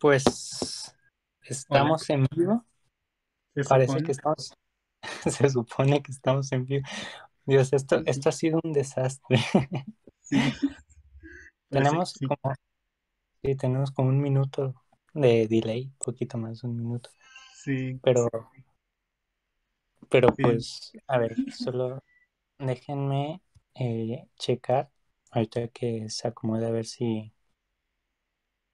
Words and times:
Pues 0.00 0.96
estamos 1.42 2.08
en 2.08 2.26
vivo. 2.34 2.64
Parece 3.68 3.88
supone. 3.88 4.06
que 4.06 4.12
estamos, 4.12 4.54
se 5.26 5.50
supone 5.50 6.02
que 6.02 6.10
estamos 6.10 6.50
en 6.52 6.64
vivo. 6.64 6.86
Dios, 7.44 7.72
esto, 7.74 8.00
esto 8.06 8.30
ha 8.30 8.32
sido 8.32 8.60
un 8.64 8.72
desastre. 8.72 9.38
Sí. 10.22 10.38
Tenemos 11.70 12.10
sí. 12.10 12.24
como, 12.24 12.54
sí, 13.42 13.56
tenemos 13.56 13.90
como 13.90 14.10
un 14.10 14.20
minuto 14.20 14.76
de 15.12 15.48
delay, 15.48 15.90
poquito 15.98 16.38
más 16.38 16.62
de 16.62 16.68
un 16.68 16.76
minuto. 16.76 17.10
Sí. 17.56 17.98
Pero, 18.00 18.28
pero 20.08 20.28
pues, 20.28 20.92
a 21.08 21.18
ver, 21.18 21.34
solo 21.50 22.04
déjenme 22.60 23.42
eh, 23.74 24.28
checar 24.36 24.92
ahorita 25.32 25.66
que 25.68 26.08
se 26.10 26.28
acomode 26.28 26.66
a 26.66 26.70
ver 26.70 26.86
si, 26.86 27.32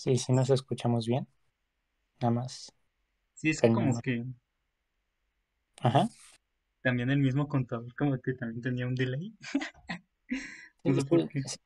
si, 0.06 0.16
si 0.18 0.32
nos 0.32 0.50
escuchamos 0.50 1.06
bien. 1.06 1.28
Nada 2.20 2.32
más. 2.34 2.72
Sí, 3.34 3.50
es 3.50 3.62
Pero 3.62 3.70
como 3.70 4.00
que 4.00 4.24
Ajá. 5.82 6.08
también 6.82 7.10
el 7.10 7.18
mismo 7.18 7.48
contador 7.48 7.94
como 7.96 8.18
que 8.18 8.32
también 8.32 8.62
tenía 8.62 8.86
un 8.86 8.94
delay. 8.94 9.34
Sí, 10.84 10.90
No 10.90 10.94
sé 10.94 11.02
por 11.04 11.26
sí, 11.26 11.28
qué. 11.28 11.44
sí, 11.44 11.56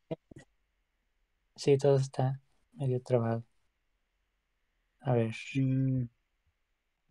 sí, 1.57 1.79
todo 1.79 1.97
está 1.97 2.41
medio 2.73 3.01
trabado. 3.03 3.45
A 5.03 5.13
ver, 5.13 5.35
Sí. 5.53 6.09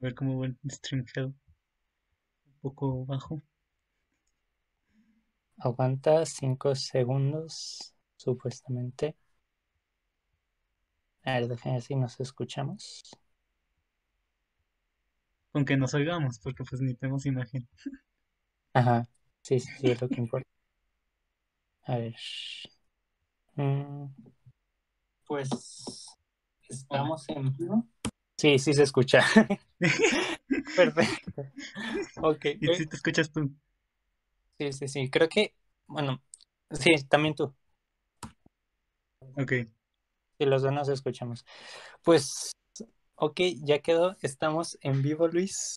A 0.02 0.05
ver 0.05 0.16
cómo 0.16 0.39
va 0.39 0.47
el 0.47 0.57
stream. 0.71 1.05
Un 1.16 1.33
poco 2.61 3.05
bajo. 3.05 3.41
aguanta 5.57 6.25
cinco 6.25 6.75
segundos, 6.75 7.93
supuestamente. 8.17 9.16
A 11.23 11.31
ver, 11.36 11.48
déjenme 11.48 11.75
ver 11.78 11.81
si 11.81 11.95
nos 11.95 12.20
escuchamos. 12.20 13.03
Con 15.52 15.64
que 15.67 15.78
nos 15.78 15.94
oigamos, 15.94 16.39
porque 16.39 16.64
pues 16.64 16.81
ni 16.81 16.95
tenemos 16.95 17.28
imagen. 17.28 17.67
Ajá, 18.73 19.08
sí, 19.44 19.59
sí, 19.59 19.72
sí, 19.80 19.92
es 19.92 20.02
lo 20.02 20.09
que 20.09 20.22
importa. 20.22 20.50
A 21.88 21.98
ver. 21.98 22.16
Mm, 23.58 24.09
pues, 25.26 25.50
¿estamos 26.70 27.28
en 27.30 27.56
vivo? 27.56 27.86
Sí, 28.38 28.58
sí 28.59 28.73
se 28.73 28.83
escucha. 28.83 29.22
Perfecto. 30.76 31.45
Ok, 32.22 32.45
Y 32.61 32.67
eh, 32.67 32.76
si 32.76 32.86
te 32.86 32.95
escuchas 32.95 33.31
tú. 33.31 33.52
sí, 34.58 34.73
sí, 34.73 34.88
sí. 34.88 35.09
Creo 35.09 35.30
que, 35.30 35.56
bueno, 35.88 36.22
sí, 36.72 36.92
también 37.09 37.36
tú. 37.36 37.54
Ok. 39.38 39.54
Si 40.40 40.45
los 40.45 40.62
dos 40.62 40.72
nos 40.72 40.88
escuchamos. 40.90 41.45
Pues, 42.04 42.52
ok, 43.16 43.42
ya 43.64 43.80
quedó. 43.80 44.16
Estamos 44.22 44.78
en 44.82 45.02
vivo, 45.02 45.28
Luis. 45.28 45.76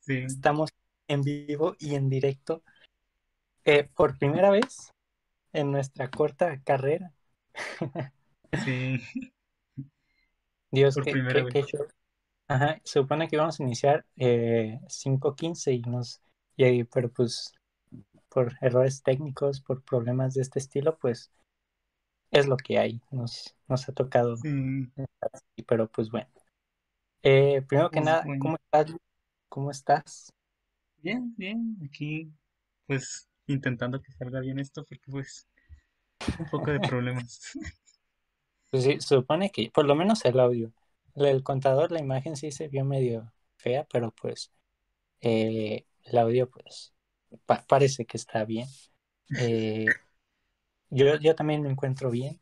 Sí. 0.00 0.18
Estamos 0.18 0.70
en 1.08 1.22
vivo 1.22 1.76
y 1.78 1.94
en 1.94 2.08
directo. 2.10 2.62
eh, 3.64 3.88
por 3.94 4.18
primera 4.18 4.50
vez 4.50 4.90
en 5.52 5.72
nuestra 5.72 6.10
corta 6.10 6.60
carrera. 6.64 7.12
Sí. 8.64 9.00
Dios, 10.70 10.94
Por 10.94 11.04
qué, 11.04 11.12
primera 11.12 11.42
qué, 11.44 11.48
qué 11.48 11.58
vez. 11.62 11.66
show. 11.66 11.86
Ajá, 12.48 12.80
se 12.84 13.00
supone 13.00 13.28
que 13.28 13.36
íbamos 13.36 13.58
a 13.60 13.62
iniciar 13.64 14.06
eh, 14.16 14.80
5.15 14.88 15.72
y 15.72 15.80
nos, 15.82 16.20
y 16.56 16.64
ahí, 16.64 16.84
pero 16.84 17.10
pues 17.10 17.52
por 18.28 18.54
errores 18.60 19.02
técnicos, 19.02 19.60
por 19.60 19.82
problemas 19.82 20.34
de 20.34 20.42
este 20.42 20.58
estilo, 20.58 20.98
pues 20.98 21.30
es 22.34 22.46
lo 22.46 22.56
que 22.58 22.78
hay. 22.78 23.00
Nos, 23.10 23.56
nos 23.68 23.88
ha 23.88 23.92
tocado, 23.94 24.36
Sí. 24.42 24.50
pero 25.66 25.88
pues 25.90 26.10
bueno. 26.10 26.28
Eh, 27.22 27.62
primero 27.68 27.90
que 27.90 28.00
Pues 28.00 28.04
nada, 28.04 28.24
bueno. 28.24 28.38
¿cómo 28.38 28.56
estás? 28.56 28.96
¿Cómo 29.48 29.70
estás? 29.70 30.32
Bien, 30.98 31.34
bien. 31.36 31.76
Aquí, 31.84 32.32
pues, 32.86 33.28
intentando 33.46 34.00
que 34.02 34.12
salga 34.12 34.40
bien 34.40 34.58
esto, 34.58 34.84
porque 34.84 35.10
pues, 35.10 35.48
un 36.38 36.46
poco 36.48 36.70
de 36.72 36.80
problemas. 36.80 37.40
Pues 38.70 38.84
sí, 38.84 39.00
supone 39.00 39.50
que 39.50 39.70
por 39.70 39.84
lo 39.86 39.94
menos 39.94 40.24
el 40.24 40.40
audio. 40.40 40.72
El 41.14 41.42
contador, 41.44 41.92
la 41.92 42.00
imagen 42.00 42.36
sí 42.36 42.50
se 42.50 42.68
vio 42.68 42.84
medio 42.84 43.32
fea, 43.56 43.86
pero 43.90 44.10
pues 44.12 44.50
eh, 45.22 45.86
el 46.04 46.18
audio 46.18 46.50
pues 46.50 46.94
pa- 47.46 47.64
parece 47.68 48.06
que 48.06 48.16
está 48.18 48.44
bien. 48.44 48.68
Eh, 49.34 49.98
yo, 50.94 51.16
yo 51.18 51.34
también 51.34 51.62
me 51.62 51.70
encuentro 51.70 52.10
bien. 52.10 52.40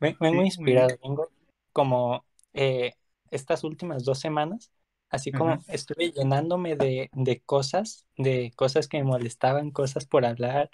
Ven- 0.00 0.16
Vengo 0.20 0.42
Sí, 0.42 0.52
muy 0.56 0.72
inspirado, 0.72 0.88
bien. 0.88 0.98
vengo 1.02 1.30
como 1.72 2.24
eh, 2.54 2.94
estas 3.30 3.64
últimas 3.64 4.04
dos 4.04 4.20
semanas, 4.20 4.70
así 5.10 5.32
como 5.32 5.56
Ajá. 5.56 5.64
estuve 5.68 6.12
llenándome 6.12 6.76
de, 6.76 7.10
de 7.14 7.40
cosas, 7.42 8.06
de 8.16 8.52
cosas 8.56 8.88
que 8.88 8.98
me 8.98 9.04
molestaban, 9.04 9.70
cosas 9.70 10.06
por 10.06 10.24
hablar, 10.26 10.70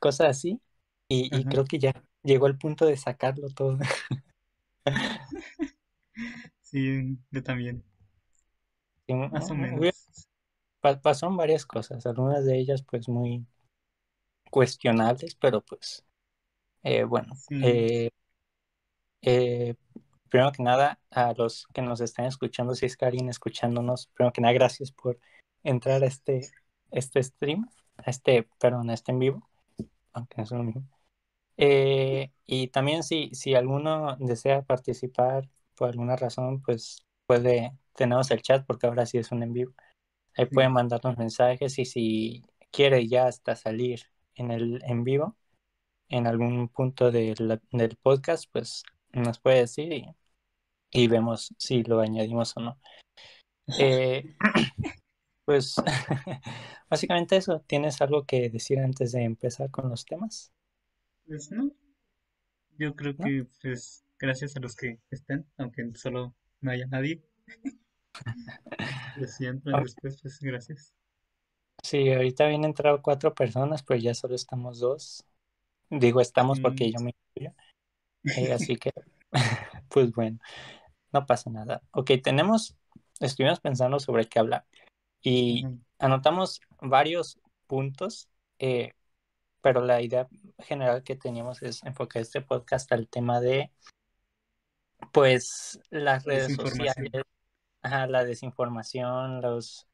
cosas 0.00 0.28
así, 0.30 0.60
y, 1.08 1.46
creo 1.48 1.64
que 1.66 1.78
ya 1.80 1.94
llegó 2.24 2.46
el 2.48 2.58
punto 2.58 2.86
de 2.86 2.96
sacarlo 2.96 3.48
todo. 3.50 3.78
Sí, 6.62 7.18
yo 7.30 7.42
también. 7.42 7.82
Más 9.30 9.50
o 9.50 9.54
menos. 9.54 10.20
pa- 10.80 11.00
pasaron 11.00 11.36
varias 11.36 11.66
cosas, 11.66 12.06
algunas 12.06 12.44
de 12.46 12.58
ellas 12.58 12.82
pues 12.82 13.08
muy 13.08 13.46
cuestionables, 14.50 15.34
pero 15.36 15.60
pues 15.62 16.04
eh, 16.86 17.04
bueno, 17.04 17.34
Sí. 17.48 17.56
eh, 17.60 18.10
eh, 19.22 19.74
primero 20.28 20.52
que 20.52 20.62
nada 20.62 21.00
a 21.10 21.32
los 21.34 21.66
que 21.74 21.82
nos 21.82 22.00
están 22.00 22.26
escuchando, 22.26 22.74
si 22.74 22.86
es 22.86 22.96
que 22.96 23.06
alguien 23.06 23.28
escuchándonos, 23.28 24.08
primero 24.14 24.32
que 24.32 24.40
nada 24.40 24.54
gracias 24.54 24.92
por 24.92 25.18
entrar 25.62 26.02
a 26.02 26.06
este, 26.06 26.42
este 26.90 27.22
stream, 27.22 27.68
a 27.98 28.10
este, 28.10 28.48
perdón, 28.60 28.90
a 28.90 28.94
este 28.94 29.12
en 29.12 29.18
vivo, 29.18 29.50
aunque 30.12 30.36
no 30.38 30.44
es 30.44 30.50
lo 30.52 30.62
mismo. 30.64 30.84
Eh, 31.58 32.32
y 32.46 32.68
también 32.68 33.02
si, 33.04 33.30
si 33.34 33.54
alguno 33.54 34.16
desea 34.18 34.62
participar 34.62 35.48
por 35.76 35.90
alguna 35.90 36.16
razón, 36.16 36.62
pues 36.62 37.06
puede, 37.26 37.72
tenemos 37.96 38.30
el 38.30 38.42
chat 38.42 38.66
porque 38.66 38.86
ahora 38.86 39.06
sí 39.06 39.18
es 39.18 39.32
un 39.32 39.42
en 39.42 39.52
vivo. 39.52 39.74
Ahí 40.36 40.46
Sí. 40.50 40.54
pueden 40.54 40.72
mandarnos 40.72 41.18
mensajes 41.18 41.78
y 41.78 41.84
si 41.86 42.42
quiere 42.72 43.08
ya 43.08 43.26
hasta 43.26 43.56
salir 43.56 44.02
en 44.36 44.50
el 44.52 44.82
en 44.84 45.04
vivo, 45.04 45.36
en 46.08 46.26
algún 46.26 46.68
punto 46.68 47.10
del, 47.10 47.60
del 47.72 47.96
podcast, 47.96 48.46
pues 48.52 48.82
nos 49.12 49.38
puede 49.40 49.60
decir 49.60 49.92
y, 49.92 50.06
y 50.92 51.08
vemos 51.08 51.54
si 51.58 51.82
lo 51.84 52.00
añadimos 52.00 52.56
o 52.56 52.60
no. 52.60 52.80
Eh, 53.78 54.36
pues 55.44 55.76
básicamente 56.90 57.36
eso. 57.36 57.60
¿Tienes 57.66 58.00
algo 58.02 58.24
que 58.26 58.50
decir 58.50 58.80
antes 58.80 59.12
de 59.12 59.24
empezar 59.24 59.70
con 59.70 59.88
los 59.90 60.04
temas? 60.06 60.52
Pues 61.26 61.50
no. 61.52 61.70
Yo 62.78 62.94
creo 62.94 63.18
¿No? 63.18 63.24
que, 63.24 63.46
pues, 63.60 64.04
gracias 64.20 64.56
a 64.56 64.60
los 64.60 64.76
que 64.76 65.00
estén, 65.10 65.44
aunque 65.58 65.90
solo 65.94 66.34
no 66.60 66.70
haya 66.70 66.86
nadie. 66.86 67.22
Pero 69.14 69.26
si 69.26 69.46
entran 69.46 69.80
Ok. 69.80 69.82
después, 69.82 70.16
pues 70.22 70.38
gracias. 70.40 70.94
Sí, 71.82 72.10
ahorita 72.12 72.44
habían 72.44 72.64
entrado 72.64 73.00
cuatro 73.02 73.34
personas, 73.34 73.82
pues 73.82 74.02
ya 74.02 74.12
solo 74.14 74.34
estamos 74.34 74.78
dos. 74.80 75.24
Digo 75.90 76.20
estamos 76.20 76.60
porque 76.60 76.84
Sí. 76.84 76.92
yo 76.92 77.00
me 77.00 77.14
incluyo. 77.34 77.54
Eh, 78.24 78.24
así 78.72 78.76
que, 78.76 78.92
pues 79.88 80.12
bueno, 80.12 80.38
no 81.12 81.26
pasa 81.26 81.50
nada. 81.50 81.82
Ok, 81.92 82.12
tenemos, 82.22 82.76
estuvimos 83.20 83.60
pensando 83.60 84.00
sobre 84.00 84.26
qué 84.26 84.38
hablar 84.38 84.64
y 85.22 85.66
anotamos 85.98 86.60
varios 86.80 87.40
puntos, 87.66 88.28
eh, 88.58 88.92
pero 89.60 89.80
la 89.80 90.00
idea 90.00 90.28
general 90.58 91.02
que 91.02 91.16
teníamos 91.16 91.62
es 91.62 91.82
enfocar 91.82 92.22
este 92.22 92.42
podcast 92.42 92.92
al 92.92 93.08
tema 93.08 93.40
de, 93.40 93.72
pues, 95.12 95.80
las 95.90 96.24
redes 96.24 96.54
sociales, 96.54 97.10
ajá, 97.82 98.06
la 98.06 98.24
desinformación, 98.24 99.40
los, 99.40 99.88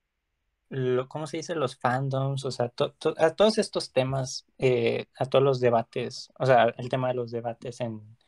lo, 0.72 1.08
¿cómo 1.08 1.26
se 1.28 1.38
dice? 1.38 1.56
Los 1.56 1.76
fandoms, 1.78 2.44
o 2.46 2.52
sea, 2.52 2.70
to- 2.70 2.92
to- 2.94 3.14
a 3.18 3.34
todos 3.36 3.58
estos 3.58 3.92
temas, 3.92 4.46
eh, 4.58 5.06
a 5.18 5.26
todos 5.26 5.44
los 5.44 5.60
debates, 5.60 6.32
o 6.38 6.46
sea, 6.46 6.64
el 6.78 6.90
tema 6.90 7.08
de 7.10 7.14
los 7.16 7.32
debates 7.32 7.80
en, 7.82 8.18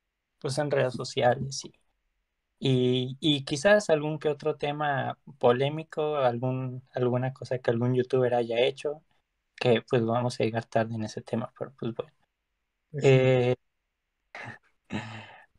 pues, 0.40 0.58
en 0.58 0.70
redes 0.72 0.94
sociales 0.94 1.64
y, 1.66 1.74
y, 2.60 3.16
y 3.20 3.44
quizás 3.44 3.90
algún 3.90 4.18
que 4.18 4.28
otro 4.30 4.56
tema 4.56 5.18
polémico, 5.38 6.16
algún, 6.18 6.82
alguna 6.94 7.32
cosa 7.34 7.58
que 7.58 7.70
algún 7.72 7.94
youtuber 7.94 8.34
haya 8.34 8.60
hecho, 8.60 9.02
que 9.56 9.82
pues 9.88 10.04
vamos 10.04 10.40
a 10.40 10.44
llegar 10.44 10.66
tarde 10.66 10.94
en 10.96 11.04
ese 11.04 11.22
tema, 11.22 11.52
pero 11.58 11.72
pues 11.78 11.94
bueno. 11.94 12.12
Pues. 12.92 13.12
Eh, 13.12 13.56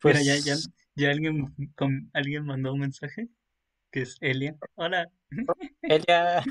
Mira, 0.03 0.21
ya, 0.23 0.37
ya, 0.39 0.55
pues, 0.55 0.69
ya 0.95 1.09
alguien, 1.11 1.53
com- 1.75 2.09
alguien 2.13 2.45
mandó 2.45 2.73
un 2.73 2.79
mensaje 2.81 3.29
que 3.95 4.01
es 4.01 4.17
Elia. 4.19 4.57
Hola. 4.75 5.09
ella, 5.83 6.43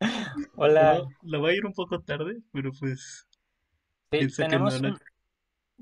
Lo, 0.54 0.62
hola, 0.62 1.00
va- 1.00 1.08
lo 1.22 1.42
va 1.42 1.48
a 1.48 1.52
ir 1.54 1.64
un 1.64 1.72
poco 1.72 2.02
tarde, 2.02 2.36
pero 2.52 2.70
pues 2.78 3.26
sí, 4.12 4.18
que 4.18 4.24
no 4.26 4.30
tenemos 4.36 4.82
la... 4.82 4.88
un, 4.90 4.96
¿Sí? 4.96 5.02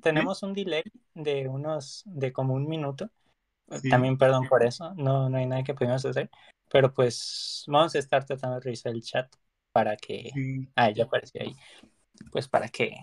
tenemos 0.00 0.42
un 0.44 0.54
delay 0.54 0.84
de 1.14 1.48
unos, 1.48 2.04
de 2.06 2.32
como 2.32 2.54
un 2.54 2.68
minuto, 2.68 3.10
También 3.90 4.16
perdón 4.18 4.48
por 4.48 4.64
eso, 4.64 4.94
no, 4.94 5.28
no 5.28 5.36
hay 5.36 5.46
nada 5.46 5.64
que 5.64 5.74
podamos 5.74 6.04
hacer. 6.04 6.30
Pero 6.70 6.94
pues 6.94 7.64
vamos 7.66 7.96
a 7.96 7.98
estar 7.98 8.24
tratando 8.24 8.56
de 8.56 8.60
revisar 8.60 8.92
el 8.92 9.02
chat 9.02 9.34
para 9.72 9.96
que... 9.96 10.30
Ah, 10.76 10.90
ya 10.90 11.04
apareció 11.04 11.42
ahí. 11.42 11.56
Pues 12.30 12.46
para 12.46 12.68
que... 12.68 12.94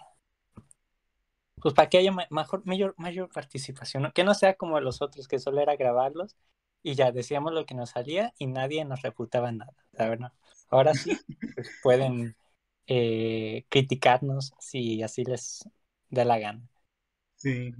Pues 1.62 1.74
para 1.74 1.90
que 1.90 1.98
haya 1.98 2.14
mejor, 2.30 2.66
mayor, 2.66 2.94
mayor 2.98 3.30
participación, 3.30 4.10
que 4.14 4.24
no 4.24 4.34
sea 4.34 4.54
como 4.54 4.80
los 4.80 5.02
otros, 5.02 5.28
que 5.28 5.40
solo 5.40 5.60
era 5.60 5.76
grabarlos 5.76 6.38
y 6.86 6.94
ya 6.94 7.12
decíamos 7.12 7.52
lo 7.52 7.66
que 7.66 7.74
nos 7.74 7.90
salía 7.90 8.32
y 8.38 8.46
nadie 8.46 8.86
nos 8.86 9.02
reputaba 9.02 9.52
nada. 9.52 9.74
Ahora 10.70 10.94
sí, 10.94 11.18
pues 11.56 11.72
pueden 11.84 12.36
eh, 12.86 13.66
criticarnos 13.70 14.54
si 14.60 15.02
así 15.02 15.26
les 15.26 15.68
da 16.12 16.26
la 16.26 16.38
gana. 16.38 16.62
Sí. 17.38 17.74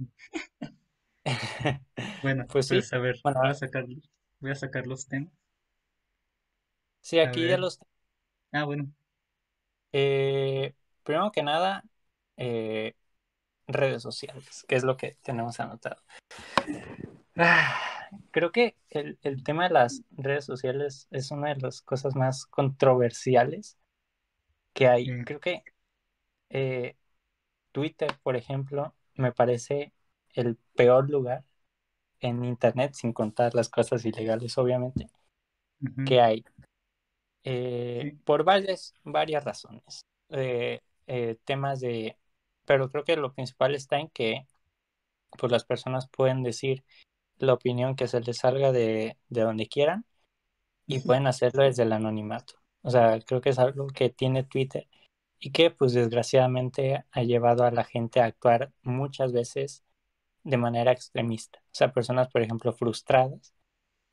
bueno, 2.20 2.46
pues, 2.48 2.66
pues 2.66 2.92
a 2.92 2.98
ver, 2.98 3.20
voy, 3.22 3.32
a 3.48 3.54
sacar, 3.54 3.86
voy 4.40 4.50
a 4.50 4.56
sacar 4.56 4.88
los 4.88 5.06
temas. 5.06 5.32
Sí, 7.00 7.20
aquí 7.20 7.46
ya 7.46 7.58
los... 7.58 7.78
Ah, 8.50 8.64
bueno. 8.64 8.92
Eh, 9.92 10.74
primero 11.04 11.30
que 11.30 11.44
nada, 11.44 11.84
eh, 12.36 12.96
redes 13.68 14.02
sociales, 14.02 14.64
que 14.66 14.74
es 14.74 14.82
lo 14.82 14.96
que 14.96 15.16
tenemos 15.22 15.60
anotado. 15.60 16.02
Ah, 17.36 17.95
creo 18.30 18.52
que 18.52 18.76
el, 18.90 19.44
tema 19.44 19.64
de 19.64 19.74
las 19.74 20.02
redes 20.10 20.44
sociales 20.44 21.08
es 21.10 21.30
una 21.30 21.54
de 21.54 21.60
las 21.60 21.82
cosas 21.82 22.14
más 22.14 22.46
controversiales 22.46 23.78
que 24.72 24.88
hay. 24.88 25.24
Creo 25.24 25.40
que 25.40 25.62
eh, 26.50 26.96
Twitter, 27.72 28.12
por 28.22 28.36
ejemplo, 28.36 28.94
me 29.14 29.32
parece 29.32 29.92
el 30.34 30.56
peor 30.74 31.10
lugar 31.10 31.44
en 32.20 32.44
Internet, 32.44 32.94
sin 32.94 33.12
contar 33.12 33.54
las 33.54 33.68
cosas 33.68 34.04
ilegales, 34.04 34.56
obviamente, 34.58 35.08
que 36.06 36.20
hay. 36.20 36.44
Eh, 37.44 38.16
por 38.24 38.44
varias, 38.44 38.94
varias 39.04 39.44
razones. 39.44 40.02
Eh, 40.30 40.80
temas 41.44 41.80
de... 41.80 42.16
Pero 42.64 42.90
creo 42.90 43.04
que 43.04 43.16
lo 43.16 43.32
principal 43.32 43.74
está 43.74 43.98
en 43.98 44.08
que 44.08 44.46
pues, 45.38 45.52
las 45.52 45.64
personas 45.64 46.08
pueden 46.08 46.42
decir 46.42 46.84
la 47.38 47.54
opinión 47.54 47.96
que 47.96 48.08
se 48.08 48.20
les 48.20 48.38
salga 48.38 48.72
de, 48.72 49.18
de 49.28 49.40
donde 49.42 49.68
quieran 49.68 50.04
y 50.86 51.00
pueden 51.00 51.26
hacerlo 51.26 51.64
desde 51.64 51.82
el 51.84 51.92
anonimato. 51.92 52.54
O 52.82 52.90
sea, 52.90 53.20
creo 53.20 53.40
que 53.40 53.50
es 53.50 53.58
algo 53.58 53.88
que 53.88 54.10
tiene 54.10 54.44
Twitter 54.44 54.88
y 55.38 55.52
que 55.52 55.70
pues 55.70 55.92
desgraciadamente 55.94 57.04
ha 57.12 57.22
llevado 57.22 57.64
a 57.64 57.70
la 57.72 57.84
gente 57.84 58.20
a 58.20 58.26
actuar 58.26 58.72
muchas 58.82 59.32
veces 59.32 59.84
de 60.44 60.58
manera 60.58 60.92
extremista. 60.92 61.60
O 61.66 61.70
sea, 61.74 61.92
personas, 61.94 62.28
por 62.30 62.42
ejemplo, 62.42 62.72
frustradas, 62.72 63.54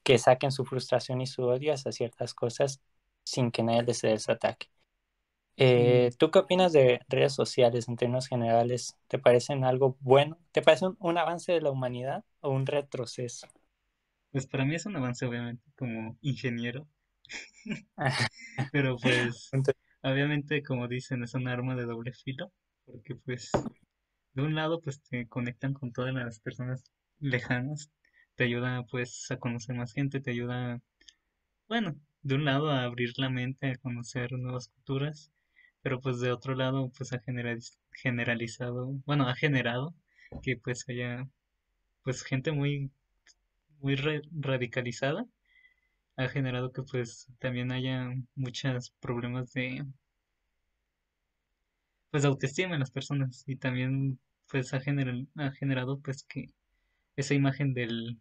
que 0.04 0.20
saquen 0.20 0.52
su 0.54 0.66
frustración 0.66 1.22
y 1.22 1.28
su 1.28 1.44
odio 1.44 1.74
hacia 1.74 1.94
ciertas 1.94 2.36
cosas 2.36 2.82
sin 3.26 3.52
que 3.52 3.64
nadie 3.64 3.84
les 3.84 4.02
dé 4.04 4.16
ese 4.16 4.34
ataque. 4.34 4.70
Eh, 5.56 6.12
¿Tú 6.18 6.32
qué 6.32 6.40
opinas 6.40 6.74
de 6.74 7.02
redes 7.08 7.34
sociales 7.34 7.88
en 7.88 7.96
términos 7.96 8.28
generales? 8.28 8.98
¿Te 9.08 9.20
parecen 9.20 9.64
algo 9.64 9.98
bueno? 10.00 10.40
¿Te 10.52 10.62
parece 10.62 10.86
un, 11.00 11.18
avance 11.18 11.52
de 11.52 11.62
la 11.62 11.70
humanidad 11.70 12.24
o 12.42 12.50
un 12.50 12.66
retroceso? 12.66 13.48
Pues 14.32 14.48
para 14.48 14.66
mí 14.66 14.76
es 14.76 14.86
un 14.86 14.96
avance, 14.96 15.26
obviamente, 15.26 15.64
como 15.76 16.18
ingeniero. 16.22 16.88
Pero 18.72 18.98
pues, 18.98 19.52
obviamente, 20.02 20.64
como 20.64 20.88
dicen, 20.88 21.24
es 21.24 21.36
un 21.36 21.48
arma 21.48 21.76
de 21.76 21.86
doble 21.86 22.14
filo, 22.14 22.52
porque 22.86 23.16
pues, 23.16 23.52
de 24.34 24.42
un 24.42 24.56
lado, 24.56 24.82
pues 24.82 25.02
te 25.02 25.28
conectan 25.28 25.74
con 25.74 25.92
todas 25.92 26.14
las 26.14 26.40
personas 26.40 26.84
lejanas, 27.20 27.92
te 28.36 28.46
ayuda 28.46 28.84
pues 28.90 29.30
a 29.30 29.38
conocer 29.38 29.76
más 29.76 29.94
gente, 29.94 30.20
te 30.20 30.32
ayuda, 30.32 30.82
bueno, 31.68 31.96
de 32.24 32.36
un 32.36 32.46
lado 32.46 32.72
a 32.72 32.84
abrir 32.84 33.12
la 33.18 33.30
mente, 33.30 33.70
a 33.70 33.76
conocer 33.78 34.32
nuevas 34.34 34.70
culturas, 34.70 35.32
pero 35.84 36.02
pues 36.02 36.20
de 36.22 36.32
otro 36.32 36.56
lado 36.56 36.92
pues 36.98 37.14
ha 37.14 37.22
generalizado, 37.94 38.88
bueno, 39.06 39.28
ha 39.30 39.36
generado 39.36 39.96
que 40.44 40.58
pues 40.58 40.86
haya 40.90 41.30
pues 42.04 42.24
gente 42.24 42.52
muy 42.52 42.92
muy 43.80 43.96
radicalizada, 43.96 45.26
ha 46.18 46.30
generado 46.30 46.72
que 46.72 46.84
pues 46.84 47.28
también 47.40 47.72
haya 47.72 48.10
muchos 48.36 48.92
problemas 49.02 49.54
de 49.54 49.86
pues 52.12 52.26
autoestima 52.26 52.76
en 52.76 52.80
las 52.82 52.92
personas. 52.92 53.44
Y 53.48 53.58
también 53.58 54.20
pues 54.50 54.74
ha, 54.74 54.78
ha 54.78 55.52
generado 55.52 56.00
pues 56.00 56.24
que 56.24 56.48
esa 57.18 57.34
imagen 57.34 57.74
del 57.74 58.20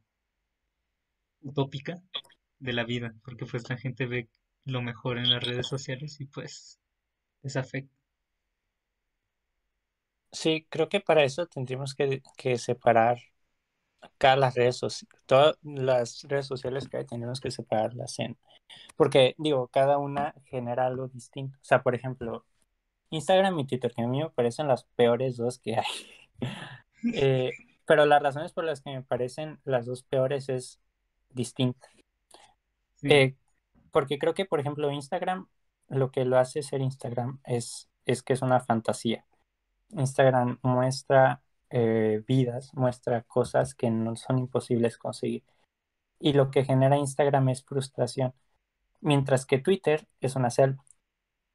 utópica 1.42 2.00
de 2.58 2.72
la 2.72 2.84
vida, 2.84 3.14
porque 3.24 3.46
pues 3.46 3.68
la 3.68 3.76
gente 3.76 4.06
ve 4.06 4.28
lo 4.64 4.82
mejor 4.82 5.18
en 5.18 5.30
las 5.30 5.44
redes 5.44 5.68
sociales 5.68 6.20
y 6.20 6.26
pues 6.26 6.80
les 7.42 7.56
afecta. 7.56 7.94
Sí, 10.32 10.66
creo 10.70 10.88
que 10.88 11.00
para 11.00 11.24
eso 11.24 11.46
tendríamos 11.46 11.94
que, 11.94 12.22
separar 12.58 13.18
acá 14.00 14.34
las 14.36 14.54
redes 14.54 14.76
sociales, 14.78 15.22
todas 15.26 15.58
las 15.62 16.22
redes 16.22 16.46
sociales 16.46 16.88
que 16.88 16.98
hay, 16.98 17.06
tenemos 17.06 17.40
que 17.40 17.50
separarlas 17.50 18.18
en, 18.18 18.38
porque 18.96 19.34
digo, 19.38 19.68
cada 19.68 19.98
una 19.98 20.34
genera 20.46 20.86
algo 20.86 21.08
distinto. 21.08 21.58
O 21.60 21.64
sea, 21.64 21.82
por 21.82 21.94
ejemplo, 21.94 22.46
Instagram 23.10 23.58
y 23.58 23.66
Twitter, 23.66 23.92
que 23.94 24.02
a 24.02 24.06
mí 24.06 24.20
me 24.20 24.30
parecen 24.30 24.68
las 24.68 24.84
peores 24.96 25.36
dos 25.36 25.58
que 25.58 25.76
hay. 25.76 26.40
Eh, 27.14 27.50
pero 27.84 28.06
las 28.06 28.22
razones 28.22 28.52
por 28.52 28.62
las 28.62 28.80
que 28.80 28.90
me 28.90 29.02
parecen 29.02 29.58
las 29.64 29.86
dos 29.86 30.04
peores 30.04 30.48
es 30.48 30.80
distinta. 31.30 31.88
Eh, 33.02 33.34
porque 33.90 34.20
creo 34.20 34.34
que, 34.34 34.44
por 34.44 34.60
ejemplo, 34.60 34.88
Instagram, 34.92 35.48
lo 35.92 36.10
que 36.10 36.24
lo 36.24 36.38
hace 36.38 36.62
ser 36.62 36.80
Instagram 36.80 37.40
es, 37.44 37.90
es 38.06 38.22
que 38.22 38.32
es 38.34 38.42
una 38.42 38.60
fantasía. 38.60 39.26
Instagram 39.90 40.58
muestra 40.62 41.42
eh, 41.70 42.22
vidas, 42.26 42.74
muestra 42.74 43.22
cosas 43.22 43.74
que 43.74 43.90
no 43.90 44.16
son 44.16 44.38
imposibles 44.38 44.98
conseguir. 44.98 45.44
Y 46.20 46.34
lo 46.34 46.50
que 46.50 46.64
genera 46.64 46.96
Instagram 46.98 47.48
es 47.50 47.64
frustración. 47.64 48.34
Mientras 49.00 49.46
que 49.46 49.58
Twitter 49.58 50.08
es 50.20 50.36
una 50.36 50.50
selva. 50.50 50.84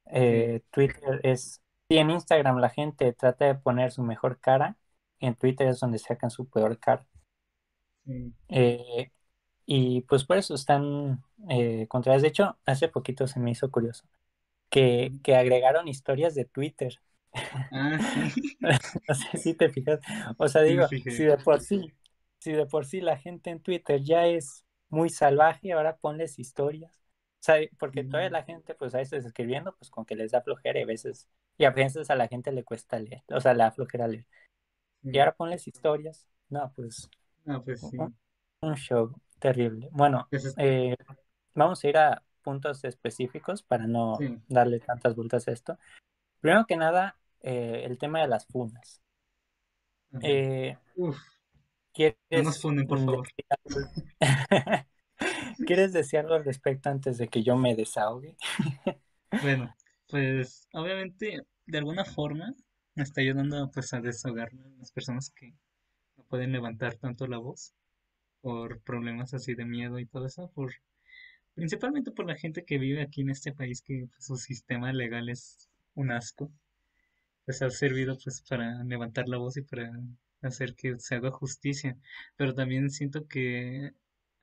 Eh, 0.06 0.62
Twitter 0.70 1.20
es, 1.24 1.62
si 1.88 1.98
en 1.98 2.10
Instagram 2.10 2.58
la 2.58 2.70
gente 2.70 3.12
trata 3.14 3.46
de 3.46 3.54
poner 3.56 3.92
su 3.92 4.02
mejor 4.02 4.40
cara, 4.40 4.76
en 5.20 5.34
Twitter 5.36 5.68
es 5.68 5.80
donde 5.80 5.98
sacan 5.98 6.30
su 6.30 6.48
peor 6.48 6.78
cara. 6.78 7.06
y 9.66 10.00
pues 10.02 10.24
por 10.24 10.36
eso 10.38 10.54
están 10.54 11.22
eh, 11.48 11.86
contrarias. 11.88 12.22
De 12.22 12.28
hecho, 12.28 12.58
hace 12.66 12.88
poquito 12.88 13.26
se 13.26 13.40
me 13.40 13.50
hizo 13.52 13.70
curioso 13.70 14.04
que, 14.70 15.12
que 15.22 15.36
agregaron 15.36 15.88
historias 15.88 16.34
de 16.34 16.44
Twitter. 16.44 16.94
Ah, 17.32 17.98
sí. 18.32 18.56
no 18.60 19.14
sé 19.14 19.38
si 19.38 19.54
te 19.54 19.68
fijas. 19.70 20.00
O 20.36 20.48
sea, 20.48 20.62
digo, 20.62 20.86
si 20.88 21.24
de 21.24 21.36
por 21.38 21.60
sí, 21.60 21.92
si 22.38 22.52
de 22.52 22.66
por 22.66 22.86
sí 22.86 23.00
la 23.00 23.16
gente 23.16 23.50
en 23.50 23.60
Twitter 23.60 24.02
ya 24.02 24.26
es 24.26 24.64
muy 24.88 25.10
salvaje, 25.10 25.72
ahora 25.72 25.96
ponles 25.96 26.38
historias. 26.38 26.92
O 27.40 27.42
sea, 27.42 27.56
porque 27.78 28.02
toda 28.02 28.28
la 28.30 28.42
gente, 28.42 28.74
pues 28.74 28.94
a 28.94 28.98
veces 28.98 29.24
escribiendo, 29.24 29.74
pues 29.76 29.90
con 29.90 30.04
que 30.04 30.16
les 30.16 30.32
da 30.32 30.42
flojera 30.42 30.80
y 30.80 30.82
a 30.82 30.86
veces, 30.86 31.28
y 31.56 31.64
a 31.64 31.70
veces 31.70 32.10
a 32.10 32.16
la 32.16 32.26
gente 32.26 32.50
le 32.50 32.64
cuesta 32.64 32.98
leer, 32.98 33.22
o 33.28 33.40
sea, 33.40 33.54
le 33.54 33.62
da 33.62 33.70
flojera 33.70 34.08
leer. 34.08 34.26
Y 35.02 35.18
ahora 35.18 35.34
ponles 35.34 35.66
historias. 35.68 36.26
No, 36.48 36.72
pues. 36.74 37.08
No, 37.44 37.62
pues 37.62 37.80
sí. 37.80 37.96
Un 38.60 38.74
show 38.74 39.14
terrible. 39.38 39.88
Bueno, 39.92 40.28
eh, 40.56 40.96
vamos 41.54 41.82
a 41.84 41.88
ir 41.88 41.96
a 41.96 42.22
puntos 42.48 42.82
específicos 42.84 43.62
para 43.62 43.86
no 43.86 44.16
darle 44.48 44.80
tantas 44.80 45.14
vueltas 45.14 45.46
a 45.48 45.52
esto. 45.52 45.78
Primero 46.40 46.64
que 46.64 46.78
nada, 46.78 47.18
eh, 47.42 47.82
el 47.84 47.98
tema 47.98 48.22
de 48.22 48.28
las 48.28 48.46
funas. 48.46 49.02
Eh, 50.22 50.78
¿quieres 51.92 52.16
no 52.30 52.44
nos 52.44 52.62
funen, 52.62 52.86
por 52.86 53.00
favor. 53.04 53.28
¿Quieres 55.66 55.92
decir 55.92 56.20
algo 56.20 56.36
al 56.36 56.46
respecto 56.46 56.88
antes 56.88 57.18
de 57.18 57.28
que 57.28 57.42
yo 57.42 57.54
me 57.54 57.74
desahogue? 57.74 58.34
bueno, 59.42 59.74
pues 60.08 60.66
obviamente 60.72 61.42
de 61.66 61.78
alguna 61.78 62.06
forma 62.06 62.54
me 62.94 63.02
está 63.02 63.20
ayudando 63.20 63.70
pues 63.70 63.92
a 63.92 64.00
desahogarme 64.00 64.64
a 64.64 64.78
las 64.78 64.90
personas 64.90 65.28
que 65.28 65.52
no 66.16 66.24
pueden 66.24 66.52
levantar 66.52 66.94
tanto 66.94 67.26
la 67.26 67.36
voz 67.36 67.74
por 68.40 68.80
problemas 68.80 69.34
así 69.34 69.54
de 69.54 69.66
miedo 69.66 69.98
y 69.98 70.06
todo 70.06 70.24
eso, 70.24 70.50
por 70.54 70.72
principalmente 71.58 72.12
por 72.12 72.24
la 72.28 72.36
gente 72.36 72.64
que 72.64 72.78
vive 72.78 73.02
aquí 73.02 73.22
en 73.22 73.30
este 73.30 73.52
país 73.52 73.82
que 73.82 74.06
pues, 74.08 74.24
su 74.26 74.36
sistema 74.36 74.92
legal 74.92 75.28
es 75.28 75.68
un 75.96 76.12
asco, 76.12 76.52
pues 77.44 77.62
ha 77.62 77.70
servido 77.70 78.16
pues 78.22 78.42
para 78.48 78.84
levantar 78.84 79.28
la 79.28 79.38
voz 79.38 79.56
y 79.56 79.62
para 79.62 79.90
hacer 80.40 80.76
que 80.76 81.00
se 81.00 81.16
haga 81.16 81.32
justicia, 81.32 81.96
pero 82.36 82.54
también 82.54 82.90
siento 82.90 83.26
que 83.26 83.92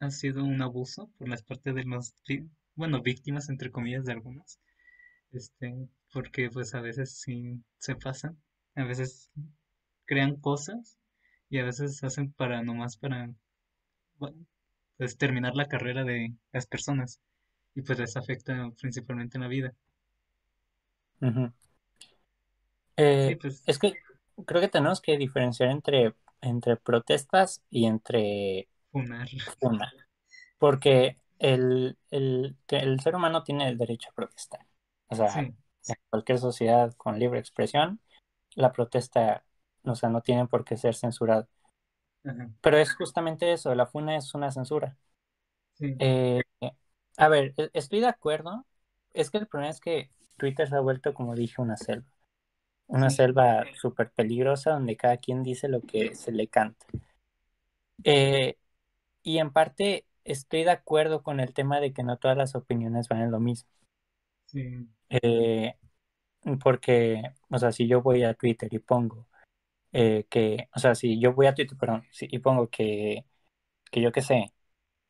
ha 0.01 0.11
sido 0.11 0.43
un 0.43 0.61
abuso 0.61 1.09
por 1.17 1.29
las 1.29 1.41
partes 1.41 1.73
de 1.73 1.85
los, 1.85 2.13
bueno, 2.75 3.01
víctimas 3.01 3.47
entre 3.47 3.71
comillas 3.71 4.03
de 4.03 4.11
algunas, 4.11 4.59
este, 5.31 5.87
porque 6.11 6.49
pues 6.49 6.75
a 6.75 6.81
veces 6.81 7.11
sí 7.11 7.63
se 7.77 7.95
pasan, 7.95 8.37
a 8.75 8.83
veces 8.83 9.31
crean 10.03 10.35
cosas 10.35 10.97
y 11.49 11.59
a 11.59 11.63
veces 11.63 12.03
hacen 12.03 12.33
para 12.33 12.61
nomás 12.61 12.97
para 12.97 13.33
pues 14.97 15.17
terminar 15.17 15.55
la 15.55 15.67
carrera 15.67 16.03
de 16.03 16.35
las 16.51 16.67
personas 16.67 17.21
y 17.75 17.81
pues 17.83 17.99
les 17.99 18.17
afecta 18.17 18.71
principalmente 18.79 19.37
en 19.37 19.43
la 19.43 19.49
vida. 19.49 19.73
Eh, 22.97 23.37
pues, 23.41 23.63
es 23.65 23.79
que 23.79 23.93
creo 24.45 24.61
que 24.61 24.67
tenemos 24.69 25.01
que 25.01 25.17
diferenciar 25.17 25.69
entre, 25.69 26.15
entre 26.41 26.77
protestas 26.77 27.61
y 27.69 27.85
entre 27.85 28.69
funar. 28.91 29.29
funa, 29.61 29.93
porque 30.59 31.17
el, 31.39 31.97
el, 32.11 32.57
el 32.69 33.01
ser 33.01 33.15
humano 33.15 33.43
tiene 33.43 33.67
el 33.69 33.77
derecho 33.77 34.09
a 34.11 34.13
protestar. 34.15 34.61
O 35.09 35.15
sea, 35.15 35.41
Sí, 35.43 35.55
en 35.87 35.95
cualquier 36.09 36.39
sociedad 36.39 36.93
con 36.97 37.19
libre 37.19 37.39
expresión, 37.39 38.01
la 38.55 38.71
protesta, 38.73 39.45
o 39.85 39.95
sea, 39.95 40.09
no 40.09 40.21
tiene 40.21 40.47
por 40.47 40.65
qué 40.65 40.77
ser 40.77 40.95
censurada. 40.95 41.49
Ajá, 42.25 42.49
Pero 42.61 42.77
es 42.77 42.93
justamente 42.95 43.53
eso, 43.53 43.73
la 43.75 43.85
funa 43.87 44.17
es 44.17 44.33
una 44.35 44.51
censura. 44.51 44.97
sí, 45.73 45.95
Eh, 45.99 46.41
a 47.17 47.29
ver, 47.29 47.53
e- 47.57 47.69
estoy 47.73 47.99
de 48.01 48.07
acuerdo. 48.07 48.65
Es 49.13 49.29
que 49.31 49.37
el 49.39 49.47
problema 49.47 49.71
es 49.71 49.79
que 49.81 50.11
Twitter 50.37 50.69
se 50.69 50.75
ha 50.75 50.79
vuelto, 50.79 51.13
como 51.13 51.35
dije, 51.35 51.61
una 51.61 51.77
selva. 51.77 52.07
Una 52.87 53.09
sí, 53.09 53.11
selva 53.11 53.65
súper 53.75 54.11
peligrosa 54.11 54.71
donde 54.73 54.97
cada 54.97 55.17
quien 55.17 55.43
dice 55.43 55.67
lo 55.69 55.81
que 55.83 56.15
se 56.15 56.31
le 56.33 56.47
canta. 56.49 56.85
Eh, 58.03 58.57
y 59.23 59.39
en 59.39 59.51
parte 59.53 60.05
estoy 60.25 60.63
de 60.65 60.71
acuerdo 60.71 61.23
con 61.23 61.39
el 61.41 61.53
tema 61.53 61.79
de 61.81 61.93
que 61.93 62.03
no 62.03 62.17
todas 62.19 62.37
las 62.37 62.55
opiniones 62.55 63.09
van 63.09 63.21
en 63.23 63.31
lo 63.31 63.39
mismo. 63.41 63.69
sí, 64.45 64.87
Eh, 65.09 65.75
porque, 66.63 67.21
o 67.49 67.59
sea, 67.59 67.71
si 67.71 67.87
yo 67.87 68.01
voy 68.01 68.23
a 68.23 68.33
Twitter 68.35 68.73
y 68.73 68.79
pongo 68.79 69.27
eh, 69.95 70.27
que, 70.29 70.69
o 70.75 70.79
sea, 70.79 70.95
si 70.95 71.19
yo 71.21 71.33
voy 71.33 71.47
a 71.47 71.55
Twitter, 71.55 71.77
perdón, 71.79 72.05
y 72.21 72.39
pongo 72.39 72.69
que, 72.69 73.25
que 73.91 74.01
yo 74.01 74.11
qué 74.13 74.21
sé, 74.23 74.53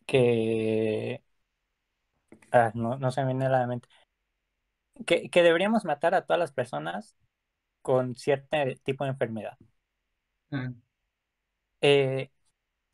que, 0.08 1.24
ah, 2.52 2.72
no, 2.76 2.98
no 2.98 3.12
se 3.12 3.22
me 3.22 3.28
viene 3.28 3.46
a 3.46 3.50
la 3.50 3.68
mente, 3.68 3.88
que, 5.06 5.30
que 5.30 5.44
deberíamos 5.44 5.86
matar 5.86 6.16
a 6.16 6.26
todas 6.26 6.40
las 6.40 6.52
personas 6.52 7.16
con 7.84 8.16
cierto 8.16 8.58
tipo 8.86 9.04
de 9.06 9.12
enfermedad. 9.12 9.58
ah, 10.52 10.72
Eh, 11.82 12.32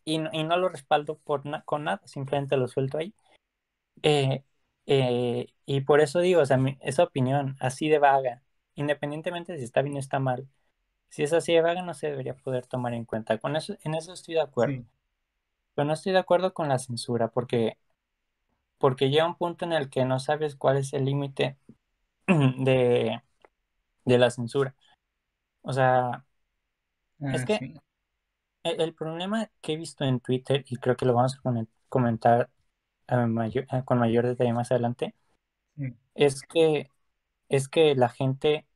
y, 0.05 0.19
no- 0.19 0.29
y 0.33 0.43
no 0.43 0.57
lo 0.57 0.69
respaldo 0.69 1.19
por 1.19 1.45
na- 1.45 1.63
con 1.63 1.85
nada, 1.85 2.01
simplemente 2.07 2.57
lo 2.57 2.67
suelto 2.67 2.97
ahí. 2.97 3.15
Eh, 4.03 4.43
eh, 4.87 5.47
y 5.65 5.81
por 5.83 6.01
eso 6.01 6.19
digo, 6.21 6.41
o 6.41 6.47
sea, 6.47 6.57
mi- 6.57 6.77
esa 6.81 7.03
opinión 7.05 7.57
así 7.59 7.89
de 7.89 7.99
vaga, 7.99 8.43
independientemente 8.75 9.57
si 9.57 9.65
está 9.65 9.81
bien 9.83 9.97
o 9.97 9.99
está 9.99 10.19
mal, 10.19 10.47
si 11.11 11.23
es 11.23 11.33
así 11.33 11.53
de 11.53 11.61
vaga 11.63 11.83
no 11.83 11.95
se 11.95 12.09
debería 12.11 12.35
poder 12.37 12.67
tomar 12.67 12.95
en 12.95 13.05
cuenta. 13.05 13.39
Con 13.39 13.57
eso, 13.57 13.77
en 13.85 13.95
eso 13.95 14.13
estoy 14.13 14.35
de 14.35 14.41
acuerdo. 14.41 14.75
sí, 14.75 14.87
Pero 15.75 15.85
no 15.87 15.93
estoy 15.93 16.13
de 16.13 16.19
acuerdo 16.19 16.53
con 16.53 16.69
la 16.69 16.79
censura, 16.79 17.29
porque, 17.29 17.77
porque 18.77 19.09
llega 19.09 19.27
un 19.27 19.35
punto 19.35 19.65
en 19.65 19.73
el 19.73 19.89
que 19.89 20.05
no 20.05 20.19
sabes 20.19 20.55
cuál 20.55 20.77
es 20.77 20.93
el 20.93 21.05
límite 21.05 21.57
de, 22.27 23.21
de 24.05 24.17
la 24.19 24.31
censura. 24.31 24.75
O 25.63 25.73
sea, 25.73 26.25
es 27.31 27.43
ah, 27.43 27.45
que 27.45 27.59
sí, 27.59 27.81
el, 28.63 28.81
el 28.81 28.93
problema 28.95 29.51
que 29.61 29.73
he 29.73 29.77
visto 29.77 30.03
en 30.05 30.19
Twitter, 30.19 30.65
y 30.69 30.77
creo 30.77 30.95
que 30.97 31.05
lo 31.05 31.13
vamos 31.13 31.35
a 31.37 31.41
comen- 31.43 31.67
comentar 31.89 32.49
a 33.07 33.27
mayor- 33.27 33.67
a- 33.69 33.83
con 33.85 33.99
mayor 33.99 34.27
detalle 34.27 34.53
más 34.53 34.71
adelante, 34.71 35.15
sí, 35.77 35.95
es 36.15 36.41
que, 36.43 36.89
es 37.49 37.67
que 37.69 37.95
la 37.95 38.09
gente 38.09 38.67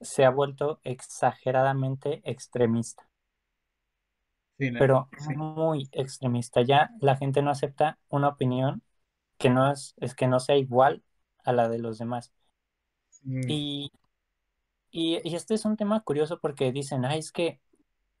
se 0.00 0.24
ha 0.24 0.30
vuelto 0.30 0.80
exageradamente 0.84 2.20
extremista, 2.24 3.08
sí, 4.58 4.70
pero 4.76 5.10
sí, 5.18 5.34
muy 5.34 5.88
extremista. 5.92 6.62
Ya 6.62 6.90
la 7.00 7.16
gente 7.16 7.42
no 7.42 7.50
acepta 7.50 7.98
una 8.08 8.28
opinión 8.28 8.82
que 9.38 9.50
no 9.50 9.72
es, 9.72 9.94
es 9.98 10.14
que 10.14 10.28
no 10.28 10.40
sea 10.40 10.56
igual 10.58 11.04
a 11.44 11.52
la 11.52 11.68
de 11.68 11.78
los 11.78 11.98
demás. 11.98 12.32
sí, 13.10 13.32
Y, 13.48 13.90
y, 14.90 15.20
y 15.28 15.34
este 15.36 15.54
es 15.54 15.64
un 15.64 15.76
tema 15.76 16.00
curioso 16.02 16.40
porque 16.40 16.72
dicen, 16.72 17.04
ay, 17.04 17.18
es 17.20 17.32
que 17.32 17.60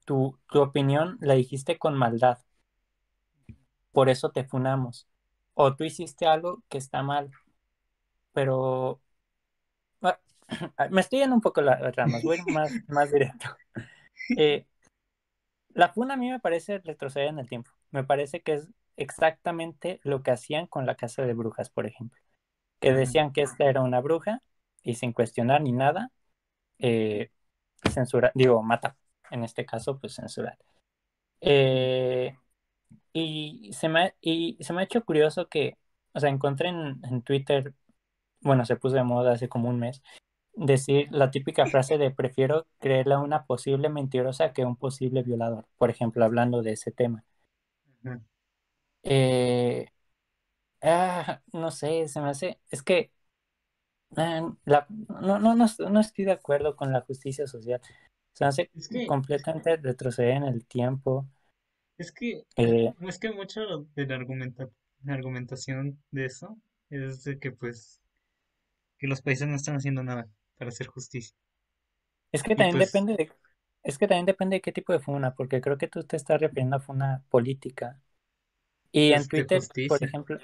tu, 0.06 0.38
tu 0.50 0.60
opinión 0.62 1.18
la 1.20 1.34
dijiste 1.34 1.78
con 1.78 1.96
maldad, 1.96 2.38
por 3.92 4.08
eso 4.08 4.30
te 4.30 4.44
funamos. 4.44 5.08
O 5.54 5.74
tú 5.76 5.84
hiciste 5.84 6.26
algo 6.26 6.62
que 6.68 6.78
está 6.78 7.02
mal, 7.02 7.30
pero 8.32 9.00
me 10.90 11.00
estoy 11.00 11.20
yendo 11.20 11.34
un 11.34 11.40
poco 11.40 11.60
las 11.60 11.94
ramas, 11.94 12.22
voy 12.22 12.38
más, 12.52 12.70
más 12.88 13.12
directo. 13.12 13.48
Eh, 14.36 14.66
la 15.70 15.92
funa 15.92 16.14
a 16.14 16.16
mí 16.16 16.30
me 16.30 16.40
parece 16.40 16.78
retroceder 16.78 17.28
en 17.28 17.38
el 17.38 17.48
tiempo. 17.48 17.70
Me 17.90 18.04
parece 18.04 18.42
que 18.42 18.54
es 18.54 18.68
exactamente 18.96 20.00
lo 20.02 20.22
que 20.22 20.30
hacían 20.30 20.66
con 20.66 20.86
la 20.86 20.94
casa 20.94 21.22
de 21.22 21.34
brujas, 21.34 21.70
por 21.70 21.86
ejemplo. 21.86 22.20
Que 22.80 22.92
decían 22.92 23.32
que 23.32 23.42
esta 23.42 23.64
era 23.64 23.82
una 23.82 24.00
bruja 24.00 24.42
y 24.82 24.94
sin 24.94 25.12
cuestionar 25.12 25.62
ni 25.62 25.72
nada, 25.72 26.12
eh, 26.78 27.30
censura, 27.90 28.32
digo, 28.34 28.62
mata. 28.62 28.96
En 29.30 29.44
este 29.44 29.66
caso, 29.66 29.98
pues 29.98 30.14
censurar. 30.14 30.58
Eh, 31.40 32.36
y, 33.12 33.72
se 33.72 33.88
me, 33.88 34.14
y 34.20 34.56
se 34.60 34.72
me 34.72 34.80
ha 34.82 34.84
hecho 34.84 35.04
curioso 35.04 35.48
que, 35.48 35.78
o 36.12 36.20
sea, 36.20 36.30
encontré 36.30 36.68
en, 36.68 37.00
en 37.04 37.22
Twitter, 37.22 37.74
bueno, 38.40 38.64
se 38.64 38.76
puso 38.76 38.96
de 38.96 39.04
moda 39.04 39.32
hace 39.32 39.48
como 39.48 39.68
un 39.68 39.78
mes, 39.78 40.02
decir 40.56 41.08
la 41.12 41.30
típica 41.30 41.66
frase 41.68 41.98
de 41.98 42.10
prefiero 42.10 42.66
creerle 42.80 43.14
a 43.14 43.18
una 43.20 43.46
posible 43.46 43.88
mentirosa 43.90 44.52
que 44.52 44.62
a 44.62 44.68
un 44.68 44.76
posible 44.76 45.22
violador, 45.22 45.66
por 45.78 45.90
ejemplo, 45.90 46.24
hablando 46.24 46.62
de 46.62 46.72
ese 46.72 46.92
tema. 46.92 47.24
Eh, 49.02 49.86
ah, 50.82 51.42
no 51.52 51.70
sé, 51.70 52.08
se 52.08 52.20
me 52.20 52.30
hace, 52.30 52.60
es 52.70 52.82
que 52.82 53.12
ah, 54.16 54.52
la- 54.64 54.86
no, 54.88 55.38
no, 55.38 55.54
no, 55.54 55.66
no 55.90 56.00
estoy 56.00 56.24
de 56.24 56.32
acuerdo 56.32 56.76
con 56.76 56.92
la 56.92 57.02
justicia 57.02 57.46
social. 57.46 57.80
Se 58.32 58.44
me 58.44 58.48
hace 58.48 58.70
Es 58.76 58.88
que, 58.88 59.06
completamente 59.06 59.76
retroceder 59.76 60.36
en 60.36 60.44
el 60.44 60.66
tiempo. 60.66 61.26
es 61.98 62.12
que, 62.12 62.44
Eh, 62.56 62.94
es 63.00 63.18
que 63.18 63.32
mucho 63.32 63.60
de 63.94 64.06
la 64.06 64.16
argumenta, 64.16 64.68
la 65.04 65.14
argumentación 65.14 66.02
de 66.10 66.24
eso 66.26 66.56
es 66.90 67.24
de 67.24 67.38
que 67.38 67.52
pues 67.52 68.00
que 68.98 69.06
los 69.08 69.22
países 69.22 69.48
no 69.48 69.56
están 69.56 69.76
haciendo 69.76 70.02
nada 70.04 70.28
para 70.58 70.68
hacer 70.70 70.86
justicia. 70.88 71.36
es 72.32 72.42
que 72.42 72.56
Y 72.56 72.56
también 72.56 72.78
pues, 72.78 72.78
depende 72.78 73.14
de, 73.16 73.32
es 73.82 73.98
que 73.98 74.08
también 74.08 74.26
depende 74.26 74.56
de 74.56 74.60
qué 74.62 74.72
tipo 74.72 74.92
de 74.92 75.00
funa, 75.00 75.34
porque 75.34 75.60
creo 75.60 75.78
que 75.78 75.88
tú 75.88 76.04
te 76.04 76.16
estás 76.16 76.40
refiriendo 76.40 76.76
a 76.76 76.80
funa 76.80 77.24
política. 77.30 78.00
Y 78.92 79.12
en 79.12 79.28
pues 79.28 79.28
Twitter, 79.28 79.70
por 79.86 80.04
ejemplo, 80.04 80.38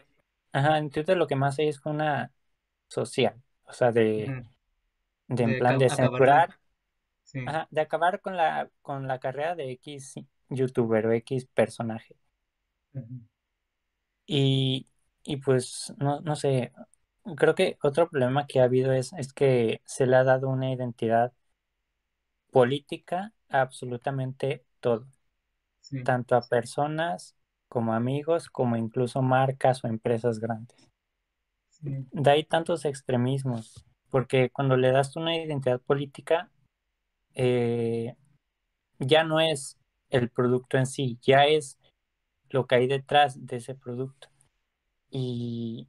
ajá, 0.52 0.78
en 0.78 0.90
Twitter 0.90 1.16
lo 1.16 1.26
que 1.28 1.36
más 1.36 1.58
hay 1.58 1.68
es 1.68 1.80
funa 1.80 2.32
social, 2.88 3.42
o 3.64 3.72
sea, 3.74 3.92
de, 3.92 4.36
de 5.28 5.44
en 5.44 5.56
De 5.56 5.56
plan 5.56 5.78
de 5.78 5.90
censurar, 5.90 6.58
Sí. 7.24 7.40
ajá, 7.44 7.68
de 7.70 7.80
acabar 7.82 8.20
con 8.22 8.36
la, 8.36 8.70
con 8.82 9.08
la 9.08 9.20
carrera 9.20 9.54
de 9.56 9.72
X 9.72 10.14
youtuber 10.50 11.06
o 11.08 11.12
X 11.14 11.46
personaje. 11.46 12.16
Y, 14.26 14.86
y 15.24 15.36
pues, 15.38 15.92
no, 15.98 16.20
no 16.20 16.36
sé, 16.36 16.72
creo 17.36 17.54
que 17.54 17.78
otro 17.82 18.08
problema 18.08 18.46
que 18.46 18.60
ha 18.60 18.64
habido 18.64 18.92
es, 18.92 19.12
es 19.14 19.32
que 19.32 19.80
se 19.84 20.06
le 20.06 20.16
ha 20.16 20.24
dado 20.24 20.48
una 20.48 20.72
identidad 20.72 21.32
política 22.50 23.32
a 23.48 23.62
absolutamente 23.62 24.64
todo, 24.80 25.06
Sí. 25.80 26.04
tanto 26.04 26.36
a 26.36 26.42
personas 26.42 27.36
como 27.68 27.92
amigos, 27.92 28.48
como 28.48 28.76
incluso 28.76 29.20
marcas 29.20 29.82
o 29.82 29.88
empresas 29.88 30.38
grandes. 30.38 30.90
Sí. 31.70 32.06
De 32.12 32.30
ahí 32.30 32.44
tantos 32.44 32.84
extremismos, 32.84 33.84
porque 34.10 34.50
cuando 34.50 34.76
le 34.76 34.92
das 34.92 35.16
una 35.16 35.36
identidad 35.36 35.80
política, 35.80 36.50
eh, 37.34 38.14
ya 38.98 39.24
no 39.24 39.40
es 39.40 39.78
el 40.10 40.30
producto 40.30 40.76
en 40.76 40.86
sí, 40.86 41.18
ya 41.22 41.46
es 41.46 41.78
lo 42.50 42.66
que 42.66 42.76
hay 42.76 42.86
detrás 42.86 43.46
de 43.46 43.56
ese 43.56 43.74
producto. 43.74 44.28
Y, 45.10 45.88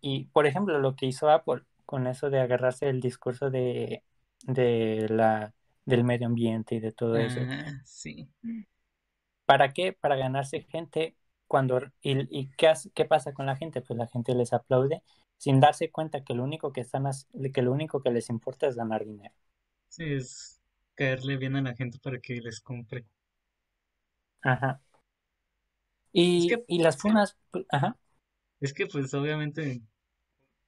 y 0.00 0.26
por 0.26 0.46
ejemplo, 0.46 0.78
lo 0.78 0.96
que 0.96 1.06
hizo 1.06 1.30
Apple 1.30 1.62
con 1.86 2.06
eso 2.06 2.30
de 2.30 2.40
agarrarse 2.40 2.88
el 2.88 3.00
discurso 3.00 3.50
de, 3.50 4.04
de 4.44 5.06
la, 5.10 5.54
del 5.84 6.04
medio 6.04 6.26
ambiente 6.28 6.76
y 6.76 6.80
de 6.80 6.92
todo 6.92 7.18
eso. 7.18 7.50
Ah, 7.50 7.80
sí. 7.84 8.28
¿Para 9.44 9.72
qué? 9.74 9.92
Para 9.92 10.16
ganarse 10.16 10.62
gente 10.62 11.14
cuando 11.46 11.80
y, 12.02 12.26
y 12.38 12.50
¿qué, 12.56 12.68
hace- 12.68 12.90
qué 12.92 13.04
pasa 13.04 13.32
con 13.34 13.46
la 13.46 13.56
gente? 13.56 13.82
Pues 13.82 13.98
la 13.98 14.06
gente 14.06 14.34
les 14.34 14.52
aplaude 14.52 15.02
sin 15.36 15.60
darse 15.60 15.90
cuenta 15.90 16.24
que 16.24 16.34
lo 16.34 16.44
único 16.44 16.72
que 16.72 16.80
están 16.82 17.04
que 17.54 17.62
lo 17.62 17.72
único 17.72 18.02
que 18.02 18.10
les 18.10 18.30
importa 18.30 18.66
es 18.68 18.76
ganar 18.76 19.04
dinero. 19.04 19.34
Sí, 19.88 20.04
es 20.14 20.58
caerle 20.94 21.36
bien 21.36 21.54
a 21.56 21.60
la 21.62 21.74
gente 21.76 21.98
para 21.98 22.18
que 22.18 22.40
les 22.40 22.60
compre. 22.62 23.04
Ajá. 24.42 24.80
Es 26.36 26.44
Y, 26.44 26.46
que, 26.46 26.64
y 26.66 26.80
las 26.82 26.96
funas, 26.98 27.36
pues, 27.50 27.66
ajá. 27.70 27.96
Es 28.60 28.72
que 28.72 28.86
pues 28.86 29.12
obviamente, 29.14 29.82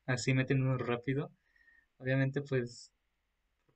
así 0.07 0.35
metiéndonos 0.35 0.81
rápido, 0.87 1.31
obviamente 1.99 2.43
pues 2.43 2.93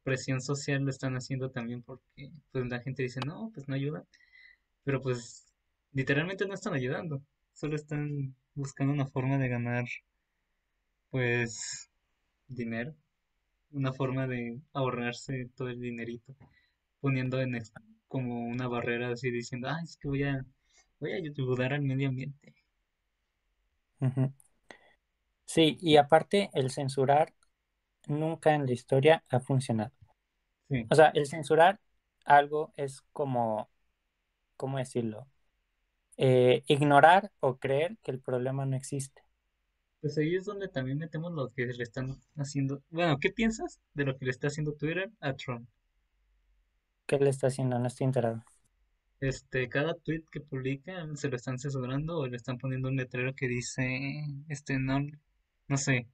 presión 0.04 0.40
social 0.40 0.82
lo 0.84 0.90
están 0.90 1.16
haciendo 1.16 1.50
también 1.50 1.82
porque 1.82 2.30
pues 2.52 2.66
la 2.68 2.80
gente 2.80 3.02
dice, 3.02 3.20
no, 3.26 3.50
pues 3.54 3.68
no 3.68 3.74
ayuda. 3.74 4.04
Pero 4.84 5.02
pues 5.02 5.46
literalmente 5.92 6.46
no 6.46 6.54
están 6.54 6.74
ayudando. 6.74 7.22
solo 7.54 7.76
están 7.76 8.34
buscando 8.54 8.92
una 8.94 9.06
forma 9.06 9.38
de 9.38 9.48
ganar, 9.48 9.86
pues, 11.10 11.90
dinero, 12.48 12.94
una 13.72 13.92
forma 13.92 14.26
de 14.28 14.60
ahorrarse 14.74 15.50
todo 15.56 15.68
el 15.70 15.80
dinerito, 15.80 16.36
poniendo 17.00 17.40
en 17.40 17.60
como 18.08 18.46
una 18.48 18.68
barrera 18.68 19.10
así 19.10 19.30
diciendo, 19.30 19.68
ah, 19.68 19.80
es 19.84 19.96
que 19.98 20.08
voy 20.08 20.24
a, 20.24 20.44
voy 21.00 21.12
a 21.12 21.16
ayudar 21.16 21.74
al 21.74 21.82
medio 21.82 22.08
ambiente. 22.08 22.54
Ujú. 24.00 24.32
Sí, 25.56 25.78
y 25.82 25.98
aparte 25.98 26.50
el 26.54 26.70
censurar 26.70 27.34
nunca 28.08 28.54
en 28.54 28.66
la 28.66 28.72
historia 28.72 29.24
ha 29.30 29.40
funcionado. 29.40 29.92
Sí, 30.68 30.90
O 30.90 30.94
sea, 30.96 31.08
el 31.14 31.26
censurar 31.28 31.80
algo 32.26 32.72
es 32.76 33.02
como, 33.12 33.70
¿cómo 34.56 34.78
decirlo? 34.78 35.28
Eh, 36.18 36.64
ignorar 36.68 37.32
o 37.40 37.58
creer 37.58 37.98
que 38.02 38.12
el 38.12 38.20
problema 38.20 38.66
no 38.66 38.76
existe. 38.76 39.22
pues 40.00 40.16
ahí 40.16 40.34
es 40.34 40.46
donde 40.46 40.68
también 40.68 40.96
metemos 40.96 41.32
lo 41.32 41.52
que 41.52 41.66
le 41.66 41.82
están 41.82 42.18
haciendo. 42.36 42.82
Bueno, 42.88 43.18
¿qué 43.20 43.30
piensas 43.30 43.78
de 43.92 44.04
lo 44.06 44.16
que 44.16 44.24
le 44.24 44.30
está 44.30 44.46
haciendo 44.46 44.72
Twitter 44.72 45.10
a 45.20 45.34
Trump? 45.34 45.68
¿Qué 47.06 47.18
le 47.18 47.30
está 47.30 47.48
haciendo? 47.48 47.78
No 47.80 47.88
estoy 47.88 48.04
enterado. 48.06 48.44
Este, 49.20 49.68
cada 49.68 49.94
tweet 49.94 50.24
que 50.32 50.40
publica 50.40 51.06
se 51.16 51.28
lo 51.28 51.36
están 51.36 51.58
censurando 51.58 52.18
o 52.18 52.26
le 52.26 52.36
están 52.36 52.56
poniendo 52.58 52.88
un 52.88 52.96
letrero 52.96 53.34
que 53.34 53.46
dice, 53.48 53.84
este, 54.48 54.78
no, 54.78 55.00
no 55.68 55.76
sé, 55.76 56.08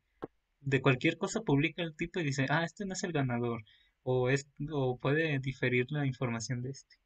de 0.61 0.83
cualquier 0.83 1.19
cosa 1.19 1.41
publica 1.41 1.83
el 1.83 1.97
tipo 1.97 2.21
y 2.21 2.25
dice, 2.25 2.47
ah, 2.49 2.65
este 2.65 2.85
no 2.85 2.93
es 2.93 3.03
el 3.05 3.13
ganador, 3.13 3.63
o 4.03 4.29
es, 4.29 4.49
o 4.71 4.97
puede 4.99 5.39
diferir 5.39 5.87
la 5.91 6.07
información 6.07 6.63
de 6.63 6.71
este. 6.71 6.97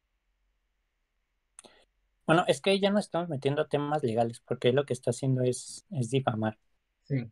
Bueno, 2.25 2.43
es 2.47 2.59
que 2.59 2.77
ya 2.79 2.89
no 2.89 2.99
estamos 2.99 3.29
metiendo 3.29 3.61
a 3.61 3.67
temas 3.67 4.03
legales, 4.03 4.41
porque 4.41 4.73
lo 4.73 4.85
que 4.85 4.93
está 4.93 5.11
haciendo 5.11 5.43
es, 5.43 5.85
es 5.91 6.09
difamar. 6.09 6.57
Sí. 7.03 7.25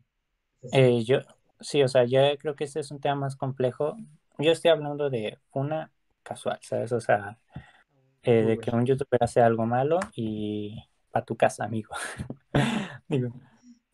Eh, 0.72 1.04
yo, 1.04 1.18
sí, 1.60 1.82
o 1.82 1.88
sea, 1.88 2.04
yo 2.04 2.20
creo 2.38 2.56
que 2.56 2.64
ese 2.64 2.80
es 2.80 2.90
un 2.90 3.00
tema 3.00 3.16
más 3.16 3.36
complejo. 3.36 3.96
Yo 4.38 4.52
estoy 4.52 4.70
hablando 4.70 5.10
de 5.10 5.38
una 5.52 5.92
casual, 6.22 6.58
¿sabes? 6.62 6.92
O 6.92 7.00
sea, 7.00 7.38
eh, 8.22 8.42
de 8.42 8.58
que 8.58 8.70
un 8.70 8.86
youtuber 8.86 9.22
hace 9.22 9.40
algo 9.40 9.66
malo 9.66 10.00
y 10.14 10.82
para 11.10 11.24
tu 11.24 11.36
casa, 11.36 11.64
amigo. 11.64 11.94
Digo, 13.08 13.32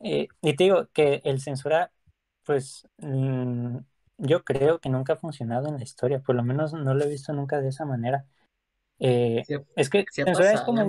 eh, 0.02 0.28
y 0.42 0.56
te 0.56 0.64
digo 0.64 0.88
que 0.92 1.22
el 1.24 1.40
censurar, 1.40 1.92
pues 2.44 2.88
mm, 2.98 3.78
yo 4.18 4.44
creo 4.44 4.80
que 4.80 4.88
nunca 4.90 5.14
ha 5.14 5.16
funcionado 5.16 5.68
en 5.68 5.76
la 5.78 5.82
historia, 5.84 6.20
por 6.20 6.36
lo 6.36 6.42
menos 6.44 6.72
no 6.74 6.94
lo 6.94 7.04
he 7.04 7.08
visto 7.08 7.32
nunca 7.32 7.60
de 7.60 7.68
esa 7.70 7.84
manera. 7.86 8.26
Eh, 9.00 9.48
ha, 9.48 9.64
es 9.76 9.90
que 9.90 10.10
censurar 10.24 10.54
es 10.54 10.62
como 10.62 10.88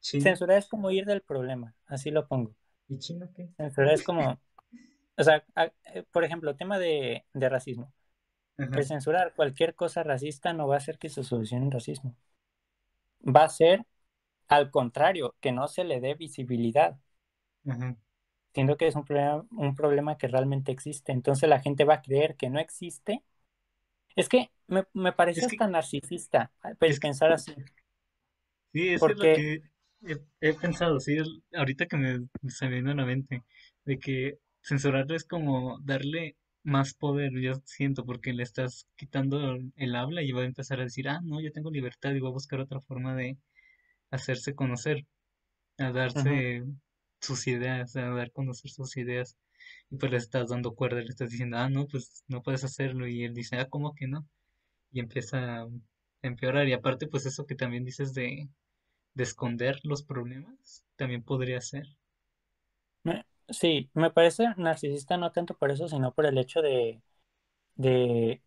China. 0.00 0.18
censurar 0.18 0.58
es 0.58 0.68
como 0.68 0.88
huir 0.88 1.06
del 1.06 1.22
problema, 1.22 1.74
así 1.86 2.10
lo 2.12 2.28
pongo. 2.28 2.54
¿Y 2.88 2.98
China 2.98 3.30
qué? 3.34 3.48
Censurar 3.56 3.92
es 3.94 4.02
como, 4.02 4.40
o 5.18 5.24
sea, 5.24 5.44
a- 5.56 5.72
eh, 5.94 6.04
por 6.12 6.24
ejemplo, 6.24 6.56
tema 6.56 6.78
de, 6.78 7.24
de 7.34 7.48
racismo. 7.48 7.92
Ajá, 8.58 8.86
censurar 8.86 9.34
cualquier 9.34 9.74
cosa 9.76 10.02
racista 10.04 10.52
no 10.54 10.68
va 10.68 10.76
a 10.76 10.78
hacer 10.78 10.98
que 10.98 11.08
se 11.10 11.24
solucione 11.24 11.66
el 11.66 11.72
racismo. 11.72 12.16
Va 13.36 13.42
a 13.48 13.50
ser, 13.56 13.84
al 14.48 14.70
contrario, 14.70 15.36
que 15.40 15.52
no 15.52 15.68
se 15.68 15.84
le 15.84 16.00
dé 16.00 16.14
visibilidad, 16.14 16.98
ajá. 17.68 17.96
Siendo 18.54 18.76
que 18.76 18.86
es 18.88 18.96
un 18.96 19.04
problema, 19.04 19.46
un 19.52 19.74
problema 19.74 20.18
que 20.18 20.28
realmente 20.28 20.72
existe. 20.72 21.12
Entonces 21.12 21.48
la 21.48 21.60
gente 21.60 21.84
va 21.84 21.94
a 21.94 22.02
creer 22.02 22.36
que 22.36 22.50
no 22.50 22.60
existe. 22.60 23.22
Es 24.16 24.28
que 24.28 24.50
me, 24.68 24.86
me 24.94 25.12
parece 25.12 25.44
Es 25.44 25.46
que, 25.46 25.56
hasta 25.56 25.68
narcisista 25.68 26.52
el 26.64 26.76
es 26.86 27.00
que, 27.00 27.08
pensar 27.08 27.32
así, 27.32 27.54
sí, 28.72 28.88
es 28.88 29.06
lo 29.06 29.28
porque, 29.28 29.30
que 29.30 29.62
he, 30.02 30.16
he 30.40 30.54
pensado, 30.54 31.00
sí, 31.00 31.14
el- 31.16 31.42
ahorita 31.54 31.86
que 31.86 31.96
me 31.96 32.28
se 32.50 32.68
me 32.68 32.76
vino 32.76 32.90
a 32.92 32.94
la 32.94 33.06
mente, 33.06 33.42
de 33.84 33.98
que 33.98 34.38
censurarlo 34.62 35.14
es 35.16 35.24
como 35.24 35.78
darle 35.80 36.36
más 36.62 36.94
poder, 36.94 37.32
yo 37.40 37.54
siento, 37.64 38.04
porque 38.04 38.32
le 38.32 38.42
estás 38.42 38.86
quitando 38.96 39.56
el 39.76 39.94
habla 39.96 40.22
y 40.22 40.32
va 40.32 40.42
a 40.42 40.44
empezar 40.44 40.80
a 40.80 40.84
decir, 40.84 41.08
ah, 41.08 41.20
no, 41.24 41.40
yo 41.40 41.52
tengo 41.52 41.70
libertad 41.70 42.12
y 42.14 42.20
va 42.20 42.28
a 42.28 42.32
buscar 42.32 42.60
otra 42.60 42.80
forma 42.80 43.14
de 43.16 43.38
hacerse 44.10 44.54
conocer, 44.56 45.06
a 45.78 45.92
darse 45.92 46.64
sus 47.20 47.46
ideas, 47.48 47.96
a 47.96 48.02
dar 48.10 48.26
a 48.28 48.30
conocer 48.30 48.70
sus 48.70 48.96
ideas. 48.96 49.36
Y 49.90 49.96
pues 49.96 50.12
le 50.12 50.18
estás 50.18 50.50
dando 50.50 50.74
cuerda, 50.74 51.00
le 51.00 51.08
estás 51.08 51.30
diciendo, 51.30 51.58
ah, 51.58 51.68
no, 51.70 51.86
pues 51.88 52.24
no 52.28 52.42
puedes 52.42 52.64
hacerlo. 52.64 53.06
Y 53.08 53.24
él 53.24 53.34
dice, 53.34 53.56
ah, 53.58 53.68
¿cómo 53.70 53.94
que 53.94 54.08
no? 54.08 54.26
Y 54.92 55.00
empieza 55.00 55.62
a 55.62 55.68
empeorar. 56.22 56.68
Y 56.68 56.74
aparte, 56.74 57.08
pues 57.08 57.26
eso 57.26 57.46
que 57.46 57.56
también 57.56 57.84
dices 57.84 58.14
de, 58.14 58.48
de 59.14 59.24
esconder 59.24 59.78
los 59.84 60.02
problemas, 60.04 60.84
también 60.96 61.22
podría 61.24 61.60
ser. 61.62 61.86
sí, 63.48 63.90
me 63.94 64.10
parece 64.10 64.46
narcisista 64.56 65.16
no 65.16 65.32
tanto 65.32 65.54
por 65.56 65.70
eso, 65.70 65.88
sino 65.88 66.12
por 66.14 66.26
el 66.26 66.38
hecho 66.38 66.60
de, 66.62 67.02
de, 67.76 68.42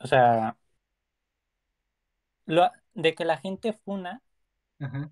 o 0.00 0.06
sea, 0.06 0.58
lo, 2.46 2.70
de 2.94 3.14
que 3.14 3.24
la 3.24 3.36
gente 3.38 3.72
funa 3.72 4.22
Ajá, 4.80 5.10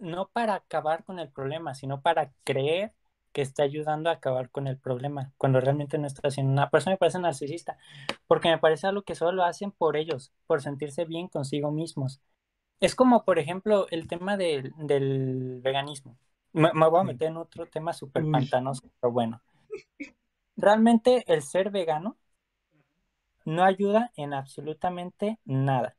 no 0.00 0.28
para 0.28 0.54
acabar 0.54 1.04
con 1.04 1.18
el 1.18 1.30
problema, 1.30 1.74
sino 1.74 2.02
para 2.02 2.32
creer 2.44 2.94
que 3.32 3.42
está 3.42 3.62
ayudando 3.64 4.10
a 4.10 4.14
acabar 4.14 4.50
con 4.50 4.66
el 4.66 4.78
problema, 4.78 5.32
cuando 5.38 5.60
realmente 5.60 5.98
no 5.98 6.06
está 6.08 6.28
haciendo 6.28 6.52
nada. 6.54 6.70
Por 6.70 6.80
eso 6.80 6.90
me 6.90 6.96
parece 6.98 7.18
narcisista, 7.20 7.78
porque 8.26 8.48
me 8.50 8.58
parece 8.58 8.86
algo 8.88 9.02
que 9.02 9.14
solo 9.14 9.32
lo 9.32 9.44
hacen 9.44 9.70
por 9.72 9.96
ellos, 9.96 10.32
por 10.46 10.62
sentirse 10.62 11.04
bien 11.04 11.28
consigo 11.28 11.70
mismos. 11.70 12.20
Es 12.80 12.94
como, 12.94 13.24
por 13.24 13.38
ejemplo, 13.38 13.86
el 13.90 14.08
tema 14.08 14.36
del, 14.36 14.72
del 14.78 15.60
veganismo. 15.62 16.18
Me, 16.52 16.72
me 16.74 16.88
voy 16.88 17.00
a 17.00 17.04
meter 17.04 17.28
en 17.28 17.38
otro 17.38 17.66
tema 17.68 17.92
súper 17.94 18.28
pantanoso, 18.28 18.90
pero 19.00 19.12
bueno. 19.12 19.42
Realmente 20.56 21.24
el 21.26 21.42
ser 21.42 21.72
vegano 21.72 22.16
no 23.44 23.64
ayuda 23.64 24.12
en 24.16 24.32
absolutamente 24.32 25.38
nada. 25.44 25.94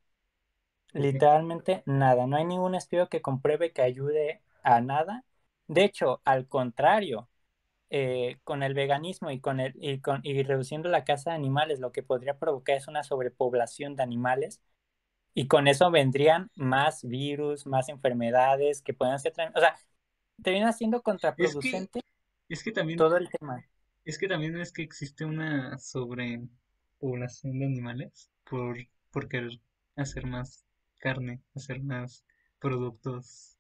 Literalmente 0.94 1.84
nada. 1.86 2.28
No 2.28 2.38
hay 2.38 2.46
ningún 2.46 2.76
estudio 2.76 3.10
que 3.10 3.22
compruebe 3.22 3.72
que 3.72 3.82
ayude 3.82 4.42
a 4.64 4.82
nada. 4.82 5.24
De 5.68 5.84
hecho, 5.84 6.22
al 6.26 6.48
contrario, 6.48 7.30
eh, 7.90 8.40
con 8.44 8.64
el 8.64 8.74
veganismo 8.74 9.32
y 9.32 9.40
con 9.42 9.60
el 9.60 9.74
y 9.78 10.00
con 10.02 10.22
y 10.24 10.44
reduciendo 10.44 10.90
la 10.90 11.04
caza 11.06 11.32
de 11.32 11.38
animales, 11.38 11.80
lo 11.80 11.92
que 11.92 12.04
podría 12.04 12.38
provocar 12.40 12.78
es 12.78 12.88
una 12.88 13.04
sobrepoblación 13.04 13.96
de 13.96 14.04
animales 14.04 14.62
y 15.34 15.48
con 15.48 15.68
eso 15.68 15.92
vendrían 15.92 16.52
más 16.56 17.04
virus, 17.04 17.66
más 17.68 17.90
enfermedades 17.90 18.82
que 18.82 18.94
pueden 18.94 19.20
ser, 19.20 19.34
o 19.56 19.60
sea, 19.60 19.78
termina 20.44 20.74
siendo 20.74 21.02
Es 21.38 21.58
que, 21.58 21.82
contraproducente 21.82 22.02
es 22.50 22.64
que 22.64 22.72
también, 22.72 22.98
todo 22.98 23.18
el 23.18 23.30
tema. 23.30 23.66
es 24.06 24.18
que 24.20 24.28
también 24.28 24.58
es 24.60 24.72
que 24.72 24.84
existe 24.84 25.26
una 25.26 25.78
sobrepoblación 25.80 27.60
de 27.60 27.66
animales 27.66 28.30
por, 28.50 28.78
por 29.12 29.28
querer 29.28 29.60
hacer 29.96 30.26
más 30.28 30.66
carne, 31.02 31.42
hacer 31.56 31.82
más 31.84 32.26
productos 32.62 33.58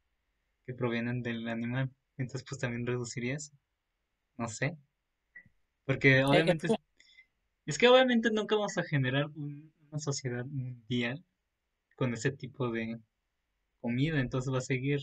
que 0.65 0.73
provienen 0.75 1.23
del 1.23 1.47
animal. 1.49 1.91
Entonces, 2.17 2.45
pues 2.49 2.61
también 2.61 2.87
reduciría 2.87 3.35
eso. 3.37 3.53
No 4.37 4.47
sé. 4.49 4.77
Porque 5.85 6.23
obviamente, 6.23 6.67
es 6.67 6.77
es 7.67 7.77
que 7.79 7.87
obviamente 7.89 8.31
nunca 8.31 8.55
vamos 8.55 8.77
a 8.77 8.83
generar 8.83 9.27
un- 9.35 9.73
una 9.91 9.99
sociedad 9.99 10.45
mundial 10.45 11.23
con 11.97 12.13
ese 12.13 12.31
tipo 12.31 12.69
de 12.71 12.99
comida, 13.81 14.19
entonces 14.21 14.53
va 14.53 14.59
a 14.59 14.61
seguir. 14.61 15.01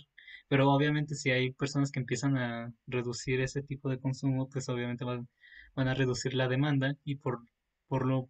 Pero 0.49 0.71
obviamente 0.73 1.15
si 1.17 1.31
hay 1.33 1.53
personas 1.53 1.93
que 1.93 2.01
empiezan 2.01 2.37
a 2.39 2.75
reducir 2.87 3.41
ese 3.43 3.63
tipo 3.63 3.91
de 3.91 4.01
consumo, 4.01 4.49
pues 4.51 4.69
obviamente 4.71 5.05
van, 5.05 5.29
van 5.77 5.89
a 5.89 5.95
reducir 5.95 6.35
la 6.35 6.49
demanda 6.49 6.97
y 7.05 7.17
por, 7.17 7.41
por 7.89 8.07
lo, 8.07 8.29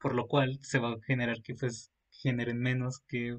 por 0.00 0.14
lo 0.14 0.26
cual 0.28 0.58
se 0.62 0.78
va 0.80 0.92
a 0.94 1.02
generar 1.06 1.42
que 1.42 1.54
pues 1.56 1.92
generen 2.22 2.58
menos, 2.60 3.00
que 3.08 3.38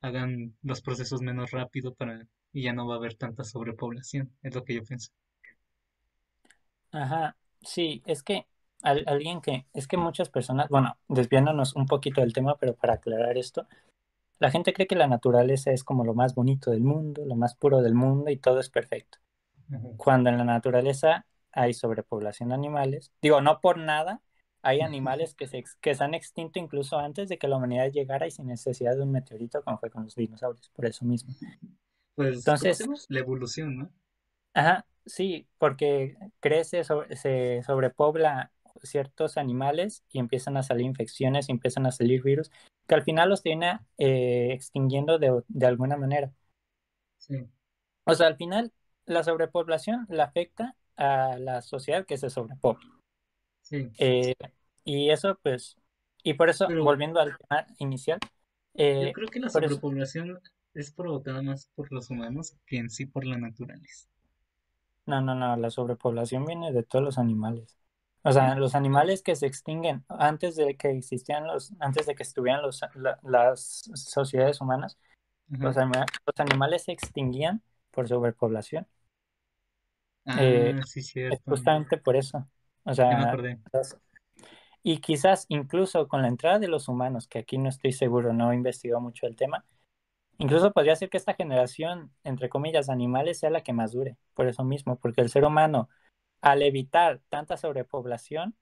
hagan 0.00 0.56
los 0.62 0.82
procesos 0.82 1.22
menos 1.22 1.50
rápido 1.52 1.94
para, 1.94 2.26
y 2.52 2.64
ya 2.64 2.72
no 2.74 2.86
va 2.88 2.94
a 2.96 2.98
haber 2.98 3.14
tanta 3.16 3.44
sobrepoblación, 3.44 4.32
es 4.42 4.54
lo 4.54 4.64
que 4.64 4.74
yo 4.76 4.84
pienso. 4.84 5.10
ajá, 6.92 7.36
sí, 7.62 8.02
es 8.06 8.22
que 8.22 8.46
al- 8.82 9.04
alguien 9.06 9.40
que, 9.40 9.66
es 9.74 9.86
que 9.88 9.96
muchas 9.96 10.28
personas, 10.30 10.68
bueno, 10.68 10.96
desviándonos 11.08 11.74
un 11.76 11.86
poquito 11.86 12.20
del 12.20 12.32
tema, 12.32 12.56
pero 12.58 12.74
para 12.76 12.94
aclarar 12.94 13.36
esto, 13.38 13.66
La 14.40 14.50
gente 14.52 14.72
cree 14.74 14.86
que 14.88 14.96
la 14.96 15.06
naturaleza 15.08 15.72
es 15.72 15.84
como 15.84 16.04
lo 16.04 16.14
más 16.14 16.34
bonito 16.34 16.70
del 16.72 16.82
mundo, 16.82 17.24
lo 17.26 17.36
más 17.36 17.54
puro 17.56 17.82
del 17.82 17.94
mundo 17.94 18.30
y 18.30 18.38
todo 18.38 18.60
es 18.60 18.70
perfecto. 18.70 19.18
Ajá. 19.72 19.88
Cuando 19.96 20.30
en 20.30 20.38
la 20.38 20.44
naturaleza 20.44 21.26
hay 21.52 21.74
sobrepoblación 21.74 22.50
de 22.50 22.56
animales, 22.56 23.12
digo, 23.22 23.40
no 23.42 23.60
por 23.60 23.78
nada, 23.78 24.22
hay 24.62 24.80
animales 24.80 25.34
que 25.34 25.46
se, 25.46 25.64
que 25.80 25.94
se 25.94 26.04
han 26.04 26.14
extinto 26.14 26.58
incluso 26.58 26.98
antes 26.98 27.28
de 27.28 27.38
que 27.38 27.48
la 27.48 27.56
humanidad 27.56 27.90
llegara 27.92 28.26
y 28.26 28.30
sin 28.30 28.46
necesidad 28.46 28.96
de 28.96 29.02
un 29.02 29.12
meteorito, 29.12 29.62
como 29.64 29.78
fue 29.78 29.90
con 29.90 30.04
los 30.04 30.14
dinosaurios, 30.14 30.70
por 30.70 30.86
eso 30.86 31.04
mismo. 31.04 31.34
Pues, 32.14 32.54
¿cómo 32.58 32.72
se 32.74 32.84
Entonces? 32.84 33.10
La 33.10 33.20
evolución, 33.20 33.76
¿no? 33.76 33.90
ajá, 34.54 34.86
sí, 35.06 35.48
porque 35.58 36.16
crece, 36.40 36.84
sobre- 36.84 37.16
se 37.16 37.62
sobrepobla 37.64 38.52
ciertos 38.82 39.36
animales 39.36 40.04
y 40.10 40.18
empiezan 40.18 40.56
a 40.56 40.62
salir 40.62 40.86
infecciones, 40.86 41.48
y 41.48 41.52
empiezan 41.52 41.86
a 41.86 41.92
salir 41.92 42.22
virus, 42.22 42.50
que 42.86 42.94
al 42.94 43.02
final 43.04 43.28
los 43.28 43.42
termina 43.42 43.86
eh, 43.98 44.48
extinguiendo 44.52 45.18
de 45.18 45.42
de 45.48 45.66
alguna 45.66 45.96
manera. 45.96 46.32
Sí. 47.18 47.48
O 48.04 48.14
sea, 48.14 48.28
al 48.28 48.36
final 48.36 48.72
la 49.06 49.24
sobrepoblación 49.24 50.06
le 50.08 50.22
afecta 50.22 50.76
a 50.96 51.36
la 51.38 51.62
sociedad 51.62 52.06
que 52.06 52.16
se 52.16 52.30
sobrepobla. 52.30 52.86
Sí. 53.62 53.90
Eh, 53.98 54.34
y 54.84 55.10
eso, 55.10 55.38
pues, 55.42 55.76
y 56.22 56.34
por 56.34 56.50
eso, 56.50 56.66
Pero- 56.68 56.84
volviendo 56.84 57.20
al 57.20 57.36
tema 57.38 57.66
inicial, 57.78 58.18
Yo 58.22 58.28
eh, 58.84 59.12
creo 59.14 59.28
que 59.28 59.40
la 59.40 59.46
eso- 59.48 59.60
sobrepoblación 59.60 60.40
es 60.74 60.92
provocada 60.92 61.42
más 61.42 61.68
por 61.74 61.90
los 61.92 62.10
humanos 62.10 62.56
que 62.66 62.78
en 62.78 62.90
sí 62.90 63.06
por 63.06 63.24
la 63.26 63.38
naturaleza. 63.38 64.08
no, 65.06 65.20
no, 65.20 65.34
no, 65.34 65.56
la 65.56 65.70
sobrepoblación 65.70 66.44
viene 66.46 66.72
de 66.72 66.82
todos 66.84 67.04
los 67.04 67.18
animales. 67.18 67.76
O 68.24 68.32
sea, 68.32 68.54
los 68.54 68.76
animales 68.76 69.20
que 69.22 69.34
se 69.34 69.46
extinguen 69.46 70.04
antes 70.08 70.54
de 70.54 70.76
que 70.76 70.90
existían 70.90 71.44
los, 71.48 71.72
antes 71.80 72.06
de 72.06 72.14
que 72.14 72.22
estuvieran 72.22 72.62
los, 72.62 72.80
la- 72.94 73.18
las 73.24 73.90
sociedades 73.94 74.60
humanas, 74.60 74.96
los, 75.48 75.76
anima- 75.76 76.06
los 76.24 76.34
animales 76.38 76.84
se 76.84 76.92
extinguían 76.92 77.62
por 77.90 78.06
sobrepoblación. 78.08 78.86
Ah, 80.24 80.36
eh, 80.40 80.80
sí, 80.86 81.00
Es 81.00 81.40
justamente 81.44 81.96
por 81.96 82.14
eso. 82.14 82.48
O 82.84 82.94
Ya 83.08 83.16
me 83.16 83.24
sea, 83.24 83.28
acordé. 83.28 83.58
y 84.82 84.98
quizás 85.00 85.46
incluso 85.48 86.08
con 86.08 86.22
la 86.22 86.28
entrada 86.28 86.58
de 86.58 86.68
los 86.68 86.88
humanos, 86.88 87.28
que 87.28 87.38
aquí 87.40 87.58
no 87.58 87.68
estoy 87.68 87.92
seguro, 87.92 88.32
no 88.32 88.52
he 88.52 88.56
investigado 88.56 89.00
mucho 89.00 89.26
el 89.26 89.36
tema, 89.36 89.64
incluso 90.38 90.72
podría 90.72 90.96
ser 90.96 91.10
que 91.10 91.18
esta 91.18 91.34
generación, 91.34 92.12
entre 92.24 92.48
comillas, 92.48 92.90
animales 92.90 93.40
sea 93.40 93.50
la 93.50 93.62
que 93.62 93.72
más 93.72 93.92
dure, 93.92 94.16
por 94.34 94.48
eso 94.48 94.64
mismo, 94.64 94.96
porque 94.98 95.20
el 95.22 95.30
ser 95.30 95.44
humano, 95.44 95.88
al 96.42 96.62
evitar 96.62 97.20
tanta 97.30 97.56
sobrepoblación, 97.56 98.56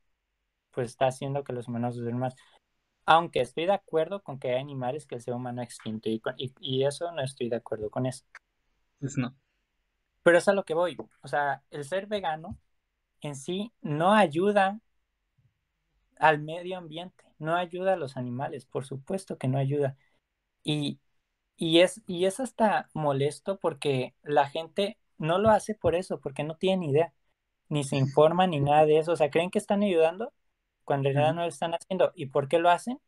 pues 0.73 0.91
está 0.91 1.09
haciendo 1.09 1.45
que 1.45 1.53
los 1.55 1.69
humanos 1.69 1.97
duren 1.97 2.19
más. 2.19 2.37
Aunque 3.07 3.41
estoy 3.41 3.67
de 3.67 3.73
acuerdo 3.75 4.23
con 4.23 4.39
que 4.41 4.51
hay 4.53 4.61
animales 4.61 5.07
que 5.07 5.17
el 5.17 5.23
ser 5.23 5.35
humano 5.35 5.63
ha 5.63 5.65
extinto, 5.65 6.09
y, 6.11 6.21
con- 6.21 6.35
y- 6.39 6.55
y 6.61 6.85
eso 6.85 7.13
no 7.13 7.23
estoy 7.23 7.49
de 7.51 7.57
acuerdo 7.57 7.91
con 7.91 8.07
eso. 8.07 8.25
Pues 8.99 9.17
no. 9.19 9.35
Pero 10.23 10.39
es 10.39 10.49
a 10.49 10.53
lo 10.53 10.65
que 10.65 10.75
voy. 10.75 10.97
O 11.23 11.29
sea, 11.29 11.63
el 11.71 11.85
ser 11.85 12.07
vegano 12.07 12.59
en 13.23 13.37
sí 13.37 13.73
no 13.83 14.13
ayuda 14.15 14.81
al 16.17 16.41
medio 16.41 16.79
ambiente, 16.79 17.25
no 17.39 17.57
ayuda 17.57 17.95
a 17.95 17.97
los 17.97 18.17
animales, 18.17 18.67
por 18.67 18.85
supuesto 18.85 19.39
que 19.39 19.49
no 19.49 19.59
ayuda. 19.59 19.97
Y, 20.63 21.01
y 21.57 21.81
es, 21.81 22.03
y 22.07 22.27
es 22.27 22.41
hasta 22.41 22.91
molesto 22.95 23.59
porque 23.59 24.15
la 24.23 24.49
gente 24.49 24.99
no 25.19 25.39
lo 25.39 25.51
hace 25.51 25.75
por 25.75 25.95
eso, 25.95 26.21
porque 26.21 26.45
no 26.45 26.57
tiene 26.57 26.87
ni 26.87 26.91
idea, 26.93 27.13
ni 27.69 27.85
se 27.85 27.97
informa 27.97 28.47
ni 28.47 28.61
nada 28.61 28.87
de 28.87 28.99
eso. 28.99 29.13
O 29.13 29.17
sea, 29.17 29.31
creen 29.31 29.51
que 29.51 29.59
están 29.59 29.83
ayudando 29.83 30.33
cuando 30.85 31.09
en 31.09 31.15
realidad 31.17 31.35
no 31.35 31.43
lo 31.43 31.49
están 31.49 31.73
haciendo. 31.73 32.13
¿Y 32.15 32.27
por 32.27 32.49
qué 32.49 32.59
lo 32.59 32.71
hacen? 32.71 33.01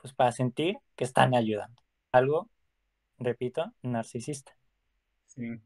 Pues 0.00 0.12
para 0.12 0.32
sentir 0.32 0.78
que 0.96 1.04
están 1.04 1.34
ayudando. 1.34 1.82
Algo, 2.12 2.48
repito, 3.18 3.72
narcisista. 3.82 4.56
Sí. 5.26 5.60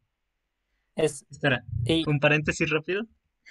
Es, 0.96 1.24
Espera, 1.30 1.64
y, 1.84 2.08
un 2.08 2.20
paréntesis 2.20 2.68
rápido. 2.70 3.04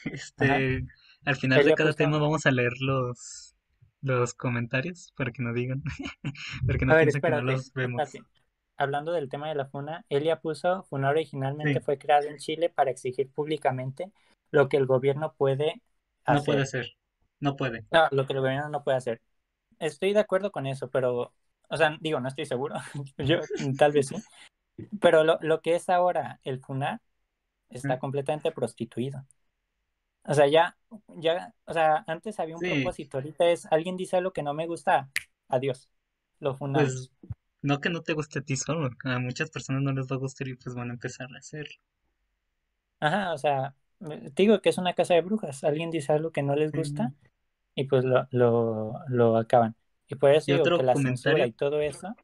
Este, 0.05 0.85
al 1.25 1.35
final 1.35 1.63
de 1.63 1.73
cada 1.75 1.93
tema 1.93 2.17
vamos 2.17 2.45
a 2.45 2.51
leer 2.51 2.73
los, 2.81 3.55
los 4.01 4.33
comentarios 4.33 5.13
para 5.15 5.31
que 5.31 5.43
no 5.43 5.53
digan, 5.53 5.83
para 6.67 6.79
que 6.79 6.85
no 6.85 6.93
A 6.93 6.95
ver, 6.95 7.07
piensen 7.07 7.21
que 7.23 7.31
no 7.31 7.41
espérate, 7.41 7.43
los 7.43 7.71
vemos. 7.73 8.03
espérate. 8.03 8.25
Hablando 8.77 9.12
del 9.12 9.29
tema 9.29 9.49
de 9.49 9.55
la 9.55 9.65
FUNA, 9.67 10.05
Elia 10.09 10.39
puso, 10.41 10.83
FUNA 10.89 11.09
originalmente 11.09 11.79
Sí. 11.79 11.85
fue 11.85 11.97
creado 11.97 12.27
en 12.27 12.38
Chile 12.38 12.69
para 12.69 12.91
exigir 12.91 13.29
públicamente 13.31 14.12
lo 14.51 14.69
que 14.69 14.77
el 14.77 14.85
gobierno 14.85 15.33
puede 15.38 15.81
No 16.27 16.35
hacer. 16.35 16.45
puede 16.45 16.65
ser, 16.65 16.95
no 17.41 17.57
puede. 17.57 17.85
No, 17.91 18.07
lo 18.12 18.25
que 18.25 18.33
el 18.33 18.39
gobierno 18.41 18.69
no 18.69 18.83
puede 18.83 18.97
hacer. 18.97 19.21
Estoy 19.79 20.13
de 20.13 20.19
acuerdo 20.19 20.51
con 20.51 20.67
eso, 20.67 20.89
pero, 20.89 21.33
o 21.69 21.77
sea, 21.77 21.97
digo, 22.01 22.19
no 22.19 22.27
estoy 22.29 22.45
seguro. 22.45 22.75
Yo 23.17 23.39
tal 23.79 23.91
vez 23.93 24.07
sí. 24.07 24.17
Pero 25.01 25.23
lo, 25.23 25.39
lo 25.41 25.62
que 25.62 25.75
es 25.75 25.89
ahora 25.89 26.39
el 26.43 26.59
FUNA 26.62 27.01
está 27.69 27.99
completamente 27.99 28.51
prostituido. 28.51 29.25
O 30.29 30.33
sea, 30.35 30.47
ya, 30.47 30.77
ya, 31.17 31.53
o 31.65 31.73
sea, 31.73 32.03
antes 32.07 32.39
había 32.39 32.57
un 32.57 32.63
Sí. 32.63 32.65
propósito, 32.65 33.17
ahorita 33.17 33.49
es 33.49 33.65
alguien 33.67 33.97
dice 33.97 34.17
algo 34.17 34.31
que 34.33 34.43
no 34.43 34.53
me 34.53 34.67
gusta, 34.67 35.09
adiós. 35.49 35.89
Lo 36.39 36.55
funamos. 36.55 36.93
Pues 36.93 37.11
no 37.61 37.79
que 37.79 37.91
no 37.91 38.01
te 38.01 38.13
guste 38.13 38.39
a 38.39 38.41
ti 38.41 38.57
solo, 38.57 38.89
a 39.03 39.19
muchas 39.19 39.51
personas 39.51 39.83
no 39.83 39.93
les 39.93 40.07
va 40.07 40.15
a 40.15 40.19
gustar 40.19 40.47
y 40.47 40.55
pues 40.55 40.73
van 40.75 40.89
a 40.89 40.93
empezar 40.93 41.27
a 41.31 41.37
hacerlo. 41.37 41.75
Ajá, 42.99 43.33
o 43.33 43.37
sea, 43.37 43.75
me- 43.99 44.31
te 44.31 44.43
digo 44.43 44.61
que 44.61 44.69
es 44.69 44.77
una 44.77 44.93
casa 44.93 45.13
de 45.13 45.21
brujas. 45.21 45.63
Alguien 45.63 45.91
dice 45.91 46.11
algo 46.13 46.31
que 46.31 46.43
no 46.43 46.55
les 46.55 46.73
gusta 46.73 47.13
y 47.75 47.85
pues 47.85 48.05
lo, 48.05 48.27
lo, 48.31 48.93
lo 49.09 49.37
acaban. 49.37 49.75
Y 50.07 50.15
por 50.15 50.31
eso 50.33 50.51
Y 50.51 50.53
digo 50.53 50.71
otro 50.71 50.73
que 50.73 50.83
la 50.83 50.95
comentario. 50.95 50.97
censura 50.97 51.47
y 51.47 51.53
todo 51.53 51.81
eso, 51.81 52.17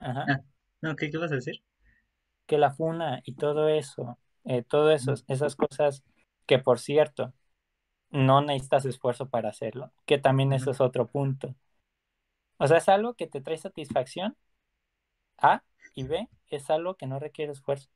ajá, 0.00 0.32
Ah, 0.32 0.42
no, 0.80 0.96
¿qué, 0.96 1.10
qué 1.12 1.18
vas 1.18 1.30
a 1.32 1.36
decir? 1.36 1.62
que 2.46 2.58
la 2.58 2.70
funa 2.72 3.22
y 3.24 3.34
todo 3.34 3.68
eso, 3.68 4.18
eh, 4.44 4.62
todo 4.62 4.90
eso, 4.92 5.14
esas 5.28 5.56
cosas 5.56 6.02
que 6.46 6.58
por 6.58 6.78
cierto, 6.80 7.32
no 8.10 8.42
necesitas 8.42 8.86
esfuerzo 8.86 9.28
para 9.30 9.50
hacerlo, 9.50 9.92
que 10.06 10.18
también 10.18 10.52
eso 10.52 10.70
es 10.72 10.80
otro 10.80 11.08
punto. 11.08 11.54
O 12.58 12.66
sea, 12.66 12.78
es 12.78 12.88
algo 12.88 13.12
que 13.14 13.26
te 13.26 13.42
trae 13.42 13.58
satisfacción, 13.58 14.36
A, 15.38 15.62
y 15.94 16.04
B, 16.04 16.28
es 16.48 16.70
algo 16.70 16.96
que 16.96 17.06
no 17.06 17.18
requiere 17.18 17.52
esfuerzo. 17.52 17.88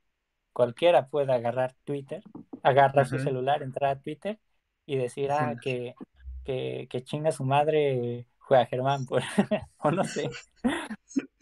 Cualquiera 0.52 1.08
puede 1.08 1.32
agarrar 1.32 1.74
Twitter, 1.84 2.22
agarrar 2.62 3.06
su 3.06 3.18
celular, 3.18 3.62
entrar 3.62 3.90
a 3.92 4.00
Twitter 4.00 4.40
y 4.86 4.96
decir, 4.96 5.32
ah, 5.32 5.56
que, 5.60 5.98
que, 6.44 6.88
que 6.90 7.04
chinga 7.04 7.32
su 7.32 7.44
madre 7.44 8.28
juega 8.38 8.66
Germán, 8.66 9.06
por, 9.06 9.22
o 9.78 9.90
no 9.92 10.04
sé. 10.04 10.36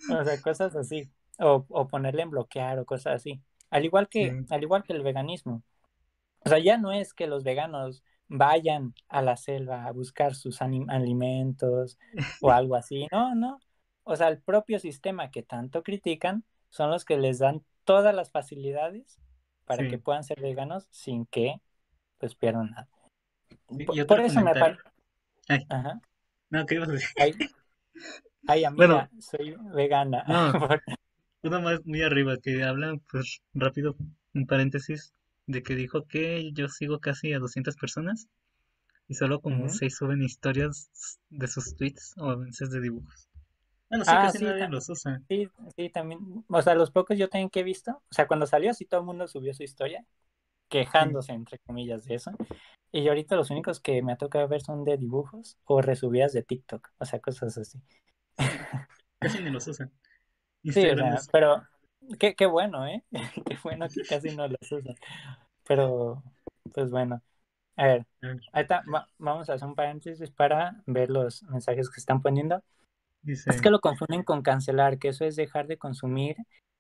O 0.09 0.25
sea, 0.25 0.41
cosas 0.41 0.75
así. 0.77 1.11
O, 1.39 1.67
o 1.69 1.89
ponerle 1.89 2.23
en 2.23 2.31
bloquear 2.31 2.79
o 2.79 2.85
cosas 2.87 3.17
así. 3.17 3.43
Al 3.71 3.85
igual 3.85 4.09
que, 4.09 4.39
al 4.51 4.63
igual 4.63 4.85
que 4.85 4.93
el 4.93 5.03
veganismo. 5.03 5.63
O 6.45 6.49
sea, 6.49 6.59
ya 6.59 6.79
no 6.79 6.93
es 6.93 7.15
que 7.15 7.27
los 7.27 7.45
veganos 7.45 8.05
vayan 8.29 8.95
a 9.09 9.23
la 9.23 9.37
selva 9.37 9.87
a 9.87 9.93
buscar 9.93 10.35
sus 10.35 10.61
alimentos 10.63 11.99
o 12.41 12.51
algo 12.51 12.75
así. 12.75 13.07
No, 13.13 13.35
no. 13.35 13.61
O 14.03 14.17
sea, 14.17 14.29
el 14.29 14.41
propio 14.41 14.79
sistema 14.79 15.31
que 15.31 15.43
tanto 15.43 15.83
critican 15.83 16.45
son 16.69 16.91
los 16.91 17.05
que 17.05 17.17
les 17.17 17.39
dan 17.39 17.65
todas 17.85 18.15
las 18.15 18.31
facilidades 18.31 19.19
para 19.65 19.85
Sí. 19.85 19.91
que 19.91 19.99
puedan 19.99 20.25
ser 20.25 20.41
veganos 20.41 20.87
sin 20.91 21.27
que 21.27 21.61
pues 22.19 22.35
pierdan 22.35 22.71
nada. 22.71 22.89
Por, 24.07 24.21
eso 24.21 24.41
me 24.41 24.53
parece. 24.55 24.81
Ajá. 25.69 26.01
No, 26.51 26.67
¿qué 26.67 26.75
ibas 26.77 26.89
a 26.89 26.93
decir? 26.93 27.09
Ay, 27.19 27.35
ay, 28.47 28.65
amiga, 28.65 28.87
Bueno. 28.87 29.09
soy 29.21 29.57
vegana. 29.75 30.25
No. 30.29 30.53
Por- 30.69 30.83
Uno 31.43 31.61
más 31.61 31.85
muy 31.85 32.03
arriba 32.03 32.37
que 32.43 32.63
habla, 32.63 32.97
pues 33.11 33.43
rápido, 33.53 33.97
un 34.35 34.47
paréntesis, 34.47 35.13
de 35.47 35.63
que 35.63 35.75
dijo 35.77 36.07
que 36.07 36.53
yo 36.53 36.69
sigo 36.69 37.01
casi 37.01 37.33
a 37.33 37.39
200 37.39 37.77
personas 37.77 38.29
y 39.09 39.15
solo 39.15 39.41
como 39.41 39.67
Ujú. 39.67 39.71
6 39.71 39.97
suben 39.97 40.23
historias 40.23 40.91
de 41.31 41.49
sus 41.49 41.77
tweets 41.77 42.15
o 42.19 42.31
avances 42.31 42.71
de 42.71 42.81
dibujos. 42.83 43.29
Bueno, 43.89 44.05
sí, 44.05 44.13
Ah, 44.13 44.19
casi 44.19 44.39
sí, 44.39 44.45
nadie 44.45 44.69
los 44.69 44.89
usa. 44.91 45.23
Sí, 45.29 45.49
sí, 45.77 45.91
también. 45.91 46.45
O 46.49 46.63
sea, 46.63 46.75
los 46.75 46.91
pocos 46.91 47.19
yo 47.19 47.29
también 47.29 47.51
que 47.51 47.61
he 47.61 47.63
visto, 47.63 47.93
o 47.93 48.15
sea, 48.15 48.27
cuando 48.29 48.47
salió 48.47 48.71
así 48.71 48.85
todo 48.87 49.01
el 49.01 49.07
mundo 49.07 49.27
subió 49.29 49.55
su 49.55 49.63
historia, 49.63 50.05
quejándose, 50.69 51.33
entre 51.33 51.59
comillas, 51.61 52.05
de 52.07 52.17
eso. 52.17 52.33
Y 52.93 53.09
ahorita 53.09 53.37
los 53.37 53.51
únicos 53.51 53.81
que 53.81 54.03
me 54.03 54.13
ha 54.13 54.17
tocado 54.19 54.49
ver 54.49 54.63
son 54.63 54.85
de 54.85 54.99
dibujos 54.99 55.59
o 55.65 55.83
resubidas 55.83 56.33
de 56.35 56.43
TikTok, 56.45 56.91
o 56.99 57.05
sea, 57.07 57.21
cosas 57.21 57.59
así. 57.59 57.81
Casi 59.21 59.41
ni 59.43 59.51
los 59.51 59.67
usan. 59.69 59.91
Sí, 60.69 60.91
o 60.91 60.97
sea, 60.97 61.23
pero 61.33 61.63
qué, 62.19 62.35
qué 62.35 62.47
bueno, 62.47 62.87
¿eh? 62.87 63.05
Qué 63.47 63.59
bueno 63.63 63.89
que 63.89 64.03
casi 64.05 64.31
no 64.37 64.49
los 64.49 64.73
usan. 64.73 64.95
Pero, 65.67 66.23
pues 66.73 66.91
bueno. 66.91 67.23
A 67.77 67.85
ver, 67.87 68.07
ahorita 68.53 68.85
va- 68.93 69.09
vamos 69.19 69.51
a 69.51 69.55
hacer 69.55 69.69
un 69.69 69.75
paréntesis 69.75 70.31
para 70.31 70.83
ver 70.87 71.11
los 71.11 71.43
mensajes 71.45 71.91
que 71.91 72.01
están 72.01 72.23
poniendo. 72.23 72.63
dice, 73.23 73.51
Es 73.51 73.61
que 73.63 73.71
lo 73.71 73.81
confunden 73.81 74.25
con 74.25 74.43
cancelar, 74.43 74.99
que 74.99 75.09
eso 75.09 75.25
es 75.25 75.37
dejar 75.37 75.67
de 75.67 75.79
consumir 75.79 76.37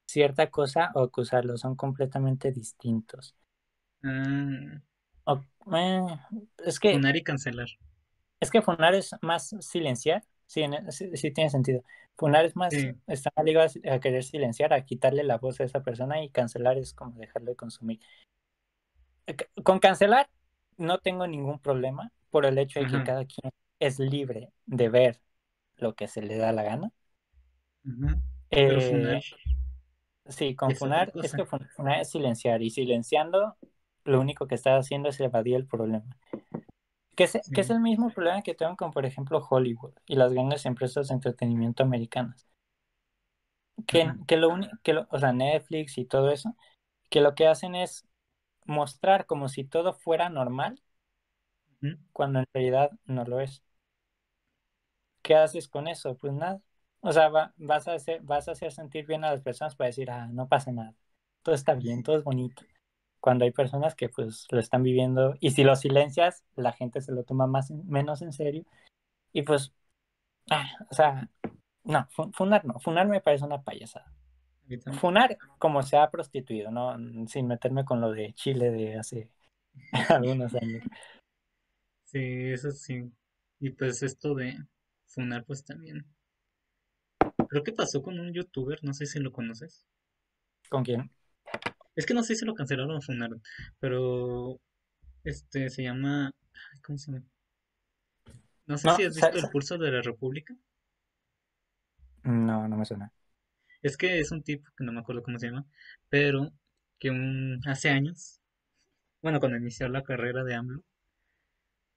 cierta 0.07 0.51
cosa 0.51 0.93
o 0.95 1.03
acusarlo, 1.03 1.57
son 1.59 1.77
completamente 1.77 2.53
distintos. 2.53 3.37
O- 5.27 5.41
eh, 5.77 6.19
es 6.65 6.79
que 6.81 6.93
funar 6.93 7.17
y 7.17 7.23
cancelar. 7.23 7.69
es 8.41 8.51
que 8.51 8.63
funar 8.63 8.95
es 8.95 9.15
más 9.23 9.55
silenciar, 9.61 10.25
sí, 10.47 10.63
en- 10.63 10.91
sí, 10.93 11.11
sí 11.17 11.31
tiene 11.33 11.51
sentido. 11.51 11.83
Funar 12.16 12.44
es 12.44 12.55
más, 12.55 12.72
Sí. 12.72 12.92
está 13.07 13.31
ligado 13.42 13.68
a, 13.90 13.98
querer 13.98 14.22
silenciar, 14.22 14.72
a 14.72 14.85
quitarle 14.85 15.24
la 15.24 15.38
voz 15.38 15.61
a 15.61 15.64
esa 15.64 15.83
persona 15.83 16.22
y 16.22 16.31
cancelar 16.31 16.79
es 16.79 16.94
como 16.94 17.18
dejarlo 17.18 17.50
de 17.50 17.57
consumir. 17.57 18.00
Eh, 19.27 19.37
Con 19.62 19.79
cancelar 19.81 20.29
no 20.77 20.98
tengo 20.98 21.27
ningún 21.27 21.59
problema 21.59 22.12
por 22.31 22.46
el 22.46 22.59
hecho 22.59 22.81
de 22.81 22.87
que 22.87 23.03
cada 23.05 23.24
quien 23.24 23.53
es 23.79 23.98
libre 23.98 24.53
de 24.66 24.88
ver 24.88 25.20
lo 25.77 25.94
que 25.94 26.09
se 26.09 26.22
le 26.22 26.37
da 26.37 26.53
la 26.53 26.62
gana. 26.62 26.92
Pero 28.48 28.79
Eh, 28.81 28.90
funar, 28.90 29.22
Sí, 30.27 30.57
con 30.57 30.70
Es 30.70 30.79
funar, 30.79 31.12
es 31.22 31.35
que 31.35 31.44
fun- 31.44 31.68
funar 31.77 32.00
es 32.00 32.11
silenciar 32.11 32.62
y 32.62 32.70
silenciando 32.70 33.57
lo 34.05 34.20
único 34.20 34.46
que 34.46 34.55
estás 34.55 34.81
haciendo 34.81 35.09
es 35.11 35.20
evadir 35.20 35.57
el 35.57 35.66
problema. 35.66 36.16
Que 37.16 37.24
es, 37.24 37.33
que 37.53 37.61
es 37.62 37.70
el 37.70 37.81
mismo 37.81 38.11
problema 38.12 38.42
que 38.42 38.55
tengo 38.55 38.77
con, 38.77 38.92
por 38.92 39.05
ejemplo, 39.07 39.44
Hollywood 39.50 39.94
y 40.07 40.16
las 40.16 40.33
grandes 40.33 40.64
empresas 40.66 41.09
de 41.09 41.14
entretenimiento 41.14 41.83
americanas. 41.83 42.46
Que, 43.87 44.12
que 44.27 44.37
lo 44.37 44.48
único, 44.50 44.77
que 44.83 44.92
lo- 44.94 45.07
o 45.11 45.18
sea, 45.18 45.33
Netflix 45.33 45.98
y 45.98 46.05
todo 46.07 46.31
eso, 46.31 46.57
que 47.11 47.20
lo 47.20 47.35
que 47.35 47.46
hacen 47.48 47.74
es 47.77 48.07
mostrar 48.66 49.27
como 49.27 49.48
si 49.50 49.64
todo 49.64 49.94
fuera 49.94 50.31
normal 50.31 50.83
cuando 52.12 52.38
en 52.40 52.46
realidad 52.55 52.90
no 53.05 53.24
lo 53.27 53.40
es. 53.40 53.62
¿Qué 55.22 55.35
haces 55.35 55.68
con 55.68 55.88
eso? 55.88 56.16
Pues 56.16 56.33
nada. 56.33 56.61
O 57.00 57.12
sea, 57.12 57.29
va- 57.29 57.53
vas, 57.57 57.88
a 57.88 57.94
hacer, 57.94 58.22
vas 58.22 58.48
a 58.48 58.53
hacer 58.53 58.72
sentir 58.72 59.07
bien 59.07 59.24
a 59.24 59.31
las 59.33 59.40
personas 59.42 59.74
para 59.77 59.88
decir, 59.88 60.11
ah, 60.11 60.27
no 60.29 60.48
pasa 60.48 60.72
nada. 60.72 60.94
Todo 61.42 61.55
está 61.55 61.74
bien, 61.74 62.03
todo 62.03 62.16
es 62.18 62.24
bonito. 62.24 62.62
Cuando 63.25 63.47
hay 63.47 63.53
personas 63.53 63.97
que 63.97 64.11
pues 64.11 64.47
lo 64.53 64.61
están 64.61 64.85
viviendo 64.85 65.37
y 65.41 65.53
si 65.53 65.65
lo 65.65 65.77
silencias, 65.77 66.45
la 66.57 66.73
gente 66.73 67.03
se 67.03 67.13
lo 67.13 67.25
toma 67.25 67.49
más 67.49 67.71
en- 67.71 67.89
menos 67.89 68.23
en 68.23 68.33
serio. 68.35 68.65
Y 69.33 69.43
pues, 69.43 69.75
ah, 70.51 70.67
o 70.91 70.95
sea, 70.95 71.31
no, 71.85 72.07
fu- 72.11 72.33
funar 72.33 72.65
no. 72.67 72.81
Funar 72.81 73.09
me 73.09 73.21
parece 73.23 73.45
una 73.47 73.63
payasada. 73.63 74.13
Funar 75.01 75.39
como 75.59 75.83
se 75.83 75.97
ha 75.99 76.11
prostituido, 76.11 76.71
¿no? 76.71 76.97
Sin 77.29 77.47
meterme 77.49 77.85
con 77.85 78.01
lo 78.01 78.13
de 78.13 78.33
Chile 78.35 78.71
de 78.71 78.97
hace 78.99 79.31
algunos 80.11 80.55
años. 80.55 80.83
Sí, 82.05 82.19
eso 82.51 82.71
sí. 82.71 83.13
Y 83.61 83.71
pues 83.71 84.03
esto 84.03 84.35
de 84.35 84.57
funar, 85.07 85.45
pues 85.45 85.65
también. 85.65 86.07
Creo 87.49 87.63
que 87.65 87.73
pasó 87.73 88.03
con 88.03 88.21
un 88.21 88.35
youtuber, 88.35 88.81
no 88.85 88.93
sé 88.93 89.07
si 89.07 89.19
lo 89.19 89.33
conoces. 89.33 89.87
¿Con 90.69 90.83
quién? 90.85 91.11
Es 91.97 92.07
que 92.07 92.15
no 92.15 92.23
sé 92.25 92.35
si 92.37 92.45
lo 92.45 92.55
cancelaron 92.55 92.97
o 92.97 93.01
funaron, 93.03 93.43
pero 93.81 94.61
este 95.25 95.71
se 95.71 95.83
llama, 95.85 96.33
¿cómo 96.85 96.99
se 96.99 97.13
llama? 97.13 97.27
No 98.67 98.77
sé 98.77 98.91
No, 98.91 98.91
si 98.91 99.03
has 99.05 99.15
visto 99.15 99.39
El 99.39 99.49
Pulso 99.49 99.79
de 99.79 99.91
la 99.91 100.03
República. 100.03 100.55
no, 102.25 102.69
no 102.69 102.77
me 102.77 102.85
suena. 102.85 103.13
Es 103.83 103.97
que 103.97 104.19
es 104.19 104.33
un 104.33 104.43
tipo 104.43 104.69
que 104.77 104.83
no 104.83 104.91
me 104.91 104.99
acuerdo 104.99 105.23
cómo 105.23 105.39
se 105.39 105.47
llama, 105.47 105.65
pero 106.09 106.51
que 106.99 107.11
un, 107.11 107.61
hace 107.67 107.89
años, 107.91 108.41
bueno, 109.23 109.41
cuando 109.41 109.59
inició 109.59 109.89
la 109.89 110.05
carrera 110.05 110.45
de 110.45 110.55
AMLO 110.55 110.85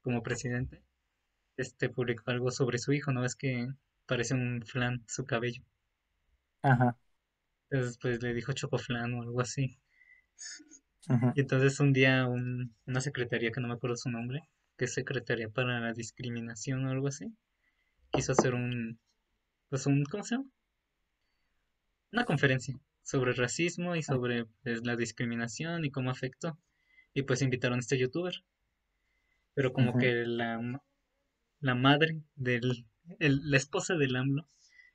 como 0.01 0.23
presidente, 0.23 0.81
este 1.57 1.89
publicó 1.89 2.31
algo 2.31 2.51
sobre 2.51 2.79
su 2.79 2.93
hijo, 2.93 3.11
¿no? 3.11 3.25
Es 3.25 3.35
que 3.35 3.67
parece 4.07 4.35
un 4.35 4.63
flan 4.65 5.03
su 5.07 5.25
cabello. 5.25 5.63
Ajá. 6.61 6.97
Entonces, 7.69 7.97
pues 8.01 8.21
le 8.21 8.33
dijo 8.33 8.51
chocoflan 8.51 9.13
o 9.13 9.21
algo 9.21 9.39
así. 9.39 9.79
Y 11.35 11.39
entonces 11.39 11.79
un 11.79 11.93
día 11.93 12.27
un- 12.27 12.75
una 12.85 12.99
secretaría 12.99 13.51
que 13.53 13.61
no 13.61 13.69
me 13.69 13.75
acuerdo 13.75 13.95
su 13.95 14.09
nombre, 14.09 14.41
que 14.77 14.83
es 14.85 14.93
Secretaría 14.93 15.47
para 15.47 15.79
la 15.79 15.93
Discriminación 15.93 16.85
o 16.85 16.89
algo 16.91 17.07
así, 17.07 17.33
quiso 18.11 18.33
hacer 18.33 18.55
un, 18.55 18.99
pues 19.69 19.85
un, 19.87 20.05
¿cómo 20.05 20.23
se 20.23 20.35
llama? 20.35 20.49
Una 22.11 22.25
conferencia 22.25 22.77
sobre 23.01 23.31
el 23.31 23.37
racismo 23.37 23.95
y 23.95 24.03
sobre 24.03 24.43
pues, 24.61 24.85
la 24.85 24.97
discriminación 24.97 25.85
y 25.85 25.89
cómo 25.89 26.11
afectó. 26.11 26.59
Y 27.13 27.21
pues 27.21 27.41
invitaron 27.41 27.77
a 27.77 27.79
este 27.79 27.97
youtuber. 27.97 28.33
Pero 29.55 29.73
como 29.73 29.97
que 29.97 30.23
la, 30.25 30.81
la 31.61 31.75
madre 31.75 32.21
del, 32.35 32.85
el- 33.19 33.49
la 33.51 33.57
esposa 33.57 33.95
del 33.95 34.15
AMLO 34.15 34.47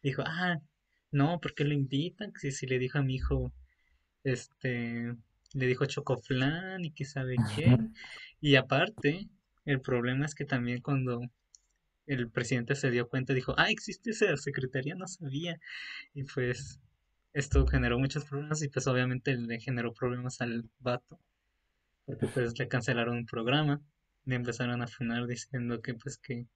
dijo, 0.02 0.22
ah, 0.26 0.58
no, 1.12 1.40
¿por 1.40 1.54
qué 1.54 1.64
lo 1.64 1.74
invitan? 1.74 2.32
Si, 2.40 2.52
si 2.52 2.66
le 2.66 2.78
dijo 2.78 2.98
a 2.98 3.02
mi 3.02 3.16
hijo, 3.16 3.52
este, 4.24 5.16
le 5.54 5.66
dijo 5.66 5.86
chocoflan 5.86 6.84
y 6.84 6.92
que 6.92 7.04
sabe 7.04 7.36
qué. 7.54 7.78
Y 8.40 8.56
aparte, 8.56 9.28
el 9.64 9.80
problema 9.80 10.26
es 10.26 10.34
que 10.34 10.44
también 10.44 10.80
cuando 10.80 11.20
el 12.06 12.30
presidente 12.30 12.74
se 12.74 12.90
dio 12.90 13.08
cuenta, 13.08 13.34
dijo, 13.34 13.54
ah, 13.56 13.70
existe 13.70 14.10
esa 14.10 14.36
secretaría, 14.36 14.94
no 14.94 15.06
sabía. 15.06 15.58
Y 16.14 16.24
pues 16.24 16.80
esto 17.32 17.66
generó 17.66 17.98
muchos 17.98 18.24
problemas 18.24 18.62
y 18.62 18.68
pues 18.68 18.86
obviamente 18.86 19.36
le 19.36 19.60
generó 19.60 19.92
problemas 19.92 20.40
al 20.40 20.68
vato, 20.80 21.18
porque 22.04 22.26
pues 22.26 22.58
le 22.58 22.68
cancelaron 22.68 23.18
un 23.18 23.26
programa, 23.26 23.80
le 24.24 24.36
empezaron 24.36 24.82
a 24.82 24.86
funar 24.86 25.26
diciendo 25.26 25.80
que 25.80 25.94
pues 25.94 26.18
que, 26.18 26.46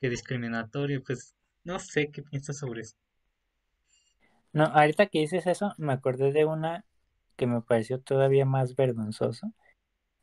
que 0.00 0.08
discriminatorio, 0.08 1.02
pues 1.02 1.34
no 1.64 1.78
sé 1.78 2.10
qué 2.10 2.22
piensas 2.22 2.58
sobre 2.58 2.82
eso. 2.82 2.96
No, 4.52 4.64
ahorita 4.64 5.06
que 5.06 5.20
dices 5.20 5.46
eso, 5.46 5.74
me 5.76 5.92
acordé 5.92 6.32
de 6.32 6.46
una 6.46 6.84
que 7.38 7.48
me 7.48 7.62
pareció 7.62 8.02
todavía 8.02 8.46
más 8.46 8.76
vergonzosa, 8.76 9.52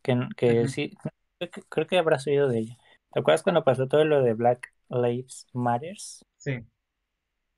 que, 0.04 0.18
que 0.38 0.68
Ajá, 0.68 0.70
sí, 0.70 0.92
creo 1.40 1.52
que, 1.52 1.64
creo 1.70 1.88
que 1.88 1.98
habrás 2.00 2.28
oído 2.28 2.50
de 2.50 2.60
ella. 2.60 2.78
¿Te 3.14 3.20
acuerdas 3.22 3.44
cuando 3.44 3.64
pasó 3.66 3.88
todo 3.88 4.06
lo 4.06 4.24
de 4.24 4.34
Black 4.36 4.74
Lives 4.90 5.48
Matters? 5.54 6.26
sí, 6.38 6.66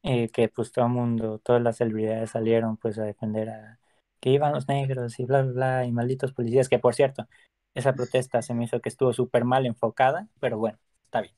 Eh, 0.04 0.30
que 0.30 0.48
pues 0.50 0.72
todo 0.72 0.86
el 0.86 0.92
mundo, 0.92 1.40
todas 1.40 1.62
las 1.62 1.78
celebridades 1.78 2.32
salieron 2.32 2.78
pues 2.78 2.98
a 3.00 3.04
defender 3.04 3.50
a 3.50 3.80
que 4.22 4.30
iban 4.32 4.54
los 4.54 4.68
negros 4.68 5.20
y 5.20 5.26
bla, 5.26 5.42
bla, 5.44 5.52
bla, 5.54 5.86
y 5.86 5.92
malditos 5.92 6.32
policías, 6.34 6.70
que 6.70 6.80
por 6.80 6.96
cierto, 6.96 7.28
esa 7.76 7.94
protesta 7.94 8.42
se 8.42 8.54
me 8.54 8.64
hizo 8.66 8.80
que 8.82 8.90
estuvo 8.90 9.14
súper 9.14 9.44
mal 9.46 9.66
enfocada, 9.66 10.28
pero 10.40 10.58
bueno, 10.58 10.80
está 11.06 11.22
bien, 11.22 11.36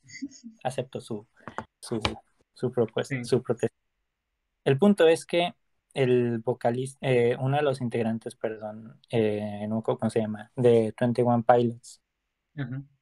acepto 0.64 1.00
su, 1.00 1.26
su, 1.80 2.00
su 2.54 2.72
propuesta, 2.72 3.16
sí, 3.16 3.24
su 3.24 3.42
protesta. 3.42 3.76
El 4.64 4.78
punto 4.78 5.08
es 5.08 5.26
que 5.26 5.54
el 5.94 6.38
vocalista, 6.38 6.98
eh, 7.02 7.36
uno 7.38 7.56
de 7.56 7.62
los 7.62 7.80
integrantes, 7.80 8.36
perdón, 8.36 8.98
eh, 9.10 9.66
no 9.68 9.82
cómo 9.82 10.10
se 10.10 10.20
llama, 10.20 10.50
de 10.56 10.94
21 10.98 11.44
Pilots, 11.44 12.00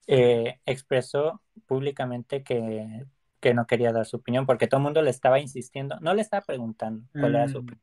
eh, 0.07 0.61
expresó 0.65 1.43
públicamente 1.67 2.43
que, 2.43 3.05
que 3.41 3.55
no 3.55 3.67
quería 3.67 3.93
dar 3.93 4.07
su 4.07 4.17
opinión 4.17 4.47
porque 4.47 4.67
todo 4.67 4.79
el 4.79 4.85
mundo 4.85 5.03
le 5.03 5.11
estaba 5.11 5.39
insistiendo, 5.41 5.99
no 6.01 6.15
le 6.15 6.23
estaba 6.23 6.45
preguntando 6.45 7.05
cuál 7.13 7.35
era 7.35 7.49
su 7.49 7.59
mm, 7.59 7.63
opinión, 7.63 7.83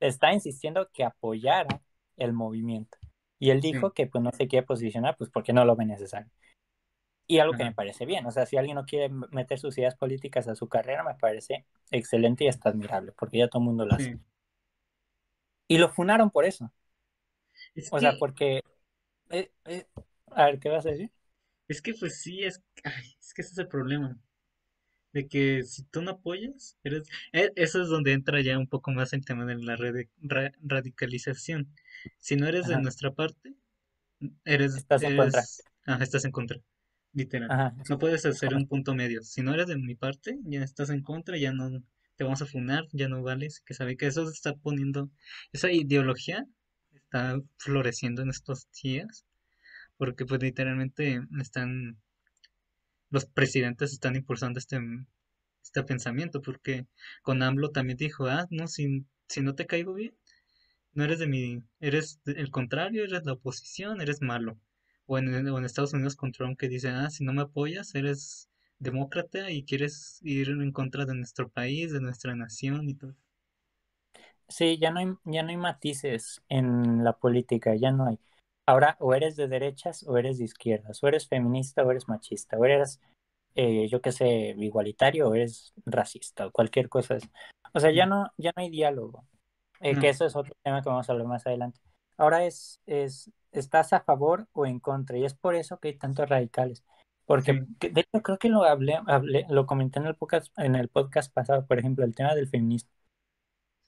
le 0.00 0.08
estaba 0.08 0.32
insistiendo 0.32 0.88
que 0.92 1.04
apoyara 1.04 1.80
el 2.16 2.32
movimiento. 2.32 2.98
Y 3.38 3.50
él 3.50 3.62
sí, 3.62 3.72
dijo 3.72 3.92
que 3.92 4.06
pues 4.06 4.22
no 4.22 4.30
se 4.32 4.48
quiere 4.48 4.66
posicionar 4.66 5.16
pues 5.16 5.30
porque 5.30 5.52
no 5.52 5.64
lo 5.64 5.76
ve 5.76 5.86
necesario. 5.86 6.30
Y 7.26 7.38
algo 7.38 7.54
que 7.54 7.64
me 7.64 7.72
parece 7.72 8.06
bien, 8.06 8.26
o 8.26 8.32
sea, 8.32 8.44
si 8.44 8.56
alguien 8.56 8.74
no 8.74 8.84
quiere 8.84 9.08
meter 9.30 9.58
sus 9.60 9.78
ideas 9.78 9.94
políticas 9.94 10.48
a 10.48 10.56
su 10.56 10.68
carrera, 10.68 11.04
me 11.04 11.14
parece 11.14 11.64
excelente 11.92 12.44
y 12.44 12.48
hasta 12.48 12.70
admirable, 12.70 13.12
porque 13.12 13.38
ya 13.38 13.46
todo 13.48 13.62
el 13.62 13.66
mundo 13.66 13.86
lo 13.86 13.94
hace. 13.94 14.14
sí. 14.14 14.20
Y 15.70 15.78
lo 15.78 15.88
funaron 15.88 16.30
por 16.30 16.44
eso, 16.44 16.70
Es 17.74 17.90
o 17.90 18.00
sea, 18.00 18.12
que, 18.12 18.18
porque... 18.18 18.62
eh, 19.30 19.52
eh, 19.66 19.86
a 20.32 20.46
ver, 20.46 20.60
¿qué 20.60 20.68
vas 20.70 20.86
a 20.86 20.90
decir? 20.90 21.12
es 21.68 21.80
que 21.82 21.94
pues 21.94 22.20
sí, 22.20 22.42
es, 22.44 22.62
ay, 22.84 23.16
es 23.20 23.34
que 23.34 23.42
ese 23.42 23.52
es 23.52 23.58
el 23.58 23.68
problema. 23.68 24.18
De 25.12 25.28
que 25.28 25.64
si 25.64 25.84
tú 25.84 26.02
no 26.02 26.12
apoyas, 26.12 26.78
eres... 26.84 27.08
e- 27.32 27.52
Eso 27.56 27.82
es 27.82 27.88
donde 27.88 28.12
entra 28.14 28.40
ya 28.42 28.58
un 28.58 28.68
poco 28.68 28.90
más 28.92 29.12
el 29.14 29.24
tema 29.24 29.46
de 29.46 29.56
la 29.56 29.76
ra- 30.22 30.52
radicalización. 30.62 31.74
Si 32.20 32.36
no 32.36 32.48
eres 32.48 32.66
de 32.68 32.78
nuestra 32.78 33.12
parte, 33.14 33.54
eres, 34.44 34.80
estás 34.80 35.04
en 35.04 35.12
contra. 35.14 35.48
ah, 35.86 35.98
estás 36.02 36.24
en 36.26 36.32
contra, 36.32 36.58
literal. 37.14 37.54
Ajá, 37.54 37.74
No 37.88 37.98
puedes 37.98 38.26
es 38.30 38.42
hacer 38.42 38.54
un 38.54 38.68
punto 38.68 38.94
medio. 38.94 39.22
Si 39.22 39.42
no 39.42 39.54
eres 39.54 39.68
de 39.68 39.76
mi 39.78 39.94
parte, 39.96 40.38
ya 40.44 40.62
estás 40.64 40.90
en 40.90 41.02
contra, 41.02 41.36
ya 41.38 41.52
no 41.52 41.82
te 42.20 42.24
vamos 42.24 42.42
a 42.42 42.46
funar, 42.46 42.84
ya 42.92 43.08
no 43.08 43.22
vales. 43.22 43.62
Que 43.64 43.72
sabe 43.72 43.96
que 43.96 44.06
eso 44.06 44.26
se 44.26 44.32
está 44.34 44.54
poniendo, 44.54 45.10
esa 45.52 45.72
ideología 45.72 46.46
está 46.92 47.40
floreciendo 47.56 48.20
en 48.20 48.28
estos 48.28 48.68
días, 48.82 49.24
porque 49.96 50.26
pues 50.26 50.42
literalmente 50.42 51.22
están 51.40 51.98
los 53.08 53.24
presidentes 53.24 53.94
están 53.94 54.16
impulsando 54.16 54.58
este, 54.58 54.78
este 55.64 55.82
pensamiento, 55.82 56.42
porque 56.42 56.86
con 57.22 57.42
AMLO 57.42 57.70
también 57.70 57.96
dijo, 57.96 58.26
ah, 58.26 58.46
no, 58.50 58.68
si, 58.68 59.06
si 59.26 59.40
no 59.40 59.54
te 59.54 59.64
caigo 59.64 59.94
bien, 59.94 60.14
no 60.92 61.04
eres 61.04 61.20
de 61.20 61.26
mi, 61.26 61.62
eres 61.80 62.20
el 62.26 62.50
contrario, 62.50 63.02
eres 63.02 63.24
la 63.24 63.32
oposición, 63.32 64.02
eres 64.02 64.20
malo. 64.20 64.60
O 65.06 65.16
en, 65.16 65.48
o 65.48 65.58
en 65.58 65.64
Estados 65.64 65.94
Unidos 65.94 66.16
con 66.16 66.32
Trump 66.32 66.58
que 66.58 66.68
dice, 66.68 66.90
ah, 66.90 67.08
si 67.08 67.24
no 67.24 67.32
me 67.32 67.42
apoyas, 67.42 67.94
eres 67.94 68.49
demócrata 68.80 69.50
y 69.52 69.64
quieres 69.64 70.20
ir 70.22 70.50
en 70.50 70.72
contra 70.72 71.06
de 71.06 71.14
nuestro 71.14 71.48
país, 71.50 71.92
de 71.92 72.00
nuestra 72.00 72.34
nación 72.36 72.88
y 72.88 72.94
todo. 72.94 73.16
sí, 74.48 74.78
ya 74.78 74.90
no 74.90 75.00
hay, 75.00 75.06
ya 75.24 75.42
no 75.42 75.50
hay 75.50 75.56
matices 75.56 76.42
en 76.48 77.04
la 77.04 77.14
política, 77.18 77.74
ya 77.76 77.90
no 77.92 78.06
hay. 78.06 78.18
Ahora, 78.66 78.96
o 79.00 79.14
eres 79.14 79.36
de 79.36 79.48
derechas 79.48 80.04
o 80.06 80.16
eres 80.18 80.38
de 80.38 80.44
izquierdas, 80.44 81.02
o 81.02 81.08
eres 81.08 81.28
feminista 81.28 81.82
o 81.84 81.90
eres 81.90 82.08
machista, 82.08 82.56
o 82.58 82.64
eres, 82.64 83.00
eh, 83.54 83.88
yo 83.88 84.00
qué 84.00 84.12
sé, 84.12 84.54
igualitario 84.58 85.28
o 85.28 85.34
eres 85.34 85.72
racista, 85.86 86.46
o 86.46 86.52
cualquier 86.52 86.88
cosa. 86.88 87.16
así. 87.16 87.28
O 87.74 87.80
sea, 87.80 87.90
ya 87.92 88.06
Sí, 88.06 88.06
no, 88.06 88.32
ya 88.36 88.52
no 88.56 88.62
hay 88.62 88.70
diálogo, 88.70 89.26
eh, 89.80 89.98
que 89.98 90.08
No, 90.08 90.10
eso 90.10 90.26
es 90.26 90.36
otro 90.36 90.54
tema 90.62 90.82
que 90.82 90.88
vamos 90.88 91.08
a 91.08 91.12
hablar 91.12 91.26
más 91.28 91.46
adelante. 91.46 91.80
Ahora 92.16 92.44
es, 92.46 92.80
es, 92.86 93.30
estás 93.52 93.92
a 93.92 94.00
favor 94.02 94.46
o 94.52 94.66
en 94.66 94.80
contra, 94.80 95.18
y 95.18 95.24
es 95.24 95.34
por 95.34 95.54
eso 95.54 95.78
que 95.80 95.88
hay 95.88 95.96
tantos 95.98 96.28
radicales. 96.28 96.84
Porque, 97.30 97.52
sí, 97.52 97.88
de 97.92 98.00
hecho, 98.00 98.22
creo 98.24 98.38
que 98.38 98.48
lo 98.48 98.64
hablé, 98.64 98.98
hablé, 99.06 99.46
lo 99.48 99.64
comenté 99.64 100.00
en 100.00 100.06
el 100.06 100.16
podcast, 100.16 100.52
en 100.58 100.74
el 100.74 100.88
podcast 100.88 101.32
pasado, 101.32 101.64
por 101.64 101.78
ejemplo, 101.78 102.04
el 102.04 102.12
tema 102.12 102.34
del 102.34 102.48
feminismo. 102.48 102.90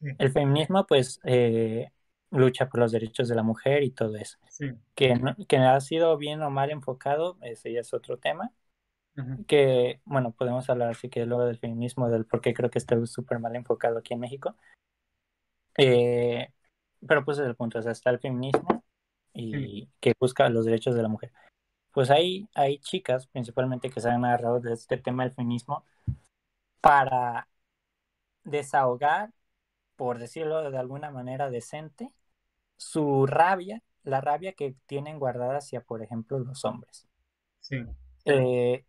sí, 0.00 0.11
El 0.16 0.31
feminismo, 0.31 0.87
pues, 0.87 1.18
eh, 1.24 1.90
lucha 2.31 2.68
por 2.68 2.78
los 2.78 2.92
derechos 2.92 3.28
de 3.28 3.35
la 3.35 3.42
mujer 3.42 3.83
y 3.83 3.90
todo 3.90 4.14
eso. 4.14 4.38
sí, 4.48 4.66
Que, 4.94 5.16
no- 5.16 5.35
que 5.48 5.57
ha 5.57 5.81
sido 5.81 6.16
bien 6.18 6.40
o 6.42 6.50
mal 6.50 6.70
enfocado, 6.70 7.37
ese 7.42 7.72
ya 7.72 7.81
es 7.81 7.92
otro 7.92 8.16
tema. 8.16 8.52
Que, 9.48 10.00
bueno, 10.05 10.31
podemos 10.31 10.70
hablar 10.70 10.90
así 10.90 11.09
que 11.09 11.26
luego 11.26 11.44
del 11.44 11.59
feminismo, 11.59 12.09
del 12.11 12.26
por 12.26 12.42
qué 12.42 12.55
creo 12.55 12.70
que 12.70 12.78
está 12.78 13.05
súper 13.07 13.40
mal 13.40 13.57
enfocado 13.57 13.98
aquí 13.98 14.14
en 14.14 14.20
México. 14.20 14.55
Eh, 15.78 16.46
pero 17.09 17.24
pues 17.24 17.38
es 17.38 17.46
el 17.46 17.57
punto, 17.57 17.81
o 17.81 17.83
sea, 17.83 17.90
está 17.90 18.11
el 18.11 18.20
feminismo 18.20 18.85
y 19.35 19.88
que 19.98 20.12
busca 20.20 20.48
los 20.48 20.64
derechos 20.64 20.94
de 20.94 21.02
la 21.02 21.09
mujer. 21.09 21.33
Pues 21.92 22.11
hay, 22.11 22.48
hay 22.55 22.78
chicas, 22.78 23.26
principalmente, 23.26 23.90
que 23.90 24.00
se 24.00 24.09
han 24.11 24.24
agarrado 24.24 24.61
de 24.61 24.72
este 24.72 24.96
tema 24.98 25.24
del 25.24 25.33
feminismo 25.33 25.85
para 26.81 27.48
desahogar, 28.44 29.33
por 29.96 30.18
decirlo 30.18 30.70
de 30.70 30.78
alguna 30.78 31.11
manera 31.11 31.50
decente, 31.50 32.12
su 32.76 33.26
rabia, 33.26 33.83
la 34.05 34.20
rabia 34.20 34.52
que 34.55 34.76
tienen 34.87 35.18
guardada 35.18 35.59
hacia, 35.59 35.83
por 35.83 36.02
ejemplo, 36.02 36.38
los 36.38 36.64
hombres. 36.64 37.09
Sí. 37.61 37.76
Eh, 38.24 38.85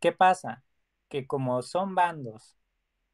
¿Qué 0.00 0.12
pasa? 0.12 0.64
Que 1.08 1.26
como 1.26 1.62
son 1.62 1.94
bandos, 1.94 2.56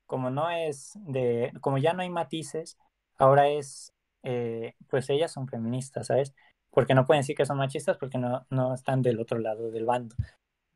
como 0.07 0.31
no 0.31 0.50
es 0.50 0.92
de, 0.96 1.53
como 1.61 1.79
ya 1.79 1.92
no 1.92 2.03
hay 2.03 2.11
matices, 2.11 2.79
ahora 3.18 3.48
es, 3.48 3.92
eh, 4.22 4.74
pues 4.88 5.11
ellas 5.11 5.33
son 5.33 5.48
feministas, 5.48 6.09
¿sabes? 6.09 6.35
Porque 6.70 6.94
no 6.94 7.04
pueden 7.04 7.22
decir 7.22 7.37
que 7.37 7.46
son 7.46 7.59
machistas 7.59 7.96
porque 7.96 8.18
no, 8.18 8.46
no 8.50 8.74
están 8.74 9.02
del 9.02 9.20
otro 9.20 9.38
lado 9.38 9.70
del 9.70 9.85
bando. 9.85 10.14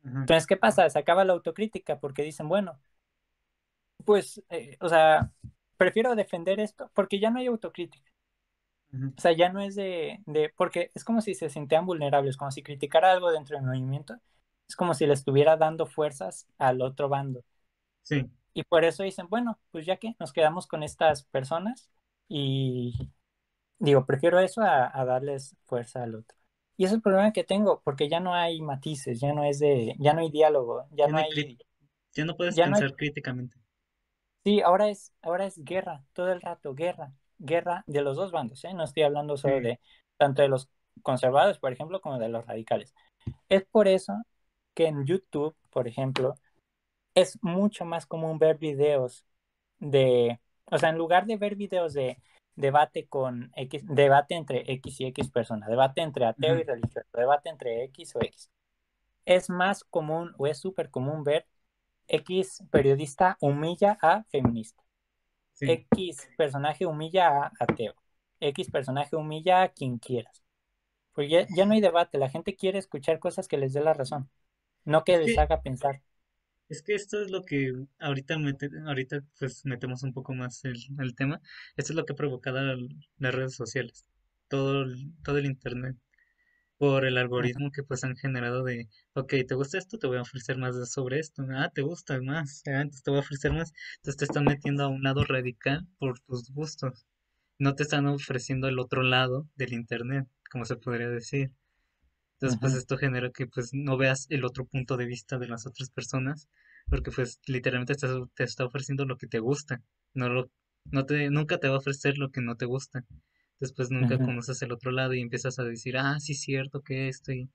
Entonces, 0.03 0.45
¿qué 0.45 0.55
pasa? 0.55 0.87
Se 0.89 0.99
acaba 0.99 1.25
la 1.25 1.33
autocrítica 1.33 1.99
porque 1.99 2.21
dicen, 2.21 2.47
bueno, 2.47 2.79
pues, 4.03 4.43
eh, 4.49 4.77
o 4.79 4.87
sea, 4.87 5.31
prefiero 5.77 6.15
defender 6.15 6.59
esto 6.59 6.91
porque 6.93 7.19
ya 7.19 7.31
no 7.31 7.39
hay 7.39 7.47
autocrítica. 7.47 8.11
O 9.17 9.19
sea, 9.19 9.33
ya 9.33 9.51
no 9.51 9.59
es 9.59 9.75
de, 9.75 10.21
de, 10.25 10.53
porque 10.55 10.89
es 10.93 11.03
como 11.03 11.19
si 11.21 11.33
se 11.33 11.49
sentían 11.49 11.85
vulnerables, 11.85 12.37
como 12.37 12.51
si 12.51 12.63
criticara 12.63 13.11
algo 13.11 13.31
dentro 13.31 13.57
del 13.57 13.65
movimiento, 13.65 14.15
es 14.69 14.75
como 14.75 14.93
si 14.93 15.05
le 15.05 15.13
estuviera 15.13 15.57
dando 15.57 15.85
fuerzas 15.85 16.47
al 16.57 16.81
otro 16.81 17.09
bando. 17.09 17.43
Sí. 18.03 18.29
Y 18.53 18.63
por 18.63 18.85
eso 18.85 19.03
dicen, 19.03 19.27
bueno, 19.27 19.59
pues 19.71 19.85
ya 19.85 19.97
que 19.97 20.15
nos 20.17 20.31
quedamos 20.31 20.65
con 20.65 20.81
estas 20.81 21.23
personas 21.25 21.89
y 22.29 23.09
digo, 23.79 24.05
prefiero 24.05 24.39
eso 24.39 24.61
a, 24.61 25.05
darles 25.05 25.55
fuerza 25.65 26.03
al 26.03 26.15
otro. 26.15 26.37
Y 26.77 26.85
es 26.85 26.91
el 26.91 27.01
problema 27.01 27.31
que 27.31 27.43
tengo, 27.43 27.81
porque 27.83 28.09
ya 28.09 28.19
no 28.19 28.33
hay 28.33 28.61
matices, 28.61 29.19
ya 29.19 29.33
no 29.33 29.43
es 29.43 29.59
de, 29.59 29.95
ya 29.97 30.13
no 30.13 30.21
hay 30.21 30.29
diálogo, 30.29 30.85
ya, 30.91 31.07
no 31.07 31.17
hay... 31.17 31.57
Ya 32.13 32.25
no 32.25 32.35
puedes 32.35 32.55
pensar 32.55 32.95
críticamente. 32.95 33.57
Sí, 34.43 34.61
ahora 34.61 34.89
es, 34.89 35.13
ahora 35.21 35.45
es 35.45 35.63
guerra, 35.63 36.03
todo 36.13 36.31
el 36.31 36.41
rato, 36.41 36.73
guerra, 36.75 37.13
guerra 37.39 37.83
de 37.87 38.01
los 38.01 38.15
dos 38.15 38.31
bandos, 38.31 38.63
¿eh? 38.63 38.73
No 38.73 38.83
estoy 38.83 39.03
hablando 39.03 39.37
solo 39.37 39.59
de 39.59 39.79
tanto 40.17 40.41
de 40.41 40.49
los 40.49 40.69
conservadores, 41.01 41.57
por 41.57 41.73
ejemplo, 41.73 41.99
como 41.99 42.19
de 42.19 42.29
los 42.29 42.45
radicales. 42.45 42.93
Es 43.49 43.65
por 43.65 43.87
eso 43.87 44.13
que 44.73 44.87
en 44.87 45.05
YouTube, 45.05 45.55
por 45.71 45.87
ejemplo, 45.87 46.35
es 47.15 47.39
mucho 47.41 47.85
más 47.85 48.05
común 48.05 48.37
ver 48.37 48.57
videos 48.57 49.25
de, 49.79 50.39
o 50.65 50.77
sea, 50.77 50.89
en 50.89 50.97
lugar 50.97 51.25
de 51.25 51.37
ver 51.37 51.55
videos 51.55 51.93
de 51.93 52.21
debate 52.55 53.07
con 53.07 53.51
X, 53.55 53.83
debate 53.85 54.35
entre 54.35 54.71
X 54.73 55.01
y 55.01 55.05
X 55.07 55.29
personas, 55.29 55.69
debate 55.69 56.01
entre 56.01 56.25
ateo 56.25 56.57
y 56.57 56.63
religioso, 56.63 57.07
debate 57.13 57.49
entre 57.49 57.83
X 57.85 58.15
o 58.15 58.19
X. 58.21 58.51
Es 59.25 59.49
más 59.49 59.83
común 59.83 60.33
o 60.37 60.47
es 60.47 60.59
súper 60.59 60.89
común 60.91 61.23
ver 61.23 61.47
X 62.07 62.63
periodista 62.71 63.37
humilla 63.41 63.97
a 64.01 64.23
feminista. 64.25 64.83
X 65.59 66.29
personaje 66.37 66.85
humilla 66.85 67.29
a 67.29 67.51
ateo. 67.59 67.95
X 68.39 68.69
personaje 68.69 69.15
humilla 69.15 69.63
a 69.63 69.69
quien 69.69 69.97
quieras. 69.97 70.43
Porque 71.13 71.47
ya, 71.55 71.65
no 71.65 71.73
hay 71.73 71.81
debate, 71.81 72.17
la 72.17 72.29
gente 72.29 72.55
quiere 72.55 72.77
escuchar 72.77 73.19
cosas 73.19 73.47
que 73.47 73.57
les 73.57 73.71
dé 73.73 73.81
la 73.81 73.93
razón, 73.93 74.29
no 74.83 75.05
que 75.05 75.17
les 75.17 75.37
haga 75.37 75.61
pensar. 75.61 76.01
Es 76.69 76.81
que 76.83 76.93
esto 76.95 77.21
es 77.21 77.31
lo 77.31 77.43
que 77.43 77.73
ahorita, 77.99 78.35
ahorita 78.85 79.23
pues 79.39 79.65
metemos 79.65 80.03
un 80.03 80.13
poco 80.13 80.33
más 80.33 80.63
el, 80.65 80.75
el 80.99 81.15
tema. 81.15 81.41
Esto 81.75 81.93
es 81.93 81.95
lo 81.95 82.05
que 82.05 82.13
ha 82.13 82.15
provocado 82.15 82.59
las 83.17 83.35
redes 83.35 83.55
sociales, 83.55 84.05
todo 84.47 84.85
todo 85.23 85.37
el 85.39 85.45
internet 85.47 85.97
por 86.77 87.05
el 87.05 87.17
algoritmo 87.17 87.71
que 87.71 87.83
pues 87.83 88.03
han 88.03 88.15
generado 88.17 88.63
de, 88.63 88.89
ok, 89.13 89.33
¿te 89.47 89.55
gusta 89.55 89.77
esto? 89.77 89.97
Te 89.99 90.07
voy 90.07 90.17
a 90.17 90.21
ofrecer 90.23 90.57
más 90.57 90.75
sobre 90.91 91.19
esto. 91.19 91.43
Ah, 91.51 91.71
¿te 91.73 91.81
gusta 91.81 92.21
más? 92.21 92.63
Antes 92.67 93.03
te 93.03 93.11
voy 93.11 93.19
a 93.19 93.21
ofrecer 93.23 93.53
más. 93.53 93.73
Entonces 93.97 94.17
te 94.17 94.25
están 94.25 94.45
metiendo 94.45 94.83
a 94.83 94.87
un 94.89 95.03
lado 95.03 95.23
radical 95.25 95.87
por 95.99 96.19
tus 96.21 96.51
gustos. 96.51 97.05
No 97.59 97.75
te 97.75 97.83
están 97.83 98.07
ofreciendo 98.07 98.67
el 98.69 98.79
otro 98.79 99.03
lado 99.03 99.47
del 99.55 99.73
internet, 99.73 100.27
como 100.51 100.65
se 100.65 100.77
podría 100.77 101.09
decir. 101.09 101.51
Entonces, 102.35 102.59
pues 102.59 102.73
esto 102.73 102.97
genera 102.97 103.31
que 103.31 103.47
pues 103.47 103.71
no 103.73 103.97
veas 103.97 104.27
el 104.29 104.45
otro 104.45 104.65
punto 104.65 104.97
de 104.97 105.05
vista 105.05 105.37
de 105.37 105.47
las 105.47 105.65
otras 105.65 105.89
personas, 105.89 106.49
porque 106.87 107.11
pues 107.11 107.39
literalmente 107.47 107.95
te, 107.95 108.07
te 108.35 108.43
está 108.43 108.65
ofreciendo 108.65 109.05
lo 109.05 109.17
que 109.17 109.27
te 109.27 109.39
gusta. 109.39 109.81
No 110.13 110.29
lo, 110.29 110.51
no 110.85 111.05
te, 111.05 111.29
nunca 111.29 111.59
te 111.59 111.69
va 111.69 111.75
a 111.75 111.79
ofrecer 111.79 112.17
lo 112.17 112.31
que 112.31 112.41
no 112.41 112.55
te 112.55 112.65
gusta 112.65 113.05
después 113.59 113.89
nunca 113.91 114.17
conoces 114.17 114.61
el 114.61 114.71
otro 114.71 114.91
lado 114.91 115.13
y 115.13 115.21
empiezas 115.21 115.59
a 115.59 115.63
decir, 115.63 115.97
ah, 115.97 116.19
sí, 116.19 116.33
cierto 116.33 116.81
que 116.81 117.07
esto 117.07 117.31
y, 117.31 117.49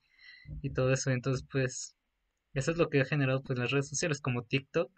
todo 0.73 0.93
eso. 0.93 1.11
Entonces, 1.11 1.45
pues, 1.49 1.95
eso 2.53 2.71
es 2.71 2.77
lo 2.77 2.89
que 2.89 3.01
ha 3.01 3.05
generado 3.05 3.43
pues 3.43 3.57
las 3.59 3.71
redes 3.71 3.89
sociales 3.89 4.21
como 4.21 4.43
TikTok, 4.43 4.91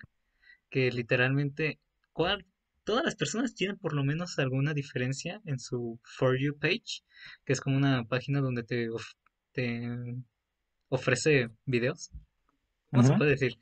que 0.69 0.91
literalmente 0.91 1.79
¿cuál? 2.11 2.45
todas 2.83 3.05
las 3.05 3.15
personas 3.15 3.53
tienen 3.53 3.77
por 3.77 3.93
lo 3.93 4.03
menos 4.03 4.39
alguna 4.39 4.73
diferencia 4.73 5.41
en 5.45 5.59
su 5.59 5.99
For 6.03 6.37
You 6.37 6.57
page, 6.57 7.03
que 7.45 7.53
es 7.53 7.61
como 7.61 7.77
una 7.77 8.03
página 8.05 8.41
donde 8.41 8.63
te, 8.63 8.87
te 9.53 10.15
ofrece 10.89 11.49
videos. 11.65 12.11
¿Cómo 12.91 13.03
se 13.03 13.15
puede 13.15 13.31
decir? 13.31 13.57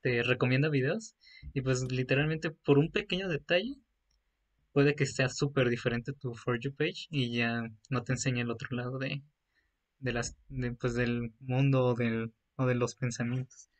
Te 0.00 0.22
recomienda 0.22 0.68
videos 0.68 1.14
y 1.52 1.60
pues 1.60 1.82
literalmente 1.90 2.50
por 2.50 2.78
un 2.78 2.90
pequeño 2.90 3.28
detalle 3.28 3.76
puede 4.72 4.96
que 4.96 5.06
sea 5.06 5.28
súper 5.28 5.68
diferente 5.68 6.12
tu 6.12 6.34
For 6.34 6.58
You 6.58 6.74
page 6.74 7.06
y 7.10 7.36
ya 7.36 7.70
no 7.90 8.02
te 8.02 8.12
enseña 8.12 8.42
el 8.42 8.50
otro 8.50 8.76
lado 8.76 8.98
de, 8.98 9.22
de 10.00 10.12
las, 10.12 10.36
pues 10.80 10.94
del 10.94 11.32
mundo 11.38 11.84
o, 11.84 11.94
del, 11.94 12.32
o 12.56 12.66
de 12.66 12.74
los 12.74 12.96
pensamientos. 12.96 13.70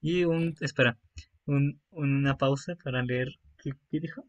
Y 0.00 0.24
un, 0.24 0.56
espera, 0.60 0.98
un, 1.46 1.80
una 1.90 2.36
pausa 2.36 2.74
para 2.82 3.02
leer, 3.02 3.38
¿qué, 3.62 3.72
dijo? 4.00 4.26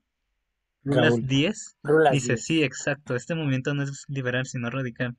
Rulas 0.84 1.26
10. 1.26 1.78
Dice, 2.12 2.38
sí, 2.38 2.64
exacto, 2.64 3.16
este 3.16 3.34
movimiento 3.34 3.74
no 3.74 3.82
es 3.82 4.06
liberal, 4.08 4.46
sino 4.46 4.70
radical. 4.70 5.18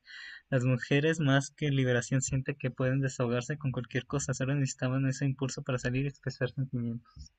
Las 0.55 0.63
mujeres 0.63 1.19
más 1.19 1.51
que 1.51 1.69
liberación 1.73 2.23
sienten 2.23 2.55
que 2.55 2.71
pueden 2.71 3.01
desahogarse 3.01 3.59
con 3.59 3.73
cualquier 3.73 4.07
cosa, 4.07 4.35
solo 4.35 4.55
necesitaban 4.55 5.05
ese 5.05 5.25
impulso 5.25 5.63
para 5.63 5.79
salir 5.79 6.05
y 6.05 6.09
expresar 6.09 6.49
sentimientos. 6.49 7.33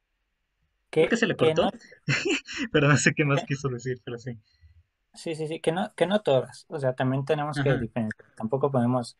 ¿Qué, 0.89 1.07
que 1.07 1.15
se 1.15 1.25
le 1.25 1.37
cortó, 1.37 1.71
pero 2.73 2.89
no 2.89 2.97
sé 2.97 3.13
qué 3.13 3.23
más 3.23 3.45
quiso 3.45 3.69
decir, 3.69 4.01
pero 4.03 4.17
sí. 4.17 4.37
Sí, 5.13 5.33
sí, 5.33 5.47
sí, 5.47 5.61
que 5.61 5.71
no, 5.71 5.93
que 5.95 6.07
no 6.07 6.23
todas, 6.23 6.65
o 6.67 6.77
sea, 6.77 6.91
también 6.91 7.23
tenemos 7.23 7.57
que 7.57 7.77
diferenciar, 7.77 8.35
tampoco 8.35 8.69
podemos, 8.69 9.17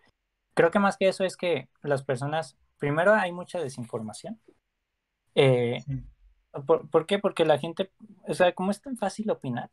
creo 0.56 0.72
que 0.72 0.80
más 0.80 0.98
que 0.98 1.08
eso 1.08 1.24
es 1.24 1.38
que 1.38 1.70
las 1.82 2.04
personas, 2.04 2.58
primero 2.78 3.14
hay 3.14 3.32
mucha 3.32 3.62
desinformación. 3.62 4.42
Eh, 5.36 5.82
¿por, 6.92 7.06
qué? 7.06 7.20
Porque 7.20 7.46
la 7.46 7.60
gente, 7.60 7.90
o 8.28 8.34
sea, 8.34 8.52
como 8.52 8.72
es 8.72 8.82
tan 8.82 8.98
fácil 8.98 9.32
opinar, 9.32 9.70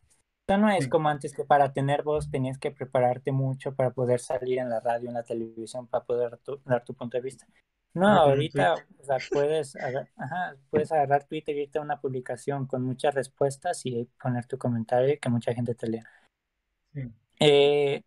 ya 0.48 0.56
no 0.56 0.70
es 0.70 0.88
como 0.88 1.08
antes 1.08 1.34
que 1.34 1.44
para 1.44 1.72
tener 1.72 2.02
voz 2.02 2.30
tenías 2.30 2.58
que 2.58 2.70
prepararte 2.70 3.32
mucho 3.32 3.74
para 3.74 3.90
poder 3.90 4.20
salir 4.20 4.58
en 4.58 4.70
la 4.70 4.80
radio, 4.80 5.08
en 5.08 5.14
la 5.14 5.22
televisión, 5.22 5.86
para 5.86 6.04
poder 6.04 6.38
dar 6.64 6.84
tu 6.84 6.94
punto 6.94 7.16
de 7.16 7.22
vista. 7.22 7.46
No, 7.94 8.08
ahorita 8.08 8.74
o 9.00 9.04
sea, 9.04 9.18
puedes, 9.30 9.76
ajá, 9.76 10.56
puedes 10.70 10.90
agarrar 10.92 11.24
Twitter 11.24 11.54
y 11.56 11.62
irte 11.62 11.78
a 11.78 11.82
una 11.82 12.00
publicación 12.00 12.66
con 12.66 12.82
muchas 12.82 13.14
respuestas 13.14 13.84
y 13.84 14.08
poner 14.20 14.46
tu 14.46 14.56
comentario 14.56 15.12
y 15.12 15.18
que 15.18 15.28
mucha 15.28 15.52
gente 15.52 15.74
te 15.74 15.88
lea. 15.88 16.04
Eh, 17.38 18.02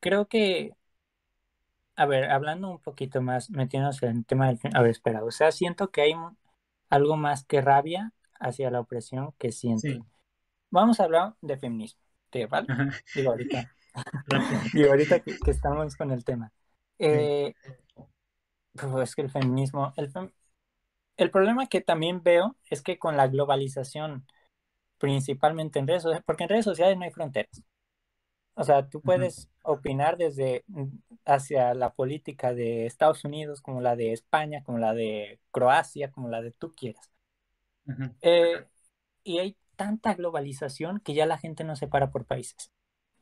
creo 0.00 0.28
que, 0.28 0.74
a 1.96 2.06
ver, 2.06 2.30
hablando 2.30 2.70
un 2.70 2.80
poquito 2.80 3.22
más, 3.22 3.50
metiéndonos 3.50 4.02
en 4.02 4.18
el 4.18 4.26
tema 4.26 4.48
del... 4.48 4.58
A 4.74 4.82
ver, 4.82 4.90
espera, 4.90 5.24
o 5.24 5.30
sea, 5.30 5.52
siento 5.52 5.90
que 5.90 6.02
hay 6.02 6.14
algo 6.90 7.16
más 7.16 7.44
que 7.44 7.62
rabia 7.62 8.12
hacia 8.38 8.70
la 8.70 8.80
opresión 8.80 9.32
que 9.38 9.52
siento. 9.52 10.06
Vamos 10.70 11.00
a 11.00 11.04
hablar 11.04 11.34
de 11.40 11.58
feminismo, 11.58 12.00
¿vale? 12.48 12.68
Digo, 13.14 13.30
ahorita. 13.30 13.72
Digo, 14.74 14.90
ahorita 14.90 15.20
que, 15.20 15.36
estamos 15.46 15.96
con 15.96 16.12
el 16.12 16.24
tema. 16.24 16.52
Eh, 16.98 17.54
pues 18.72 19.08
es 19.10 19.14
que 19.16 19.22
el 19.22 19.30
feminismo, 19.30 19.92
el, 19.96 20.12
el 21.16 21.30
problema 21.30 21.66
que 21.66 21.80
también 21.80 22.22
veo 22.22 22.56
es 22.70 22.82
que 22.82 22.98
con 22.98 23.16
la 23.16 23.26
globalización, 23.26 24.26
principalmente 24.98 25.78
en 25.78 25.88
redes 25.88 26.02
sociales, 26.02 26.24
porque 26.24 26.44
en 26.44 26.50
redes 26.50 26.64
sociales 26.64 26.96
no 26.96 27.04
hay 27.04 27.10
fronteras. 27.10 27.62
O 28.54 28.64
sea, 28.64 28.88
tú 28.88 29.00
puedes 29.00 29.48
opinar 29.62 30.18
desde 30.18 30.64
mm, 30.68 30.88
hacia 31.24 31.74
la 31.74 31.94
política 31.94 32.52
de 32.52 32.86
Estados 32.86 33.24
Unidos, 33.24 33.62
como 33.62 33.80
la 33.80 33.96
de 33.96 34.12
España, 34.12 34.62
como 34.64 34.78
la 34.78 34.92
de 34.92 35.40
Croacia, 35.50 36.10
como 36.10 36.28
la 36.28 36.42
de 36.42 36.52
tú 36.52 36.72
quieras. 36.74 37.10
Eh, 38.20 38.64
y 39.24 39.38
hay 39.38 39.56
tanta 39.80 40.14
globalización 40.14 41.00
que 41.00 41.14
ya 41.14 41.24
la 41.26 41.38
gente 41.38 41.64
no 41.64 41.74
se 41.74 41.88
para 41.88 42.10
por 42.10 42.26
países. 42.26 42.70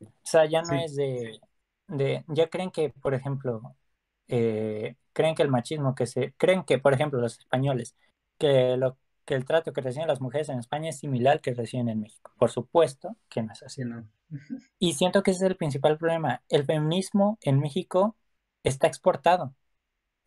O 0.03 0.07
sea, 0.25 0.45
ya 0.47 0.63
no 0.63 0.75
es 0.75 0.97
de, 0.97 1.41
de, 1.87 2.25
ya 2.29 2.49
creen 2.49 2.73
que, 2.73 2.91
por 2.91 3.15
ejemplo, 3.15 3.63
eh, 4.27 4.97
creen 5.13 5.37
que 5.37 5.43
el 5.45 5.51
machismo 5.51 5.95
que 5.95 6.07
se, 6.07 6.33
creen 6.35 6.65
que, 6.65 6.79
por 6.81 6.95
ejemplo, 6.95 7.21
los 7.21 7.39
españoles, 7.39 7.95
que 8.39 8.77
lo 8.77 8.99
que 9.25 9.35
el 9.35 9.45
trato 9.45 9.73
que 9.73 9.83
reciben 9.83 10.09
las 10.09 10.21
mujeres 10.23 10.49
en 10.49 10.59
España 10.59 10.89
es 10.91 10.99
similar 10.99 11.35
al 11.35 11.41
que 11.43 11.55
reciben 11.55 11.89
en 11.91 12.01
México. 12.01 12.33
Por 12.39 12.51
supuesto 12.51 13.17
que 13.29 13.43
no 13.43 13.53
es 13.53 13.63
así. 13.63 13.85
No. 13.85 14.09
Y 14.79 14.95
siento 14.95 15.23
que 15.23 15.33
ese 15.33 15.45
es 15.45 15.51
el 15.51 15.57
principal 15.57 15.99
problema. 15.99 16.43
El 16.49 16.65
feminismo 16.65 17.39
en 17.43 17.61
México 17.61 18.17
está 18.65 18.87
exportado. 18.87 19.55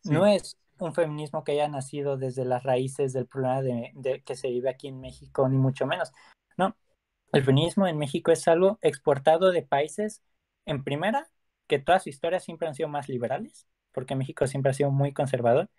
No 0.04 0.26
Sí. 0.26 0.34
es 0.36 0.58
un 0.82 0.94
feminismo 0.94 1.44
que 1.44 1.52
haya 1.52 1.68
nacido 1.68 2.16
desde 2.16 2.44
las 2.44 2.62
raíces 2.62 3.12
del 3.12 3.26
problema 3.26 3.62
de, 3.62 3.92
de 3.94 4.22
que 4.22 4.36
se 4.36 4.48
vive 4.48 4.70
aquí 4.70 4.88
en 4.88 5.00
México, 5.00 5.48
ni 5.48 5.56
mucho 5.56 5.86
menos. 5.86 6.12
No, 6.56 6.76
el 7.32 7.44
feminismo 7.44 7.86
en 7.86 7.98
México 7.98 8.30
es 8.30 8.46
algo 8.48 8.78
exportado 8.82 9.50
de 9.50 9.62
países, 9.62 10.22
en 10.66 10.84
primera, 10.84 11.28
que 11.66 11.78
toda 11.78 11.98
su 11.98 12.10
historia 12.10 12.40
siempre 12.40 12.68
han 12.68 12.74
sido 12.74 12.88
más 12.88 13.08
liberales, 13.08 13.66
porque 13.92 14.14
México 14.14 14.46
siempre 14.46 14.70
ha 14.70 14.74
sido 14.74 14.90
muy 14.90 15.12
conservador. 15.12 15.70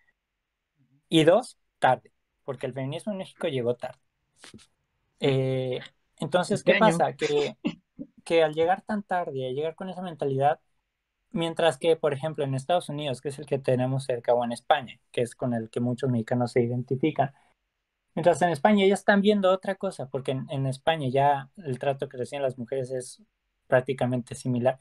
Y 1.10 1.24
dos, 1.26 1.60
tarde, 1.78 2.12
porque 2.44 2.66
el 2.66 2.74
feminismo 2.74 3.12
en 3.12 3.20
México 3.20 3.48
llegó 3.48 3.76
tarde. 3.76 4.00
Eh, 5.20 5.80
entonces, 6.18 6.64
¿En 6.66 6.74
qué 6.74 6.80
pasa? 6.80 7.14
Que, 7.14 7.56
que 8.24 8.44
al 8.44 8.54
llegar 8.54 8.82
tan 8.82 9.04
tarde, 9.04 9.48
al 9.48 9.54
llegar 9.54 9.76
con 9.76 9.90
esa 9.90 10.02
mentalidad, 10.02 10.60
mientras 11.34 11.78
que, 11.78 11.98
por 11.98 12.14
ejemplo, 12.14 12.46
en 12.46 12.56
Estados 12.56 12.90
Unidos, 12.90 13.22
que 13.22 13.30
es 13.30 13.40
el 13.40 13.46
que 13.48 13.60
tenemos 13.60 14.06
cerca, 14.06 14.34
o 14.34 14.44
en 14.46 14.54
España, 14.54 15.00
que 15.12 15.22
es 15.22 15.36
con 15.36 15.54
el 15.54 15.70
que 15.70 15.82
muchos 15.82 16.10
mexicanos 16.12 16.54
se 16.54 16.62
identifican, 16.64 17.34
mientras 18.16 18.42
en 18.42 18.50
España 18.50 18.88
ya 18.88 18.94
están 18.96 19.22
viendo 19.22 19.52
otra 19.52 19.76
cosa, 19.76 20.08
porque 20.10 20.32
en, 20.32 20.66
España 20.68 21.10
ya 21.10 21.50
el 21.58 21.80
trato 21.80 22.10
que 22.10 22.18
reciben 22.18 22.44
las 22.44 22.58
mujeres 22.58 22.92
es 22.92 23.22
prácticamente 23.68 24.36
similar, 24.36 24.80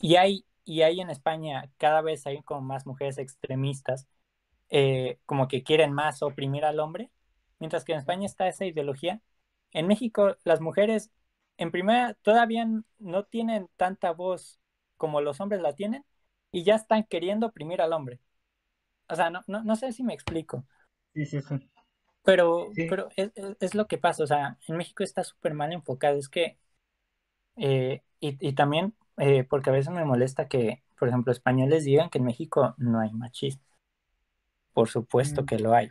y 0.00 0.16
hay, 0.16 0.46
y 0.64 0.82
hay 0.82 1.00
en 1.00 1.10
España 1.10 1.70
cada 1.78 2.02
vez 2.02 2.26
hay 2.26 2.42
como 2.42 2.62
más 2.62 2.86
mujeres 2.86 3.18
extremistas, 3.18 4.08
eh, 4.70 5.18
como 5.26 5.48
que 5.48 5.62
quieren 5.64 5.92
más 5.92 6.22
oprimir 6.22 6.64
al 6.64 6.80
hombre, 6.80 7.10
mientras 7.60 7.84
que 7.84 7.92
en 7.92 7.98
España 8.00 8.26
está 8.26 8.48
esa 8.48 8.66
ideología. 8.66 9.22
En 9.72 9.86
México 9.88 10.36
las 10.44 10.60
mujeres, 10.60 11.10
en 11.58 11.70
primera, 11.72 12.14
todavía 12.22 12.66
no 12.98 13.24
tienen 13.24 13.68
tanta 13.76 14.12
voz 14.12 14.59
como 15.00 15.22
los 15.22 15.40
hombres 15.42 15.62
la 15.62 15.74
tienen 15.74 16.06
y 16.52 16.64
ya 16.64 16.76
están 16.76 17.04
queriendo 17.06 17.48
oprimir 17.48 17.82
al 17.82 17.94
hombre. 17.94 18.20
O 19.08 19.16
sea, 19.16 19.30
no, 19.30 19.42
no, 19.48 19.64
no 19.64 19.76
sé 19.76 19.92
si 19.92 20.04
me 20.04 20.14
explico, 20.14 20.66
Sí, 21.14 21.26
sí, 21.26 21.40
sí. 21.42 21.70
pero, 22.22 22.76
Sí. 22.76 22.84
pero 22.86 23.08
es, 23.16 23.32
es, 23.34 23.56
es 23.60 23.74
lo 23.74 23.86
que 23.86 23.98
pasa. 23.98 24.24
O 24.24 24.26
sea, 24.26 24.58
en 24.68 24.76
México 24.76 25.02
está 25.02 25.24
súper 25.24 25.54
mal 25.54 25.72
enfocado. 25.72 26.18
Es 26.18 26.28
que, 26.28 26.58
eh, 27.56 28.02
y, 28.20 28.36
y 28.48 28.54
también, 28.54 28.94
eh, 29.18 29.44
porque 29.44 29.70
a 29.70 29.72
veces 29.72 29.92
me 29.94 30.04
molesta 30.04 30.48
que, 30.48 30.82
por 30.98 31.08
ejemplo, 31.08 31.32
españoles 31.32 31.84
digan 31.84 32.10
que 32.10 32.18
en 32.18 32.24
México 32.24 32.74
no 32.78 33.00
hay 33.00 33.12
machismo. 33.12 33.62
Por 34.72 34.88
supuesto 34.88 35.44
Mm, 35.44 35.46
que 35.46 35.58
lo 35.58 35.74
hay. 35.74 35.90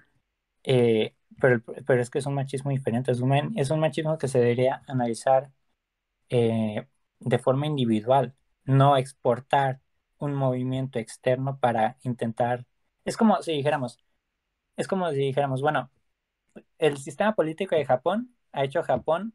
Eh, 0.64 1.16
pero, 1.42 1.62
pero 1.88 2.02
es 2.02 2.10
que 2.12 2.20
es 2.20 2.26
un 2.28 2.36
machismo 2.36 2.72
diferente. 2.72 3.12
Es 3.12 3.22
un, 3.22 3.34
es 3.58 3.72
un 3.72 3.80
machismo 3.80 4.18
que 4.18 4.28
se 4.28 4.40
debería 4.40 4.84
analizar 4.88 5.52
de 7.20 7.40
forma 7.40 7.68
individual, 7.68 8.36
no 8.70 8.98
exportar 8.98 9.82
un 10.20 10.36
movimiento 10.36 11.00
externo 11.00 11.58
para 11.60 11.98
intentar. 12.04 12.66
Es 13.04 13.18
como 13.18 13.42
si 13.42 13.54
dijéramos, 13.54 13.98
es 14.78 14.88
como 14.88 15.10
si 15.10 15.18
dijéramos, 15.18 15.62
bueno, 15.62 15.90
el 16.78 16.98
sistema 16.98 17.34
político 17.34 17.76
de 17.76 17.86
Japón 17.86 18.36
ha 18.52 18.64
hecho 18.64 18.84
Japón, 18.84 19.34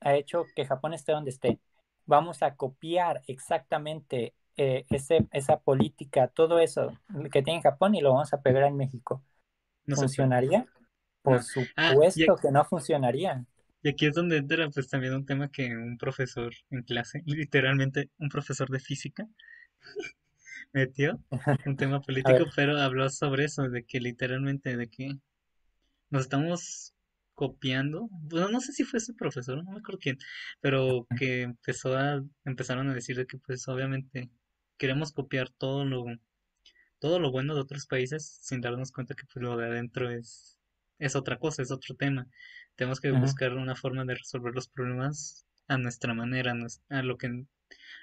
ha 0.00 0.14
hecho 0.14 0.44
que 0.54 0.66
Japón 0.66 0.92
esté 0.92 1.12
donde 1.12 1.30
esté. 1.30 1.60
Vamos 2.04 2.42
a 2.42 2.54
copiar 2.56 3.22
exactamente 3.26 4.34
eh, 4.56 4.84
ese, 4.90 5.26
esa 5.30 5.60
política, 5.60 6.28
todo 6.28 6.58
eso 6.58 6.92
que 7.32 7.42
tiene 7.42 7.62
Japón 7.62 7.94
y 7.94 8.02
lo 8.02 8.12
vamos 8.12 8.34
a 8.34 8.42
pegar 8.42 8.64
en 8.64 8.76
México. 8.76 9.22
no. 9.86 9.96
¿Funcionaría? 9.96 10.66
Por 11.22 11.36
No. 11.36 11.62
Ah, 11.76 11.92
y, 11.92 11.92
supuesto 11.92 12.36
que 12.36 12.50
no 12.50 12.64
funcionaría. 12.64 13.46
Y 13.82 13.88
aquí 13.88 14.06
es 14.06 14.14
donde 14.14 14.36
entra 14.36 14.68
pues 14.70 14.88
también 14.88 15.14
un 15.14 15.26
tema 15.26 15.50
que 15.50 15.76
un 15.76 15.98
profesor 15.98 16.52
en 16.70 16.82
clase, 16.82 17.22
literalmente 17.26 18.10
un 18.18 18.28
profesor 18.28 18.68
de 18.70 18.80
física, 18.80 19.26
metió, 20.72 21.20
un 21.66 21.76
tema 21.76 22.00
político, 22.00 22.46
pero 22.54 22.78
habló 22.78 23.10
sobre 23.10 23.44
eso, 23.44 23.68
de 23.68 23.84
que 23.84 24.00
literalmente, 24.00 24.76
de 24.76 24.88
que 24.88 25.18
nos 26.10 26.22
estamos 26.22 26.94
copiando, 27.34 28.08
bueno, 28.10 28.48
no 28.50 28.60
sé 28.60 28.72
si 28.72 28.84
fue 28.84 28.98
ese 28.98 29.14
profesor, 29.14 29.64
no 29.64 29.72
me 29.72 29.78
acuerdo 29.78 29.98
quién, 30.00 30.18
pero 30.60 31.06
que 31.18 31.42
empezó 31.42 31.96
a, 31.96 32.22
empezaron 32.44 32.88
a 32.90 32.94
decir 32.94 33.16
de 33.16 33.26
que 33.26 33.38
pues 33.38 33.66
obviamente 33.68 34.30
queremos 34.76 35.12
copiar 35.12 35.50
todo 35.50 35.84
lo, 35.84 36.04
todo 36.98 37.18
lo 37.18 37.32
bueno 37.32 37.54
de 37.54 37.62
otros 37.62 37.86
países 37.86 38.38
sin 38.42 38.60
darnos 38.60 38.92
cuenta 38.92 39.14
que 39.14 39.24
pues 39.32 39.42
lo 39.42 39.56
de 39.56 39.66
adentro 39.66 40.10
es, 40.10 40.58
es 40.98 41.16
otra 41.16 41.38
cosa, 41.38 41.62
es 41.62 41.72
otro 41.72 41.96
tema. 41.96 42.28
Tenemos 42.76 43.00
que 43.00 43.10
buscar 43.12 43.52
una 43.54 43.76
forma 43.76 44.04
de 44.04 44.14
resolver 44.14 44.54
los 44.54 44.68
problemas 44.68 45.46
a 45.68 45.78
nuestra 45.78 46.14
manera, 46.14 46.54
a, 46.88 47.02
lo 47.02 47.16
que, 47.16 47.44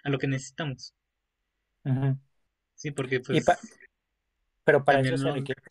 a 0.03 0.09
lo 0.09 0.17
que 0.17 0.27
necesitamos. 0.27 0.93
Sí, 2.75 2.91
porque 2.91 3.19
pa 3.19 3.33
pues 3.33 3.79
pero 4.63 4.83
para 4.85 5.01
eso 5.01 5.17
se 5.17 5.31
requiere. 5.31 5.61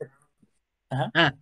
Ajá. 0.91 1.11
Ah, 1.15 1.35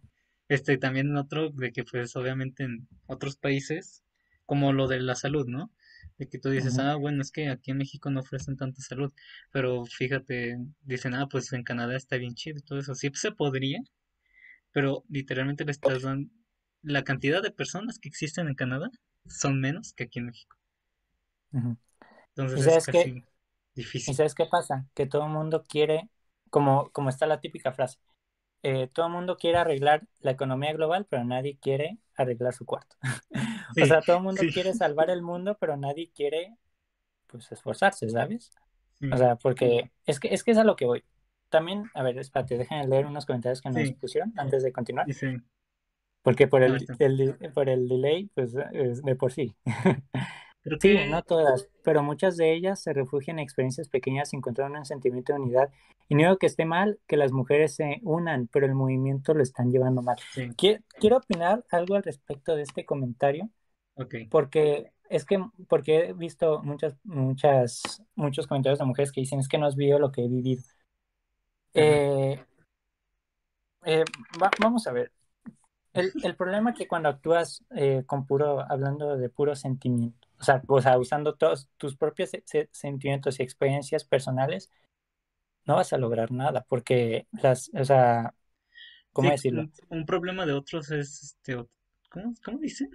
este 0.48 0.76
también 0.78 1.16
otro 1.16 1.50
de 1.50 1.72
que 1.72 1.84
pues 1.84 2.14
obviamente 2.16 2.64
en 2.64 2.86
otros 3.06 3.36
países, 3.36 4.04
como 4.44 4.72
lo 4.72 4.86
de 4.86 5.00
la 5.00 5.14
salud, 5.14 5.46
¿no? 5.48 5.72
De 6.18 6.28
que 6.28 6.38
tú 6.38 6.50
dices, 6.50 6.78
ah, 6.78 6.96
bueno, 6.96 7.22
es 7.22 7.32
que 7.32 7.48
aquí 7.48 7.70
en 7.70 7.78
México 7.78 8.10
no 8.10 8.20
ofrecen 8.20 8.56
tanta 8.56 8.80
salud, 8.80 9.12
pero 9.50 9.84
fíjate, 9.86 10.58
dicen, 10.82 11.14
ah, 11.14 11.26
pues 11.28 11.52
en 11.52 11.64
Canadá 11.64 11.96
está 11.96 12.16
bien 12.16 12.34
chido 12.34 12.58
y 12.58 12.62
todo 12.62 12.78
eso. 12.78 12.94
Sí 12.94 13.10
se 13.14 13.32
podría, 13.32 13.80
pero 14.72 15.04
literalmente 15.08 15.64
le 15.64 15.72
estás 15.72 16.02
dando, 16.02 16.30
la 16.82 17.04
cantidad 17.04 17.42
de 17.42 17.50
personas 17.52 17.98
que 17.98 18.08
existen 18.08 18.48
en 18.48 18.54
Canadá 18.54 18.90
son 19.26 19.60
menos 19.60 19.92
que 19.94 20.04
aquí 20.04 20.20
en 20.20 20.26
México. 20.26 20.56
uh 21.52 21.58
-huh. 21.58 21.76
¿Y 22.54 22.62
Entonces 22.62 22.76
es 22.76 22.88
qué? 22.88 23.12
casi 23.12 23.22
¿Y 24.06 24.14
difícil. 24.14 24.16
sabes 24.16 24.34
qué 24.34 24.46
pasa? 24.46 24.86
Que 24.94 25.06
todo 25.06 25.24
el 25.26 25.30
mundo 25.32 25.64
quiere, 25.68 26.10
como, 26.50 26.90
como 26.92 27.10
está 27.10 27.26
la 27.26 27.40
típica 27.40 27.72
frase, 27.72 27.98
eh, 28.64 28.88
todo 28.88 29.06
el 29.06 29.12
mundo 29.12 29.36
quiere 29.38 29.58
arreglar 29.58 30.06
la 30.20 30.32
economía 30.32 30.72
global, 30.74 31.06
pero 31.10 31.24
nadie 31.24 31.58
quiere 31.60 31.98
arreglar 32.16 32.54
su 32.54 32.66
cuarto. 32.66 32.96
o 33.80 33.86
Sí, 33.86 33.86
sea, 33.86 34.04
todo 34.04 34.18
el 34.18 34.22
mundo 34.24 34.48
sí, 34.48 34.50
quiere 34.50 34.74
salvar 34.74 35.10
el 35.10 35.22
mundo, 35.22 35.56
pero 35.60 35.76
nadie 35.76 36.10
quiere, 36.14 36.56
pues, 37.28 37.50
esforzarse, 37.52 38.08
¿sabes? 38.10 38.52
O 39.10 39.16
sí, 39.16 39.18
sea, 39.18 39.36
porque 39.36 39.92
es 40.06 40.20
que 40.20 40.28
es, 40.34 40.44
que 40.44 40.52
es 40.52 40.58
a 40.58 40.64
lo 40.64 40.76
que 40.76 40.86
voy. 40.86 41.04
También, 41.50 41.90
a 41.94 42.02
ver, 42.04 42.18
espérate, 42.18 42.58
déjenme 42.58 42.88
leer 42.88 43.06
unos 43.06 43.26
comentarios 43.26 43.62
que 43.62 43.70
nos 43.70 43.92
sí, 43.92 43.94
pusieron 43.94 44.34
antes 44.38 44.62
de 44.64 44.72
continuar, 44.72 45.10
dice, 45.10 45.42
porque 46.26 46.48
por 46.48 46.64
el, 46.64 46.84
por 47.54 47.68
el 47.68 47.86
delay, 47.86 48.28
pues, 48.34 48.52
es 48.72 49.00
de 49.00 49.14
por 49.14 49.32
sí. 49.32 49.54
creo 50.64 50.76
Sí, 50.80 50.98
no 51.08 51.22
todas, 51.22 51.68
pero 51.84 52.02
muchas 52.02 52.36
de 52.36 52.52
ellas 52.52 52.82
se 52.82 52.92
refugian 52.92 53.38
en 53.38 53.44
experiencias 53.44 53.88
pequeñas 53.88 54.32
y 54.32 54.36
encuentran 54.36 54.74
un 54.74 54.84
sentimiento 54.84 55.32
de 55.32 55.38
unidad. 55.38 55.70
Y 56.08 56.16
no 56.16 56.22
digo 56.22 56.36
que 56.38 56.46
esté 56.46 56.64
mal 56.64 56.98
que 57.06 57.16
las 57.16 57.30
mujeres 57.30 57.76
se 57.76 58.00
unan, 58.02 58.48
pero 58.52 58.66
el 58.66 58.74
movimiento 58.74 59.34
lo 59.34 59.42
están 59.44 59.70
llevando 59.70 60.02
mal. 60.02 60.16
sí, 60.32 60.50
Quiero, 60.56 60.82
quiero 60.98 61.18
opinar 61.18 61.64
algo 61.70 61.94
al 61.94 62.02
respecto 62.02 62.56
de 62.56 62.62
este 62.62 62.84
comentario, 62.84 63.48
porque 64.28 64.90
es 65.08 65.24
que 65.24 65.38
porque 65.68 66.08
he 66.08 66.12
visto 66.12 66.60
muchas, 66.64 66.96
muchas, 67.04 68.02
muchos 68.16 68.48
comentarios 68.48 68.80
de 68.80 68.84
mujeres 68.86 69.12
que 69.12 69.20
dicen 69.20 69.38
es 69.38 69.46
que 69.46 69.58
no 69.58 69.66
has 69.66 69.76
vivido 69.76 70.00
lo 70.00 70.10
que 70.10 70.24
he 70.24 70.28
vivido. 70.28 70.64
Eh, 71.74 72.40
eh, 73.84 74.04
va- 74.42 74.50
vamos 74.60 74.86
a 74.88 74.92
ver. 74.92 75.12
El, 75.96 76.16
el 76.22 76.36
problema 76.36 76.70
es 76.70 76.76
que 76.76 76.88
cuando 76.88 77.08
actúas 77.08 77.64
eh, 77.74 78.04
con 78.06 78.26
puro, 78.26 78.60
hablando 78.70 79.16
de 79.16 79.30
puro 79.30 79.56
sentimiento, 79.56 80.28
o 80.38 80.44
sea, 80.44 80.62
o 80.68 80.80
sea 80.82 80.98
usando 80.98 81.34
todos 81.36 81.68
tus 81.78 81.96
propios 81.96 82.30
se- 82.30 82.42
se- 82.46 82.68
sentimientos 82.72 83.40
y 83.40 83.42
experiencias 83.42 84.04
personales, 84.04 84.70
no 85.66 85.76
vas 85.76 85.92
a 85.92 85.98
lograr 85.98 86.32
nada, 86.32 86.64
porque 86.68 87.26
las, 87.32 87.70
o 87.74 87.84
sea, 87.84 88.34
¿cómo 89.12 89.30
Sí, 89.30 89.32
decirlo? 89.32 89.68
un, 89.68 89.72
un 89.88 90.06
problema 90.06 90.46
de 90.46 90.52
otros 90.52 90.90
es, 90.90 91.22
este, 91.22 91.56
¿cómo, 92.10 92.34
cómo 92.44 92.58
dice? 92.58 92.88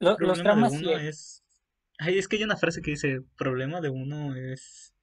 Lo- 0.00 0.18
los 0.20 0.42
problema 0.42 0.54
de 0.56 0.62
traumas 0.62 0.74
uno 0.74 0.96
sí, 0.96 0.98
es, 0.98 1.44
ay, 1.98 2.18
es 2.18 2.28
que 2.28 2.36
hay 2.36 2.44
una 2.44 2.56
frase 2.56 2.82
que 2.82 2.92
dice, 2.92 3.22
problema 3.36 3.80
de 3.80 3.90
uno 3.90 4.36
es, 4.36 4.94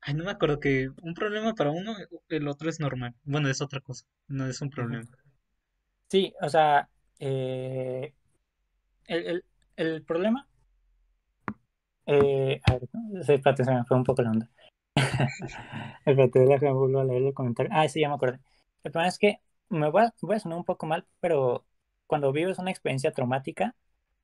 ay, 0.00 0.14
no 0.14 0.24
me 0.24 0.32
acuerdo 0.32 0.58
que 0.58 0.90
un 1.02 1.14
problema 1.14 1.54
para 1.54 1.70
uno, 1.70 1.94
el 2.28 2.48
otro 2.48 2.68
es 2.68 2.80
normal. 2.80 3.14
Bueno, 3.24 3.48
es 3.48 3.60
otra 3.60 3.80
cosa, 3.80 4.04
no 4.26 4.46
es 4.48 4.60
un 4.60 4.70
problema. 4.70 5.08
Sí, 6.08 6.34
o 6.40 6.48
sea, 6.48 6.88
eh, 7.18 8.14
el, 9.06 9.26
el, 9.26 9.44
el 9.76 10.04
problema, 10.04 10.48
eh, 12.06 12.60
a 12.66 12.72
ver, 12.74 12.88
espérate, 13.20 13.64
se 13.64 13.72
me 13.72 13.84
fue 13.84 13.96
un 13.96 14.04
poco 14.04 14.22
la 14.22 14.30
onda. 14.30 14.50
Espérate, 16.04 16.40
déjame 16.40 16.72
volver 16.72 17.00
a 17.02 17.04
leer 17.04 17.22
el 17.22 17.34
comentario. 17.34 17.70
Ah, 17.74 17.88
sí, 17.88 18.00
ya 18.00 18.08
me 18.08 18.14
acordé. 18.14 18.40
El 18.84 18.92
problema 18.92 19.08
es 19.08 19.18
que 19.18 19.40
me 19.68 19.90
voy 19.90 20.02
a, 20.04 20.14
voy 20.22 20.36
a 20.36 20.40
sonar 20.40 20.58
un 20.58 20.64
poco 20.64 20.86
mal, 20.86 21.06
pero 21.20 21.66
cuando 22.06 22.32
vives 22.32 22.58
una 22.58 22.70
experiencia 22.70 23.12
traumática, 23.12 23.74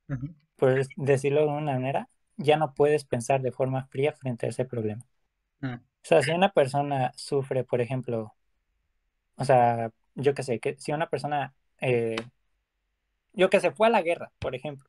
Ajá. 0.09 0.29
por 0.57 0.87
decirlo 0.97 1.43
de 1.43 1.47
una 1.47 1.73
manera, 1.75 2.09
ya 2.37 2.57
no 2.57 2.75
puedes 2.75 3.05
pensar 3.05 3.41
de 3.43 3.53
forma 3.53 3.87
fría 3.87 4.13
frente 4.13 4.47
a 4.47 4.49
ese 4.51 4.65
problema. 4.65 5.05
Ah, 5.63 5.81
O 6.05 6.07
sea, 6.07 6.23
si 6.23 6.31
una 6.31 6.51
persona 6.53 7.13
sufre, 7.17 7.65
por 7.65 7.81
ejemplo, 7.81 8.33
o 9.37 9.45
sea, 9.45 9.91
yo 10.15 10.35
qué 10.35 10.43
sé, 10.43 10.61
que 10.61 10.77
si 10.79 10.93
una 10.93 11.09
persona, 11.09 11.55
eh, 11.85 12.17
yo 13.35 13.51
que 13.51 13.61
sé, 13.61 13.71
fue 13.73 13.89
a 13.89 13.91
la 13.91 14.03
guerra, 14.03 14.33
por 14.39 14.55
ejemplo, 14.55 14.89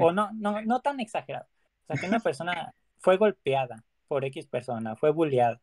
o 0.00 0.12
no, 0.12 0.30
no, 0.34 0.60
no 0.62 0.80
tan 0.80 1.00
exagerado. 1.00 1.46
O 1.84 1.86
sea, 1.86 1.96
que 1.96 2.06
una 2.06 2.20
persona 2.20 2.74
fue 2.98 3.16
golpeada 3.16 3.84
por 4.08 4.24
X 4.24 4.46
persona, 4.46 4.96
fue 4.96 5.10
bulleada. 5.10 5.60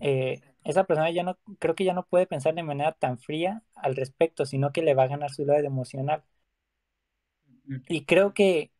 Eh, 0.00 0.40
esa 0.64 0.84
persona 0.84 1.10
ya 1.10 1.22
no, 1.22 1.38
creo 1.58 1.74
que 1.74 1.84
ya 1.84 1.92
no 1.92 2.06
puede 2.06 2.26
pensar 2.26 2.54
de 2.54 2.62
manera 2.62 2.92
tan 2.92 3.18
fría 3.18 3.62
al 3.74 3.94
respecto, 3.94 4.46
sino 4.46 4.72
que 4.72 4.82
le 4.82 4.94
va 4.94 5.04
a 5.04 5.08
ganar 5.08 5.30
su 5.30 5.44
lado 5.44 5.60
emocional. 5.60 6.24
Y 7.88 8.04
creo 8.04 8.32
que 8.32 8.70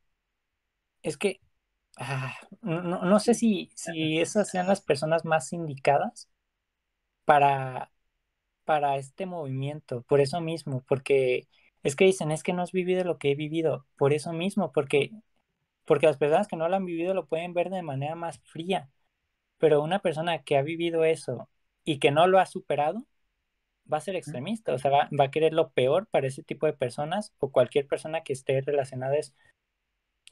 es 1.03 1.19
que 1.19 1.41
ah, 1.99 2.35
no, 2.63 3.05
no, 3.05 3.21
sé 3.21 3.35
si, 3.35 3.71
si 3.75 4.21
esas 4.21 4.49
sean 4.49 4.67
las 4.67 4.81
personas 4.81 5.25
más 5.25 5.53
indicadas 5.53 6.31
para, 7.25 7.91
para 8.67 8.97
este 8.97 9.25
movimiento, 9.25 10.03
por 10.03 10.21
eso 10.21 10.43
mismo, 10.43 10.85
porque 10.87 11.49
es 11.83 11.97
que 11.97 12.05
dicen, 12.05 12.33
es 12.33 12.43
que 12.43 12.53
no 12.53 12.63
has 12.63 12.73
vivido 12.73 13.05
lo 13.05 13.17
que 13.17 13.31
he 13.31 13.35
vivido, 13.35 13.87
por 13.97 14.13
eso 14.13 14.33
mismo, 14.35 14.73
porque, 14.73 15.13
porque 15.87 16.07
las 16.07 16.19
personas 16.19 16.49
que 16.49 16.57
no 16.57 16.69
lo 16.69 16.77
han 16.77 16.85
vivido 16.85 17.15
lo 17.15 17.27
pueden 17.27 17.55
ver 17.55 17.71
de 17.71 17.83
manera 17.83 18.17
más 18.17 18.41
fría, 18.41 18.91
pero 19.59 19.83
una 19.83 20.01
persona 20.01 20.43
que 20.43 20.59
ha 20.59 20.63
vivido 20.63 21.05
eso 21.05 21.49
y 21.85 21.99
que 21.99 22.11
no 22.11 22.27
lo 22.27 22.41
ha 22.41 22.47
superado, 22.47 23.07
va 23.91 23.99
a 23.99 24.01
ser 24.01 24.17
extremista, 24.17 24.75
o 24.75 24.79
sea, 24.79 24.91
va, 24.91 25.25
a 25.25 25.31
querer 25.31 25.55
lo 25.55 25.71
peor 25.71 26.09
para 26.09 26.27
ese 26.27 26.43
tipo 26.43 26.67
de 26.67 26.73
personas 26.73 27.33
o 27.39 27.53
cualquier 27.53 27.87
persona 27.87 28.23
que 28.23 28.33
esté 28.33 28.61
relacionada. 28.61 29.17
Es, 29.17 29.33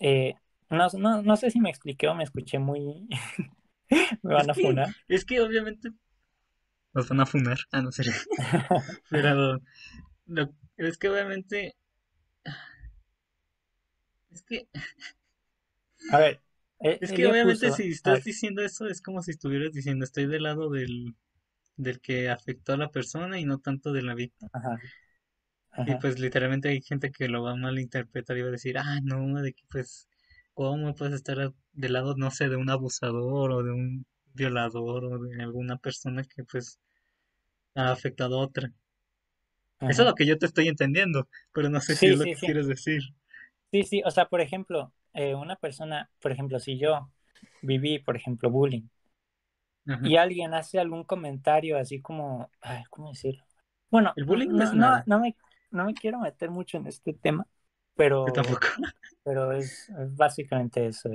eh, 0.01 0.35
no, 0.71 0.89
no, 1.23 1.37
sé 1.37 1.51
si 1.51 1.61
me 1.61 1.71
expliqué 1.71 2.09
o 2.09 2.17
me 2.17 2.25
escuché 2.25 2.59
muy... 2.59 3.09
me 4.23 4.35
van 4.35 4.51
a 4.51 4.55
funar. 4.55 4.89
Es 5.07 5.25
que 5.25 5.41
obviamente 5.41 5.91
nos 6.95 7.09
van 7.09 7.21
a 7.21 7.27
funar, 7.27 7.59
a 7.73 7.83
no 7.83 7.93
ser. 7.93 8.07
Pero 9.11 9.61
es 10.77 10.99
que 10.99 11.09
obviamente. 11.09 11.77
Es 14.31 14.43
que. 14.43 14.69
A 16.11 16.19
ver. 16.19 16.41
E, 16.81 16.99
es 17.01 17.13
que 17.13 17.27
obviamente 17.27 17.71
si 17.73 17.89
estás 17.89 18.25
diciendo 18.25 18.63
eso 18.63 18.87
es 18.89 19.01
como 19.01 19.23
si 19.23 19.31
estuvieras 19.31 19.73
diciendo 19.73 20.05
estoy 20.05 20.27
del 20.27 20.43
lado 20.43 20.71
del, 20.71 21.15
del 21.77 22.01
que 22.01 22.29
afectó 22.29 22.75
a 22.75 22.77
la 22.77 22.91
persona 22.91 23.39
y 23.39 23.45
no 23.45 23.59
tanto 23.59 23.93
de 23.93 24.03
la 24.03 24.15
víctima. 24.15 24.51
Y 25.87 25.95
pues 25.97 26.19
literalmente 26.21 26.69
hay 26.69 26.81
gente 26.83 27.11
que 27.11 27.29
lo 27.29 27.43
va 27.43 27.53
a 27.53 27.57
malinterpretar 27.57 28.37
y 28.37 28.43
va 28.43 28.49
a 28.49 28.53
decir, 28.53 28.79
ah, 28.79 29.01
no, 29.03 29.43
de 29.43 29.53
que 29.53 29.65
pues, 29.69 30.09
¿cómo 30.53 30.95
puedes 30.95 31.15
estar 31.15 31.53
del 31.73 31.93
lado, 31.93 32.15
no 32.17 32.31
sé, 32.31 32.49
de 32.49 32.57
un 32.57 32.71
abusador 32.71 33.51
o 33.51 33.63
de 33.65 33.73
un 33.73 34.07
violador 34.35 35.05
o 35.05 35.19
de 35.19 35.43
alguna 35.43 35.79
persona 35.79 36.23
que 36.25 36.45
pues 36.45 36.79
ha 37.75 37.91
afectado 37.91 38.39
a 38.39 38.45
otra? 38.45 38.73
Eso 39.81 40.03
es 40.03 40.09
lo 40.09 40.15
que 40.15 40.27
yo 40.27 40.39
te 40.39 40.47
estoy 40.47 40.69
entendiendo, 40.69 41.29
pero 41.53 41.69
no 41.69 41.81
sé 41.81 41.95
si 41.97 42.07
es 42.07 42.19
lo 42.19 42.25
que 42.25 42.35
quieres 42.35 42.67
decir. 42.67 43.03
Sí, 43.71 43.83
sí, 43.83 44.03
o 44.05 44.11
sea, 44.11 44.27
por 44.29 44.41
ejemplo, 44.41 44.93
eh, 45.13 45.35
una 45.35 45.57
persona, 45.57 46.11
por 46.21 46.33
ejemplo, 46.33 46.59
si 46.59 46.79
yo 46.79 47.11
viví, 47.61 47.99
por 47.99 48.17
ejemplo, 48.17 48.51
bullying, 48.51 48.89
y 50.03 50.17
alguien 50.17 50.55
hace 50.55 50.79
algún 50.79 51.05
comentario 51.05 51.77
así 51.77 52.01
como, 52.01 52.51
ay, 52.61 52.85
¿cómo 52.89 53.11
decirlo? 53.11 53.45
Bueno, 53.91 54.13
el 54.17 54.25
bullying 54.25 54.49
no, 54.49 54.73
no, 54.73 55.03
no, 55.05 55.21
me, 55.21 55.37
no 55.71 55.85
me 55.85 55.93
quiero 55.93 56.21
meter 56.21 56.51
mucho 56.51 56.79
en 56.79 56.87
este 56.87 57.13
tema, 57.13 57.47
pero, 57.95 58.25
tampoco. 58.25 58.67
pero 59.23 59.53
es, 59.53 59.91
básicamente 60.17 60.87
eso, 60.87 61.11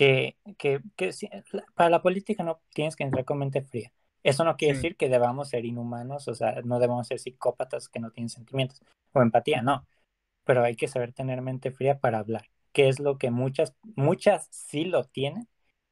que, 0.00 0.38
que, 0.56 0.80
que 0.96 1.10
para 1.74 1.90
la 1.90 2.00
política 2.00 2.42
no 2.42 2.62
tienes 2.72 2.96
que 2.96 3.04
entrar 3.04 3.26
con 3.26 3.36
mente 3.36 3.60
fría. 3.60 3.92
Eso 4.22 4.44
no 4.44 4.56
quiere 4.56 4.72
decir 4.72 4.96
que 4.96 5.10
debamos 5.10 5.50
ser 5.50 5.66
inhumanos, 5.66 6.26
o 6.26 6.34
sea, 6.34 6.62
no 6.64 6.78
debamos 6.78 7.06
ser 7.06 7.18
psicópatas 7.18 7.90
que 7.90 8.00
no 8.00 8.10
tienen 8.10 8.30
sentimientos 8.30 8.80
o 9.12 9.20
empatía, 9.20 9.60
no. 9.60 9.86
Pero 10.44 10.64
hay 10.64 10.74
que 10.74 10.88
saber 10.88 11.12
tener 11.12 11.42
mente 11.42 11.70
fría 11.70 11.98
para 11.98 12.18
hablar, 12.18 12.46
que 12.72 12.88
es 12.88 12.98
lo 12.98 13.18
que 13.18 13.30
muchas, 13.30 13.74
muchas 13.94 14.48
sí 14.50 14.86
lo 14.86 15.04
tienen, 15.04 15.48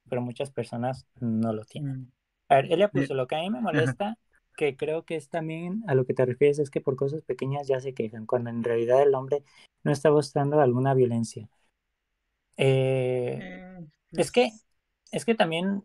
pero 0.08 0.22
muchas 0.22 0.50
personas 0.50 1.06
no 1.20 1.52
lo 1.52 1.66
tienen. 1.66 2.00
Mm. 2.00 2.12
A 2.48 2.54
ver, 2.54 2.72
ella 2.72 2.88
puso, 2.88 3.12
lo 3.12 3.26
que 3.26 3.36
a 3.36 3.40
mí 3.40 3.50
me 3.50 3.60
molesta, 3.60 4.16
que 4.56 4.74
creo 4.74 5.04
que 5.04 5.16
es 5.16 5.28
también 5.28 5.84
a 5.86 5.94
lo 5.94 6.06
que 6.06 6.14
te 6.14 6.24
refieres, 6.24 6.58
es 6.60 6.70
que 6.70 6.80
por 6.80 6.96
cosas 6.96 7.20
pequeñas 7.24 7.68
ya 7.68 7.78
se 7.78 7.92
quejan, 7.92 8.24
cuando 8.24 8.48
en 8.48 8.64
realidad 8.64 9.02
el 9.02 9.14
hombre 9.14 9.42
no 9.84 9.92
está 9.92 10.10
mostrando 10.10 10.58
alguna 10.62 10.94
violencia. 10.94 11.46
Eh, 12.56 13.38
eh, 13.40 13.86
es 14.12 14.32
que, 14.32 14.50
es 15.12 15.24
que 15.24 15.34
también 15.34 15.84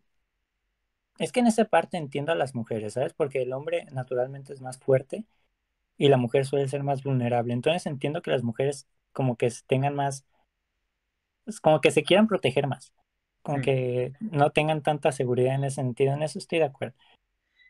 es 1.20 1.32
que 1.32 1.40
en 1.40 1.48
esa 1.48 1.66
parte 1.66 1.98
entiendo 1.98 2.32
a 2.32 2.36
las 2.36 2.56
mujeres, 2.56 2.94
¿sabes? 2.94 3.14
Porque 3.14 3.42
el 3.42 3.54
hombre 3.54 3.86
naturalmente 3.92 4.54
es 4.54 4.62
más 4.62 4.78
fuerte 4.80 5.26
y 5.98 6.10
la 6.10 6.18
mujer 6.18 6.46
suele 6.46 6.68
ser 6.68 6.84
más 6.84 7.04
vulnerable. 7.04 7.54
Entonces 7.54 7.86
entiendo 7.86 8.22
que 8.22 8.32
las 8.32 8.44
mujeres 8.44 8.88
como 9.12 9.38
que 9.38 9.52
tengan 9.68 9.96
más, 9.96 10.26
pues, 11.46 11.60
como 11.60 11.82
que 11.82 11.92
se 11.92 12.04
quieran 12.04 12.28
proteger 12.28 12.68
más, 12.68 12.94
como 13.44 13.62
que 13.62 14.14
no 14.20 14.52
tengan 14.52 14.82
tanta 14.82 15.12
seguridad 15.12 15.56
en 15.56 15.66
ese 15.66 15.76
sentido. 15.76 16.14
En 16.14 16.24
eso 16.24 16.40
estoy 16.40 16.60
de 16.60 16.66
acuerdo. 16.66 16.96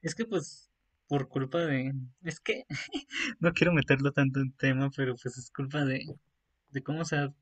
Es 0.02 0.16
que 0.16 0.26
pues 0.26 0.70
por 1.08 1.28
culpa 1.28 1.60
de, 1.60 1.94
es 2.24 2.40
que 2.40 2.66
no 3.40 3.54
quiero 3.54 3.74
meterlo 3.74 4.12
tanto 4.12 4.40
en 4.40 4.54
tema, 4.54 4.90
pero 4.96 5.16
pues 5.16 5.38
es 5.38 5.52
culpa 5.52 5.84
de, 5.84 6.16
de 6.70 6.84
cómo 6.84 7.06
se 7.06 7.18
ha, 7.18 7.34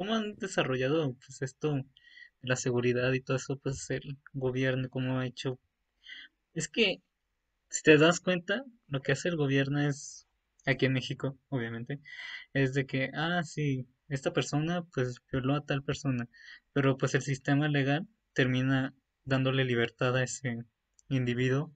cómo 0.00 0.14
han 0.14 0.34
desarrollado 0.36 1.14
pues 1.26 1.42
esto 1.42 1.84
la 2.40 2.56
seguridad 2.56 3.12
y 3.12 3.20
todo 3.20 3.36
eso, 3.36 3.58
pues 3.58 3.90
el 3.90 4.16
gobierno 4.32 4.88
como 4.88 5.18
ha 5.18 5.26
hecho. 5.26 5.60
Es 6.54 6.68
que, 6.68 7.02
si 7.68 7.82
te 7.82 7.98
das 7.98 8.20
cuenta, 8.20 8.64
lo 8.88 9.02
que 9.02 9.12
hace 9.12 9.28
el 9.28 9.36
gobierno 9.36 9.78
es, 9.80 10.26
aquí 10.64 10.86
en 10.86 10.94
México, 10.94 11.38
obviamente, 11.50 12.00
es 12.54 12.72
de 12.72 12.86
que, 12.86 13.10
ah, 13.12 13.42
sí, 13.44 13.86
esta 14.08 14.32
persona 14.32 14.84
pues 14.94 15.20
violó 15.30 15.54
a 15.56 15.66
tal 15.66 15.82
persona, 15.84 16.28
pero 16.72 16.96
pues 16.96 17.14
el 17.14 17.22
sistema 17.22 17.68
legal 17.68 18.08
termina 18.32 18.94
dándole 19.26 19.66
libertad 19.66 20.16
a 20.16 20.24
ese 20.24 20.64
individuo 21.10 21.74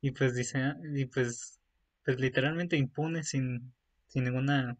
y 0.00 0.12
pues 0.12 0.36
dice, 0.36 0.74
y 0.94 1.06
pues, 1.06 1.60
pues 2.04 2.20
literalmente 2.20 2.76
impune 2.76 3.24
sin, 3.24 3.74
sin 4.06 4.22
ninguna, 4.22 4.78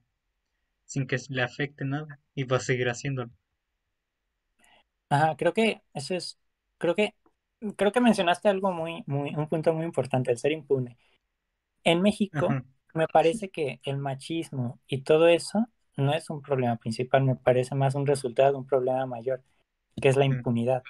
sin 0.86 1.06
que 1.06 1.18
le 1.30 1.42
afecte 1.42 1.84
nada 1.84 2.20
y 2.34 2.44
va 2.44 2.58
a 2.58 2.60
seguir 2.60 2.88
haciéndolo. 2.88 3.32
Ajá, 5.08 5.36
creo 5.36 5.52
que 5.54 5.82
eso 5.94 6.14
es, 6.14 6.38
creo 6.78 6.94
que, 6.94 7.14
creo 7.76 7.92
que 7.92 8.00
mencionaste 8.00 8.48
algo 8.48 8.72
muy, 8.72 9.04
muy, 9.06 9.34
un 9.36 9.48
punto 9.48 9.72
muy 9.72 9.84
importante, 9.84 10.30
el 10.32 10.38
ser 10.38 10.52
impune. 10.52 10.98
En 11.84 12.02
México, 12.02 12.60
me 12.94 13.08
parece 13.08 13.50
que 13.50 13.80
el 13.84 13.98
machismo 13.98 14.80
y 14.88 15.02
todo 15.02 15.28
eso 15.28 15.66
no 15.96 16.14
es 16.14 16.30
un 16.30 16.42
problema 16.42 16.76
principal, 16.78 17.24
me 17.24 17.36
parece 17.36 17.74
más 17.74 17.94
un 17.94 18.06
resultado 18.06 18.52
de 18.52 18.58
un 18.58 18.66
problema 18.66 19.06
mayor, 19.06 19.42
que 20.00 20.08
es 20.08 20.16
la 20.16 20.26
impunidad. 20.26 20.84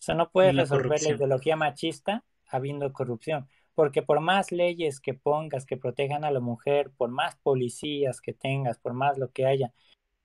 O 0.00 0.02
sea, 0.02 0.14
no 0.16 0.30
puedes 0.30 0.56
resolver 0.56 1.02
la 1.02 1.10
ideología 1.10 1.56
machista 1.56 2.24
habiendo 2.48 2.92
corrupción, 2.92 3.48
porque 3.74 4.02
por 4.02 4.20
más 4.20 4.52
leyes 4.52 5.00
que 5.00 5.14
pongas 5.14 5.66
que 5.66 5.76
protejan 5.76 6.24
a 6.24 6.30
la 6.30 6.40
mujer, 6.40 6.90
por 6.96 7.10
más 7.10 7.36
policías 7.36 8.20
que 8.20 8.32
tengas, 8.32 8.78
por 8.78 8.92
más 8.94 9.18
lo 9.18 9.30
que 9.30 9.46
haya, 9.46 9.72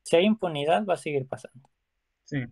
si 0.03 0.15
hay 0.15 0.25
impunidad 0.25 0.85
va 0.85 0.95
a 0.95 0.97
seguir 0.97 1.27
pasando. 1.27 1.69
Sí. 2.25 2.45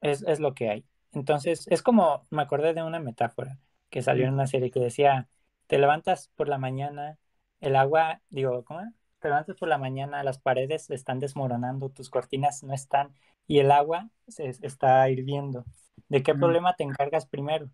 Es, 0.00 0.22
es 0.22 0.40
lo 0.40 0.54
que 0.54 0.70
hay. 0.70 0.84
Entonces, 1.12 1.66
es 1.68 1.82
como, 1.82 2.26
me 2.30 2.42
acordé 2.42 2.74
de 2.74 2.82
una 2.82 3.00
metáfora 3.00 3.58
que 3.90 4.02
salió 4.02 4.26
en 4.26 4.34
una 4.34 4.46
serie 4.46 4.70
que 4.70 4.80
decía, 4.80 5.28
te 5.66 5.78
levantas 5.78 6.28
por 6.36 6.48
la 6.48 6.58
mañana, 6.58 7.18
el 7.60 7.76
agua, 7.76 8.20
digo, 8.30 8.64
¿cómo? 8.64 8.80
Te 9.20 9.28
levantas 9.28 9.56
por 9.56 9.68
la 9.68 9.78
mañana, 9.78 10.22
las 10.22 10.38
paredes 10.38 10.90
están 10.90 11.18
desmoronando, 11.18 11.90
tus 11.90 12.10
cortinas 12.10 12.62
no 12.62 12.74
están 12.74 13.14
y 13.46 13.58
el 13.60 13.70
agua 13.70 14.10
se 14.28 14.48
está 14.62 15.08
hirviendo. 15.08 15.64
¿De 16.08 16.22
qué 16.22 16.34
problema 16.34 16.74
te 16.74 16.84
encargas 16.84 17.26
primero? 17.26 17.70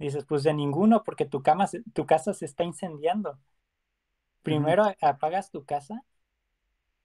Dices, 0.00 0.24
pues 0.24 0.42
de 0.42 0.54
ninguno, 0.54 1.04
porque 1.04 1.26
tu, 1.26 1.42
cama, 1.42 1.68
tu 1.92 2.06
casa 2.06 2.32
se 2.32 2.46
está 2.46 2.64
incendiando. 2.64 3.38
Primero 4.42 4.84
apagas 5.02 5.50
tu 5.50 5.66
casa 5.66 6.02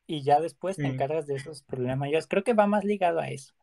y 0.07 0.23
ya 0.23 0.39
después 0.39 0.77
te 0.77 0.87
encargas 0.87 1.27
de 1.27 1.35
esos 1.35 1.63
problemas 1.63 2.09
Yo 2.09 2.19
Creo 2.29 2.43
que 2.45 2.53
va 2.53 2.67
más 2.67 2.85
ligado 2.85 3.19
a 3.19 3.27
eso. 3.27 3.53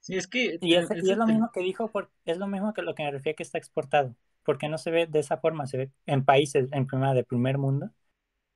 Sí, 0.00 0.16
es 0.16 0.26
que... 0.26 0.58
Y 0.62 0.74
es, 0.74 0.88
lo 0.88 1.26
mismo 1.26 1.50
que 1.52 1.60
dijo, 1.60 1.90
es 2.24 2.38
lo 2.38 2.46
mismo 2.46 2.72
que 2.72 2.80
lo 2.80 2.94
que 2.94 3.02
me 3.02 3.10
refiere 3.10 3.36
que 3.36 3.42
está 3.42 3.58
exportado. 3.58 4.16
Porque 4.42 4.70
no 4.70 4.78
se 4.78 4.90
ve 4.90 5.06
de 5.06 5.18
esa 5.18 5.36
forma, 5.36 5.66
se 5.66 5.76
ve 5.76 5.90
en 6.06 6.24
países 6.24 6.72
en 6.72 6.86
primera 6.86 7.12
de 7.12 7.24
primer 7.24 7.58
mundo. 7.58 7.90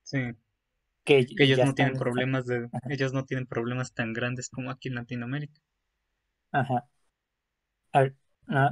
Sí. 0.02 0.34
Que, 1.04 1.26
ellos 1.38 1.64
no 1.64 1.74
tienen 1.74 1.98
problemas 1.98 2.46
de, 2.46 2.68
ellos 2.88 3.12
no 3.12 3.26
tienen 3.26 3.46
problemas 3.46 3.92
tan 3.92 4.14
grandes 4.14 4.48
como 4.48 4.70
aquí 4.70 4.88
en 4.88 4.94
Latinoamérica. 4.96 5.60
Ajá. 6.52 6.88
A 7.92 8.00
ver, 8.00 8.16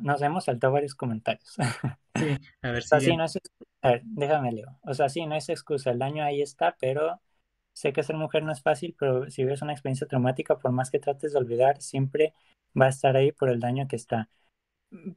nos 0.03 0.22
hemos 0.22 0.45
saltado 0.45 0.72
varios 0.75 0.95
comentarios. 0.95 1.57
Sí, 2.16 2.39
a 2.62 2.70
ver 2.70 2.83
si. 2.85 3.16
no 3.16 3.25
es, 3.25 3.39
a 3.83 3.91
ver, 3.91 4.03
déjame 4.05 4.53
leo. 4.53 4.79
O 4.83 4.95
sea, 4.95 5.09
sí, 5.09 5.27
no 5.27 5.35
es 5.35 5.49
excusa, 5.49 5.91
el 5.91 5.99
daño 5.99 6.25
ahí 6.25 6.43
está, 6.43 6.77
pero 6.81 7.20
sé 7.72 7.93
que 7.93 8.03
ser 8.05 8.16
mujer 8.16 8.43
no 8.45 8.53
es 8.53 8.62
fácil, 8.62 8.95
pero 8.99 9.31
si 9.31 9.45
ves 9.45 9.62
una 9.62 9.72
experiencia 9.72 10.07
traumática, 10.07 10.59
por 10.59 10.72
más 10.72 10.91
que 10.91 11.01
trates 11.01 11.33
de 11.33 11.39
olvidar, 11.39 11.81
siempre 11.83 12.35
va 12.81 12.87
a 12.87 12.89
estar 12.91 13.16
ahí 13.16 13.33
por 13.33 13.51
el 13.51 13.61
daño 13.61 13.89
que 13.89 13.97
está. 13.97 14.29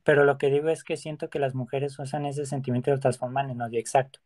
Pero 0.03 0.24
lo 0.26 0.38
que 0.38 0.49
digo 0.49 0.70
es 0.70 0.84
que 0.84 0.97
siento 0.97 1.30
que 1.30 1.39
las 1.39 1.55
mujeres 1.55 1.97
usan 1.99 2.26
ese 2.26 2.45
sentimiento 2.45 2.89
y 2.89 2.93
lo 2.93 2.99
transforman 2.99 3.49
en 3.49 3.62
odio 3.62 3.80
exacto. 3.80 4.20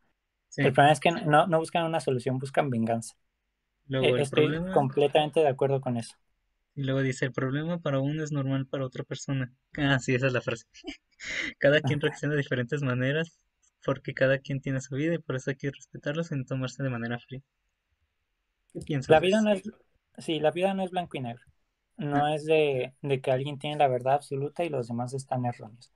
El 0.62 0.72
problema 0.74 0.92
es 0.94 1.00
que 1.00 1.12
no, 1.12 1.46
no 1.48 1.58
buscan 1.60 1.84
una 1.86 2.00
solución, 2.00 2.38
buscan 2.38 2.70
venganza. 2.70 3.16
Luego 3.86 4.16
E- 4.16 4.22
Estoy 4.22 4.26
problema, 4.26 4.70
completamente 4.70 5.40
de 5.40 5.48
acuerdo 5.48 5.80
con 5.80 5.96
eso. 5.98 6.16
Y 6.74 6.82
luego 6.84 7.02
dice, 7.02 7.26
el 7.26 7.32
problema 7.32 7.80
para 7.80 8.00
uno 8.00 8.22
es 8.24 8.32
normal 8.32 8.66
para 8.66 8.86
otra 8.86 9.04
persona. 9.04 9.52
Ah, 9.78 9.98
sí, 9.98 10.14
esa 10.14 10.26
es 10.28 10.32
la 10.32 10.40
frase. 10.42 10.66
Cada 11.58 11.82
quien 11.82 12.00
reacciona 12.00 12.34
de 12.34 12.40
diferentes 12.42 12.82
maneras 12.82 13.38
porque 13.84 14.14
cada 14.14 14.38
quien 14.38 14.60
tiene 14.60 14.80
su 14.80 14.96
vida 14.96 15.14
y 15.14 15.18
por 15.18 15.36
eso 15.36 15.50
hay 15.50 15.56
que 15.56 15.70
respetarlo 15.70 16.24
sin 16.24 16.46
tomarse 16.46 16.82
de 16.82 16.90
manera 16.90 17.18
fría. 17.20 17.42
¿Qué 18.72 18.80
piensas 18.82 19.06
La 19.06 19.20
vida 19.20 19.40
no 19.40 19.52
es, 19.52 19.62
sí, 20.18 20.40
la 20.40 20.50
vida 20.50 20.74
no 20.74 20.82
es 20.82 20.90
blanco 20.90 21.16
y 21.16 21.20
negro. 21.20 21.44
Ah, 22.12 22.20
No 22.20 22.28
es 22.28 22.44
de, 22.44 22.94
de 23.02 23.20
que 23.20 23.30
alguien 23.32 23.58
tiene 23.58 23.76
la 23.78 23.88
verdad 23.88 24.14
absoluta 24.14 24.64
y 24.64 24.68
los 24.70 24.88
demás 24.88 25.14
están 25.14 25.44
erróneos. 25.46 25.92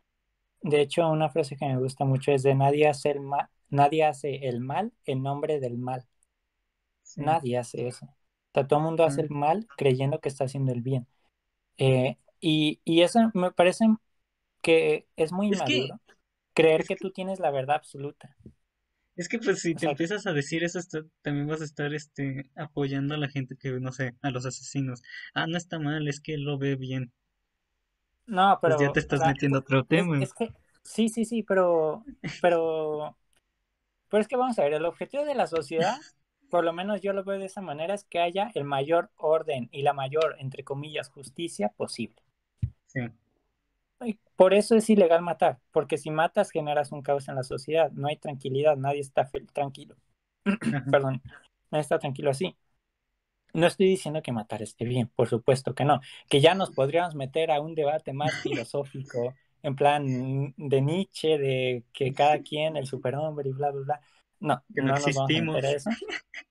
De 0.62 0.81
hecho, 0.83 1.09
una 1.11 1.31
frase 1.31 1.57
que 1.57 1.66
me 1.66 1.79
gusta 1.79 2.05
mucho 2.07 2.33
es 2.33 2.43
de 2.45 2.55
nadie 2.57 2.89
hace 2.89 3.11
el 3.12 3.20
mal, 3.22 3.49
nadie 3.70 4.05
hace 4.05 4.49
el 4.49 4.61
mal 4.61 4.93
en 5.07 5.22
nombre 5.24 5.61
del 5.61 5.79
mal. 5.79 6.07
sí. 7.03 7.22
Nadie 7.27 7.59
hace 7.59 7.87
eso. 7.89 8.09
Sea, 8.57 8.68
todo 8.68 8.80
el 8.80 8.86
mundo 8.86 9.04
hace 9.04 9.22
el 9.22 9.30
mal 9.30 9.68
creyendo 9.76 10.20
que 10.20 10.28
está 10.30 10.44
haciendo 10.46 10.72
el 10.72 10.82
bien. 10.82 11.09
Eh, 11.78 12.18
y, 12.40 12.80
y 12.84 13.02
eso 13.02 13.20
me 13.34 13.52
parece 13.52 13.86
que 14.62 15.09
es 15.16 15.32
muy 15.32 15.48
Es 15.48 15.62
que, 15.64 15.76
inmaduro, 15.76 16.00
creer 16.54 16.86
que 16.86 16.96
que, 16.96 16.98
tú 16.98 17.12
tienes 17.12 17.40
la 17.40 17.50
verdad 17.52 17.76
absoluta. 17.76 18.36
es 19.16 19.28
que 19.28 19.40
pues 19.40 19.61
si 19.62 19.74
O 19.74 19.78
te 19.78 19.84
sea, 19.84 19.86
empiezas 19.86 20.26
a 20.28 20.32
decir 20.32 20.62
eso, 20.62 20.78
está- 20.78 21.04
también 21.20 21.48
vas 21.48 21.61
a 21.61 21.64
estar 21.64 21.92
este 21.92 22.50
apoyando 22.54 23.14
a 23.14 23.18
la 23.18 23.28
gente 23.28 23.57
que, 23.59 23.72
no 23.80 23.90
sé, 23.92 24.14
a 24.22 24.30
los 24.30 24.46
asesinos. 24.46 25.02
Ah, 25.34 25.46
no 25.48 25.57
está 25.59 25.78
mal, 25.80 26.07
es 26.09 26.20
que 26.20 26.34
él 26.34 26.42
lo 26.44 26.57
ve 26.57 26.76
bien. 26.76 27.12
no, 28.26 28.59
Pues 28.62 28.76
ya 28.76 28.92
te 28.92 29.00
pero, 29.00 29.04
o 29.09 29.16
estás 29.16 29.24
sea, 29.24 29.24
metiendo 29.24 29.61
otro 29.61 29.82
es, 29.90 30.09
tema. 30.09 30.20
es 30.20 30.34
que, 30.34 30.54
sí, 30.84 31.09
sí, 31.09 31.24
sí, 31.24 31.42
pero, 31.42 32.04
pero, 32.40 33.16
pero 34.09 34.22
es 34.22 34.28
que 34.28 34.36
vamos 34.36 34.59
a 34.59 34.64
ver, 34.64 34.74
el 34.74 34.86
objetivo 34.86 35.24
de 35.24 35.34
la 35.34 35.46
sociedad, 35.46 36.02
por 36.51 36.64
lo 36.64 36.72
menos 36.72 37.01
yo 37.01 37.12
lo 37.12 37.24
veo 37.24 37.38
de 37.38 37.47
esa 37.47 37.61
manera, 37.61 37.94
es 37.94 38.05
que 38.05 38.20
haya 38.20 38.51
el 38.55 38.64
mayor 38.64 39.11
orden 39.16 39.68
y 39.72 39.82
la 39.82 39.92
mayor, 39.92 40.36
entre 40.38 40.64
comillas, 40.64 41.11
justicia 41.11 41.72
posible. 41.76 42.22
Sí. 42.86 43.01
Y 44.05 44.18
por 44.36 44.53
eso 44.53 44.76
es 44.76 44.88
ilegal 44.90 45.22
matar, 45.22 45.59
porque 45.72 45.97
si 45.97 46.11
matas 46.11 46.51
generas 46.51 46.92
un 46.92 47.03
caos 47.03 47.28
en 47.28 47.36
la 47.36 47.42
sociedad, 47.42 47.90
no 47.92 48.09
hay 48.09 48.16
tranquilidad, 48.16 48.76
nadie 48.76 49.01
está 49.01 49.30
tranquilo. 49.53 49.97
Perdón, 50.90 51.22
nadie 51.70 51.82
está 51.82 51.99
tranquilo 51.99 52.30
así. 52.30 52.57
No 53.55 53.66
estoy 53.66 53.86
diciendo 53.86 54.20
que 54.20 54.32
matar 54.32 54.62
esté 54.62 54.84
bien, 54.84 55.09
por 55.09 55.28
supuesto 55.28 55.74
que 55.74 55.84
no. 55.86 56.01
Que 56.28 56.42
ya 56.42 56.55
nos 56.55 56.70
podríamos 56.72 57.14
meter 57.14 57.51
a 57.51 57.61
un 57.61 57.74
debate 57.74 58.12
más 58.12 58.34
filosófico, 58.42 59.34
en 59.62 59.76
plan 59.76 60.55
de 60.57 60.80
Nietzsche, 60.82 61.38
de 61.38 61.84
que 61.92 62.12
cada 62.12 62.40
quien, 62.42 62.76
el 62.76 62.86
superhombre 62.86 63.49
y 63.49 63.53
bla, 63.53 63.70
bla, 63.70 63.82
bla. 63.82 64.01
No, 64.41 64.62
Que 64.74 64.82
no 64.82 64.89
no 64.89 64.93
nos 64.95 65.05
vamos 65.14 65.18
a 65.18 65.70
existimos. 65.70 65.84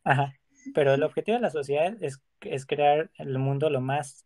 Ajá. 0.03 0.33
Pero 0.73 0.93
el 0.93 1.03
objetivo 1.03 1.35
de 1.35 1.41
la 1.41 1.49
sociedad 1.49 1.95
es, 2.01 2.21
es 2.41 2.65
crear 2.65 3.11
el 3.17 3.37
mundo 3.37 3.69
lo 3.69 3.81
más, 3.81 4.25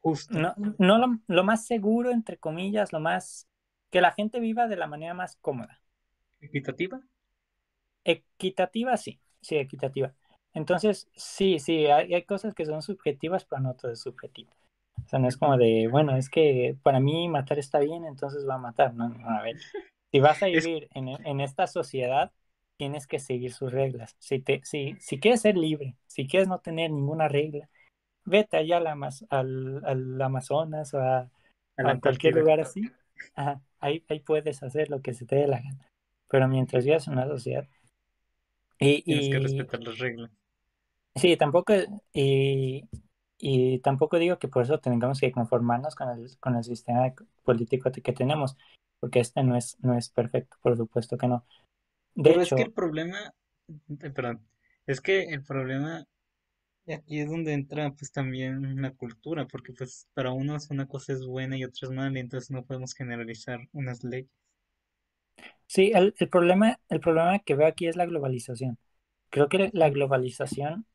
Justo. 0.00 0.38
no, 0.38 0.54
no 0.78 0.98
lo, 0.98 1.18
lo 1.26 1.44
más 1.44 1.66
seguro, 1.66 2.10
entre 2.10 2.38
comillas, 2.38 2.92
lo 2.92 3.00
más, 3.00 3.48
que 3.90 4.00
la 4.00 4.12
gente 4.12 4.40
viva 4.40 4.68
de 4.68 4.76
la 4.76 4.86
manera 4.86 5.14
más 5.14 5.36
cómoda. 5.36 5.82
¿Equitativa? 6.40 7.00
Equitativa, 8.04 8.96
sí, 8.96 9.20
sí, 9.40 9.56
equitativa. 9.56 10.14
Entonces, 10.54 11.08
sí, 11.14 11.58
sí, 11.58 11.86
hay, 11.86 12.14
hay 12.14 12.24
cosas 12.24 12.54
que 12.54 12.64
son 12.64 12.82
subjetivas, 12.82 13.44
pero 13.44 13.60
no 13.60 13.74
todo 13.74 13.92
es 13.92 14.00
subjetivo. 14.00 14.50
O 15.04 15.08
sea, 15.08 15.18
no 15.18 15.28
es 15.28 15.36
como 15.36 15.56
de, 15.56 15.88
bueno, 15.90 16.16
es 16.16 16.28
que 16.28 16.76
para 16.82 17.00
mí 17.00 17.28
matar 17.28 17.58
está 17.58 17.78
bien, 17.78 18.04
entonces 18.04 18.46
va 18.48 18.54
a 18.54 18.58
matar. 18.58 18.94
No, 18.94 19.08
no, 19.08 19.28
a 19.28 19.42
ver, 19.42 19.56
si 20.12 20.20
vas 20.20 20.42
a 20.42 20.46
Es, 20.52 20.66
vivir 20.66 20.88
en, 20.94 21.08
en 21.08 21.40
esta 21.40 21.66
sociedad, 21.66 22.32
tienes 22.76 23.06
que 23.06 23.18
seguir 23.18 23.52
sus 23.52 23.72
reglas. 23.72 24.16
Si, 24.18 24.40
te, 24.40 24.60
si, 24.64 24.96
si 25.00 25.20
quieres 25.20 25.42
ser 25.42 25.56
libre, 25.56 25.96
si 26.06 26.26
quieres 26.26 26.48
no 26.48 26.60
tener 26.60 26.90
ninguna 26.90 27.28
regla, 27.28 27.68
vete 28.24 28.56
allá 28.58 28.78
al, 28.78 28.86
Amaz- 28.88 29.26
al, 29.30 29.82
al 29.86 30.22
Amazonas 30.22 30.94
o 30.94 31.00
a, 31.00 31.30
a 31.76 31.82
la 31.82 31.92
a 31.92 32.00
cualquier 32.00 32.34
lugar 32.34 32.60
así. 32.60 32.92
Ajá, 33.34 33.62
ahí, 33.80 34.04
ahí 34.08 34.20
puedes 34.20 34.62
hacer 34.62 34.90
lo 34.90 35.02
que 35.02 35.14
se 35.14 35.26
te 35.26 35.36
dé 35.36 35.46
la 35.48 35.60
gana. 35.60 35.88
Pero 36.28 36.48
mientras 36.48 36.84
vivas 36.84 37.06
en 37.08 37.14
una 37.14 37.26
sociedad. 37.26 37.66
Y, 38.80 39.02
Tienes 39.04 39.28
que 39.28 39.38
respetar 39.38 39.80
las 39.82 39.98
reglas. 39.98 40.30
sí, 41.14 41.36
tampoco, 41.36 41.74
y, 42.12 42.88
y 43.38 43.78
tampoco 43.80 44.18
digo 44.18 44.38
que 44.38 44.48
por 44.48 44.62
eso 44.64 44.78
tengamos 44.80 45.20
que 45.20 45.32
conformarnos 45.32 45.94
con 45.94 46.08
el, 46.10 46.38
con 46.40 46.56
el 46.56 46.64
sistema 46.64 47.12
político 47.44 47.90
que 47.92 48.12
tenemos, 48.12 48.56
porque 49.00 49.20
este 49.20 49.42
no 49.42 49.56
es, 49.56 49.76
no 49.80 49.96
es 49.96 50.10
perfecto, 50.10 50.56
por 50.62 50.76
supuesto 50.76 51.16
que 51.18 51.28
no. 51.28 51.44
De 52.14 52.30
Pero 52.30 52.40
es 52.42 52.52
que 52.52 52.62
el 52.62 52.72
problema, 52.72 53.34
eh, 54.00 54.10
perdón, 54.10 54.46
es 54.86 55.00
que 55.00 55.22
el 55.24 55.42
problema 55.44 56.04
y 56.86 56.92
aquí 56.94 57.20
es 57.20 57.30
donde 57.30 57.52
entra 57.54 57.92
pues 57.92 58.12
también 58.12 58.82
la 58.82 58.92
cultura, 58.92 59.46
porque 59.46 59.72
pues 59.74 60.08
para 60.14 60.32
unos 60.32 60.70
una 60.70 60.86
cosa 60.88 61.12
es 61.14 61.26
buena 61.26 61.56
y 61.58 61.64
otra 61.64 61.88
es 61.88 61.94
mala, 61.94 62.18
y 62.18 62.22
entonces 62.22 62.50
no 62.50 62.64
podemos 62.66 62.94
generalizar 62.94 63.60
unas 63.72 64.04
leyes. 64.04 64.30
sí, 65.66 65.92
el, 65.94 66.14
el 66.18 66.28
problema, 66.28 66.80
el 66.88 67.00
problema 67.00 67.38
que 67.40 67.54
veo 67.54 67.66
aquí 67.66 67.86
es 67.86 67.96
la 67.96 68.06
globalización. 68.06 68.78
Creo 69.30 69.48
que 69.48 69.70
la 69.72 69.90
globalización 69.90 70.86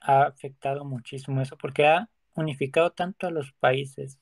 ha 0.00 0.24
afectado 0.24 0.84
muchísimo 0.84 1.42
eso, 1.42 1.58
porque 1.58 1.86
ha 1.86 2.10
unificado 2.34 2.92
tanto 2.92 3.28
a 3.28 3.30
los 3.30 3.52
países, 3.54 4.18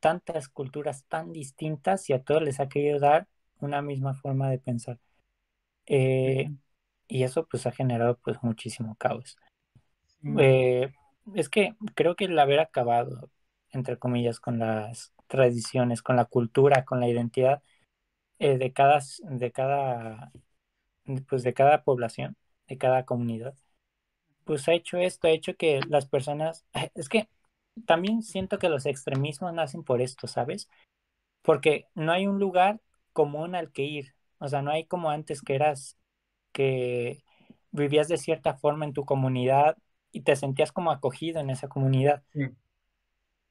tantas 0.00 0.48
culturas 0.48 1.04
tan 1.08 1.32
distintas 1.32 2.08
y 2.10 2.12
a 2.12 2.22
todos 2.22 2.42
les 2.42 2.60
ha 2.60 2.68
querido 2.68 2.98
dar 3.00 3.28
una 3.60 3.82
misma 3.82 4.14
forma 4.14 4.50
de 4.50 4.58
pensar. 4.58 4.98
Eh, 5.86 6.50
y 7.08 7.22
eso 7.24 7.46
pues 7.46 7.66
ha 7.66 7.72
generado 7.72 8.18
pues 8.22 8.38
muchísimo 8.42 8.96
caos. 8.96 9.36
Sí, 10.22 10.28
Eh, 10.38 10.92
es 11.34 11.48
que 11.48 11.74
creo 11.94 12.16
que 12.16 12.26
el 12.26 12.38
haber 12.38 12.60
acabado, 12.60 13.30
entre 13.70 13.98
comillas, 13.98 14.40
con 14.40 14.58
las 14.58 15.12
tradiciones, 15.26 16.02
con 16.02 16.16
la 16.16 16.24
cultura, 16.26 16.84
con 16.84 17.00
la 17.00 17.08
identidad 17.08 17.62
eh, 18.38 18.58
de 18.58 18.72
cada, 18.72 19.00
de 19.22 19.52
cada, 19.52 20.32
pues 21.28 21.42
de 21.42 21.54
cada 21.54 21.82
población, 21.84 22.36
de 22.68 22.78
cada 22.78 23.04
comunidad, 23.04 23.54
pues 24.44 24.68
ha 24.68 24.74
hecho 24.74 24.98
esto, 24.98 25.28
ha 25.28 25.30
hecho 25.30 25.56
que 25.56 25.80
las 25.88 26.06
personas, 26.06 26.66
es 26.94 27.08
que 27.08 27.28
también 27.86 28.22
siento 28.22 28.58
que 28.58 28.68
los 28.68 28.86
extremismos 28.86 29.52
nacen 29.52 29.84
por 29.84 30.00
esto, 30.00 30.26
¿sabes? 30.26 30.68
Porque 31.42 31.86
no 31.94 32.12
hay 32.12 32.26
un 32.26 32.38
lugar 32.38 32.80
común 33.12 33.54
al 33.54 33.72
que 33.72 33.82
ir, 33.82 34.14
o 34.38 34.48
sea, 34.48 34.62
no 34.62 34.70
hay 34.70 34.86
como 34.86 35.10
antes 35.10 35.42
que 35.42 35.54
eras 35.54 35.98
que 36.52 37.22
vivías 37.70 38.08
de 38.08 38.16
cierta 38.18 38.54
forma 38.54 38.84
en 38.84 38.92
tu 38.92 39.04
comunidad 39.04 39.76
y 40.12 40.22
te 40.22 40.36
sentías 40.36 40.72
como 40.72 40.90
acogido 40.90 41.40
en 41.40 41.50
esa 41.50 41.68
comunidad. 41.68 42.22
sí, 42.32 42.40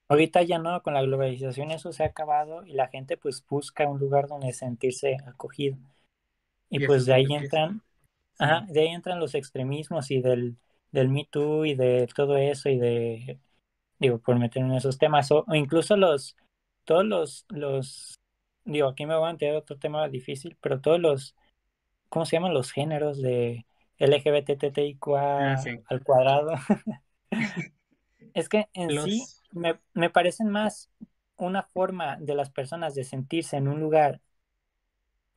Ahorita 0.09 0.41
ya 0.41 0.57
no, 0.57 0.82
con 0.84 0.93
la 0.93 1.01
globalización 1.01 1.71
eso 1.71 1.91
se 1.91 2.03
ha 2.03 2.07
acabado 2.07 2.65
y 2.65 2.73
la 2.73 2.88
gente 2.88 3.17
pues 3.17 3.45
busca 3.45 3.88
un 3.88 3.99
lugar 3.99 4.28
donde 4.28 4.53
sentirse 4.53 5.17
acogido. 5.25 5.78
Y 6.69 6.86
pues 6.86 7.01
es 7.01 7.05
de 7.05 7.13
ahí 7.13 7.25
entran, 7.30 7.82
ajá, 8.39 8.65
de 8.69 8.82
ahí 8.82 8.88
entran 8.88 9.19
los 9.19 9.36
extremismos 9.36 10.09
y 10.11 10.21
del, 10.21 10.57
del 10.91 11.09
Me 11.09 11.25
Too 11.30 11.65
y 11.65 11.75
de 11.75 12.07
todo 12.15 12.38
eso 12.38 12.69
y 12.69 12.78
de, 12.78 13.39
digo, 13.99 14.19
por 14.19 14.37
meter 14.37 14.63
en 14.63 14.73
esos 14.73 14.97
temas, 14.97 15.31
o, 15.31 15.45
o 15.47 15.55
incluso 15.55 15.97
los, 15.97 16.35
todos 16.83 17.05
los, 17.05 17.45
los, 17.49 18.19
digo, 18.65 18.89
aquí 18.89 19.05
me 19.05 19.15
voy 19.15 19.29
a 19.29 19.33
meter 19.33 19.55
otro 19.55 19.77
tema 19.77 20.07
difícil, 20.09 20.57
pero 20.61 20.81
todos 20.81 20.99
los, 20.99 21.35
¿cómo 22.09 22.25
se 22.25 22.35
llaman 22.35 22.53
los 22.53 22.71
géneros 22.71 23.21
de 23.21 23.65
ah, 23.99 24.05
LGBTTIQA 24.05 25.57
sí. 25.57 25.79
al 25.89 26.03
cuadrado? 26.03 26.53
Es 28.33 28.49
que 28.49 28.67
en 28.73 28.91
sí 29.01 29.23
me, 29.51 29.79
me 29.93 30.11
parecen 30.11 30.49
más 30.49 30.91
una 31.37 31.63
forma 31.63 32.17
de 32.17 32.35
las 32.35 32.51
personas 32.51 32.93
de 32.93 33.03
sentirse 33.03 33.57
en 33.57 33.67
un 33.67 33.79
lugar 33.79 34.21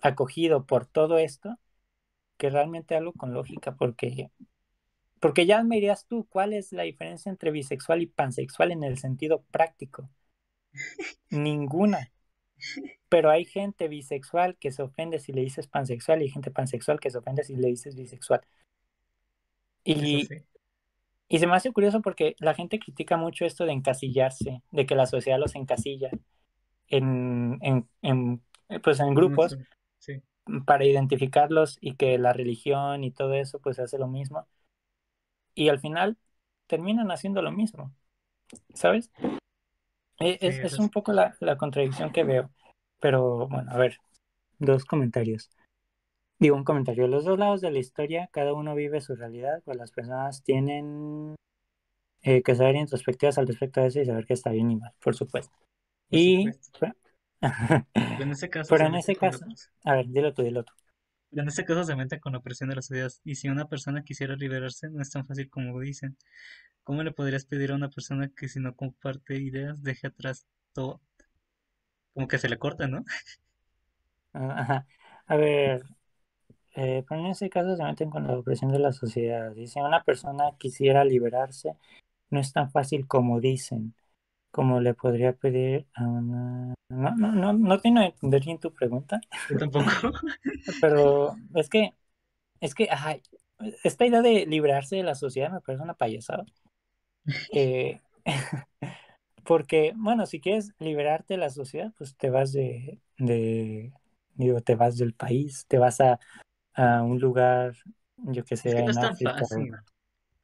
acogido 0.02 0.66
por 0.66 0.86
todo 0.86 1.18
esto 1.18 1.58
que 2.36 2.50
realmente 2.50 2.96
algo 2.96 3.12
con 3.12 3.34
lógica, 3.34 3.74
porque, 3.74 4.30
porque 5.20 5.46
ya 5.46 5.62
me 5.62 5.76
dirías 5.76 6.06
tú, 6.06 6.26
¿cuál 6.28 6.52
es 6.52 6.72
la 6.72 6.82
diferencia 6.82 7.30
entre 7.30 7.50
bisexual 7.50 8.02
y 8.02 8.06
pansexual 8.06 8.72
en 8.72 8.84
el 8.84 8.98
sentido 8.98 9.42
práctico? 9.50 10.10
Ninguna. 11.30 12.10
Pero 13.08 13.30
hay 13.30 13.44
gente 13.44 13.88
bisexual 13.88 14.56
que 14.56 14.70
se 14.72 14.82
ofende 14.82 15.18
si 15.18 15.32
le 15.32 15.42
dices 15.42 15.66
pansexual 15.66 16.20
y 16.20 16.24
hay 16.24 16.30
gente 16.30 16.50
pansexual 16.50 17.00
que 17.00 17.10
se 17.10 17.18
ofende 17.18 17.44
si 17.44 17.56
le 17.56 17.68
dices 17.68 17.96
bisexual. 17.96 18.40
Y, 19.84 20.26
sí, 20.26 20.44
y 21.28 21.38
se 21.38 21.46
me 21.46 21.54
hace 21.56 21.72
curioso 21.72 22.02
porque 22.02 22.36
la 22.38 22.54
gente 22.54 22.78
critica 22.78 23.16
mucho 23.16 23.44
esto 23.44 23.64
de 23.64 23.72
encasillarse, 23.72 24.62
de 24.70 24.86
que 24.86 24.94
la 24.94 25.06
sociedad 25.06 25.38
los 25.38 25.54
encasilla 25.54 26.10
en, 26.88 27.58
en, 27.62 27.88
en, 28.02 28.42
pues 28.82 29.00
en 29.00 29.14
grupos 29.14 29.58
sí, 29.98 30.22
para 30.66 30.84
identificarlos 30.84 31.78
y 31.80 31.94
que 31.96 32.18
la 32.18 32.32
religión 32.32 33.04
y 33.04 33.10
todo 33.10 33.34
eso 33.34 33.60
pues 33.60 33.78
hace 33.78 33.98
lo 33.98 34.08
mismo. 34.08 34.46
Y 35.60 35.68
al 35.68 35.78
final 35.78 36.16
terminan 36.68 37.10
haciendo 37.10 37.42
lo 37.42 37.52
mismo, 37.52 37.92
¿sabes? 38.74 39.10
E- 40.20 40.38
sí, 40.40 40.46
Es, 40.48 40.62
es 40.62 40.78
un 40.78 40.90
poco 40.90 41.12
la, 41.12 41.36
la 41.40 41.56
contradicción 41.56 42.12
que 42.12 42.24
veo. 42.24 42.50
Pero 43.00 43.48
bueno, 43.48 43.70
a 43.70 43.76
ver, 43.78 43.98
dos 44.58 44.84
comentarios. 44.84 45.50
Digo 46.38 46.56
un 46.56 46.64
comentario. 46.64 47.08
Los 47.08 47.24
dos 47.24 47.38
lados 47.38 47.60
de 47.60 47.70
la 47.70 47.78
historia, 47.80 48.28
cada 48.32 48.54
uno 48.54 48.74
vive 48.74 49.00
su 49.00 49.16
realidad, 49.16 49.62
pues 49.64 49.76
las 49.78 49.92
personas 49.92 50.42
tienen 50.42 51.36
eh, 52.22 52.42
que 52.42 52.54
saber 52.56 52.76
introspectivas 52.76 53.38
al 53.38 53.48
respecto 53.48 53.80
de 53.80 53.88
eso 53.88 54.00
y 54.00 54.06
saber 54.06 54.26
que 54.26 54.34
está 54.34 54.50
bien 54.50 54.70
y 54.70 54.76
mal, 54.76 54.92
por 55.02 55.14
supuesto. 55.16 55.56
y 56.10 56.46
en 58.18 58.30
ese 58.30 58.50
caso, 58.50 58.70
pero 58.70 58.86
en 58.86 58.94
ese 58.94 59.16
caso, 59.16 59.46
a 59.84 59.94
ver, 59.96 60.06
dilo 60.08 60.32
tú, 60.34 60.42
dilo 60.42 60.64
tú. 60.64 60.72
En 61.32 61.48
ese 61.48 61.64
caso 61.64 61.84
se 61.84 61.96
mete 61.96 62.20
con 62.20 62.32
la 62.32 62.40
presión 62.40 62.68
de 62.70 62.76
las 62.76 62.86
sociedad 62.86 63.10
y 63.24 63.34
si 63.36 63.48
una 63.48 63.68
persona 63.68 64.04
quisiera 64.04 64.36
liberarse 64.36 64.90
no 64.90 65.02
es 65.02 65.10
tan 65.10 65.26
fácil 65.26 65.50
como 65.50 65.80
dicen. 65.80 66.16
¿Cómo 66.84 67.02
le 67.02 67.12
podrías 67.12 67.46
pedir 67.46 67.72
a 67.72 67.76
una 67.76 67.90
persona 67.90 68.30
que 68.36 68.48
si 68.48 68.60
no 68.60 68.74
comparte 68.76 69.36
ideas 69.38 69.82
deje 69.82 70.08
atrás 70.08 70.46
todo? 70.72 71.00
Como 72.14 72.28
que 72.28 72.38
se 72.38 72.48
le 72.48 72.58
corta, 72.58 72.86
¿no? 72.88 73.04
Ajá. 74.32 74.86
A 75.26 75.36
ver, 75.36 75.82
eh, 76.76 77.04
pero 77.08 77.20
en 77.20 77.28
ese 77.28 77.50
caso 77.50 77.76
se 77.76 77.84
meten 77.84 78.10
con 78.10 78.26
la 78.26 78.42
presión 78.42 78.72
de 78.72 78.78
la 78.78 78.92
sociedad. 78.92 79.54
Y 79.56 79.66
si 79.68 79.80
una 79.80 80.04
persona 80.04 80.52
quisiera 80.58 81.04
liberarse, 81.04 81.76
no 82.30 82.40
es 82.40 82.52
tan 82.52 82.70
fácil 82.70 83.06
como 83.08 83.40
dicen. 83.40 83.94
Como 84.50 84.80
le 84.80 84.94
podría 84.94 85.32
pedir 85.32 85.86
a 85.94 86.06
una... 86.06 86.74
No, 86.88 87.14
no, 87.16 87.32
no, 87.32 87.52
no 87.52 87.78
tengo 87.80 88.00
entender 88.00 88.42
bien 88.44 88.58
tu 88.58 88.72
pregunta. 88.74 89.20
Yo 89.48 89.58
tampoco. 89.58 89.84
Pero 90.80 91.36
es 91.54 91.68
que, 91.68 91.94
es 92.60 92.74
que, 92.74 92.88
ay, 92.90 93.22
esta 93.84 94.06
idea 94.06 94.22
de 94.22 94.46
liberarse 94.46 94.96
de 94.96 95.04
la 95.04 95.14
sociedad 95.14 95.52
me 95.52 95.60
parece 95.60 95.84
una 95.84 95.94
payasada. 95.94 96.44
Eh, 97.52 98.00
porque, 99.44 99.92
bueno, 99.96 100.26
si 100.26 100.40
quieres 100.40 100.72
liberarte 100.78 101.34
de 101.34 101.38
la 101.38 101.50
sociedad, 101.50 101.92
pues 101.96 102.16
te 102.16 102.30
vas 102.30 102.52
de, 102.52 103.00
de 103.18 103.92
digo, 104.34 104.60
te 104.60 104.74
vas 104.74 104.96
del 104.96 105.14
país, 105.14 105.64
te 105.68 105.78
vas 105.78 106.00
a, 106.00 106.18
a 106.74 107.02
un 107.02 107.20
lugar, 107.20 107.74
yo 108.16 108.44
que 108.44 108.56
sé, 108.56 108.70
es 108.70 108.74
que 108.74 108.82
no 108.82 108.90
en 108.90 108.90
es 108.90 109.00
tan 109.00 109.12
África. 109.12 109.32
fácil. 109.32 109.72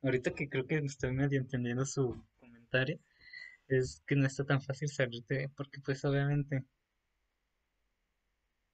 Ahorita 0.02 0.30
que 0.32 0.48
creo 0.48 0.66
que 0.66 0.78
estoy 0.78 1.12
medio 1.12 1.40
entendiendo 1.40 1.84
su 1.84 2.16
comentario, 2.38 2.98
es 3.68 4.02
que 4.06 4.16
no 4.16 4.26
está 4.26 4.44
tan 4.44 4.60
fácil 4.60 4.88
salirte, 4.88 5.50
porque 5.56 5.80
pues 5.80 6.04
obviamente 6.04 6.64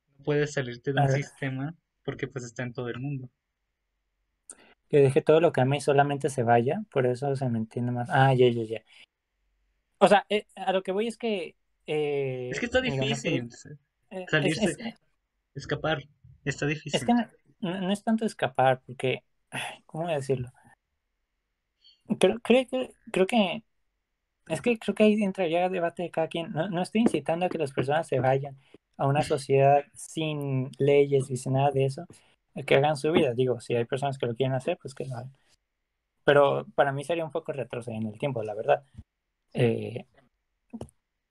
no 0.06 0.24
puedes 0.24 0.52
salirte 0.52 0.92
de 0.92 1.00
un 1.00 1.08
sistema 1.08 1.74
porque 2.04 2.28
pues 2.28 2.44
está 2.44 2.62
en 2.62 2.72
todo 2.72 2.88
el 2.88 3.00
mundo. 3.00 3.30
Que 4.88 4.98
deje 4.98 5.22
todo 5.22 5.40
lo 5.40 5.52
que 5.52 5.62
ama 5.62 5.76
y 5.76 5.80
solamente 5.80 6.28
se 6.28 6.42
vaya, 6.42 6.82
por 6.90 7.06
eso 7.06 7.34
se 7.34 7.48
me 7.48 7.58
entiende 7.58 7.92
más. 7.92 8.08
Ah, 8.10 8.34
ya, 8.34 8.48
ya, 8.48 8.64
ya. 8.64 8.82
O 9.98 10.08
sea, 10.08 10.26
eh, 10.28 10.46
a 10.56 10.72
lo 10.72 10.82
que 10.82 10.92
voy 10.92 11.06
es 11.06 11.16
que... 11.16 11.56
Eh, 11.86 12.50
es 12.50 12.60
que 12.60 12.66
está 12.66 12.80
difícil 12.80 13.48
eh, 14.10 14.26
salirse, 14.28 14.96
escapar, 15.54 16.04
está 16.44 16.66
difícil. 16.66 17.00
Es 17.00 17.04
que 17.04 17.14
no, 17.60 17.90
es 17.90 18.04
tanto 18.04 18.24
escapar, 18.24 18.82
porque, 18.86 19.24
¿cómo 19.86 20.04
voy 20.04 20.12
a 20.12 20.16
decirlo? 20.16 20.52
Creo, 22.18 22.38
creo, 22.40 22.66
creo 23.10 23.26
que 23.26 23.64
es 24.48 24.60
que 24.60 24.78
creo 24.78 24.94
que 24.94 25.04
ahí 25.04 25.22
entraría 25.22 25.66
el 25.66 25.72
debate 25.72 26.02
de 26.02 26.10
cada 26.10 26.28
quien. 26.28 26.52
No, 26.52 26.68
no, 26.68 26.82
estoy 26.82 27.02
incitando 27.02 27.46
a 27.46 27.48
que 27.48 27.58
las 27.58 27.72
personas 27.72 28.06
se 28.08 28.20
vayan 28.20 28.56
a 28.96 29.06
una 29.06 29.22
sociedad 29.22 29.84
sin 29.94 30.70
leyes 30.78 31.30
y 31.30 31.36
sin 31.36 31.54
nada 31.54 31.70
de 31.70 31.86
eso, 31.86 32.06
que 32.66 32.74
hagan 32.76 32.96
su 32.96 33.12
vida. 33.12 33.34
Digo, 33.34 33.60
si 33.60 33.74
hay 33.74 33.84
personas 33.84 34.18
que 34.18 34.26
lo 34.26 34.34
quieren 34.34 34.54
hacer, 34.54 34.78
pues 34.80 34.94
que 34.94 35.06
lo 35.06 35.16
hagan. 35.16 35.32
Pero 36.24 36.66
para 36.74 36.92
mí 36.92 37.04
sería 37.04 37.24
un 37.24 37.30
poco 37.30 37.52
retroceder 37.52 38.00
en 38.00 38.08
el 38.08 38.18
tiempo, 38.18 38.42
la 38.42 38.54
verdad. 38.54 38.84
Eh, 39.54 40.06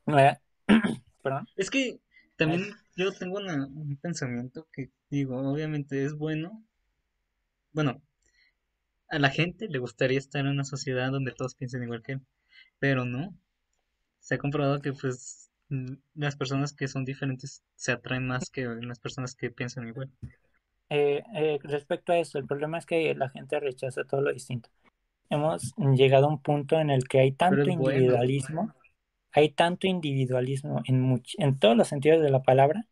¿Perdón? 1.24 1.48
Es 1.56 1.70
que 1.70 2.00
también 2.36 2.74
yo 2.96 3.12
tengo 3.14 3.38
un 3.38 3.98
pensamiento 4.02 4.68
que 4.72 4.90
digo, 5.10 5.38
obviamente 5.38 6.04
es 6.04 6.18
bueno. 6.18 6.64
Bueno, 7.74 8.02
a 9.10 9.20
la 9.20 9.30
gente 9.30 9.68
le 9.70 9.80
gustaría 9.80 10.18
estar 10.18 10.42
en 10.42 10.52
una 10.52 10.64
sociedad 10.64 11.12
donde 11.12 11.32
todos 11.32 11.56
piensen 11.56 11.84
igual 11.84 12.02
que 12.02 12.14
él 12.14 12.22
pero 12.82 13.06
no. 13.06 13.34
Se 14.20 14.36
ha 14.36 14.38
comprobado 14.40 14.82
que 14.82 14.92
pues 14.92 15.52
las 16.16 16.36
personas 16.36 16.74
que 16.74 16.88
son 16.88 17.06
diferentes 17.06 17.64
se 17.76 17.94
atraen 17.94 18.28
más 18.28 18.50
que 18.50 18.66
las 18.66 19.00
personas 19.00 19.36
que 19.36 19.52
piensan 19.52 19.88
igual. 19.88 20.10
Eh, 20.90 21.24
eh, 21.36 21.60
respecto 21.62 22.12
a 22.12 22.18
eso, 22.18 22.40
el 22.40 22.46
problema 22.46 22.80
es 22.80 22.86
que 22.86 23.14
la 23.16 23.30
gente 23.30 23.60
rechaza 23.60 24.04
todo 24.04 24.22
lo 24.22 24.34
distinto. 24.34 24.70
Hemos 25.30 25.74
llegado 25.78 26.26
a 26.26 26.30
un 26.30 26.42
punto 26.42 26.78
en 26.80 26.90
el 26.90 27.08
que 27.08 27.20
hay 27.20 27.32
tanto 27.32 27.70
individualismo, 27.70 28.74
hay 29.32 29.52
tanto 29.52 29.88
individualismo 29.88 30.82
en, 30.86 31.22
en 31.38 31.60
todos 31.60 31.78
los 31.78 31.88
sentidos 31.88 32.22
de 32.22 32.32
la 32.32 32.42
palabra, 32.42 32.88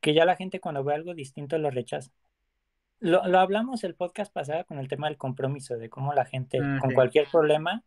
que 0.00 0.14
ya 0.14 0.24
la 0.24 0.36
gente 0.36 0.60
cuando 0.60 0.84
ve 0.84 0.94
algo 0.94 1.14
distinto 1.14 1.58
lo 1.58 1.70
rechaza. 1.70 2.12
Lo, 3.00 3.26
lo 3.26 3.40
hablamos 3.40 3.82
el 3.82 3.96
podcast 3.96 4.32
pasado 4.32 4.64
con 4.66 4.78
el 4.78 4.88
tema 4.88 5.08
del 5.08 5.18
compromiso, 5.18 5.76
de 5.76 5.90
cómo 5.90 6.14
la 6.14 6.24
gente 6.24 6.60
ah, 6.62 6.78
con 6.80 6.94
cualquier 6.94 7.26
problema 7.26 7.82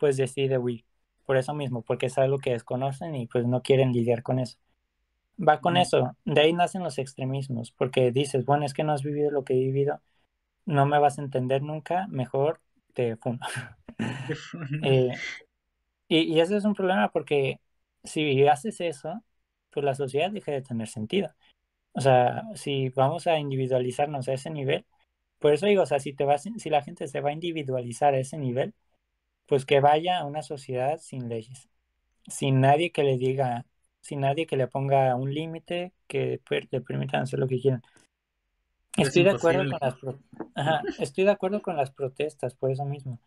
pues 0.00 0.16
decide 0.16 0.58
huir. 0.58 0.84
Por 1.26 1.36
eso 1.36 1.54
mismo, 1.54 1.82
porque 1.82 2.06
es 2.06 2.18
algo 2.18 2.38
que 2.38 2.50
desconocen 2.52 3.14
y 3.14 3.28
pues 3.28 3.46
no 3.46 3.62
quieren 3.62 3.92
lidiar 3.92 4.24
con 4.24 4.40
eso. 4.40 4.58
Va 5.38 5.60
con 5.60 5.76
eso, 5.76 6.16
de 6.24 6.40
ahí 6.40 6.52
nacen 6.52 6.82
los 6.82 6.98
extremismos, 6.98 7.70
porque 7.72 8.10
dices, 8.10 8.44
bueno, 8.44 8.66
es 8.66 8.74
que 8.74 8.84
no 8.84 8.92
has 8.92 9.02
vivido 9.02 9.30
lo 9.30 9.44
que 9.44 9.54
he 9.54 9.58
vivido, 9.58 10.00
no 10.66 10.84
me 10.86 10.98
vas 10.98 11.18
a 11.18 11.22
entender 11.22 11.62
nunca, 11.62 12.06
mejor 12.08 12.60
te 12.94 13.16
fundo. 13.16 13.46
Eh, 14.82 15.10
y, 16.08 16.34
y 16.34 16.40
ese 16.40 16.56
es 16.56 16.64
un 16.64 16.74
problema 16.74 17.10
porque 17.10 17.60
si 18.04 18.46
haces 18.46 18.80
eso, 18.80 19.22
pues 19.70 19.84
la 19.84 19.94
sociedad 19.94 20.30
deja 20.30 20.52
de 20.52 20.62
tener 20.62 20.88
sentido. 20.88 21.30
O 21.92 22.00
sea, 22.00 22.44
si 22.54 22.90
vamos 22.90 23.26
a 23.26 23.38
individualizarnos 23.38 24.28
a 24.28 24.34
ese 24.34 24.50
nivel, 24.50 24.86
por 25.38 25.54
eso 25.54 25.66
digo, 25.66 25.82
o 25.82 25.86
sea, 25.86 26.00
si 26.00 26.12
te 26.12 26.24
vas, 26.24 26.44
si 26.56 26.70
la 26.70 26.82
gente 26.82 27.08
se 27.08 27.20
va 27.20 27.30
a 27.30 27.32
individualizar 27.32 28.14
a 28.14 28.18
ese 28.18 28.38
nivel, 28.38 28.74
pues 29.50 29.66
que 29.66 29.80
vaya 29.80 30.20
a 30.20 30.24
una 30.26 30.44
sociedad 30.44 31.00
sin 31.00 31.28
leyes, 31.28 31.68
sin 32.28 32.60
nadie 32.60 32.92
que 32.92 33.02
le 33.02 33.18
diga, 33.18 33.66
sin 34.00 34.20
nadie 34.20 34.46
que 34.46 34.56
le 34.56 34.68
ponga 34.68 35.16
un 35.16 35.34
límite 35.34 35.92
que 36.06 36.40
le 36.70 36.80
permitan 36.80 37.22
hacer 37.22 37.40
lo 37.40 37.48
que 37.48 37.60
quieran. 37.60 37.82
Estoy 38.96 39.24
de 39.24 39.30
acuerdo 39.30 39.68
con 39.68 39.80
las 39.80 41.00
estoy 41.00 41.24
de 41.24 41.32
acuerdo 41.32 41.62
con 41.62 41.76
las 41.76 41.90
protestas 41.90 42.54
por 42.54 42.70
eso 42.70 42.84
mismo, 42.84 43.18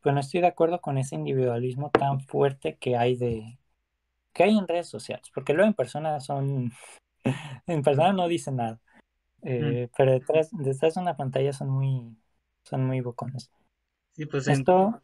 pero 0.00 0.14
no 0.14 0.20
estoy 0.20 0.40
de 0.40 0.46
acuerdo 0.46 0.80
con 0.80 0.96
ese 0.96 1.14
individualismo 1.14 1.90
tan 1.90 2.20
fuerte 2.22 2.78
que 2.78 2.96
hay 2.96 3.16
de 3.16 3.58
que 4.32 4.44
hay 4.44 4.56
en 4.56 4.66
redes 4.66 4.88
sociales, 4.88 5.30
porque 5.34 5.52
luego 5.52 5.68
en 5.68 5.74
persona 5.74 6.20
son 6.20 6.72
en 7.66 7.82
persona 7.82 8.14
no 8.14 8.28
dicen 8.28 8.56
nada, 8.56 8.80
eh, 9.42 9.90
pero 9.94 10.12
detrás 10.12 10.48
detrás 10.52 10.94
de 10.94 11.02
una 11.02 11.18
pantalla 11.18 11.52
son 11.52 11.68
muy 11.68 12.16
son 12.64 12.86
muy 12.86 13.02
bocones. 13.02 13.50
Sí, 14.14 14.24
pues 14.24 14.48
esto 14.48 15.02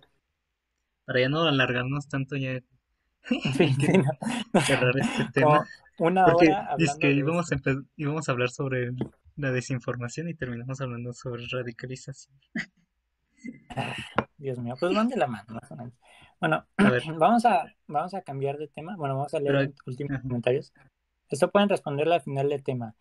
para 1.04 1.20
ya 1.20 1.28
no 1.28 1.42
alargarnos 1.42 2.08
tanto 2.08 2.36
ya 2.36 2.60
cerrar 4.66 4.98
este 4.98 5.24
tema. 5.32 5.66
una 5.98 6.26
hora 6.26 6.74
es 6.78 6.96
que 6.96 7.12
íbamos 7.12 7.52
a, 7.52 7.56
íbamos 7.96 8.28
a 8.28 8.32
hablar 8.32 8.50
sobre 8.50 8.92
la 9.36 9.50
desinformación 9.50 10.28
y 10.28 10.34
terminamos 10.34 10.80
hablando 10.80 11.12
sobre 11.12 11.44
radicalización. 11.50 12.34
Dios 14.36 14.58
mío, 14.58 14.74
pues 14.78 14.94
van 14.94 15.08
de 15.08 15.16
la 15.16 15.26
mano 15.26 15.54
más 15.54 15.70
o 15.70 15.76
menos. 15.76 15.94
Bueno, 16.40 16.66
a 16.76 16.90
ver. 16.90 17.02
vamos 17.18 17.44
a 17.46 17.64
vamos 17.86 18.14
a 18.14 18.22
cambiar 18.22 18.58
de 18.58 18.68
tema. 18.68 18.96
Bueno, 18.96 19.16
vamos 19.16 19.34
a 19.34 19.40
leer 19.40 19.68
los 19.68 19.86
últimos 19.86 20.20
comentarios. 20.20 20.72
Esto 21.28 21.50
pueden 21.50 21.68
responderle 21.68 22.16
al 22.16 22.20
final 22.20 22.48
del 22.48 22.62
tema. 22.62 22.94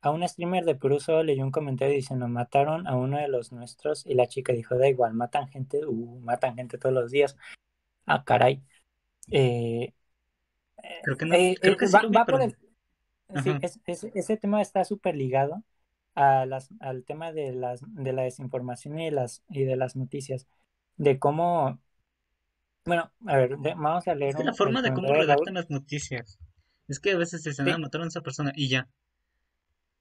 A 0.00 0.10
un 0.10 0.26
streamer 0.26 0.64
de 0.64 0.76
Perú 0.76 1.00
solo 1.00 1.22
leyó 1.22 1.42
un 1.44 1.50
comentario 1.50 1.94
diciendo 1.94 2.28
mataron 2.28 2.86
a 2.86 2.96
uno 2.96 3.18
de 3.18 3.28
los 3.28 3.52
nuestros 3.52 4.06
y 4.06 4.14
la 4.14 4.26
chica 4.26 4.52
dijo 4.52 4.76
da 4.76 4.88
igual, 4.88 5.14
matan 5.14 5.48
gente, 5.48 5.84
uh, 5.84 6.20
matan 6.20 6.54
gente 6.54 6.78
todos 6.78 6.94
los 6.94 7.10
días. 7.10 7.36
Ah, 8.06 8.24
caray. 8.24 8.62
Eh, 9.30 9.92
creo 11.02 11.16
que 11.16 11.26
no, 11.26 11.34
eh, 11.34 11.56
creo 11.60 11.76
que 11.76 11.86
va, 11.86 12.02
va 12.16 12.24
por 12.24 12.40
el, 12.40 12.56
sí, 13.42 13.52
es, 13.60 13.80
es, 13.86 14.04
ese 14.14 14.36
tema 14.36 14.62
está 14.62 14.84
súper 14.84 15.16
ligado 15.16 15.62
a 16.14 16.46
las, 16.46 16.70
al 16.80 17.04
tema 17.04 17.32
de, 17.32 17.52
las, 17.52 17.80
de 17.86 18.12
la 18.12 18.22
desinformación 18.22 18.98
y 18.98 19.06
de 19.06 19.10
las, 19.12 19.42
y 19.48 19.64
de 19.64 19.76
las 19.76 19.96
noticias. 19.96 20.46
De 20.96 21.18
cómo. 21.18 21.78
Bueno, 22.84 23.12
a 23.26 23.36
ver, 23.36 23.56
vamos 23.56 24.08
a 24.08 24.14
leer. 24.14 24.34
Es 24.36 24.44
la 24.44 24.54
forma 24.54 24.82
de 24.82 24.92
cómo 24.92 25.12
redactan 25.12 25.54
las 25.54 25.70
noticias. 25.70 26.38
Es 26.88 26.98
que 26.98 27.12
a 27.12 27.18
veces 27.18 27.42
se 27.42 27.50
dicen, 27.50 27.68
ah, 27.68 27.78
mataron 27.78 28.06
a 28.06 28.08
esa 28.08 28.22
persona 28.22 28.52
y 28.54 28.68
ya. 28.68 28.88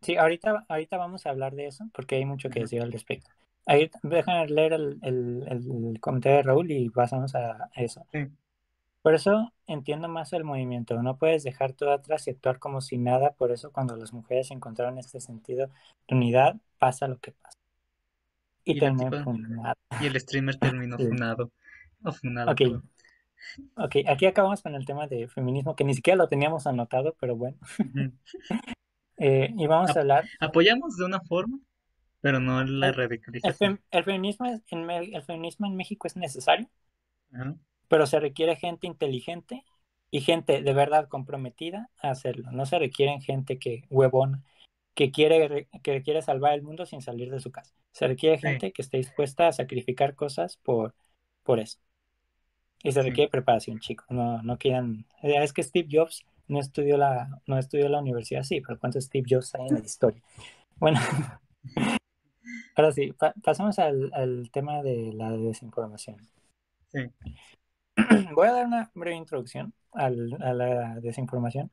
Sí, 0.02 0.16
ahorita, 0.16 0.66
ahorita 0.68 0.98
vamos 0.98 1.26
a 1.26 1.30
hablar 1.30 1.56
de 1.56 1.68
eso 1.68 1.86
porque 1.94 2.16
hay 2.16 2.26
mucho 2.26 2.50
que 2.50 2.62
decir 2.62 2.82
al 2.82 2.92
respecto. 2.92 3.30
Ahí 3.66 3.92
déjame 4.04 4.48
leer 4.48 4.74
el, 4.74 5.00
el, 5.02 5.46
el, 5.48 6.00
comentario 6.00 6.38
de 6.38 6.44
Raúl 6.44 6.72
y 6.72 6.90
pasamos 6.90 7.36
a 7.36 7.70
eso. 7.76 8.06
Por 9.02 9.16
eso 9.16 9.54
entiendo 9.68 10.10
más 10.10 10.34
el 10.34 10.44
movimiento. 10.44 11.02
No 11.02 11.18
puedes 11.18 11.44
dejar 11.44 11.72
todo 11.72 11.94
atrás 11.94 12.28
y 12.28 12.32
actuar 12.32 12.60
como 12.60 12.82
si 12.82 12.98
nada. 12.98 13.32
Por 13.32 13.52
eso 13.52 13.72
cuando 13.72 13.96
las 13.96 14.12
mujeres 14.12 14.52
encontraron 14.52 14.98
este 14.98 15.22
sentido 15.22 15.70
de 16.08 16.16
unidad, 16.16 16.58
pasa 16.78 17.08
lo 17.08 17.18
que 17.18 17.32
pasa. 17.32 17.58
Y, 18.66 18.74
y 18.74 18.80
Y 20.02 20.08
el 20.08 20.20
streamer 20.20 20.56
terminó 20.60 20.98
funado. 20.98 21.52
ok. 22.04 22.84
Ok, 23.76 23.96
aquí 24.10 24.26
acabamos 24.26 24.62
con 24.62 24.76
el 24.76 24.86
tema 24.86 25.08
de 25.08 25.28
feminismo, 25.30 25.76
que 25.76 25.86
ni 25.86 25.94
siquiera 25.94 26.18
lo 26.18 26.28
teníamos 26.28 26.68
anotado, 26.68 27.16
pero 27.20 27.36
bueno. 27.36 27.58
Eh, 29.18 29.54
y 29.58 29.68
vamos 29.68 29.96
a 29.96 30.00
hablar. 30.00 30.26
Apoyamos 30.40 30.96
de 30.98 31.06
una 31.06 31.20
forma, 31.22 31.60
pero 32.22 32.40
no 32.40 32.64
la 32.64 32.90
el, 32.90 32.94
radicalización. 32.94 33.82
El, 33.92 34.04
feminismo 34.04 34.46
en, 34.46 34.90
el 34.90 35.24
feminismo 35.24 35.68
en 35.68 35.76
México 35.76 36.08
es 36.08 36.16
necesario, 36.16 36.70
pero 37.88 38.06
se 38.06 38.20
requiere 38.20 38.56
gente 38.56 38.88
inteligente 38.88 39.64
y 40.12 40.22
gente 40.22 40.62
de 40.62 40.74
verdad 40.74 41.08
comprometida 41.08 41.90
a 42.02 42.12
hacerlo. 42.12 42.52
No 42.52 42.66
se 42.66 42.80
requieren 42.80 43.22
gente 43.22 43.58
que 43.60 43.84
huevona, 43.90 44.44
que 44.94 45.12
quiere, 45.12 45.68
que 45.84 46.02
quiere 46.04 46.22
salvar 46.22 46.54
el 46.54 46.62
mundo 46.62 46.86
sin 46.86 47.02
salir 47.02 47.32
de 47.32 47.40
su 47.40 47.52
casa. 47.52 47.74
Se 47.92 48.08
requiere 48.08 48.38
gente 48.38 48.72
que 48.72 48.82
esté 48.82 48.98
dispuesta 48.98 49.48
a 49.48 49.54
sacrificar 49.54 50.16
cosas 50.16 50.58
por, 50.58 50.94
por 51.44 51.60
eso. 51.60 51.80
Y 52.84 52.92
se 52.92 53.02
requiere 53.02 53.30
preparación, 53.30 53.80
chicos. 53.80 54.06
No, 54.10 54.42
no 54.44 54.58
quieran. 54.58 55.08
Es 55.24 55.52
que 55.52 55.64
Steve 55.64 55.88
Jobs 55.92 56.24
no 56.48 56.60
estudió 56.60 56.98
la, 56.98 57.42
no 57.46 57.58
estudió 57.58 57.90
la 57.90 58.00
universidad, 58.00 58.44
sí, 58.44 58.62
pero 58.62 58.80
¿cuántos 58.80 59.06
Steve 59.06 59.26
Jobs 59.30 59.54
hay 59.56 59.68
en 59.68 59.76
la 59.76 59.86
historia? 59.86 60.22
Bueno, 60.78 61.00
ahora 62.76 62.92
sí, 62.92 63.14
pasamos 63.44 63.80
al, 63.80 64.12
al, 64.14 64.50
tema 64.52 64.82
de 64.84 65.14
la 65.14 65.32
desinformación. 65.32 66.18
Sí. 66.92 67.00
Voy 68.34 68.48
a 68.48 68.54
dar 68.54 68.66
una 68.66 68.92
breve 68.94 69.18
introducción 69.18 69.74
al, 69.92 70.38
a 70.42 70.54
la 70.54 71.00
desinformación. 71.00 71.72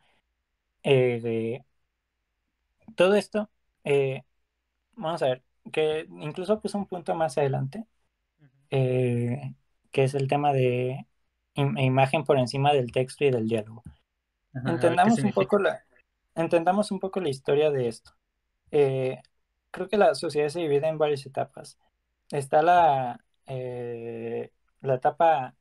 Eh, 0.83 1.21
de 1.23 1.65
todo 2.95 3.15
esto, 3.15 3.51
eh, 3.85 4.23
vamos 4.93 5.23
a 5.23 5.27
ver, 5.27 5.43
que 5.73 6.07
incluso 6.21 6.61
puse 6.61 6.77
un 6.77 6.87
punto 6.87 7.15
más 7.15 7.39
adelante, 7.39 7.87
eh, 8.71 9.55
que 9.93 10.05
es 10.05 10.15
el 10.15 10.29
tema 10.29 10.53
de 10.53 11.07
imagen 11.55 12.25
por 12.25 12.39
encima 12.39 12.73
del 12.73 12.93
texto 12.93 13.25
y 13.25 13.31
del 13.31 13.49
diálogo. 13.49 13.83
Entendamos, 14.55 15.19
un 15.19 15.33
poco 15.33 15.59
la, 15.59 15.85
entendamos 16.35 16.91
un 16.91 17.01
poco 17.01 17.21
la 17.21 17.29
historia 17.29 17.71
de 17.71 17.89
esto. 17.89 18.13
Eh, 18.71 19.21
creo 19.71 19.89
que 19.89 19.97
la 19.97 20.15
sociedad 20.15 20.49
se 20.49 20.61
divide 20.61 20.89
en 20.89 20.99
varias 20.99 21.27
etapas. 21.27 21.79
Está 22.31 22.63
la, 22.63 23.21
la 23.47 24.95
etapa, 24.95 25.55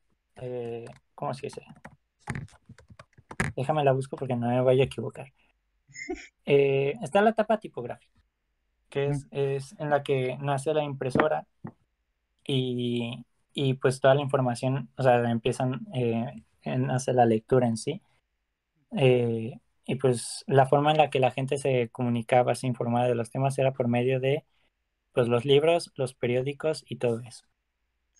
¿cómo 1.16 1.34
se 1.34 1.48
dice? 1.48 1.62
Déjame 3.56 3.84
la 3.84 3.92
busco 3.92 4.16
porque 4.16 4.36
no 4.36 4.48
me 4.48 4.62
vaya 4.62 4.84
a 4.84 4.86
equivocar. 4.86 5.32
Eh, 6.46 6.94
está 7.02 7.22
la 7.22 7.32
etapa 7.32 7.60
tipográfica, 7.60 8.20
que 8.90 9.08
es, 9.08 9.28
es, 9.32 9.76
en 9.80 9.90
la 9.90 10.04
que 10.04 10.38
nace 10.42 10.74
la 10.74 10.84
impresora 10.84 11.46
y, 12.46 13.26
y 13.54 13.76
pues 13.76 14.00
toda 14.00 14.16
la 14.16 14.22
información, 14.22 14.90
o 14.98 15.04
sea, 15.04 15.30
empiezan, 15.30 15.86
eh, 15.94 16.44
nace 16.66 17.14
la 17.14 17.26
lectura 17.26 17.68
en 17.68 17.78
sí. 17.78 18.02
Eh, 18.98 19.60
y 19.86 19.96
pues 19.96 20.44
la 20.48 20.66
forma 20.66 20.92
en 20.92 20.98
la 20.98 21.10
que 21.10 21.20
la 21.20 21.32
gente 21.32 21.58
se 21.58 21.90
comunicaba, 21.90 22.56
se 22.56 22.68
informaba 22.68 23.08
de 23.08 23.16
los 23.16 23.30
temas 23.30 23.58
era 23.58 23.74
por 23.74 23.88
medio 23.88 24.20
de 24.20 24.46
pues 25.12 25.28
los 25.28 25.46
libros, 25.46 25.92
los 25.96 26.14
periódicos 26.14 26.84
y 26.88 26.98
todo 26.98 27.20
eso. 27.22 27.46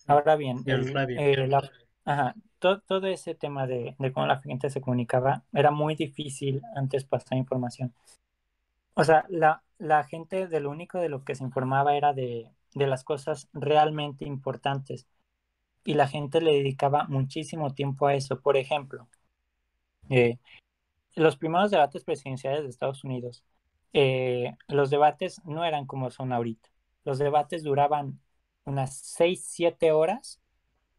Ahora 0.06 0.36
bien, 0.36 0.62
el, 0.66 0.94
el, 1.18 1.50
la, 1.50 1.70
ajá, 2.04 2.34
todo, 2.58 3.06
ese 3.06 3.34
tema 3.34 3.66
de, 3.66 3.96
cómo 4.12 4.26
la 4.26 4.40
gente 4.40 4.70
se 4.70 4.80
comunicaba 4.80 5.44
era 5.52 5.70
muy 5.70 5.94
difícil 5.94 6.62
antes 6.76 7.04
pasar 7.04 7.38
información. 7.38 7.94
O 8.94 9.04
sea, 9.04 9.24
la, 9.28 9.62
la 9.78 10.04
gente 10.04 10.46
de 10.46 10.60
lo 10.60 10.70
único 10.70 10.98
de 10.98 11.08
lo 11.08 11.24
que 11.24 11.34
se 11.34 11.44
informaba 11.44 11.96
era 11.96 12.12
de, 12.12 12.50
de 12.74 12.86
las 12.86 13.04
cosas 13.04 13.48
realmente 13.52 14.24
importantes. 14.24 15.06
Y 15.84 15.94
la 15.94 16.06
gente 16.08 16.40
le 16.40 16.52
dedicaba 16.52 17.06
muchísimo 17.08 17.74
tiempo 17.74 18.06
a 18.06 18.14
eso. 18.14 18.40
Por 18.40 18.56
ejemplo, 18.56 19.08
eh, 20.08 20.38
los 21.14 21.36
primeros 21.36 21.70
debates 21.70 22.04
presidenciales 22.04 22.62
de 22.62 22.68
Estados 22.70 23.04
Unidos, 23.04 23.44
eh, 23.92 24.56
los 24.68 24.90
debates 24.90 25.40
no 25.44 25.64
eran 25.64 25.86
como 25.86 26.10
son 26.10 26.32
ahorita. 26.32 26.68
Los 27.04 27.18
debates 27.18 27.62
duraban 27.62 28.20
unas 28.64 28.96
6, 28.96 29.44
7 29.46 29.92
horas 29.92 30.40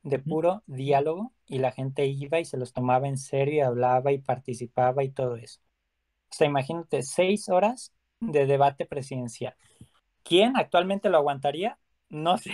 de 0.03 0.19
puro 0.19 0.63
diálogo 0.67 1.33
y 1.47 1.59
la 1.59 1.71
gente 1.71 2.05
iba 2.05 2.39
y 2.39 2.45
se 2.45 2.57
los 2.57 2.73
tomaba 2.73 3.07
en 3.07 3.17
serio 3.17 3.55
y 3.55 3.59
hablaba 3.61 4.11
y 4.11 4.19
participaba 4.19 5.03
y 5.03 5.09
todo 5.09 5.35
eso. 5.35 5.61
O 6.31 6.35
sea, 6.35 6.47
imagínate, 6.47 7.01
seis 7.03 7.49
horas 7.49 7.93
de 8.19 8.45
debate 8.45 8.85
presidencial. 8.85 9.55
¿Quién 10.23 10.57
actualmente 10.57 11.09
lo 11.09 11.17
aguantaría? 11.17 11.79
No 12.09 12.37
sé. 12.39 12.53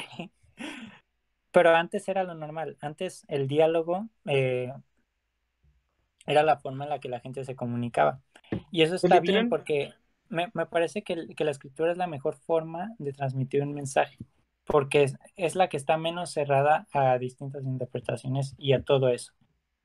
Pero 1.51 1.75
antes 1.75 2.07
era 2.07 2.23
lo 2.23 2.33
normal. 2.35 2.77
Antes 2.81 3.25
el 3.27 3.47
diálogo 3.47 4.07
eh, 4.25 4.71
era 6.25 6.43
la 6.43 6.57
forma 6.57 6.85
en 6.85 6.89
la 6.89 6.99
que 6.99 7.09
la 7.09 7.19
gente 7.19 7.43
se 7.45 7.55
comunicaba. 7.55 8.21
Y 8.71 8.81
eso 8.81 8.95
está 8.95 9.19
bien 9.19 9.49
porque 9.49 9.93
me, 10.29 10.49
me 10.53 10.65
parece 10.65 11.03
que, 11.03 11.27
que 11.35 11.43
la 11.43 11.51
escritura 11.51 11.91
es 11.91 11.97
la 11.97 12.07
mejor 12.07 12.35
forma 12.35 12.93
de 12.99 13.13
transmitir 13.13 13.61
un 13.63 13.73
mensaje 13.73 14.17
porque 14.71 15.11
es, 15.35 15.55
la 15.55 15.69
que 15.69 15.77
está 15.77 15.97
menos 15.97 16.31
cerrada 16.31 16.87
a 16.93 17.17
distintas 17.17 17.63
interpretaciones 17.65 18.55
y 18.57 18.73
a 18.73 18.83
todo 18.83 19.09
eso. 19.09 19.33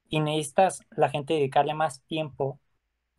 Y 0.08 0.20
necesitas 0.20 0.80
la 0.90 1.08
gente 1.08 1.34
dedicarle 1.34 1.74
más 1.74 2.02
tiempo 2.04 2.60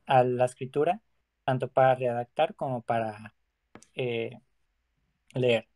a 0.05 0.23
la 0.23 0.45
escritura, 0.45 1.01
tanto 1.43 1.67
para 1.69 1.95
redactar 1.95 2.55
como 2.55 2.81
para 2.81 3.33
eh, 3.95 4.39
leer. 5.33 5.67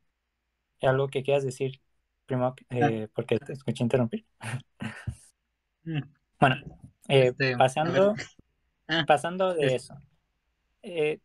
¿Algo 0.82 1.10
que 1.10 1.24
quieras 1.24 1.44
decir, 1.44 1.82
primo? 2.26 2.56
Eh, 2.70 3.06
ah. 3.06 3.12
porque 3.14 3.38
te 3.38 3.54
escuché 3.54 3.84
interrumpir. 3.84 4.26
Mm. 5.84 6.02
bueno, 6.40 6.56
eh, 7.08 7.28
este, 7.28 7.58
pasando, 7.58 8.16
ah, 8.88 9.04
pasando 9.08 9.54
de 9.54 9.76
eso. 9.76 9.96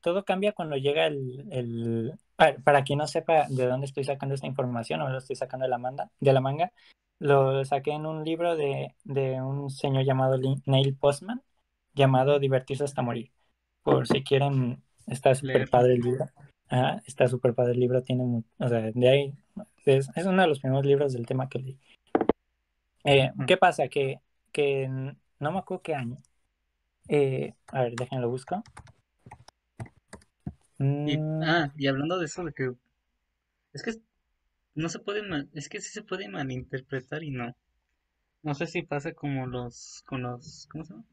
todo 0.00 0.24
cambia 0.24 0.52
cuando 0.52 0.76
llega 0.76 1.06
el, 1.06 2.18
para, 2.36 2.84
quien 2.84 2.98
no 2.98 3.06
sepa 3.06 3.46
de 3.48 3.66
dónde 3.66 3.86
estoy 3.86 4.04
sacando 4.04 4.34
esta 4.34 4.46
información, 4.46 5.00
o 5.00 5.08
lo 5.08 5.18
estoy 5.18 5.36
sacando 5.36 5.64
de 5.64 5.70
la, 5.70 5.78
manga, 5.78 6.10
de 6.20 6.32
la 6.32 6.40
manga, 6.40 6.72
lo 7.18 7.64
saqué 7.64 7.92
en 7.92 8.06
un 8.06 8.24
libro 8.24 8.56
de, 8.56 8.94
un 9.04 9.70
señor 9.70 10.04
llamado 10.04 10.38
Neil 10.66 10.94
Postman, 10.96 11.42
llamado 11.94 12.38
Divertirse 12.38 12.84
hasta 12.84 13.02
morir. 13.02 13.32
Por 13.82 14.06
si 14.06 14.22
quieren, 14.22 14.82
está 15.06 15.34
súper 15.34 15.68
padre 15.70 15.94
el 15.94 16.00
libro. 16.00 16.26
está 17.06 17.26
súper 17.28 17.54
padre 17.54 17.72
el 17.72 17.80
libro, 17.80 18.02
tiene 18.02 18.42
o 18.58 18.68
sea, 18.68 18.90
de 18.92 19.08
ahí, 19.08 19.34
es, 19.86 20.10
uno 20.26 20.42
de 20.42 20.48
los 20.48 20.60
primeros 20.60 20.84
libros 20.84 21.12
del 21.12 21.26
tema 21.26 21.48
que 21.48 21.58
leí. 21.58 21.78
Eh, 23.04 23.30
¿Qué 23.46 23.56
pasa? 23.56 23.88
Que, 23.88 24.20
que 24.52 25.14
no 25.40 25.52
me 25.52 25.58
acuerdo 25.58 25.82
qué 25.82 25.94
año. 25.94 26.18
Eh, 27.08 27.54
a 27.68 27.82
ver, 27.82 27.94
déjenlo 27.94 28.28
busco. 28.28 28.62
Y, 30.78 31.18
mm. 31.18 31.42
ah, 31.42 31.72
y 31.76 31.86
hablando 31.86 32.18
de 32.18 32.26
eso, 32.26 32.44
de 32.44 32.52
que 32.52 32.72
es 33.72 33.82
que 33.82 33.92
no 34.74 34.88
se 34.88 34.98
puede, 34.98 35.22
es 35.54 35.68
que 35.68 35.80
sí 35.80 35.90
se 35.90 36.02
puede 36.02 36.28
malinterpretar 36.28 37.22
y 37.22 37.30
no. 37.30 37.54
No 38.42 38.54
sé 38.54 38.66
si 38.66 38.82
pasa 38.82 39.12
como 39.12 39.46
los, 39.46 40.02
con 40.06 40.22
los, 40.22 40.68
¿cómo 40.70 40.84
se 40.84 40.92
llama? 40.92 41.04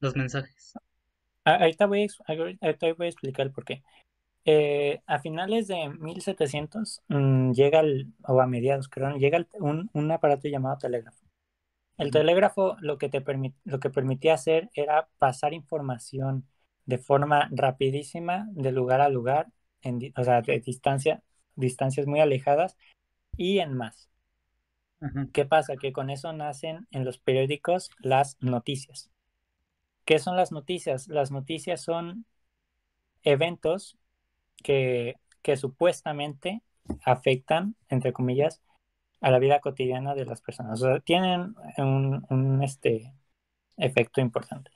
Los 0.00 0.16
mensajes. 0.16 0.74
Ah, 1.44 1.56
ahorita 1.56 1.86
voy, 1.86 2.06
a, 2.26 2.34
voy 2.34 2.58
a 2.60 3.08
explicar 3.08 3.46
el 3.46 3.52
por 3.52 3.64
qué. 3.64 3.82
Eh, 4.44 5.00
a 5.06 5.18
finales 5.18 5.66
de 5.68 5.90
1700 5.98 7.02
mm, 7.08 7.52
llega, 7.52 7.80
el, 7.80 8.12
o 8.26 8.40
a 8.40 8.46
mediados 8.46 8.88
creo, 8.88 9.16
llega 9.16 9.46
un, 9.54 9.90
un, 9.92 10.10
aparato 10.10 10.48
llamado 10.48 10.78
telégrafo. 10.78 11.29
El 12.00 12.10
telégrafo 12.10 12.76
lo 12.80 12.96
que, 12.96 13.10
te 13.10 13.22
lo 13.64 13.78
que 13.78 13.90
permitía 13.90 14.32
hacer 14.32 14.70
era 14.72 15.10
pasar 15.18 15.52
información 15.52 16.48
de 16.86 16.96
forma 16.96 17.50
rapidísima 17.52 18.48
de 18.52 18.72
lugar 18.72 19.02
a 19.02 19.10
lugar, 19.10 19.48
en, 19.82 20.00
o 20.16 20.24
sea, 20.24 20.40
de 20.40 20.60
distancia, 20.60 21.22
distancias 21.56 22.06
muy 22.06 22.20
alejadas 22.20 22.78
y 23.36 23.58
en 23.58 23.74
más. 23.74 24.08
¿Qué 25.34 25.44
pasa? 25.44 25.76
Que 25.76 25.92
con 25.92 26.08
eso 26.08 26.32
nacen 26.32 26.88
en 26.90 27.04
los 27.04 27.18
periódicos 27.18 27.90
las 27.98 28.38
noticias. 28.40 29.10
¿Qué 30.06 30.18
son 30.18 30.36
las 30.36 30.52
noticias? 30.52 31.06
Las 31.06 31.30
noticias 31.30 31.82
son 31.82 32.24
eventos 33.24 33.98
que, 34.62 35.16
que 35.42 35.58
supuestamente 35.58 36.62
afectan, 37.04 37.76
entre 37.90 38.14
comillas, 38.14 38.62
a 39.20 39.30
la 39.30 39.38
vida 39.38 39.60
cotidiana 39.60 40.14
de 40.14 40.24
las 40.24 40.40
personas. 40.42 40.80
O 40.82 40.86
sea, 40.86 41.00
tienen 41.00 41.54
un, 41.78 42.26
un 42.30 42.62
este, 42.62 43.14
efecto 43.76 44.20
importante. 44.20 44.70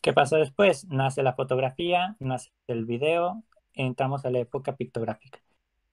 ¿Qué 0.00 0.12
pasa 0.12 0.36
después? 0.36 0.86
Nace 0.86 1.22
la 1.22 1.34
fotografía, 1.34 2.16
nace 2.20 2.50
el 2.66 2.84
video, 2.84 3.42
entramos 3.74 4.24
a 4.24 4.30
la 4.30 4.38
época 4.40 4.76
pictográfica. 4.76 5.40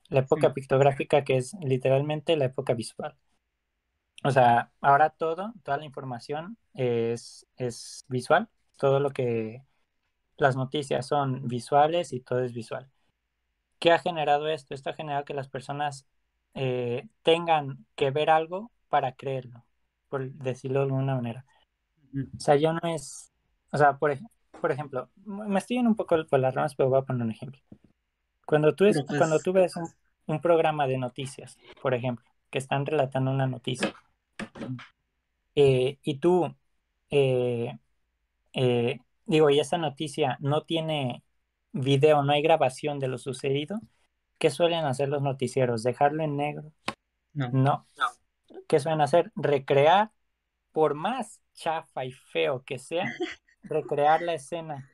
La 0.09 0.21
época 0.21 0.53
pictográfica 0.53 1.23
que 1.23 1.37
es 1.37 1.55
literalmente 1.61 2.37
la 2.37 2.45
época 2.45 2.73
visual. 2.73 3.17
O 4.23 4.31
sea, 4.31 4.71
ahora 4.81 5.09
todo, 5.11 5.53
toda 5.63 5.77
la 5.77 5.85
información 5.85 6.57
es, 6.73 7.47
es 7.57 8.05
visual, 8.07 8.49
todo 8.77 8.99
lo 8.99 9.11
que 9.11 9.63
las 10.37 10.55
noticias 10.55 11.07
son 11.07 11.47
visuales 11.47 12.13
y 12.13 12.21
todo 12.21 12.39
es 12.43 12.53
visual. 12.53 12.89
¿Qué 13.79 13.91
ha 13.91 13.99
generado 13.99 14.47
esto? 14.47 14.73
Esto 14.73 14.89
ha 14.89 14.93
generado 14.93 15.25
que 15.25 15.33
las 15.33 15.47
personas 15.47 16.07
eh, 16.55 17.07
tengan 17.21 17.85
que 17.95 18.11
ver 18.11 18.29
algo 18.29 18.71
para 18.89 19.13
creerlo, 19.13 19.63
por 20.09 20.31
decirlo 20.31 20.79
de 20.79 20.85
alguna 20.85 21.15
manera. 21.15 21.45
O 22.15 22.39
sea, 22.39 22.55
yo 22.55 22.73
no 22.73 22.79
es 22.83 23.31
o 23.75 23.77
sea, 23.77 23.97
por, 23.97 24.17
por 24.61 24.71
ejemplo, 24.71 25.09
me 25.25 25.59
estoy 25.59 25.75
yendo 25.75 25.89
un 25.89 25.97
poco 25.97 26.15
por 26.27 26.39
las 26.39 26.55
ramas, 26.55 26.75
pero 26.75 26.87
voy 26.87 26.99
a 26.99 27.01
poner 27.01 27.23
un 27.23 27.31
ejemplo. 27.31 27.59
Cuando 28.45 28.73
tú, 28.73 28.85
es, 28.85 28.95
Pero 28.95 29.17
cuando 29.17 29.35
pues, 29.35 29.43
tú 29.43 29.51
ves 29.51 29.75
un, 29.75 29.89
un 30.27 30.39
programa 30.39 30.87
de 30.87 30.97
noticias, 30.97 31.57
por 31.81 31.93
ejemplo, 31.93 32.25
que 32.49 32.57
están 32.57 32.85
relatando 32.85 33.31
una 33.31 33.47
noticia, 33.47 33.93
eh, 35.55 35.97
y 36.03 36.19
tú, 36.19 36.55
eh, 37.09 37.77
eh, 38.53 38.99
digo, 39.25 39.49
y 39.49 39.59
esa 39.59 39.77
noticia 39.77 40.37
no 40.39 40.61
tiene 40.61 41.21
video, 41.73 42.23
no 42.23 42.31
hay 42.31 42.41
grabación 42.41 42.99
de 42.99 43.09
lo 43.09 43.17
sucedido, 43.17 43.81
¿qué 44.39 44.49
suelen 44.51 44.85
hacer 44.85 45.09
los 45.09 45.21
noticieros? 45.21 45.83
¿Dejarlo 45.83 46.23
en 46.23 46.37
negro? 46.37 46.71
no. 47.33 47.85
No. 47.97 48.07
¿Qué 48.67 48.79
suelen 48.79 49.01
hacer? 49.01 49.31
Recrear, 49.35 50.11
por 50.71 50.95
más 50.95 51.41
chafa 51.55 52.05
y 52.05 52.11
feo 52.13 52.63
que 52.65 52.79
sea, 52.79 53.17
recrear 53.63 54.21
la 54.21 54.33
escena, 54.35 54.87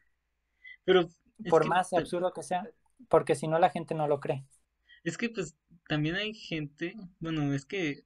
Pero 0.86 1.10
es 1.44 1.54
por 1.54 1.60
que, 1.60 1.72
más 1.72 1.94
ta- 1.94 2.02
absurdo 2.02 2.34
que 2.34 2.42
sea, 2.44 2.72
porque 3.10 3.36
si 3.36 3.48
no 3.48 3.60
la 3.60 3.70
gente 3.70 3.94
no 3.96 4.08
lo 4.08 4.20
cree. 4.20 4.46
es 5.04 5.16
que 5.18 5.30
pues 5.30 5.56
también 5.88 6.16
hay 6.16 6.34
gente, 6.34 6.96
bueno, 7.20 7.54
es 7.54 7.66
que 7.68 8.04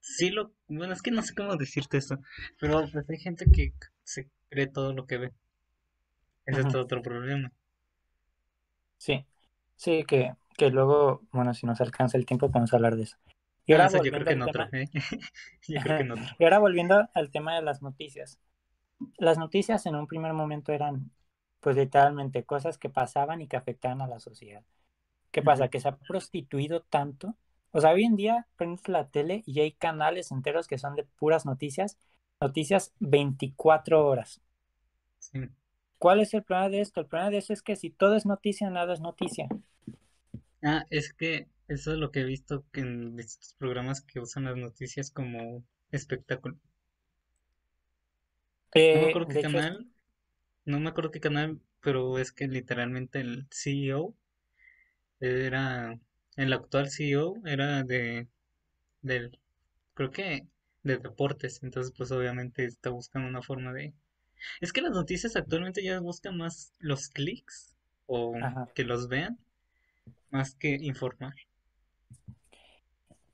sí 0.00 0.28
lo, 0.30 0.52
bueno, 0.68 0.92
es 0.92 1.00
que 1.02 1.10
no 1.10 1.22
sé 1.22 1.34
cómo 1.34 1.56
decirte 1.56 1.96
esto, 1.98 2.18
pero 2.58 2.86
pues 2.92 3.08
hay 3.08 3.18
gente 3.18 3.46
que 3.50 3.72
se 4.04 4.28
cree 4.50 4.66
todo 4.66 4.92
lo 4.92 5.06
que 5.06 5.16
ve. 5.18 5.32
Ese 6.44 6.60
es 6.60 6.74
otro 6.74 7.00
problema. 7.00 7.50
Sí, 8.98 9.26
sí, 9.80 10.04
que, 10.04 10.34
que 10.56 10.70
luego, 10.70 11.22
bueno, 11.32 11.54
si 11.54 11.66
nos 11.66 11.80
alcanza 11.80 12.18
el 12.18 12.26
tiempo, 12.26 12.50
podemos 12.50 12.72
hablar 12.74 12.96
de 12.96 13.04
eso. 13.04 13.16
Y 13.66 13.72
Ah, 13.72 13.84
ahora 13.84 13.88
eso 13.88 13.98
yo 14.02 14.12
creo 14.12 14.24
volviendo 14.24 14.26
que 14.26 14.32
al 14.32 14.40
en 14.40 14.42
otro, 14.42 14.68
tema, 14.68 14.68
¿eh? 14.72 14.88
Yo 15.68 15.80
creo 15.82 15.96
que 15.96 16.02
en 16.02 16.10
otro. 16.12 16.26
y 16.38 16.44
ahora 16.44 16.58
volviendo 16.58 17.08
al 17.14 17.30
tema 17.30 17.54
de 17.56 17.62
las 17.62 17.82
noticias. 17.82 18.40
Las 19.18 19.38
noticias 19.38 19.86
en 19.86 19.96
un 19.96 20.06
primer 20.08 20.34
momento 20.34 20.72
eran, 20.72 21.12
pues 21.60 21.76
literalmente, 21.76 22.44
cosas 22.44 22.78
que 22.78 22.90
pasaban 22.90 23.42
y 23.42 23.48
que 23.48 23.56
afectaban 23.58 24.02
a 24.02 24.08
la 24.08 24.20
sociedad. 24.20 24.64
¿Qué 25.32 25.42
pasa? 25.42 25.68
Que 25.70 25.80
se 25.80 25.88
ha 25.88 25.98
prostituido 25.98 26.82
tanto. 26.82 27.36
O 27.72 27.80
sea, 27.82 27.92
hoy 27.92 28.04
en 28.04 28.16
día 28.16 28.48
prendes 28.56 28.88
la 28.88 29.08
tele 29.10 29.42
y 29.46 29.60
hay 29.60 29.72
canales 29.72 30.32
enteros 30.32 30.68
que 30.68 30.78
son 30.78 30.96
de 30.96 31.04
puras 31.04 31.46
noticias, 31.46 31.98
noticias 32.40 32.94
24 33.00 34.06
horas. 34.06 34.42
sí. 35.18 35.50
¿Cuál 35.98 36.18
es 36.18 36.34
el 36.34 36.42
problema 36.42 36.68
de 36.68 36.80
esto? 36.80 37.00
El 37.00 37.06
problema 37.06 37.30
de 37.30 37.38
eso 37.38 37.52
es 37.52 37.62
que 37.62 37.76
si 37.76 37.90
todo 37.90 38.16
es 38.16 38.26
noticia, 38.26 38.70
nada 38.70 38.92
es 38.92 39.00
noticia. 39.00 39.52
Ah, 40.62 40.86
es 40.88 41.12
que 41.12 41.48
eso 41.68 41.92
es 41.92 41.98
lo 41.98 42.10
que 42.10 42.20
he 42.20 42.24
visto 42.24 42.64
que 42.72 42.80
en 42.80 43.20
estos 43.20 43.52
programas 43.58 44.00
que 44.00 44.20
usan 44.20 44.44
las 44.44 44.56
noticias 44.56 45.10
como 45.10 45.62
espectáculo. 45.90 46.56
No 48.92 49.00
me 49.00 49.06
Eh, 49.06 49.08
acuerdo 49.08 49.26
qué 49.28 49.40
hecho, 49.40 49.58
canal, 49.58 49.88
no 50.66 50.80
me 50.80 50.90
acuerdo 50.90 51.10
qué 51.12 51.20
canal, 51.20 51.60
pero 51.80 52.18
es 52.18 52.32
que 52.32 52.48
literalmente 52.48 53.20
el 53.20 53.46
CEO 53.50 54.16
era, 55.20 55.98
el 56.36 56.52
actual 56.52 56.90
CEO 56.90 57.36
era 57.46 57.84
de, 57.84 58.28
del, 59.02 59.38
creo 59.94 60.10
que 60.12 60.46
de 60.84 60.98
deportes, 60.98 61.62
entonces 61.62 61.92
pues 61.96 62.12
obviamente 62.12 62.64
está 62.66 62.90
buscando 62.90 63.28
una 63.28 63.42
forma 63.42 63.72
de... 63.74 63.94
Es 64.60 64.72
que 64.72 64.82
las 64.82 64.92
noticias 64.92 65.36
actualmente 65.36 65.82
ya 65.84 66.00
buscan 66.00 66.36
más 66.38 66.74
los 66.80 67.08
clics 67.10 67.74
o 68.06 68.34
ajá. 68.40 68.68
que 68.74 68.84
los 68.84 69.08
vean, 69.08 69.38
más 70.30 70.54
que 70.54 70.76
informar. 70.80 71.34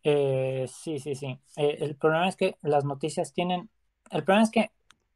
Eh, 0.03 0.67
sí, 0.69 0.99
sí, 0.99 1.15
sí. 1.15 1.41
Eh, 1.57 1.79
el 1.81 1.97
problema 1.97 2.29
es 2.29 2.37
que 2.37 2.57
las 2.63 2.85
noticias 2.85 3.33
tienen, 3.33 3.71
el 4.11 4.25
problema 4.25 4.45
es 4.45 4.51
que 4.51 4.71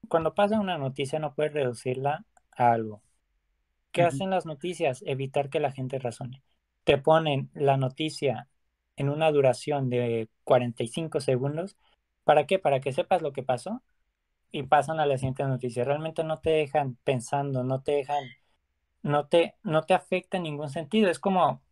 cuando 0.09 0.35
pasa 0.35 0.59
una 0.61 0.79
noticia 0.79 1.19
no 1.19 1.35
puedes 1.35 1.53
reducirla 1.53 2.25
a 2.57 2.73
algo. 2.73 3.03
¿Qué 3.93 4.03
hacen 4.03 4.31
las 4.31 4.47
noticias? 4.47 5.03
Evitar 5.07 5.51
que 5.51 5.61
la 5.61 5.73
gente 5.73 5.99
razone. 5.99 6.43
Te 6.85 6.99
ponen 6.99 7.51
la 7.55 7.77
noticia 7.77 8.49
en 8.97 9.09
una 9.09 9.31
duración 9.33 9.91
de 9.91 10.29
45 10.45 11.21
segundos. 11.21 11.77
¿Para 12.25 12.47
qué? 12.47 12.59
Para 12.59 12.81
que 12.81 12.93
sepas 12.93 13.23
lo 13.23 13.33
que 13.33 13.43
pasó 13.43 13.83
y 14.53 14.65
pasan 14.65 15.01
a 15.01 15.07
la 15.07 15.19
siguiente 15.19 15.45
noticia. 15.45 15.85
Realmente 15.85 16.25
no 16.25 16.41
te 16.41 16.51
dejan 16.51 16.97
pensando, 17.05 17.65
no 17.65 17.83
te 17.83 17.93
dejan, 17.93 18.25
no 19.03 19.27
te, 19.29 19.57
no 19.63 19.83
te 19.85 19.95
afecta 19.95 20.37
en 20.39 20.45
ningún 20.45 20.71
sentido. 20.71 21.11
Es 21.11 21.19
como, 21.19 21.63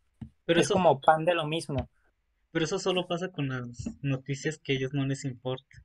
Pero 0.46 0.60
es 0.60 0.68
eso, 0.68 0.70
como 0.70 1.00
pan 1.02 1.24
de 1.26 1.34
lo 1.34 1.46
mismo. 1.46 1.88
pero 2.52 2.66
eso 2.66 2.78
solo 2.78 3.06
pasa 3.06 3.32
con 3.32 3.48
las 3.48 3.88
noticias 4.02 4.58
que 4.58 4.72
a 4.72 4.76
ellos 4.76 4.92
no 4.92 5.06
les 5.06 5.24
importa. 5.24 5.82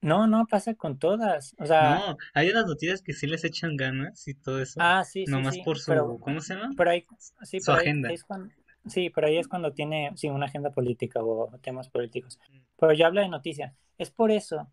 No, 0.00 0.26
no 0.28 0.46
pasa 0.46 0.74
con 0.74 0.98
todas. 0.98 1.54
O 1.58 1.66
sea, 1.66 2.06
No, 2.06 2.16
hay 2.34 2.50
unas 2.50 2.66
noticias 2.66 3.00
que 3.02 3.12
sí 3.12 3.26
les 3.28 3.44
echan 3.44 3.76
ganas 3.76 4.26
y 4.26 4.34
todo 4.34 4.60
eso, 4.60 4.88
ah, 4.88 5.04
sí, 5.04 5.26
sí, 5.26 5.44
nomás 5.44 5.44
sí. 5.44 5.64
por 5.64 5.78
Pero, 5.84 6.08
su, 6.08 6.18
¿cómo 6.20 6.40
se 6.40 6.54
llama? 6.54 6.74
pero 6.76 6.90
ahí, 6.90 7.06
sí, 7.42 7.60
Su 7.60 7.72
pero 7.72 7.78
agenda. 7.80 8.08
ahí 8.08 8.14
es 8.14 8.24
cuando, 8.24 8.52
sí, 8.86 9.10
pero 9.10 9.26
ahí 9.28 9.38
es 9.38 9.48
cuando 9.48 9.72
tiene, 9.72 10.12
sí, 10.16 10.28
una 10.28 10.46
agenda 10.46 10.70
política 10.70 11.20
o 11.22 11.58
temas 11.62 11.88
políticos. 11.90 12.38
Pero 12.78 12.92
yo 12.94 13.06
hablo 13.06 13.20
de 13.20 13.28
noticias. 13.28 13.74
Es 13.98 14.10
por 14.10 14.30
eso. 14.30 14.70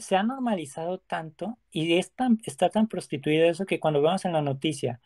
Se 0.00 0.16
ha 0.16 0.22
normalizado 0.24 0.98
tanto 1.00 1.58
y 1.70 1.98
es 1.98 2.12
tan, 2.14 2.40
está 2.44 2.70
tan 2.70 2.88
prostituido 2.88 3.46
eso 3.48 3.66
que 3.66 3.80
cuando 3.80 4.02
vemos 4.02 4.24
en 4.24 4.32
la 4.32 4.42
noticia 4.42 5.00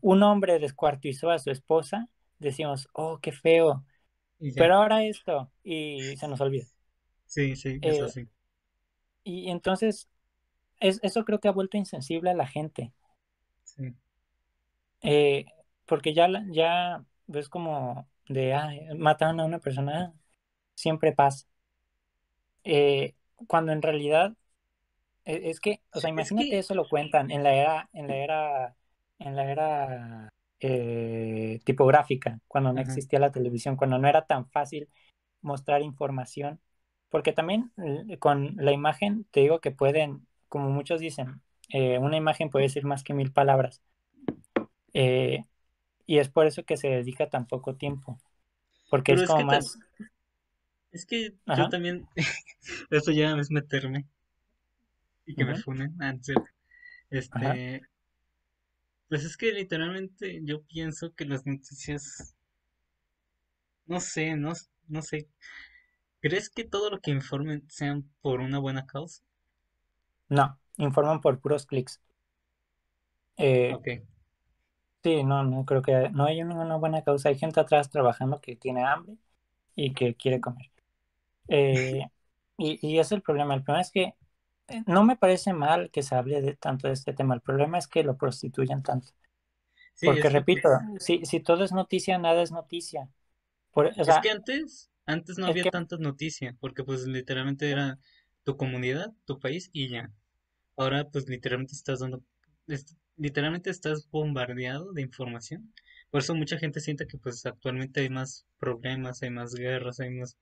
un 0.00 0.22
hombre 0.24 0.58
descuartizó 0.60 1.30
a 1.30 1.38
su 1.40 1.50
esposa, 1.50 2.08
decimos, 2.38 2.88
oh, 2.94 3.20
qué 3.20 3.32
feo. 3.32 3.84
Pero 4.56 4.76
ahora 4.76 5.04
esto, 5.04 5.52
y 5.64 6.16
se 6.18 6.28
nos 6.28 6.40
olvida. 6.42 6.66
Sí, 7.26 7.56
sí, 7.56 7.80
eso 7.84 8.06
Eh, 8.06 8.08
sí. 8.08 8.28
y 9.24 9.50
entonces, 9.50 10.08
es, 10.80 11.00
eso 11.02 11.24
creo 11.26 11.40
que 11.40 11.48
ha 11.48 11.52
vuelto 11.52 11.76
insensible 11.78 12.30
a 12.30 12.34
la 12.34 12.46
gente. 12.48 12.92
Sí. 13.64 13.94
Eh, 15.02 15.46
porque 15.86 16.14
ya, 16.14 16.28
ya 16.50 17.04
ves 17.26 17.48
como 17.48 18.08
de, 18.28 18.54
ah, 18.54 18.70
mataron 18.98 19.40
a 19.40 19.44
una 19.46 19.58
persona, 19.60 20.14
siempre 20.74 21.12
pasa. 21.12 21.46
Eh, 22.64 23.14
cuando 23.48 23.72
en 23.72 23.82
realidad 23.82 24.34
e- 25.24 25.50
es 25.50 25.60
que, 25.60 25.82
o 25.92 26.00
sea, 26.00 26.10
Es 26.14 26.32
imagínate 26.32 26.58
que, 26.58 26.58
eso 26.58 26.74
lo 26.74 26.88
cuentan 26.88 27.30
en 27.30 27.42
la 27.44 27.54
era, 27.54 27.90
en 27.92 28.08
la 28.08 28.16
era, 28.16 28.76
en 29.18 29.36
la 29.36 29.50
era 29.50 30.30
eh, 30.60 31.60
tipográfica, 31.64 32.40
cuando 32.48 32.72
no 32.72 32.80
ajá. 32.80 32.80
existía 32.80 33.18
la 33.20 33.32
televisión, 33.32 33.76
cuando 33.76 33.98
no 33.98 34.08
era 34.08 34.26
tan 34.26 34.48
fácil 34.50 34.88
mostrar 35.42 35.82
información, 35.82 36.60
porque 37.10 37.32
también 37.32 37.72
eh, 38.10 38.18
con 38.18 38.56
la 38.58 38.72
imagen, 38.72 39.26
te 39.32 39.40
digo 39.40 39.60
que 39.60 39.70
pueden, 39.72 40.26
como 40.48 40.70
muchos 40.70 41.00
dicen, 41.00 41.42
eh, 41.70 41.98
una 41.98 42.16
imagen 42.18 42.50
puede 42.50 42.66
decir 42.66 42.84
más 42.86 43.04
que 43.04 43.14
mil 43.14 43.32
palabras, 43.32 43.82
eh, 44.94 45.44
y 46.06 46.18
es 46.18 46.28
por 46.30 46.46
eso 46.46 46.64
que 46.64 46.76
se 46.76 46.88
dedica 46.88 47.30
tan 47.30 47.46
poco 47.46 47.76
tiempo, 47.76 48.20
porque 48.90 49.12
Pero 49.12 49.22
es 49.22 49.24
es 49.24 49.24
como 49.24 49.42
que 49.44 49.44
más, 49.44 49.80
es 50.92 51.06
que 51.06 51.34
yo 51.52 51.68
también, 51.68 52.08
eso 52.90 53.12
ya 53.12 53.36
es 53.36 53.50
meterme 53.50 54.06
y 55.24 55.34
que 55.36 55.44
me 55.46 55.54
funen. 55.56 55.96
Ah, 56.00 56.12
no 56.12 56.18
es 56.20 56.26
cierto. 56.26 56.50
ajá, 57.30 57.60
Este, 57.60 57.82
pues 59.10 59.24
es 59.26 59.36
que 59.36 59.52
literalmente 59.52 60.40
yo 60.42 60.62
pienso 60.62 61.14
que 61.14 61.26
las 61.26 61.44
noticias, 61.44 62.34
no 63.86 64.00
sé, 64.00 64.36
no, 64.36 64.52
no 64.88 65.02
sé. 65.02 65.28
¿Crees 66.20 66.50
que 66.50 66.64
todo 66.64 66.90
lo 66.90 67.00
que 67.00 67.10
informen 67.12 67.64
sean 67.70 68.10
por 68.22 68.40
una 68.40 68.58
buena 68.60 68.86
causa? 68.86 69.22
no, 70.30 70.58
informan 70.78 71.20
por 71.20 71.40
puros 71.40 71.66
clics. 71.66 72.00
Eh, 73.36 73.76
Ok. 73.76 73.88
Sí, 75.02 75.24
no, 75.24 75.44
no 75.44 75.64
creo 75.66 75.82
que 75.82 76.08
no 76.10 76.24
hay 76.26 76.42
una 76.42 76.76
buena 76.76 77.02
causa. 77.04 77.28
Hay 77.30 77.38
gente 77.38 77.60
atrás 77.60 77.90
trabajando 77.90 78.40
que 78.40 78.56
tiene 78.56 78.84
hambre 78.84 79.16
y 79.76 79.94
que 79.94 80.14
quiere 80.16 80.40
comer. 80.40 80.69
Eh, 81.50 82.06
y, 82.58 82.80
y 82.88 83.00
es 83.00 83.12
el 83.12 83.22
problema. 83.22 83.54
El 83.56 83.64
problema 83.64 83.82
es 83.82 83.92
que 83.92 84.14
eh, 84.68 84.82
no 84.88 85.04
me 85.04 85.16
parece 85.16 85.54
mal 85.54 85.90
que 85.92 86.02
se 86.04 86.16
hable 86.16 86.42
de 86.42 86.56
tanto 86.56 86.88
de 86.88 86.94
este 86.94 87.14
tema. 87.14 87.34
El 87.36 87.42
problema 87.42 87.78
es 87.78 87.88
que 87.88 88.04
lo 88.04 88.16
prostituyan 88.18 88.82
tanto. 88.84 89.12
Sí, 89.94 90.18
Porque 90.18 90.28
que 90.28 90.30
repito, 90.30 90.68
pues, 90.70 90.70
si, 90.98 91.24
si 91.26 91.40
todo 91.40 91.64
es 91.64 91.72
noticia, 91.72 92.18
nada 92.18 92.42
es 92.42 92.52
noticia. 92.52 93.08
Por- 93.72 93.92
o 93.98 94.04
es 94.04 94.18
que 94.18 94.30
antes, 94.30 94.90
antes 95.06 95.38
no 95.38 95.46
había 95.46 95.68
que, 95.70 95.70
tantas 95.70 96.00
noticias, 96.00 96.54
porque 96.60 96.84
pues 96.84 97.06
literalmente 97.06 97.70
era 97.70 97.98
tu 98.44 98.56
comunidad, 98.56 99.12
tu 99.24 99.38
país 99.40 99.70
y 99.72 99.88
ya. 99.88 100.12
Ahora 100.76 101.08
pues 101.10 101.28
literalmente 101.28 101.74
estás 101.74 102.00
dando, 102.00 102.22
es- 102.68 102.96
literalmente 103.16 103.70
estás 103.70 104.08
bombardeado 104.10 104.92
de 104.92 105.02
información. 105.02 105.72
Por 106.10 106.20
eso 106.22 106.34
mucha 106.34 106.58
gente 106.58 106.80
siente 106.80 107.06
que 107.06 107.18
pues 107.18 107.46
actualmente 107.46 108.00
hay 108.02 108.10
más 108.10 108.46
problemas, 108.58 109.22
hay 109.22 109.30
más 109.30 109.54
guerras, 109.54 110.00
hay 110.00 110.10
más, 110.10 110.36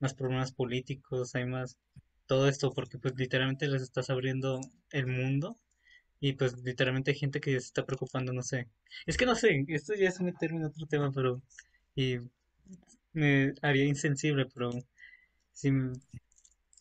más 0.00 0.14
problemas 0.14 0.52
políticos, 0.52 1.34
hay 1.34 1.46
más 1.46 1.78
todo 2.26 2.48
esto, 2.48 2.72
porque 2.72 2.98
pues 2.98 3.14
literalmente 3.16 3.68
les 3.68 3.82
estás 3.82 4.10
abriendo 4.10 4.60
el 4.92 5.06
mundo 5.06 5.56
y 6.20 6.34
pues 6.34 6.56
literalmente 6.64 7.12
hay 7.12 7.18
gente 7.18 7.40
que 7.40 7.52
se 7.52 7.58
está 7.58 7.86
preocupando, 7.86 8.32
no 8.32 8.42
sé. 8.42 8.68
Es 9.06 9.16
que 9.16 9.26
no 9.26 9.34
sé, 9.36 9.64
esto 9.68 9.94
ya 9.94 10.08
es 10.08 10.20
meterme 10.20 10.58
en 10.60 10.66
otro 10.66 10.86
tema, 10.86 11.10
pero 11.12 11.42
y 11.96 12.18
me 13.12 13.54
haría 13.62 13.84
insensible, 13.84 14.46
pero 14.54 14.70
si, 15.52 15.70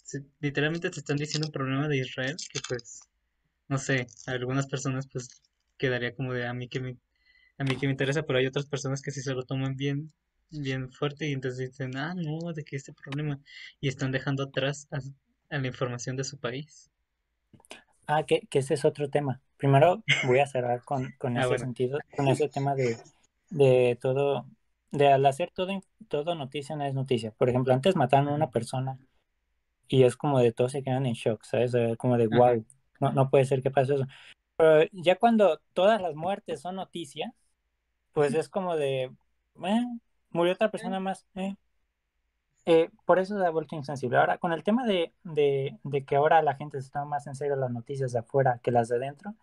si 0.03 0.19
literalmente 0.39 0.89
te 0.89 0.99
están 0.99 1.17
diciendo 1.17 1.47
un 1.47 1.53
problema 1.53 1.87
de 1.87 1.97
Israel, 1.97 2.35
que 2.51 2.59
pues 2.67 3.01
no 3.69 3.77
sé, 3.77 4.07
a 4.27 4.31
algunas 4.31 4.67
personas 4.67 5.07
pues 5.11 5.29
quedaría 5.77 6.15
como 6.15 6.33
de 6.33 6.47
a 6.47 6.53
mí 6.53 6.67
que 6.67 6.79
me, 6.79 6.97
a 7.57 7.63
mí 7.63 7.77
que 7.77 7.87
me 7.87 7.93
interesa, 7.93 8.23
pero 8.23 8.39
hay 8.39 8.47
otras 8.47 8.67
personas 8.67 9.01
que 9.01 9.11
sí 9.11 9.21
se 9.21 9.33
lo 9.33 9.43
toman 9.43 9.75
bien, 9.77 10.11
bien 10.51 10.91
fuerte 10.91 11.27
y 11.27 11.33
entonces 11.33 11.71
dicen, 11.71 11.97
ah, 11.97 12.13
no, 12.15 12.53
de 12.53 12.63
que 12.63 12.75
este 12.75 12.93
problema, 12.93 13.39
y 13.79 13.87
están 13.89 14.11
dejando 14.11 14.43
atrás 14.43 14.87
a, 14.91 14.99
a 15.55 15.59
la 15.59 15.67
información 15.67 16.15
de 16.17 16.23
su 16.23 16.39
país. 16.39 16.91
Ah, 18.07 18.23
que, 18.25 18.41
que 18.49 18.59
ese 18.59 18.73
es 18.73 18.85
otro 18.85 19.09
tema. 19.09 19.41
Primero 19.57 20.03
voy 20.21 20.39
a 20.39 20.47
cerrar 20.47 20.83
con, 20.83 21.13
con 21.19 21.37
Ah, 21.39 21.45
ese 21.45 21.47
bueno. 21.47 21.65
sentido, 21.65 21.99
con 22.15 22.27
ese 22.27 22.49
tema 22.49 22.75
de, 22.75 22.97
de 23.49 23.97
todo, 24.01 24.47
de 24.91 25.07
al 25.13 25.25
hacer 25.25 25.51
todo, 25.53 25.81
todo 26.07 26.35
noticia 26.35 26.75
no 26.75 26.85
es 26.85 26.93
noticia. 26.93 27.31
Por 27.31 27.49
ejemplo, 27.49 27.73
antes 27.73 27.95
mataron 27.95 28.29
a 28.29 28.33
una 28.35 28.49
persona 28.51 28.97
y 29.87 30.03
es 30.03 30.17
como 30.17 30.39
de 30.39 30.53
todos 30.53 30.73
se 30.73 30.83
quedan 30.83 31.05
en 31.07 31.13
shock, 31.13 31.43
¿sabes? 31.45 31.73
Como 31.97 32.17
de 32.17 32.27
wow, 32.27 32.65
no, 33.01 33.13
no 33.13 33.29
puede 33.29 33.45
ser 33.45 33.61
que 33.63 33.71
pase 33.71 33.95
eso. 33.95 34.07
Pero 34.57 34.89
ya 34.93 35.17
cuando 35.17 35.61
todas 35.73 36.01
las 36.01 36.15
muertes 36.15 36.61
son 36.61 36.75
noticia, 36.77 37.33
pues 38.13 38.33
es 38.35 38.49
como 38.49 38.75
de, 38.77 39.03
eh, 39.65 39.85
murió 40.31 40.53
otra 40.53 40.71
persona 40.71 40.99
más, 40.99 41.25
eh. 41.35 41.55
Eh, 42.65 42.89
por 43.05 43.19
eso 43.19 43.39
se 43.39 43.45
ha 43.45 43.49
vuelto 43.49 43.75
insensible. 43.75 44.17
Ahora, 44.17 44.37
con 44.37 44.53
el 44.53 44.63
tema 44.63 44.85
de, 44.85 45.13
de, 45.23 45.79
de 45.83 46.05
que 46.05 46.15
ahora 46.15 46.41
la 46.43 46.55
gente 46.55 46.81
se 46.81 46.91
toma 46.91 47.05
más 47.05 47.27
en 47.27 47.35
serio 47.35 47.55
las 47.55 47.71
noticias 47.71 48.11
de 48.11 48.19
afuera 48.19 48.59
que 48.61 48.71
las 48.71 48.89
de 48.89 48.97
adentro, 48.97 49.33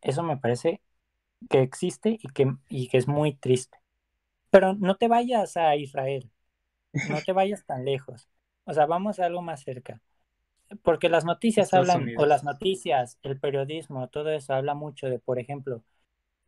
eso 0.00 0.22
me 0.22 0.36
parece 0.36 0.80
que 1.50 1.60
existe 1.62 2.18
y 2.22 2.28
que, 2.28 2.54
y 2.68 2.88
que 2.88 2.98
es 2.98 3.08
muy 3.08 3.34
triste. 3.34 3.78
Pero 4.50 4.74
no 4.74 4.96
te 4.96 5.08
vayas 5.08 5.56
a 5.56 5.76
Israel, 5.76 6.30
no 7.10 7.18
te 7.24 7.32
vayas 7.32 7.64
tan 7.66 7.84
lejos. 7.84 8.28
O 8.64 8.72
sea, 8.72 8.86
vamos 8.86 9.18
a 9.20 9.26
algo 9.26 9.42
más 9.42 9.62
cerca. 9.62 10.00
Porque 10.82 11.08
las 11.08 11.24
noticias 11.24 11.66
Estados 11.66 11.90
hablan, 11.90 12.14
o 12.16 12.26
las 12.26 12.44
noticias, 12.44 13.18
el 13.22 13.40
periodismo, 13.40 14.08
todo 14.08 14.30
eso 14.30 14.54
habla 14.54 14.74
mucho 14.74 15.08
de, 15.08 15.18
por 15.18 15.38
ejemplo, 15.38 15.82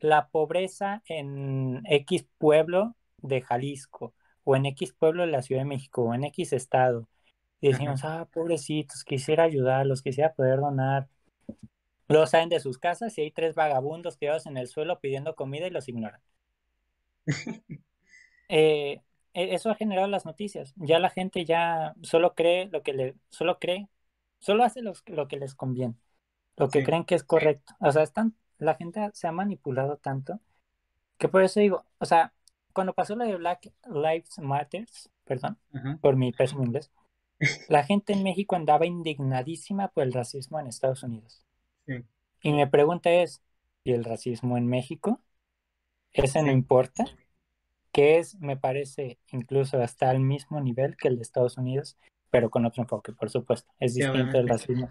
la 0.01 0.29
pobreza 0.29 1.03
en 1.07 1.83
X 1.87 2.27
pueblo 2.39 2.95
de 3.23 3.43
Jalisco, 3.43 4.15
o 4.45 4.57
en 4.57 4.67
X 4.67 4.93
pueblo 4.95 5.23
de 5.25 5.31
la 5.33 5.43
Ciudad 5.43 5.63
de 5.63 5.67
México, 5.67 6.03
o 6.05 6.15
en 6.15 6.25
X 6.25 6.53
estado. 6.53 7.09
Y 7.61 7.69
Ajá. 7.71 7.71
decimos, 7.71 8.05
ah, 8.05 8.29
pobrecitos, 8.33 9.05
quisiera 9.05 9.45
ayudarlos, 9.45 10.03
quisiera 10.03 10.35
poder 10.35 10.61
donar. 10.61 11.09
Luego 12.09 12.27
salen 12.29 12.49
de 12.49 12.61
sus 12.61 12.79
casas 12.79 13.19
y 13.19 13.23
hay 13.23 13.33
tres 13.33 13.57
vagabundos 13.57 14.17
tirados 14.17 14.47
en 14.47 14.57
el 14.57 14.69
suelo 14.69 15.01
pidiendo 15.01 15.35
comida 15.35 15.67
y 15.67 15.71
los 15.71 15.89
ignoran. 15.89 16.21
Eh, 18.49 19.01
e- 19.35 19.55
eso 19.55 19.71
ha 19.71 19.75
generado 19.75 20.09
las 20.09 20.27
noticias. 20.27 20.75
Ya 20.77 20.99
la 20.99 21.11
gente 21.11 21.45
ya 21.45 21.95
solo 22.03 22.35
cree 22.35 22.67
lo 22.71 22.83
que 22.83 22.93
le, 22.93 23.15
solo 23.31 23.59
cree, 23.59 23.89
solo 24.41 24.65
hace 24.65 24.83
los- 24.83 25.03
lo 25.09 25.29
que 25.29 25.37
les 25.39 25.55
conviene, 25.55 25.95
lo 26.57 26.71
que 26.71 26.83
Sí, 26.83 26.85
creen 26.85 27.05
que 27.05 27.15
es 27.17 27.25
correcto. 27.25 27.75
O 27.81 27.93
sea, 27.93 28.03
están, 28.03 28.37
la 28.59 28.75
gente 28.77 29.11
se 29.15 29.29
ha 29.29 29.33
manipulado 29.33 29.99
tanto 29.99 30.41
que 31.19 31.29
por 31.29 31.43
eso 31.45 31.61
digo, 31.61 31.87
o 31.99 32.07
sea, 32.07 32.35
cuando 32.73 32.95
pasó 32.95 33.17
lo 33.17 33.25
de 33.25 33.37
Black 33.37 33.73
Lives 33.87 34.39
Matters, 34.39 35.11
perdón, 35.25 35.59
por 36.01 36.17
mi 36.17 36.33
pésimo 36.33 36.65
inglés, 36.65 36.91
la 37.69 37.85
gente 37.85 38.13
en 38.15 38.23
México 38.25 38.57
andaba 38.57 38.87
indignadísima 38.87 39.89
por 39.89 40.05
el 40.05 40.13
racismo 40.15 40.61
en 40.61 40.69
Estados 40.69 41.03
Unidos. 41.05 41.45
sí, 41.87 42.05
Y 42.43 42.53
mi 42.53 42.67
pregunta 42.67 43.11
es, 43.11 43.43
¿y 43.85 43.93
el 43.93 44.05
racismo 44.05 44.57
en 44.59 44.67
México? 44.67 45.21
¿Ese 46.13 46.43
no 46.43 46.53
importa? 46.53 47.05
Que 47.93 48.19
es, 48.19 48.37
me 48.41 48.57
parece, 48.57 49.19
incluso 49.33 49.81
hasta 49.83 50.11
al 50.11 50.21
mismo 50.21 50.61
nivel 50.61 50.97
que 50.97 51.09
el 51.09 51.17
de 51.17 51.23
Estados 51.23 51.59
Unidos, 51.59 51.99
pero 52.31 52.51
con 52.51 52.67
otro 52.67 52.83
enfoque, 52.83 53.13
por 53.13 53.31
supuesto. 53.31 53.71
Es 53.81 53.95
sí, 53.95 54.03
distinto 54.05 54.39
el 54.39 54.49
racismo. 54.49 54.91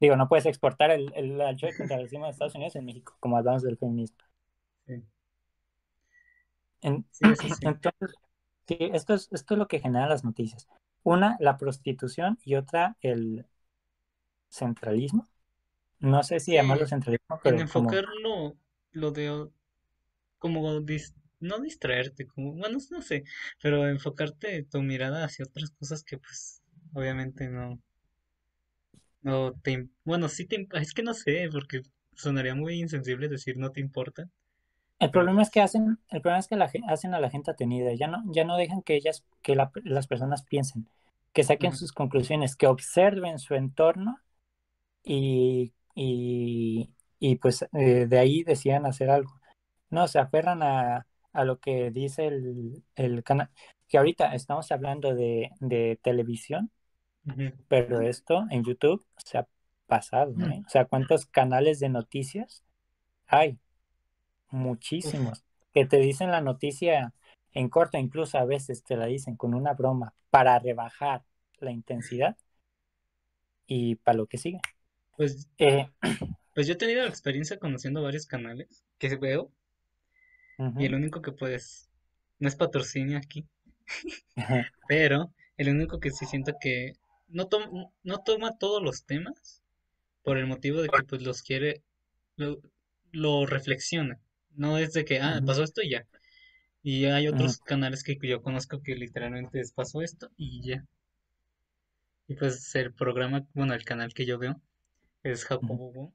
Digo, 0.00 0.16
no 0.16 0.28
puedes 0.28 0.46
exportar 0.46 0.90
el, 0.90 1.12
el, 1.14 1.38
contra 1.76 1.96
el 1.96 2.04
racismo 2.04 2.26
de 2.26 2.32
Estados 2.32 2.54
Unidos 2.54 2.76
en 2.76 2.86
México, 2.86 3.16
como 3.20 3.36
hablamos 3.36 3.62
del 3.62 3.78
feminismo. 3.78 4.18
Sí, 4.86 5.02
En- 6.82 7.06
sí, 7.10 7.56
entonces, 7.60 8.16
esto 8.68 9.14
es, 9.14 9.28
esto 9.32 9.54
es 9.54 9.58
lo 9.58 9.68
que 9.68 9.80
genera 9.80 10.08
las 10.08 10.24
noticias. 10.24 10.68
Una, 11.04 11.36
la 11.40 11.56
prostitución 11.58 12.38
y 12.44 12.56
otra, 12.56 12.96
el 13.02 13.46
centralismo. 14.50 15.26
No 16.00 16.22
sé 16.24 16.40
si 16.40 16.54
llamarlo 16.54 16.86
centralismo, 16.86 17.40
en 17.44 17.58
pero 17.58 17.68
como 17.68 18.00
enfocarlo, 18.00 18.56
lo 18.92 19.10
de 19.12 19.48
como 20.38 20.80
dis- 20.82 21.14
no 21.40 21.60
distraerte, 21.60 22.26
como, 22.26 22.54
bueno, 22.54 22.78
no 22.90 23.02
sé, 23.02 23.24
pero 23.62 23.88
enfocarte 23.88 24.64
tu 24.64 24.82
mirada 24.82 25.24
hacia 25.24 25.44
otras 25.46 25.70
cosas 25.72 26.02
que 26.04 26.18
pues 26.18 26.62
obviamente 26.94 27.48
no, 27.48 27.80
no 29.22 29.52
te, 29.62 29.88
bueno, 30.04 30.28
sí 30.28 30.46
te, 30.46 30.66
es 30.74 30.92
que 30.94 31.02
no 31.02 31.14
sé, 31.14 31.48
porque 31.52 31.82
sonaría 32.14 32.54
muy 32.54 32.80
insensible 32.80 33.28
decir 33.28 33.56
no 33.56 33.70
te 33.72 33.80
importa, 33.80 34.28
El 34.98 35.10
problema 35.10 35.42
es 35.42 35.50
que 35.50 35.60
hacen, 35.60 35.98
el 36.10 36.20
problema 36.22 36.40
es 36.40 36.48
que 36.48 36.56
la, 36.56 36.70
hacen 36.88 37.14
a 37.14 37.20
la 37.20 37.30
gente 37.30 37.50
atenida, 37.50 37.94
ya 37.94 38.08
no, 38.08 38.22
ya 38.32 38.44
no 38.44 38.56
dejan 38.56 38.82
que 38.82 38.96
ellas, 38.96 39.24
que 39.42 39.54
la- 39.56 39.70
las 39.84 40.06
personas 40.08 40.42
piensen, 40.44 40.88
que 41.32 41.44
saquen 41.44 41.72
sus 41.72 41.92
conclusiones, 41.92 42.56
que 42.56 42.66
observen 42.66 43.38
su 43.38 43.54
entorno 43.54 44.18
y, 45.04 45.74
y, 45.94 46.90
y 47.20 47.36
pues 47.36 47.64
eh, 47.74 48.06
de 48.08 48.18
ahí 48.18 48.44
decidan 48.44 48.86
hacer 48.86 49.10
algo. 49.10 49.40
No, 49.90 50.08
se 50.08 50.18
aferran 50.20 50.62
a, 50.62 51.06
a 51.32 51.44
lo 51.44 51.60
que 51.60 51.90
dice 51.92 52.26
el, 52.28 52.84
el 52.96 53.24
canal, 53.24 53.50
que 53.88 53.98
ahorita 53.98 54.34
estamos 54.34 54.72
hablando 54.72 55.14
de, 55.14 55.50
de 55.60 55.98
televisión, 56.02 56.70
pero 57.68 58.00
esto 58.00 58.46
en 58.50 58.64
YouTube 58.64 59.04
se 59.18 59.38
ha 59.38 59.48
pasado, 59.86 60.34
¿eh? 60.50 60.62
O 60.66 60.68
sea, 60.70 60.86
¿cuántos 60.86 61.26
canales 61.26 61.80
de 61.80 61.88
noticias 61.90 62.64
hay? 63.26 63.58
Muchísimos, 64.50 65.44
que 65.72 65.86
te 65.86 65.98
dicen 65.98 66.30
la 66.30 66.40
noticia 66.40 67.14
en 67.52 67.68
corto, 67.68 67.98
incluso 67.98 68.38
a 68.38 68.44
veces 68.44 68.82
te 68.84 68.96
la 68.96 69.06
dicen 69.06 69.36
con 69.36 69.54
una 69.54 69.74
broma 69.74 70.14
para 70.30 70.58
rebajar 70.58 71.24
la 71.60 71.70
intensidad 71.72 72.36
y 73.66 73.96
para 73.96 74.16
lo 74.18 74.26
que 74.26 74.38
sigue. 74.38 74.60
pues, 75.16 75.48
Eh, 75.58 75.88
pues 76.54 76.66
yo 76.66 76.74
he 76.74 76.76
tenido 76.76 77.02
la 77.02 77.08
experiencia 77.08 77.58
conociendo 77.58 78.02
varios 78.02 78.26
canales 78.26 78.84
que 78.98 79.16
veo 79.16 79.50
y 80.78 80.86
el 80.86 80.94
único 80.94 81.20
que 81.20 81.32
pues, 81.32 81.90
no 82.38 82.48
es 82.48 82.56
patrocinio 82.56 83.18
aquí, 83.18 83.46
pero 84.86 85.32
el 85.56 85.68
único 85.68 86.00
que 86.00 86.10
sí 86.10 86.26
siento 86.26 86.54
que 86.60 86.94
no, 87.28 87.46
tom- 87.48 87.90
no 88.02 88.18
toma 88.22 88.58
todos 88.58 88.82
los 88.82 89.04
temas 89.04 89.62
por 90.22 90.38
el 90.38 90.46
motivo 90.46 90.82
de 90.82 90.92
que 90.92 91.04
pues 91.04 91.22
los 91.22 91.42
quiere, 91.42 91.82
lo, 92.36 92.60
lo 93.12 93.46
reflexiona. 93.46 94.20
No 94.56 94.78
es 94.78 94.92
de 94.92 95.04
que, 95.04 95.20
ah, 95.20 95.40
pasó 95.46 95.62
esto 95.64 95.82
y 95.82 95.90
ya. 95.90 96.06
Y 96.82 97.06
hay 97.06 97.28
otros 97.28 97.58
canales 97.58 98.02
que 98.02 98.18
yo 98.22 98.42
conozco 98.42 98.82
que 98.82 98.94
literalmente 98.96 99.62
pasó 99.74 100.02
esto 100.02 100.30
y 100.36 100.62
ya. 100.62 100.84
Y 102.28 102.36
pues 102.36 102.72
el 102.76 102.94
programa, 102.94 103.44
bueno, 103.54 103.74
el 103.74 103.84
canal 103.84 104.14
que 104.14 104.24
yo 104.24 104.38
veo 104.38 104.60
es. 105.24 105.44
Jacobo 105.44 105.92
Wong, 105.92 106.12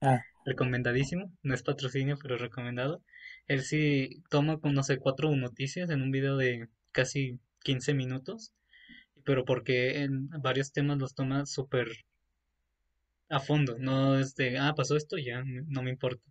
Ah, 0.00 0.22
recomendadísimo, 0.44 1.32
no 1.42 1.54
es 1.54 1.62
patrocinio, 1.64 2.16
pero 2.22 2.38
recomendado. 2.38 3.02
Él 3.48 3.62
sí 3.62 4.22
toma, 4.30 4.60
no 4.62 4.82
sé, 4.84 4.98
cuatro 4.98 5.34
noticias 5.34 5.90
en 5.90 6.02
un 6.02 6.10
video 6.12 6.36
de 6.36 6.68
casi 6.92 7.40
15 7.64 7.94
minutos, 7.94 8.52
pero 9.24 9.44
porque 9.44 10.02
en 10.02 10.28
varios 10.30 10.72
temas 10.72 10.98
los 10.98 11.14
toma 11.14 11.46
súper 11.46 11.88
a 13.28 13.38
fondo, 13.38 13.76
no 13.78 14.18
es 14.18 14.34
de, 14.34 14.56
ah, 14.58 14.74
pasó 14.74 14.96
esto, 14.96 15.18
y 15.18 15.24
ya, 15.26 15.42
no 15.44 15.82
me 15.82 15.90
importa. 15.90 16.22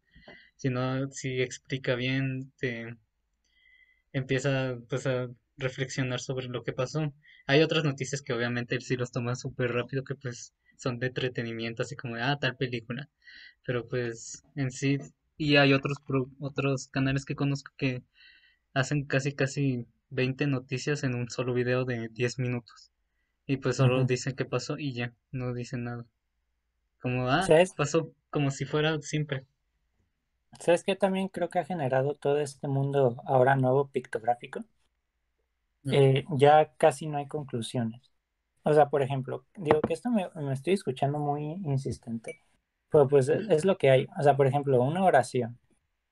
Sino 0.56 1.10
si 1.12 1.42
explica 1.42 1.96
bien, 1.96 2.52
te 2.58 2.98
empieza 4.14 4.78
pues 4.90 5.08
a 5.08 5.30
reflexionar 5.58 6.20
sobre 6.20 6.48
lo 6.48 6.64
que 6.64 6.74
pasó. 6.74 7.14
Hay 7.48 7.62
otras 7.62 7.84
noticias 7.84 8.22
que 8.22 8.34
obviamente 8.34 8.76
él 8.76 8.82
sí 8.82 8.96
los 8.96 9.12
toma 9.12 9.36
súper 9.36 9.72
rápido, 9.74 10.04
que 10.04 10.16
pues 10.16 10.54
son 10.78 11.00
de 11.00 11.08
entretenimiento, 11.08 11.84
así 11.84 11.96
como 11.96 12.16
de, 12.16 12.22
ah, 12.24 12.38
tal 12.40 12.56
película. 12.58 13.10
Pero 13.66 13.88
pues 13.88 14.44
en 14.56 14.72
sí, 14.72 14.98
y 15.38 15.56
hay 15.58 15.74
otros, 15.74 15.98
pro- 16.06 16.30
otros 16.40 16.88
canales 16.90 17.26
que 17.26 17.36
conozco 17.36 17.72
que 17.78 18.04
hacen 18.74 19.06
casi 19.06 19.34
casi 19.34 19.88
20 20.10 20.48
noticias 20.48 21.04
en 21.04 21.16
un 21.16 21.30
solo 21.30 21.54
video 21.54 21.86
de 21.86 22.10
10 22.10 22.40
minutos. 22.40 22.92
Y 23.48 23.58
pues 23.58 23.78
solo 23.78 24.06
dicen 24.06 24.36
qué 24.36 24.46
pasó 24.46 24.78
y 24.80 24.94
ya, 24.94 25.14
no 25.32 25.54
dicen 25.54 25.86
nada. 25.86 26.06
Como, 27.02 27.30
ah, 27.30 27.48
¿Sabes? 27.48 27.76
pasó 27.76 28.14
como 28.32 28.52
si 28.52 28.66
fuera 28.66 29.00
siempre. 29.02 29.46
¿Sabes 30.60 30.84
qué 30.84 30.96
también 30.96 31.28
creo 31.28 31.50
que 31.50 31.60
ha 31.60 31.66
generado 31.66 32.16
todo 32.16 32.40
este 32.40 32.68
mundo 32.68 33.22
ahora 33.28 33.56
nuevo 33.56 33.90
pictográfico? 33.92 34.64
Eh, 35.90 36.26
ya 36.38 36.74
casi 36.78 37.08
no 37.08 37.18
hay 37.18 37.28
conclusiones. 37.28 38.12
O 38.64 38.74
sea, 38.74 38.90
por 38.90 39.02
ejemplo, 39.02 39.46
digo 39.56 39.82
que 39.82 39.94
esto 39.94 40.10
me, 40.10 40.30
me 40.36 40.54
estoy 40.54 40.74
escuchando 40.74 41.20
muy 41.20 41.44
insistente, 41.66 42.42
pero 42.90 43.08
pues 43.08 43.28
es, 43.30 43.50
es 43.50 43.66
lo 43.66 43.78
que 43.78 43.90
hay. 43.92 44.08
O 44.20 44.24
sea, 44.24 44.38
por 44.38 44.48
ejemplo, 44.48 44.82
una 44.82 45.04
oración. 45.04 45.60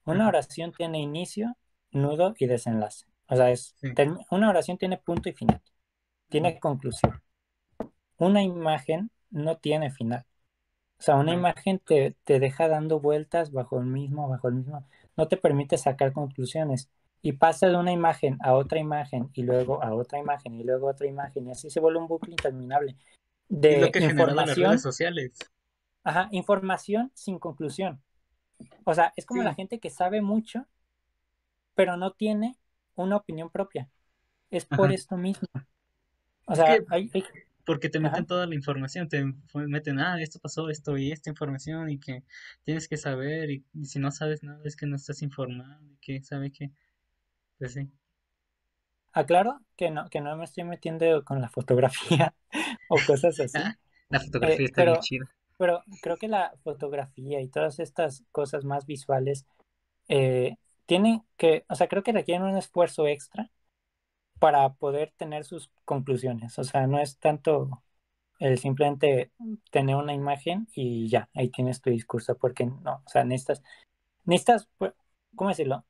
Una 0.05 0.27
oración 0.27 0.73
tiene 0.73 0.99
inicio, 1.01 1.57
nudo 1.91 2.35
y 2.39 2.47
desenlace. 2.47 3.05
O 3.27 3.35
sea, 3.35 3.51
es, 3.51 3.75
sí, 3.81 3.89
una 4.31 4.49
oración 4.49 4.77
tiene 4.77 4.97
punto 4.97 5.29
y 5.29 5.33
final, 5.33 5.61
tiene 6.29 6.59
conclusión. 6.59 7.21
Una 8.17 8.41
imagen 8.41 9.11
no 9.31 9.57
tiene 9.57 9.91
final, 9.91 10.25
O 11.01 11.03
sea, 11.03 11.15
una 11.17 11.33
imagen 11.33 11.79
te, 11.79 12.15
te 12.25 12.39
deja 12.39 12.69
dando 12.69 12.99
vueltas 13.01 13.51
bajo 13.51 13.79
el 13.79 13.87
mismo, 13.87 14.29
bajo 14.29 14.49
el 14.49 14.55
mismo, 14.55 14.87
no 15.17 15.27
te 15.27 15.37
permite 15.37 15.77
sacar 15.77 16.13
conclusiones. 16.13 16.89
Y 17.23 17.33
pasa 17.33 17.67
de 17.67 17.77
una 17.77 17.91
imagen 17.93 18.37
a 18.43 18.53
otra 18.55 18.79
imagen 18.79 19.29
y 19.33 19.43
luego 19.43 19.83
a 19.83 19.93
otra 19.95 20.19
imagen 20.19 20.55
y 20.59 20.63
luego 20.63 20.87
a 20.89 20.91
otra 20.93 21.07
imagen 21.07 21.47
y 21.47 21.51
así 21.51 21.69
se 21.69 21.79
vuelve 21.79 21.99
un 21.99 22.07
bucle 22.07 22.31
interminable 22.33 22.97
es 23.69 23.79
lo 23.79 23.89
de 23.89 23.91
que 23.91 23.99
generado 23.99 24.43
las 24.43 24.59
redes 24.59 24.81
información, 24.81 24.83
sociales. 24.83 25.33
ajá, 26.03 26.29
información 26.31 27.11
sin 27.15 27.39
conclusión. 27.39 28.01
O 28.85 28.93
sea, 28.95 29.13
es 29.17 29.25
como 29.27 29.43
la 29.43 29.53
gente 29.55 29.79
que 29.79 29.89
sabe 29.91 30.21
mucho, 30.21 30.67
pero 31.75 31.97
no 31.97 32.11
tiene 32.13 32.57
una 32.95 33.17
opinión 33.17 33.49
propia. 33.49 33.89
Es 34.51 34.65
por 34.65 34.91
ajá. 34.91 34.93
esto 34.93 35.17
mismo. 35.17 35.47
O 36.45 36.55
Es 36.55 36.63
que 36.63 36.71
sea, 36.71 36.83
hay, 36.89 37.09
hay- 37.13 37.23
porque 37.65 37.89
te 37.89 37.99
meten 37.99 38.25
ajá, 38.25 38.27
toda 38.27 38.47
la 38.47 38.55
información, 38.55 39.07
te 39.09 39.23
meten, 39.55 39.99
ah, 39.99 40.21
esto 40.21 40.39
pasó, 40.39 40.69
esto 40.69 40.97
y 40.97 41.11
esta 41.11 41.29
información 41.29 41.89
y 41.89 41.99
que 41.99 42.23
tienes 42.63 42.87
que 42.87 42.97
saber 42.97 43.51
y, 43.51 43.65
y 43.73 43.85
si 43.85 43.99
no 43.99 44.11
sabes 44.11 44.43
nada 44.43 44.61
es 44.65 44.75
que 44.75 44.85
no 44.87 44.95
estás 44.97 45.21
informado 45.21 45.81
y 45.91 45.97
que 46.01 46.21
sabe 46.23 46.51
que, 46.51 46.71
pues 47.59 47.73
sí. 47.73 47.91
aclaro 49.13 49.59
que 49.75 49.91
no, 49.91 50.09
que 50.09 50.21
no 50.21 50.35
me 50.37 50.45
estoy 50.45 50.63
metiendo 50.63 51.23
con 51.25 51.41
la 51.41 51.49
fotografía 51.49 52.33
o 52.87 53.03
cosas 53.03 53.39
Ah, 53.53 53.63
así, 53.63 53.77
la 54.09 54.19
eh, 54.41 54.61
fotografía 54.61 54.65
está 54.65 54.81
bien 54.81 54.97
pero, 54.97 54.99
chida. 54.99 55.25
pero 55.57 55.83
creo 56.01 56.17
que 56.17 56.27
la 56.27 56.53
fotografía 56.63 57.41
y 57.41 57.49
todas 57.49 57.79
estas 57.79 58.23
cosas 58.31 58.65
más 58.65 58.85
visuales 58.85 59.45
eh, 60.09 60.57
tienen 60.85 61.23
que, 61.37 61.65
o 61.69 61.75
sea, 61.75 61.87
creo 61.87 62.03
que 62.03 62.13
requieren 62.13 62.43
un 62.47 62.57
esfuerzo 62.57 63.07
extra 63.07 63.51
para 64.41 64.73
poder 64.73 65.13
tener 65.17 65.45
sus 65.45 65.69
conclusiones. 65.85 66.57
O 66.57 66.63
sea, 66.63 66.87
no 66.87 66.97
es 66.97 67.19
tanto 67.19 67.83
el 68.39 68.57
simplemente 68.57 69.31
tener 69.69 69.95
una 69.95 70.15
imagen 70.15 70.67
y 70.73 71.07
ya, 71.09 71.29
ahí 71.35 71.49
tienes 71.49 71.79
tu 71.79 71.91
discurso, 71.91 72.35
porque 72.39 72.65
no, 72.65 73.03
o 73.05 73.07
sea, 73.09 73.23
necesitas, 73.23 73.61
necesitas, 74.25 74.67
pues, 74.79 74.93
¿cómo 75.35 75.51
decirlo? 75.51 75.85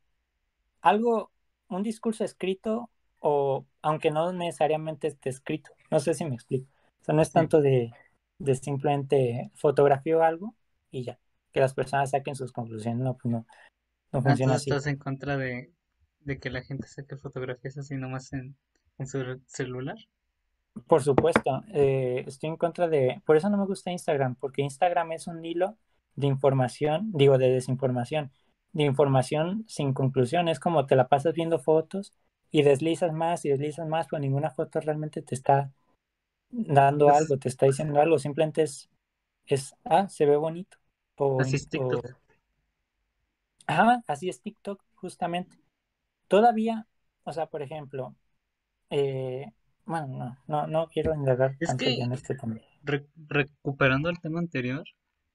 Algo, 0.82 1.32
un 1.70 1.82
discurso 1.82 2.26
escrito 2.26 2.90
o 3.20 3.66
aunque 3.82 4.12
no 4.12 4.34
necesariamente 4.34 5.08
esté 5.08 5.30
escrito. 5.30 5.72
No 5.90 6.02
sé 6.02 6.14
si 6.14 6.26
me 6.26 6.36
explico. 6.36 6.68
O 7.00 7.06
sea, 7.06 7.16
no 7.16 7.22
es 7.22 7.32
tanto 7.32 7.62
de, 7.62 7.94
de 8.38 8.56
simplemente 8.56 9.50
fotografío 9.56 10.24
algo 10.24 10.56
y 10.92 11.04
ya, 11.04 11.20
que 11.54 11.62
las 11.62 11.74
personas 11.74 12.10
saquen 12.10 12.36
sus 12.36 12.52
conclusiones. 12.52 13.00
No, 13.00 13.16
pues 13.16 13.32
no, 13.32 13.46
no 14.12 14.22
funciona 14.22 14.56
así. 14.56 14.70
estás 14.70 14.88
en 14.88 14.98
contra 14.98 15.38
de, 15.38 15.72
de 16.22 16.40
que 16.40 16.50
la 16.50 16.62
gente 16.62 16.88
saque 16.88 17.18
fotografías 17.18 17.78
así 17.78 17.96
nomás 17.96 18.34
en, 18.34 18.56
en 18.98 19.08
su 19.08 19.42
celular. 19.46 19.98
Por 20.88 21.04
supuesto, 21.04 21.64
eh, 21.74 22.24
estoy 22.28 22.50
en 22.50 22.58
contra 22.58 22.88
de, 22.88 23.22
por 23.26 23.36
eso 23.36 23.50
no 23.50 23.58
me 23.58 23.66
gusta 23.66 23.92
Instagram, 23.92 24.36
porque 24.36 24.62
Instagram 24.62 25.12
es 25.12 25.28
un 25.28 25.44
hilo 25.44 25.78
de 26.16 26.28
información, 26.28 27.12
digo, 27.14 27.38
de 27.38 27.50
desinformación, 27.52 28.32
de 28.72 28.84
información 28.84 29.66
sin 29.68 29.94
conclusión. 29.94 30.48
Es 30.48 30.60
como 30.60 30.86
te 30.86 30.96
la 30.96 31.08
pasas 31.10 31.34
viendo 31.34 31.60
fotos 31.60 32.14
y 32.52 32.64
deslizas 32.64 33.12
más 33.14 33.44
y 33.46 33.50
deslizas 33.50 33.88
más, 33.88 34.08
pero 34.08 34.22
ninguna 34.22 34.52
foto 34.52 34.80
realmente 34.80 35.22
te 35.22 35.36
está 35.36 35.72
dando 36.50 37.06
Pues 37.08 37.18
algo, 37.18 37.38
te 37.38 37.50
está 37.50 37.66
diciendo 37.66 38.00
algo, 38.00 38.20
simplemente 38.20 38.64
es, 38.64 38.90
es 39.46 39.76
ah, 39.86 40.08
se 40.10 40.26
ve 40.26 40.38
bonito. 40.38 40.78
O, 41.18 41.42
así 41.42 41.56
es 41.58 41.68
o, 41.68 41.70
TikTok. 41.70 42.06
ah, 43.68 44.02
así 44.08 44.30
es 44.30 44.42
TikTok, 44.42 44.84
justamente. 44.96 45.58
Todavía, 46.34 46.88
o 47.24 47.32
sea, 47.34 47.46
por 47.48 47.62
ejemplo, 47.62 48.16
eh, 48.92 49.48
bueno, 49.86 50.08
no, 50.10 50.38
no, 50.48 50.68
no 50.68 50.88
quiero 50.90 51.16
indagar 51.16 51.58
Es 51.60 51.74
tanto 51.74 51.92
que 51.92 52.04
en 52.04 52.14
este 52.14 52.36
tema. 52.36 52.58
re- 52.84 53.08
recuperando 53.28 54.10
el 54.10 54.20
tema 54.20 54.40
anterior, 54.40 54.84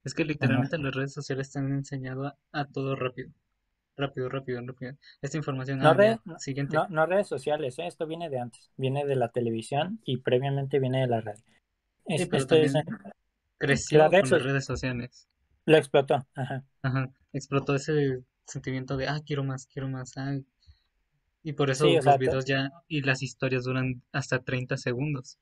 es 0.05 0.15
que 0.15 0.27
literalmente 0.27 0.79
las 0.79 0.95
redes 0.95 1.15
sociales 1.15 1.51
te 1.51 1.59
han 1.59 1.73
enseñado 1.73 2.27
a, 2.27 2.39
a 2.53 2.67
todo 2.67 2.97
rápido, 2.97 3.31
rápido, 3.97 4.29
rápido, 4.31 4.63
rápido. 4.67 4.97
Esta 5.23 5.39
información, 5.39 5.81
No, 5.81 5.95
red, 5.95 6.19
no, 6.27 6.37
siguiente. 6.37 6.83
no, 6.83 6.87
no 6.89 7.07
redes 7.07 7.29
sociales, 7.29 7.79
¿eh? 7.79 7.87
Esto 7.87 8.07
viene 8.07 8.29
de 8.31 8.41
antes, 8.41 8.71
viene 8.77 9.07
de 9.07 9.17
la 9.17 9.31
televisión 9.31 10.01
y 10.05 10.19
previamente 10.19 10.79
viene 10.79 11.01
de 11.01 11.07
la. 11.07 11.35
Sí, 12.15 12.27
pero 12.27 12.37
esto 12.37 12.57
es, 12.57 12.73
también 12.73 12.85
la 13.91 14.09
creció 14.09 14.09
red 14.09 14.25
con 14.25 14.31
las 14.31 14.43
redes 14.43 14.65
sociales. 14.67 15.29
lo 15.67 15.77
explotó, 15.77 16.27
ajá. 16.35 16.65
Ajá, 16.83 17.11
explotó 17.35 17.75
ese 17.75 18.25
sentimiento 18.47 18.97
de, 18.97 19.09
ah, 19.09 19.21
quiero 19.27 19.45
más, 19.45 19.67
quiero 19.67 19.89
más, 19.89 20.17
ah, 20.17 20.37
y 21.47 21.55
por 21.55 21.71
Sí, 21.71 21.71
eso 21.71 21.97
o 21.97 22.03
los 22.03 22.19
videos 22.19 22.45
ya 22.45 22.71
y 22.89 23.01
las 23.03 23.23
historias 23.23 23.65
duran 23.65 24.03
hasta 24.13 24.45
30 24.45 24.77
segundos, 24.77 25.39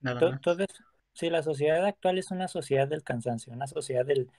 nada 0.00 0.22
más. 0.22 0.42
todo 0.42 0.62
es- 0.64 0.82
sí, 1.12 1.30
la 1.30 1.42
sociedad 1.42 1.84
actual 1.84 2.18
es 2.18 2.30
una 2.30 2.48
sociedad 2.48 2.88
del 2.88 3.02
cansancio, 3.02 3.52
una 3.52 3.66
sociedad 3.66 4.04
del, 4.06 4.30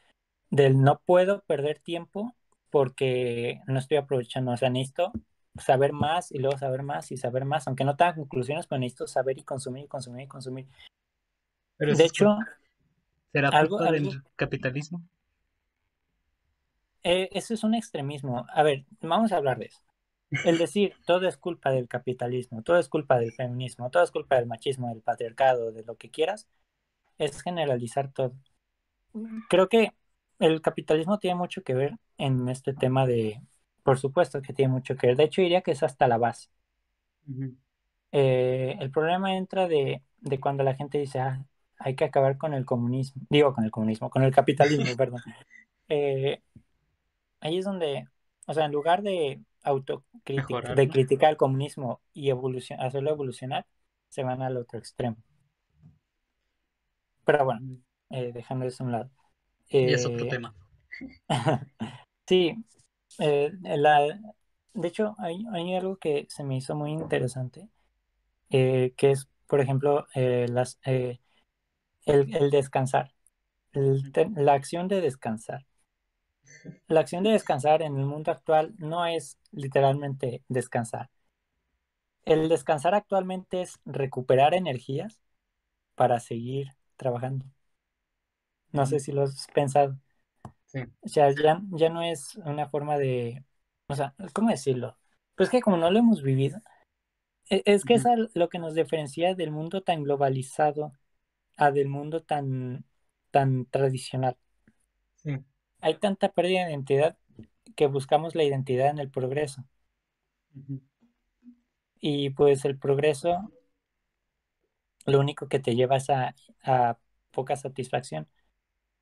del 0.51 0.81
no 0.81 1.01
puedo 1.05 1.41
perder 1.45 1.79
tiempo 1.79 2.35
porque 2.71 3.61
no 3.67 3.79
estoy 3.79 3.97
aprovechando, 3.97 4.51
o 4.53 4.57
sea, 4.57 4.69
necesito 4.71 5.17
saber 5.59 5.93
más 5.93 6.31
y 6.31 6.39
luego 6.39 6.57
saber 6.57 6.83
más 6.83 7.11
y 7.11 7.17
saber 7.17 7.45
más, 7.45 7.67
aunque 7.67 7.85
no 7.85 7.95
tenga 7.97 8.15
conclusiones, 8.15 8.67
pero 8.67 8.79
necesito 8.79 9.07
saber 9.07 9.39
y 9.39 9.43
consumir 9.43 9.85
y 9.85 9.89
consumir 9.89 10.25
y 10.25 10.27
consumir. 10.29 10.67
Pero 11.77 11.95
De 11.97 12.05
hecho, 12.05 12.37
¿será 13.31 13.49
algo, 13.49 13.79
del 13.81 14.23
capitalismo? 14.35 15.03
eh, 17.03 17.29
eso 17.31 17.53
es 17.53 17.63
un 17.63 17.73
extremismo. 17.75 18.45
A 18.53 18.63
ver, 18.63 18.85
vamos 19.01 19.31
a 19.31 19.37
hablar 19.37 19.59
de 19.59 19.65
eso. 19.67 19.81
El 20.31 20.57
decir 20.57 20.95
todo 21.05 21.27
es 21.27 21.37
culpa 21.37 21.71
del 21.71 21.87
capitalismo, 21.87 22.61
todo 22.61 22.77
es 22.77 22.89
culpa 22.89 23.19
del 23.19 23.31
feminismo, 23.33 23.89
todo 23.89 24.03
es 24.03 24.11
culpa 24.11 24.35
del 24.35 24.47
machismo, 24.47 24.89
del 24.89 25.01
patriarcado, 25.01 25.71
de 25.71 25.83
lo 25.83 25.95
que 25.95 26.09
quieras, 26.09 26.47
es 27.17 27.41
generalizar 27.41 28.11
todo. 28.11 28.33
Creo 29.49 29.69
que 29.69 29.93
el 30.39 30.61
capitalismo 30.61 31.19
tiene 31.19 31.35
mucho 31.35 31.63
que 31.63 31.73
ver 31.73 31.97
en 32.17 32.49
este 32.49 32.73
tema 32.73 33.05
de, 33.05 33.41
por 33.83 33.99
supuesto 33.99 34.41
que 34.41 34.53
tiene 34.53 34.73
mucho 34.73 34.95
que 34.97 35.07
ver, 35.07 35.15
de 35.15 35.23
hecho 35.25 35.41
diría 35.41 35.61
que 35.61 35.71
es 35.71 35.83
hasta 35.83 36.07
la 36.07 36.17
base. 36.17 36.49
Eh, 38.11 38.75
el 38.79 38.91
problema 38.91 39.35
entra 39.35 39.67
de, 39.67 40.01
de 40.21 40.39
cuando 40.39 40.63
la 40.63 40.75
gente 40.75 40.97
dice, 40.97 41.19
ah, 41.19 41.45
hay 41.79 41.95
que 41.95 42.05
acabar 42.05 42.37
con 42.37 42.53
el 42.53 42.65
comunismo, 42.65 43.21
digo 43.29 43.53
con 43.53 43.63
el 43.63 43.71
comunismo, 43.71 44.09
con 44.09 44.23
el 44.23 44.33
capitalismo, 44.33 44.85
perdón. 44.97 45.21
Eh, 45.89 46.41
ahí 47.39 47.57
es 47.57 47.65
donde, 47.65 48.07
o 48.47 48.53
sea, 48.53 48.65
en 48.65 48.71
lugar 48.71 49.01
de 49.01 49.39
autocrítica, 49.65 50.73
de 50.75 50.89
criticar 50.89 51.31
el 51.31 51.37
comunismo 51.37 52.01
y 52.13 52.29
evolucion, 52.31 52.81
hacerlo 52.81 53.11
evolucionar, 53.11 53.65
se 54.09 54.23
van 54.23 54.41
al 54.41 54.57
otro 54.57 54.79
extremo. 54.79 55.17
Pero 57.25 57.45
bueno, 57.45 57.61
Ujú, 57.61 57.81
eh, 58.09 58.31
dejando 58.33 58.65
eso 58.65 58.83
a 58.83 58.85
un 58.87 58.91
lado. 58.93 59.11
Y 59.79 59.93
es 59.93 60.05
otro 60.05 60.27
Eh, 60.27 60.27
tema. 60.27 60.53
sí, 62.27 62.55
eh, 63.19 63.51
la, 63.63 64.19
de 64.73 64.87
hecho, 64.87 65.15
hay, 65.19 65.45
hay 65.53 65.75
algo 65.75 65.97
que 65.97 66.27
se 66.29 66.43
me 66.43 66.57
hizo 66.57 66.75
muy 66.75 66.91
interesante, 66.91 67.69
eh, 68.51 68.93
que 68.97 69.11
es, 69.13 69.29
por 69.47 69.61
ejemplo, 69.61 70.07
eh, 70.15 70.47
las, 70.49 70.79
eh, 70.85 71.19
el, 72.05 72.35
el 72.35 72.51
descansar, 72.51 73.13
el 73.73 74.11
la 74.35 74.53
acción 74.53 74.87
de 74.89 75.01
descansar. 75.01 75.65
La 76.87 77.01
acción 77.01 77.23
de 77.23 77.31
descansar 77.31 77.81
en 77.83 77.97
el 77.97 78.05
mundo 78.05 78.31
actual 78.31 78.73
no 78.77 79.05
es 79.05 79.37
literalmente 79.51 80.43
descansar. 80.47 81.09
El 82.25 82.49
descansar 82.49 82.93
actualmente 82.93 83.61
es 83.61 83.79
recuperar 83.85 84.53
energías 84.53 85.21
para 85.95 86.19
seguir 86.19 86.69
trabajando. 86.97 87.45
No 88.71 88.85
sé 88.85 88.99
si 88.99 89.11
lo 89.11 89.23
has 89.23 89.47
pensado. 89.53 89.97
Sí. 90.65 90.79
O 91.01 91.07
sea, 91.07 91.31
ya, 91.31 91.61
ya 91.71 91.89
no 91.89 92.01
es 92.01 92.35
una 92.37 92.67
forma 92.69 92.97
de, 92.97 93.43
o 93.87 93.95
sea, 93.95 94.15
¿cómo 94.33 94.49
decirlo? 94.49 94.97
Pues 95.35 95.49
que 95.49 95.61
como 95.61 95.77
no 95.77 95.91
lo 95.91 95.99
hemos 95.99 96.23
vivido, 96.23 96.61
e- 97.49 97.63
es 97.65 97.85
que 97.85 97.95
es 97.95 98.03
lo 98.35 98.49
que 98.49 98.59
nos 98.59 98.75
diferencia 98.75 99.35
del 99.35 99.51
mundo 99.51 99.81
tan 99.83 100.03
globalizado 100.03 100.93
a 101.57 101.71
del 101.71 101.89
mundo 101.89 102.23
tan, 102.23 102.85
tan 103.31 103.65
tradicional. 103.67 104.37
Sí. 105.15 105.45
Hay 105.79 105.95
tanta 105.99 106.29
pérdida 106.33 106.65
de 106.65 106.71
identidad 106.71 107.17
que 107.75 107.87
buscamos 107.87 108.35
la 108.35 108.43
identidad 108.43 108.89
en 108.89 108.99
el 108.99 109.09
progreso. 109.11 109.65
Y 111.99 112.29
pues 112.29 112.63
el 112.63 112.77
progreso 112.79 113.51
lo 115.05 115.19
único 115.19 115.47
que 115.47 115.59
te 115.59 115.75
lleva 115.75 115.97
es 115.97 116.09
a, 116.09 116.35
a 116.63 116.97
poca 117.31 117.55
satisfacción, 117.55 118.27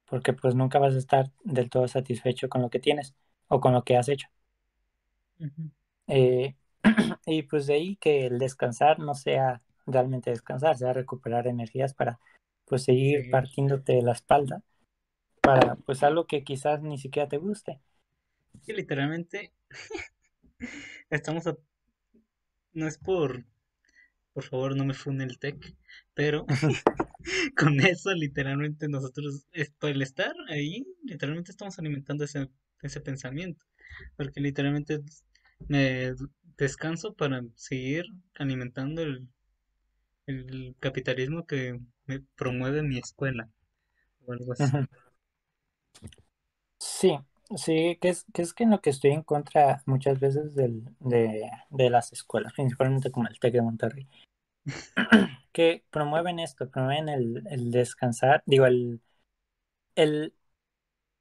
porque 0.05 0.33
pues 0.33 0.55
nunca 0.55 0.79
vas 0.79 0.95
a 0.95 0.99
estar 0.99 1.31
del 1.45 1.69
todo 1.71 1.87
satisfecho 1.89 2.49
con 2.49 2.61
lo 2.63 2.69
que 2.71 2.79
tienes 2.79 3.15
o 3.49 3.61
con 3.61 3.73
lo 3.73 3.83
que 3.83 3.97
has 3.97 4.09
hecho. 4.09 4.27
Eh, 6.07 6.55
y 7.25 7.43
pues 7.43 7.67
de 7.67 7.73
ahí 7.75 7.95
que 7.97 8.25
el 8.27 8.39
descansar 8.39 8.99
no 8.99 9.15
sea 9.15 9.61
realmente 9.85 10.29
descansar, 10.31 10.77
sea 10.77 10.93
recuperar 10.93 11.47
energías 11.47 11.93
para 11.93 12.19
pues 12.65 12.83
seguir 12.83 13.21
Seguir. 13.21 13.31
partiéndote 13.31 14.01
la 14.01 14.13
espalda 14.13 14.63
para 15.43 15.75
pues 15.85 16.03
algo 16.03 16.27
que 16.27 16.43
quizás 16.43 16.81
ni 16.81 16.97
siquiera 16.97 17.29
te 17.29 17.37
guste. 17.37 17.79
Y 18.67 18.73
literalmente 18.73 19.53
estamos 21.09 21.47
a... 21.47 21.57
No 22.73 22.87
es 22.87 22.97
por... 22.97 23.45
Por 24.33 24.43
favor, 24.45 24.75
no 24.75 24.85
me 24.85 24.93
fune 24.95 25.25
el 25.25 25.39
tech, 25.39 25.75
pero 26.13 26.45
con 27.57 27.79
eso 27.81 28.13
literalmente 28.13 28.89
nosotros, 28.89 29.45
por 29.79 29.91
el 29.91 30.01
estar 30.01 30.33
ahí, 30.49 30.85
literalmente 31.03 31.51
estamos 31.51 31.79
alimentando 31.79 32.25
ese, 32.25 32.49
ese 32.81 33.01
pensamiento, 33.01 33.65
porque 34.17 34.41
literalmente 34.41 35.01
me 35.67 36.13
descanso 36.57 37.13
para 37.15 37.43
seguir 37.55 38.05
alimentando 38.35 39.03
el, 39.03 39.29
el 40.27 40.75
capitalismo 40.79 41.47
que 41.47 41.79
me 42.07 42.19
promueve 42.35 42.83
mi 42.83 42.97
escuela 42.97 43.49
o 44.25 44.33
algo 44.33 44.53
así. 44.53 44.77
Sí, 46.85 47.17
sí, 47.55 47.97
que 48.01 48.09
es, 48.09 48.25
que 48.33 48.41
es 48.41 48.53
que 48.53 48.63
en 48.65 48.71
lo 48.71 48.81
que 48.81 48.89
estoy 48.89 49.11
en 49.11 49.23
contra 49.23 49.81
muchas 49.85 50.19
veces 50.19 50.53
del, 50.53 50.83
de, 50.99 51.49
de 51.69 51.89
las 51.89 52.11
escuelas, 52.11 52.51
principalmente 52.53 53.09
como 53.09 53.27
el 53.29 53.39
TEC 53.39 53.53
de 53.53 53.61
Monterrey, 53.61 54.07
que 55.53 55.85
promueven 55.89 56.39
esto, 56.39 56.69
promueven 56.69 57.09
el, 57.09 57.43
el 57.49 57.71
descansar, 57.71 58.43
digo, 58.45 58.65
el, 58.65 59.01
el 59.95 60.33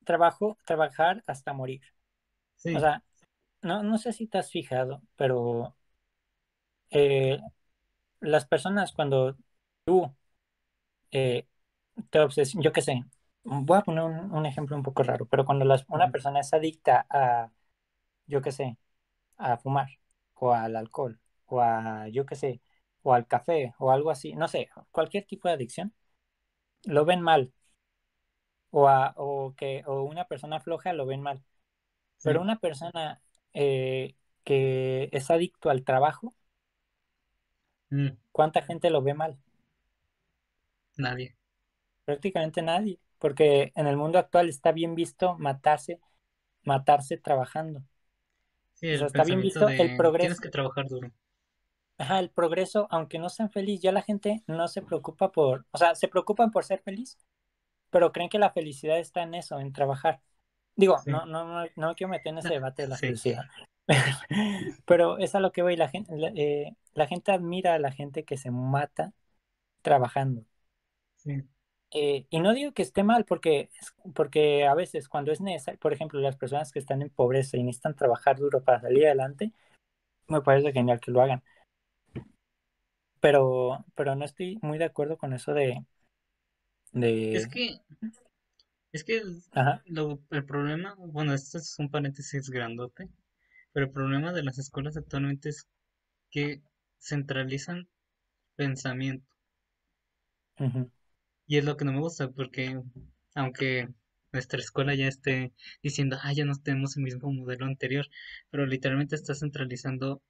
trabajo, 0.04 0.58
trabajar 0.66 1.24
hasta 1.26 1.52
morir. 1.52 1.82
O 2.64 2.80
sea, 2.80 3.04
no, 3.62 3.82
no 3.84 3.98
sé 3.98 4.12
si 4.12 4.26
te 4.26 4.38
has 4.38 4.50
fijado, 4.50 5.02
pero 5.16 5.76
eh, 6.90 7.40
las 8.20 8.46
personas 8.46 8.92
cuando 8.92 9.36
tú 9.84 10.12
eh, 11.10 11.46
te 12.10 12.20
obsesionas, 12.20 12.64
yo 12.64 12.72
qué 12.72 12.82
sé, 12.82 13.04
voy 13.44 13.78
a 13.78 13.82
poner 13.82 14.04
un, 14.04 14.46
ejemplo 14.46 14.76
un 14.76 14.82
poco 14.82 15.02
raro, 15.02 15.26
pero 15.26 15.44
cuando 15.44 15.64
una 15.88 16.10
persona 16.10 16.40
es 16.40 16.52
adicta 16.54 17.06
a, 17.10 17.50
yo 18.26 18.42
qué 18.42 18.52
sé, 18.52 18.78
a 19.38 19.58
fumar, 19.58 19.88
o 20.34 20.52
al 20.52 20.76
alcohol, 20.76 21.20
o 21.46 21.60
a, 21.60 22.08
yo 22.08 22.26
qué 22.26 22.36
sé, 22.36 22.60
o 23.02 23.14
al 23.14 23.26
café, 23.26 23.74
o 23.78 23.90
algo 23.92 24.10
así, 24.10 24.34
no 24.34 24.48
sé, 24.48 24.68
cualquier 24.92 25.24
tipo 25.26 25.48
de 25.48 25.54
adicción, 25.54 25.94
lo 26.84 27.04
ven 27.04 27.20
mal. 27.22 27.52
O, 28.70 28.88
a, 28.88 29.12
o 29.16 29.54
que 29.54 29.82
o 29.86 30.02
una 30.02 30.24
persona 30.26 30.60
floja 30.60 30.92
lo 30.94 31.06
ven 31.06 31.20
mal. 31.20 31.42
Pero 32.22 32.40
una 32.40 32.58
persona 32.58 33.20
eh, 33.52 34.14
que 34.44 35.08
es 35.12 35.30
adicto 35.30 35.70
al 35.70 35.84
trabajo, 35.84 36.34
mm. 37.90 38.08
¿cuánta 38.32 38.62
gente 38.62 38.90
lo 38.90 39.02
ve 39.02 39.14
mal? 39.14 39.38
Nadie. 40.96 41.36
Prácticamente 42.04 42.62
nadie, 42.62 42.98
porque 43.22 43.70
en 43.76 43.86
el 43.86 43.96
mundo 43.96 44.18
actual 44.18 44.48
está 44.48 44.72
bien 44.72 44.96
visto 44.96 45.38
matarse, 45.38 46.00
matarse 46.64 47.18
trabajando. 47.18 47.84
Sí, 48.72 48.88
está 48.88 49.22
bien 49.22 49.40
visto 49.40 49.68
el 49.68 49.96
progreso. 49.96 50.26
Tienes 50.26 50.40
que 50.40 50.48
trabajar 50.48 50.88
duro. 50.88 51.12
Ajá, 51.98 52.18
el 52.18 52.30
progreso, 52.30 52.88
aunque 52.90 53.20
no 53.20 53.28
sean 53.28 53.48
felices, 53.48 53.80
ya 53.80 53.92
la 53.92 54.02
gente 54.02 54.42
no 54.48 54.66
se 54.66 54.82
preocupa 54.82 55.30
por, 55.30 55.66
o 55.70 55.78
sea, 55.78 55.94
se 55.94 56.08
preocupan 56.08 56.50
por 56.50 56.64
ser 56.64 56.80
feliz, 56.80 57.16
pero 57.90 58.10
creen 58.10 58.28
que 58.28 58.40
la 58.40 58.50
felicidad 58.50 58.98
está 58.98 59.22
en 59.22 59.34
eso, 59.34 59.60
en 59.60 59.72
trabajar. 59.72 60.20
Digo, 60.74 60.96
no, 61.06 61.24
no, 61.24 61.44
no, 61.44 61.70
no 61.76 61.94
quiero 61.94 62.10
meter 62.10 62.32
en 62.32 62.38
ese 62.38 62.48
debate 62.52 62.82
de 62.82 62.88
la 62.88 62.96
felicidad. 62.96 63.44
Pero 64.84 65.18
es 65.18 65.34
a 65.36 65.40
lo 65.40 65.52
que 65.52 65.62
voy. 65.62 65.76
La 65.76 65.88
gente, 65.88 66.12
eh, 66.34 66.74
la, 66.94 67.06
gente 67.06 67.30
admira 67.30 67.74
a 67.74 67.78
la 67.78 67.92
gente 67.92 68.24
que 68.24 68.36
se 68.36 68.50
mata 68.50 69.12
trabajando. 69.82 70.44
Eh, 71.94 72.26
y 72.30 72.40
no 72.40 72.54
digo 72.54 72.72
que 72.72 72.82
esté 72.82 73.02
mal, 73.02 73.24
porque, 73.24 73.70
porque 74.14 74.66
a 74.66 74.74
veces 74.74 75.08
cuando 75.08 75.30
es 75.32 75.40
necesario, 75.40 75.78
por 75.78 75.92
ejemplo, 75.92 76.20
las 76.20 76.36
personas 76.36 76.72
que 76.72 76.78
están 76.78 77.02
en 77.02 77.10
pobreza 77.10 77.56
y 77.56 77.62
necesitan 77.62 77.94
trabajar 77.96 78.38
duro 78.38 78.62
para 78.64 78.80
salir 78.80 79.06
adelante, 79.06 79.52
me 80.28 80.42
parece 80.42 80.72
genial 80.72 81.00
que 81.00 81.10
lo 81.10 81.22
hagan. 81.22 81.42
Pero, 83.20 83.84
pero 83.94 84.14
no 84.16 84.24
estoy 84.24 84.58
muy 84.62 84.78
de 84.78 84.84
acuerdo 84.84 85.16
con 85.16 85.32
eso 85.32 85.54
de, 85.54 85.84
de... 86.92 87.36
Es 87.36 87.46
que 87.46 87.80
es 88.92 89.04
que 89.04 89.22
el 90.30 90.44
problema, 90.44 90.94
bueno, 90.98 91.34
esto 91.34 91.58
es 91.58 91.78
un 91.78 91.90
paréntesis 91.90 92.50
grandote, 92.50 93.08
pero 93.72 93.86
el 93.86 93.92
problema 93.92 94.32
de 94.32 94.42
las 94.42 94.58
escuelas 94.58 94.96
actualmente 94.96 95.48
es 95.50 95.66
que 96.30 96.62
centralizan 97.00 97.88
pensamiento. 98.56 99.26
Y 101.46 101.58
es 101.58 101.64
lo 101.64 101.76
que 101.76 101.84
no 101.84 101.92
me 101.92 102.00
gusta, 102.00 102.30
porque 102.30 102.80
aunque 103.34 103.88
nuestra 104.32 104.58
escuela 104.60 104.94
ya 104.94 105.08
esté 105.08 105.52
diciendo, 105.82 106.18
ah, 106.22 106.32
ya 106.32 106.44
no 106.44 106.54
tenemos 106.56 106.96
el 106.96 107.04
mismo 107.04 107.32
modelo 107.32 107.66
anterior, 107.66 108.06
pero 108.50 108.66
literalmente 108.66 109.14
está 109.14 109.34
centralizando 109.34 110.22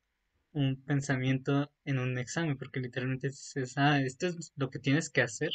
un 0.53 0.83
pensamiento 0.83 1.73
en 1.85 1.99
un 1.99 2.19
examen, 2.19 2.59
porque 2.59 2.81
literalmente 2.81 3.29
dices, 3.29 3.75
ah, 3.79 4.01
esto 4.01 4.27
es 4.27 4.53
lo 4.57 4.71
que 4.71 4.79
tienes 4.79 5.11
que 5.11 5.23
hacer 5.23 5.51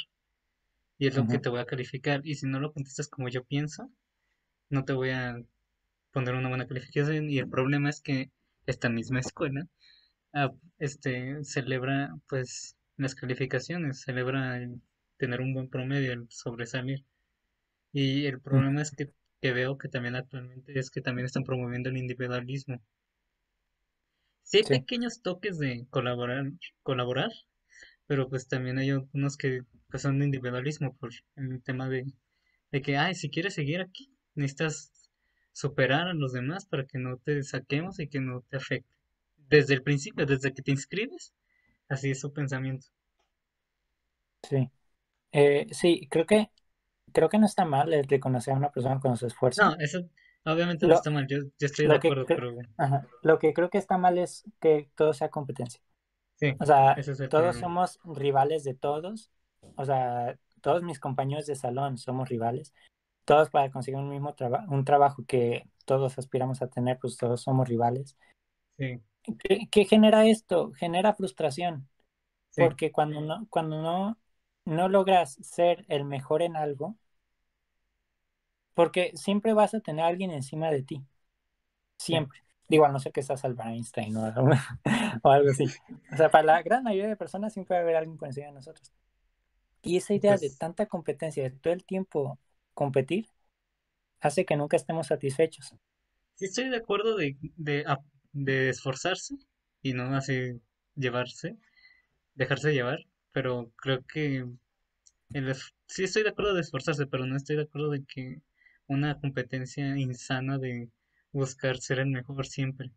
y 0.97 1.07
es 1.07 1.15
lo 1.15 1.27
que 1.27 1.39
te 1.39 1.49
voy 1.49 1.59
a 1.59 1.65
calificar. 1.65 2.21
Y 2.25 2.35
si 2.35 2.47
no 2.47 2.59
lo 2.59 2.73
contestas 2.73 3.07
como 3.07 3.29
yo 3.29 3.43
pienso, 3.43 3.91
no 4.69 4.85
te 4.85 4.93
voy 4.93 5.11
a 5.11 5.37
poner 6.11 6.35
una 6.35 6.49
buena 6.49 6.67
calificación. 6.67 7.29
Y 7.29 7.39
el 7.39 7.49
problema 7.49 7.89
es 7.89 8.01
que 8.01 8.31
esta 8.65 8.89
misma 8.89 9.19
escuela 9.19 9.67
ah, 10.33 10.51
este, 10.79 11.43
celebra 11.43 12.15
pues 12.27 12.77
las 12.97 13.15
calificaciones, 13.15 14.01
celebra 14.01 14.57
el 14.57 14.81
tener 15.17 15.41
un 15.41 15.53
buen 15.53 15.69
promedio, 15.69 16.13
el 16.13 16.27
sobresalir. 16.29 17.05
Y 17.93 18.25
el 18.27 18.41
problema 18.41 18.81
es 18.81 18.91
que, 18.91 19.11
que 19.41 19.53
veo 19.53 19.77
que 19.77 19.89
también 19.89 20.15
actualmente 20.15 20.79
es 20.79 20.91
que 20.91 21.01
también 21.01 21.25
están 21.25 21.43
promoviendo 21.43 21.89
el 21.89 21.97
individualismo. 21.97 22.81
Sí 24.41 24.57
hay 24.57 24.63
pequeños 24.63 25.21
toques 25.21 25.59
de 25.59 25.85
colaborar, 25.91 26.45
colaborar, 26.81 27.29
pero 28.07 28.29
pues 28.29 28.47
también 28.47 28.79
hay 28.79 28.91
unos 28.91 29.37
que 29.37 29.61
pues 29.89 30.01
son 30.03 30.19
de 30.19 30.25
individualismo 30.25 30.95
por 30.97 31.11
el 31.35 31.61
tema 31.63 31.89
de, 31.89 32.05
de 32.71 32.81
que, 32.81 32.97
ay, 32.97 33.15
si 33.15 33.29
quieres 33.29 33.53
seguir 33.55 33.81
aquí, 33.81 34.11
necesitas 34.35 34.91
superar 35.53 36.07
a 36.07 36.13
los 36.13 36.33
demás 36.33 36.65
para 36.65 36.85
que 36.85 36.99
no 36.99 37.17
te 37.17 37.43
saquemos 37.43 37.99
y 37.99 38.07
que 38.07 38.19
no 38.21 38.41
te 38.49 38.57
afecte. 38.57 38.89
Desde 39.49 39.73
el 39.75 39.83
principio, 39.83 40.25
desde 40.25 40.53
que 40.53 40.61
te 40.61 40.71
inscribes, 40.71 41.33
así 41.89 42.11
es 42.11 42.19
su 42.21 42.33
pensamiento. 42.33 42.87
Sí. 44.43 44.71
Eh, 45.31 45.67
sí, 45.71 46.07
creo 46.09 46.25
que 46.25 46.51
creo 47.13 47.29
que 47.29 47.39
no 47.39 47.45
está 47.45 47.65
mal 47.65 47.93
el 47.93 48.07
reconocer 48.07 48.53
a 48.53 48.57
una 48.57 48.71
persona 48.71 48.99
con 48.99 49.17
su 49.17 49.27
esfuerzo. 49.27 49.63
No, 49.63 49.75
eso 49.79 50.07
obviamente 50.45 50.87
no 50.87 50.93
está 50.93 51.09
mal, 51.09 51.27
yo, 51.27 51.39
estoy 51.59 51.87
de 51.87 51.95
acuerdo, 51.95 52.25
pero... 52.25 52.55
Lo 53.21 53.39
que 53.39 53.53
creo 53.53 53.69
que 53.69 53.77
está 53.77 53.97
mal 53.97 54.17
es 54.17 54.43
que 54.59 54.89
todo 54.95 55.13
sea 55.13 55.29
competencia. 55.29 55.81
Sí, 56.35 56.53
o 56.59 56.65
sea, 56.65 56.95
todos 57.29 57.57
somos 57.57 57.99
rivales 58.05 58.63
de 58.63 58.75
todos 58.75 59.31
o 59.75 59.85
sea, 59.85 60.37
todos 60.61 60.83
mis 60.83 60.99
compañeros 60.99 61.45
de 61.45 61.55
salón 61.55 61.97
somos 61.97 62.29
rivales, 62.29 62.73
todos 63.25 63.49
para 63.49 63.71
conseguir 63.71 63.99
un 63.99 64.09
mismo 64.09 64.33
trabajo, 64.35 64.73
un 64.73 64.85
trabajo 64.85 65.23
que 65.27 65.63
todos 65.85 66.17
aspiramos 66.17 66.61
a 66.61 66.67
tener, 66.67 66.97
pues 66.99 67.17
todos 67.17 67.41
somos 67.41 67.67
rivales. 67.67 68.17
Sí. 68.77 69.01
¿Qué, 69.71 69.85
genera 69.85 70.25
esto? 70.25 70.71
Genera 70.73 71.13
frustración, 71.13 71.89
porque 72.55 72.91
cuando 72.91 73.19
no, 73.19 73.45
cuando 73.49 73.81
no, 73.81 74.17
no 74.67 74.89
logras 74.89 75.37
ser 75.41 75.85
el 75.87 76.03
mejor 76.03 76.41
en 76.41 76.57
algo, 76.57 76.97
porque 78.73 79.11
siempre 79.15 79.53
vas 79.53 79.73
a 79.73 79.79
tener 79.79 80.03
a 80.03 80.09
alguien 80.09 80.31
encima 80.31 80.69
de 80.69 80.83
ti, 80.83 81.03
siempre. 81.97 82.39
Digo, 82.67 82.85
a 82.85 82.89
no 82.89 82.99
ser 82.99 83.13
que 83.13 83.23
seas 83.23 83.45
Albert 83.45 83.69
Einstein 83.69 84.17
o, 84.17 84.27
o 85.23 85.29
algo 85.29 85.49
así. 85.49 85.65
O 86.11 86.17
sea, 86.17 86.29
para 86.29 86.43
la 86.43 86.61
gran 86.63 86.83
mayoría 86.83 87.07
de 87.07 87.15
personas 87.15 87.53
siempre 87.53 87.75
va 87.75 87.79
a 87.79 87.83
haber 87.83 87.95
alguien 87.95 88.17
por 88.17 88.27
encima 88.27 88.47
de 88.47 88.53
nosotros. 88.53 88.91
Y 89.81 89.95
esa 89.95 90.13
idea 90.13 90.33
de 90.33 90.39
pues 90.39 90.57
tanta 90.57 90.85
competencia, 90.85 91.43
de 91.43 91.51
todo 91.51 91.73
el 91.73 91.85
tiempo 91.85 92.37
competir, 92.73 93.29
hace 94.19 94.45
que 94.45 94.57
nunca 94.57 94.75
estemos 94.75 95.07
satisfechos. 95.07 95.73
Sí, 96.35 96.45
estoy 96.45 96.69
de 96.69 96.77
acuerdo 96.77 97.15
de, 97.15 97.37
de, 97.55 98.69
esforzarse 98.69 99.35
y 99.81 99.93
no 99.93 100.13
así 100.13 100.59
llevarse, 100.95 101.57
dejarse 102.35 102.73
llevar, 102.73 102.99
pero 103.31 103.71
creo 103.75 104.03
que 104.05 104.45
sí 105.87 106.03
estoy 106.03 106.23
de 106.23 106.29
acuerdo 106.29 106.53
de 106.53 106.61
esforzarse, 106.61 107.07
pero 107.07 107.25
no 107.25 107.35
estoy 107.35 107.57
de 107.57 107.63
acuerdo 107.63 107.89
de 107.89 108.03
que 108.05 108.41
una 108.87 109.19
competencia 109.19 109.97
insana 109.97 110.57
de 110.57 110.89
buscar 111.31 111.77
ser 111.77 111.99
el 111.99 112.07
mejor 112.07 112.45
siempre. 112.45 112.91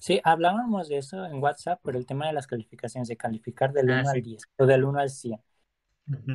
Sí, 0.00 0.20
hablábamos 0.24 0.88
de 0.88 0.98
eso 0.98 1.24
en 1.24 1.42
WhatsApp 1.42 1.80
por 1.80 1.96
el 1.96 2.06
tema 2.06 2.26
de 2.26 2.32
las 2.32 2.46
calificaciones, 2.46 3.08
de 3.08 3.16
calificar 3.16 3.72
del 3.72 3.86
1 3.86 3.94
ah, 3.94 4.12
al 4.12 4.22
10 4.22 4.42
o 4.58 4.66
del 4.66 4.84
1 4.84 4.98
al 4.98 5.10
100. 5.10 5.40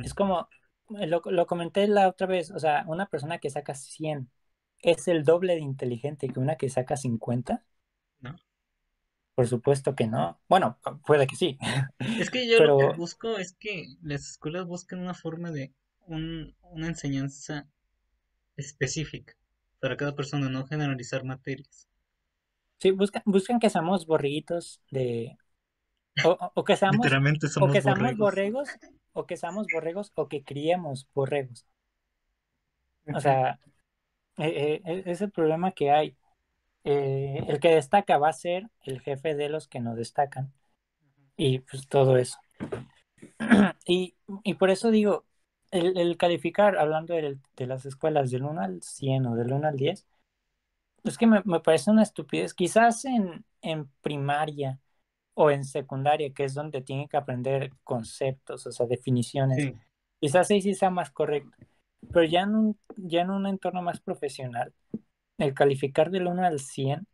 Es 0.02 0.14
como, 0.14 0.48
eh, 0.98 1.06
lo, 1.06 1.22
lo, 1.24 1.46
comenté 1.46 1.86
la 1.86 2.08
otra 2.08 2.26
vez, 2.26 2.50
o 2.50 2.58
sea, 2.58 2.84
una 2.88 3.06
persona 3.06 3.38
que 3.38 3.50
saca 3.50 3.74
100 3.74 4.28
es 4.82 5.08
el 5.08 5.24
doble 5.24 5.54
de 5.54 5.60
inteligente 5.60 6.28
que 6.28 6.40
una 6.40 6.56
que 6.56 6.68
saca 6.68 6.96
50. 6.96 7.64
No. 8.20 8.36
Por 9.40 9.48
supuesto 9.48 9.94
que 9.94 10.06
no. 10.06 10.38
Bueno, 10.50 10.78
puede 11.06 11.26
que 11.26 11.34
sí. 11.34 11.58
Es 11.98 12.28
que 12.28 12.46
yo 12.50 12.62
lo 12.62 12.76
que 12.76 12.98
busco 12.98 13.38
es 13.38 13.54
que 13.54 13.86
las 14.02 14.28
escuelas 14.32 14.66
busquen 14.66 14.98
una 14.98 15.14
forma 15.14 15.50
de 15.50 15.72
un, 16.00 16.54
una 16.60 16.88
enseñanza 16.88 17.66
específica 18.58 19.34
para 19.80 19.96
cada 19.96 20.14
persona, 20.14 20.50
no 20.50 20.66
generalizar 20.66 21.24
materias. 21.24 21.88
Sí, 22.80 22.90
buscan, 22.90 23.22
buscan 23.24 23.60
que 23.60 23.70
seamos 23.70 24.04
borriguitos 24.04 24.82
de... 24.90 25.38
O, 26.22 26.62
que 26.62 26.76
seamos, 26.76 27.06
o 27.62 27.72
que 27.72 27.80
seamos 27.80 28.16
borregos. 28.18 28.68
o 29.14 29.24
que 29.24 29.38
seamos 29.38 29.68
borregos 29.72 30.12
o 30.16 30.28
que 30.28 30.44
criemos 30.44 31.08
borregos. 31.14 31.64
O 33.06 33.20
sea, 33.20 33.58
eh, 34.36 34.82
eh, 34.84 35.02
es 35.06 35.22
el 35.22 35.30
problema 35.30 35.72
que 35.72 35.90
hay. 35.90 36.14
Eh, 36.84 37.44
el 37.48 37.60
que 37.60 37.74
destaca 37.74 38.18
va 38.18 38.30
a 38.30 38.32
ser 38.32 38.68
el 38.84 39.00
jefe 39.00 39.34
de 39.34 39.48
los 39.48 39.68
que 39.68 39.80
no 39.80 39.94
destacan. 39.94 40.52
Y 41.36 41.60
pues 41.60 41.88
todo 41.88 42.16
eso. 42.16 42.38
y, 43.86 44.14
y 44.44 44.54
por 44.54 44.70
eso 44.70 44.90
digo, 44.90 45.24
el, 45.70 45.96
el 45.98 46.16
calificar, 46.16 46.78
hablando 46.78 47.14
de, 47.14 47.38
de, 47.56 47.66
las 47.66 47.86
escuelas 47.86 48.30
del 48.30 48.44
1 48.44 48.60
al 48.60 48.82
100 48.82 49.26
o 49.26 49.36
del 49.36 49.52
1 49.52 49.68
al 49.68 49.76
10, 49.76 50.06
es 51.04 51.18
que 51.18 51.26
me, 51.26 51.42
me 51.44 51.60
parece 51.60 51.90
una 51.90 52.02
estupidez. 52.02 52.54
Quizás 52.54 53.04
en, 53.04 53.44
en 53.62 53.88
primaria 54.00 54.78
o 55.34 55.50
en 55.50 55.64
secundaria, 55.64 56.32
que 56.32 56.44
es 56.44 56.54
donde 56.54 56.82
tienen 56.82 57.08
que 57.08 57.16
aprender 57.16 57.72
conceptos, 57.84 58.66
o 58.66 58.72
sea, 58.72 58.86
definiciones, 58.86 59.62
sí. 59.62 59.74
quizás 60.20 60.50
ahí 60.50 60.60
sí 60.60 60.74
sea 60.74 60.90
más 60.90 61.10
correcto. 61.10 61.56
Pero 62.12 62.24
ya 62.24 62.42
en 62.42 62.54
un, 62.54 62.78
ya 62.96 63.22
en 63.22 63.30
un 63.30 63.46
entorno 63.46 63.82
más 63.82 64.00
profesional, 64.00 64.74
el 65.40 65.54
calificar 65.54 66.10
del 66.10 66.26
1 66.26 66.44
al 66.44 66.60
100, 66.60 67.06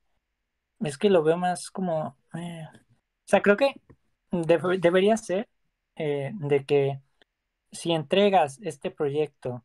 es 0.80 0.98
que 0.98 1.10
lo 1.10 1.22
veo 1.22 1.36
más 1.36 1.70
como... 1.70 2.18
Eh, 2.34 2.64
o 2.72 3.28
sea, 3.28 3.42
creo 3.42 3.56
que 3.56 3.80
de, 4.30 4.78
debería 4.78 5.16
ser 5.16 5.48
eh, 5.96 6.32
de 6.34 6.64
que 6.66 7.00
si 7.72 7.92
entregas 7.92 8.58
este 8.62 8.90
proyecto, 8.90 9.64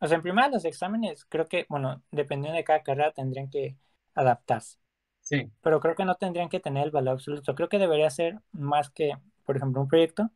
o 0.00 0.06
sea, 0.06 0.16
en 0.16 0.22
primer 0.22 0.50
los 0.50 0.64
exámenes, 0.64 1.24
creo 1.24 1.46
que, 1.46 1.66
bueno, 1.68 2.02
dependiendo 2.10 2.56
de 2.56 2.64
cada 2.64 2.82
carrera, 2.82 3.12
tendrían 3.12 3.50
que 3.50 3.76
adaptarse. 4.14 4.78
Sí. 5.20 5.50
Pero 5.60 5.80
creo 5.80 5.94
que 5.94 6.04
no 6.04 6.14
tendrían 6.14 6.48
que 6.48 6.60
tener 6.60 6.84
el 6.84 6.90
valor 6.90 7.14
absoluto. 7.14 7.54
Creo 7.54 7.68
que 7.68 7.78
debería 7.78 8.08
ser 8.10 8.38
más 8.52 8.90
que, 8.90 9.12
por 9.44 9.56
ejemplo, 9.56 9.82
un 9.82 9.88
proyecto. 9.88 10.30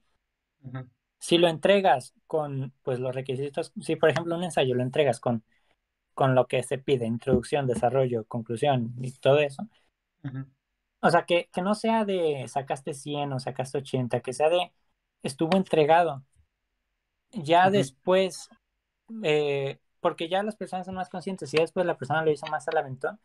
Uh 0.62 0.70
-huh. 0.70 0.90
Si 1.18 1.38
lo 1.38 1.48
entregas 1.48 2.14
con, 2.26 2.72
pues, 2.82 2.98
los 2.98 3.14
requisitos, 3.14 3.72
si 3.80 3.96
por 3.96 4.10
ejemplo 4.10 4.36
un 4.36 4.44
ensayo 4.44 4.74
lo 4.74 4.82
entregas 4.82 5.20
con, 5.20 5.44
con 6.14 6.34
lo 6.34 6.46
que 6.46 6.62
se 6.62 6.78
pide, 6.78 7.06
introducción, 7.06 7.66
desarrollo, 7.66 8.24
conclusión 8.26 8.94
y 9.00 9.12
todo 9.12 9.38
eso. 9.40 9.68
Uh 10.24 10.28
-huh. 10.28 10.46
O 11.00 11.10
sea, 11.10 11.24
que, 11.26 11.48
que 11.52 11.62
no 11.62 11.74
sea 11.74 12.04
de 12.04 12.46
sacaste 12.48 12.94
100 12.94 13.32
o 13.32 13.40
sacaste 13.40 13.78
80, 13.78 14.20
que 14.20 14.32
sea 14.32 14.48
de 14.48 14.72
estuvo 15.22 15.56
entregado. 15.56 16.24
Ya 17.32 17.68
uh 17.68 17.70
-huh. 17.70 17.70
después, 17.70 18.48
eh, 19.22 19.78
porque 20.00 20.28
ya 20.28 20.42
las 20.42 20.56
personas 20.56 20.86
son 20.86 20.96
más 20.96 21.08
conscientes 21.08 21.52
y 21.54 21.58
después 21.58 21.86
la 21.86 21.98
persona 21.98 22.22
lo 22.24 22.30
hizo 22.30 22.46
más 22.48 22.68
al 22.68 22.78
aventón, 22.78 23.20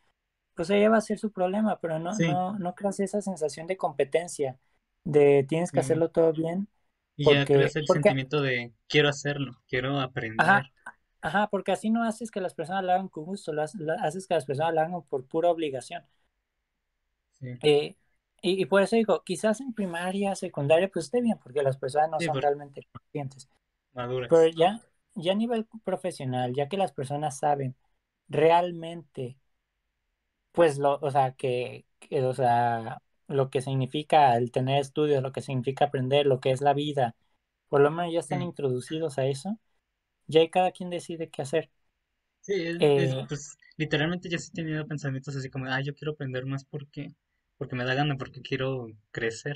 pues 0.56 0.70
ella 0.72 0.90
va 0.90 0.98
a 0.98 1.02
ser 1.02 1.20
su 1.20 1.32
problema, 1.32 1.80
pero 1.82 2.00
no, 2.00 2.14
Sí. 2.14 2.28
no, 2.28 2.58
no 2.60 2.76
creas 2.76 3.00
esa 3.02 3.22
sensación 3.22 3.68
de 3.68 3.78
competencia, 3.78 4.60
de 5.04 5.46
tienes 5.48 5.72
que 5.72 5.80
hacerlo 5.82 6.10
todo 6.12 6.34
bien, 6.34 6.70
Y 7.16 7.26
ya 7.26 7.46
creas 7.46 7.76
el 7.76 7.86
porque, 7.86 8.10
sentimiento 8.10 8.42
de 8.42 8.74
quiero 8.88 9.10
hacerlo, 9.10 9.62
quiero 9.68 10.00
aprender. 10.00 10.38
ajá, 10.38 10.64
ajá, 11.28 11.48
porque 11.50 11.72
así 11.72 11.90
no 11.90 12.04
haces 12.04 12.32
que 12.32 12.42
las 12.42 12.54
personas 12.56 12.84
lo 12.84 12.92
hagan 12.94 13.08
con 13.10 13.26
gusto, 13.26 13.54
lo 13.54 13.62
haces, 13.64 13.80
lo 13.82 13.94
haces 13.94 14.28
que 14.28 14.34
las 14.36 14.46
personas 14.46 14.74
lo 14.74 14.82
hagan 14.82 15.02
por 15.04 15.26
pura 15.28 15.50
obligación. 15.52 16.04
Sí. 17.40 17.60
Eh, 17.62 17.96
y, 18.42 18.62
y 18.62 18.66
por 18.66 18.82
eso 18.82 18.96
digo, 18.96 19.24
quizás 19.24 19.62
en 19.62 19.74
primaria, 19.74 20.36
secundaria, 20.36 20.90
pues 20.90 21.06
esté 21.06 21.22
bien, 21.22 21.40
porque 21.44 21.64
las 21.64 21.78
personas 21.78 22.10
no 22.12 22.20
Sí, 22.20 22.26
son 22.26 22.42
realmente 22.42 22.88
conscientes. 22.92 23.50
maduras. 23.94 24.30
Pero 24.30 24.48
ya, 24.50 24.82
ya 25.16 25.34
a 25.34 25.36
nivel 25.36 25.68
profesional, 25.84 26.54
ya 26.56 26.70
que 26.70 26.78
las 26.78 26.94
personas 26.94 27.40
saben 27.40 27.76
realmente, 28.30 29.38
pues, 30.52 30.78
lo, 30.80 30.96
o 31.02 31.12
sea, 31.12 31.34
que, 31.36 31.86
que, 32.00 32.24
o 32.24 32.34
sea, 32.34 33.02
lo 33.28 33.50
que 33.50 33.62
significa 33.62 34.36
el 34.38 34.52
tener 34.52 34.80
estudios, 34.82 35.22
lo 35.24 35.32
que 35.32 35.42
significa 35.42 35.86
aprender, 35.86 36.26
lo 36.26 36.40
que 36.40 36.52
es 36.52 36.62
la 36.62 36.74
vida, 36.74 37.16
por 37.70 37.82
lo 37.82 37.92
menos 37.92 38.14
ya 38.14 38.20
están 38.20 38.42
Sí. 38.42 38.44
introducidos 38.44 39.18
a 39.20 39.26
eso, 39.28 39.60
ya 40.28 40.42
hay 40.42 40.50
cada 40.50 40.72
quien 40.72 40.90
decide 40.90 41.30
qué 41.30 41.42
hacer. 41.42 41.72
Sí, 42.42 42.54
es, 42.66 42.78
es, 42.96 43.16
Eh, 43.16 43.28
pues 43.28 43.58
literalmente 43.78 44.28
yo 44.30 44.40
sí 44.40 44.50
he 44.52 44.56
tenido 44.56 44.88
pensamientos 44.88 45.36
así 45.36 45.50
como, 45.52 45.68
ah, 45.68 45.82
yo 45.82 45.94
quiero 45.94 46.14
aprender 46.14 46.46
más 46.48 46.66
porque, 46.66 47.14
porque 47.58 47.76
me 47.76 47.86
da 47.86 47.94
gana, 47.94 48.18
porque 48.18 48.42
quiero 48.42 48.88
crecer. 49.12 49.56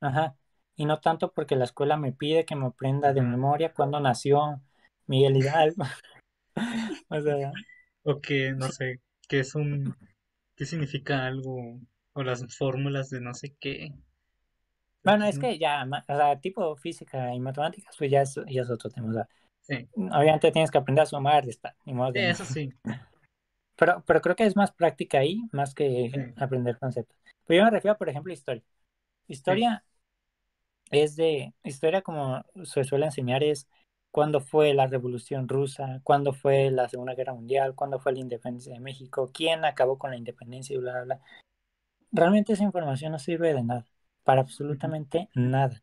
ajá, 0.00 0.36
y 0.76 0.84
no 0.86 1.00
tanto 1.00 1.32
porque 1.32 1.56
la 1.56 1.64
escuela 1.64 1.96
me 1.96 2.12
pide 2.12 2.44
que 2.44 2.54
me 2.56 2.66
aprenda 2.66 3.12
de 3.12 3.22
memoria 3.22 3.72
cuándo 3.74 3.98
nació 4.00 4.60
Miguel 5.06 5.36
Hidalgo. 5.36 5.84
O 7.10 7.20
sea, 7.20 7.58
O 8.10 8.12
que, 8.24 8.52
no 8.60 8.68
sé, 8.70 9.00
que 9.28 9.40
es 9.40 9.54
un, 9.54 9.94
qué 10.56 10.66
significa 10.66 11.26
algo, 11.26 11.80
o 12.14 12.22
las 12.22 12.46
fórmulas 12.56 13.10
de 13.10 13.20
no 13.20 13.34
sé 13.34 13.56
qué. 13.60 13.92
bueno, 15.02 15.26
es 15.26 15.38
que 15.38 15.58
ya, 15.58 15.84
o 16.08 16.16
sea, 16.16 16.40
tipo 16.40 16.74
física 16.76 17.34
y 17.34 17.40
matemáticas, 17.40 17.94
pues 17.98 18.10
ya 18.10 18.22
es, 18.22 18.34
ya 18.48 18.62
es 18.62 18.70
otro 18.70 18.90
tema. 18.90 19.10
O 19.10 19.12
sea, 19.12 19.28
Sí, 19.66 19.88
obviamente 19.94 20.52
tienes 20.52 20.70
que 20.70 20.78
aprender 20.78 21.02
a 21.02 21.06
sumar, 21.06 21.44
restar, 21.44 21.74
ni 21.84 21.94
modo 21.94 22.12
sí, 22.12 22.20
de 22.20 22.30
eso 22.30 22.44
sí. 22.44 22.72
Pero, 23.76 24.04
pero 24.06 24.20
creo 24.20 24.36
que 24.36 24.44
es 24.46 24.56
más 24.56 24.72
práctica 24.72 25.18
ahí, 25.18 25.42
más 25.52 25.74
que 25.74 26.12
Sí, 26.12 26.20
aprender 26.36 26.78
conceptos. 26.78 27.16
Pero 27.46 27.58
yo 27.58 27.64
me 27.64 27.70
refiero, 27.72 27.98
por 27.98 28.08
ejemplo, 28.08 28.30
a 28.32 28.34
historia. 28.34 28.62
sí, 29.46 29.52
Historia 29.52 29.84
es 30.90 31.16
de, 31.16 31.52
historia 31.64 32.02
como 32.02 32.44
se 32.64 32.84
suele 32.84 33.06
enseñar 33.06 33.42
es 33.42 33.68
cuándo 34.10 34.40
fue 34.40 34.74
la 34.74 34.86
Revolución 34.86 35.48
Rusa, 35.48 36.00
cuándo 36.04 36.32
fue 36.32 36.70
la 36.70 36.88
Segunda 36.88 37.14
Guerra 37.14 37.34
Mundial, 37.34 37.74
cuándo 37.74 37.98
fue 37.98 38.12
la 38.12 38.20
independencia 38.20 38.72
de 38.72 38.80
México, 38.80 39.30
quién 39.32 39.64
acabó 39.64 39.98
con 39.98 40.10
la 40.10 40.16
independencia 40.16 40.74
y 40.74 40.78
bla, 40.78 40.92
bla, 40.92 41.04
bla. 41.04 41.20
Realmente 42.12 42.52
esa 42.54 42.64
información 42.64 43.12
no 43.12 43.18
sirve 43.18 43.54
de 43.54 43.62
nada, 43.64 43.86
para 44.24 44.42
absolutamente 44.42 45.28
nada. 45.34 45.82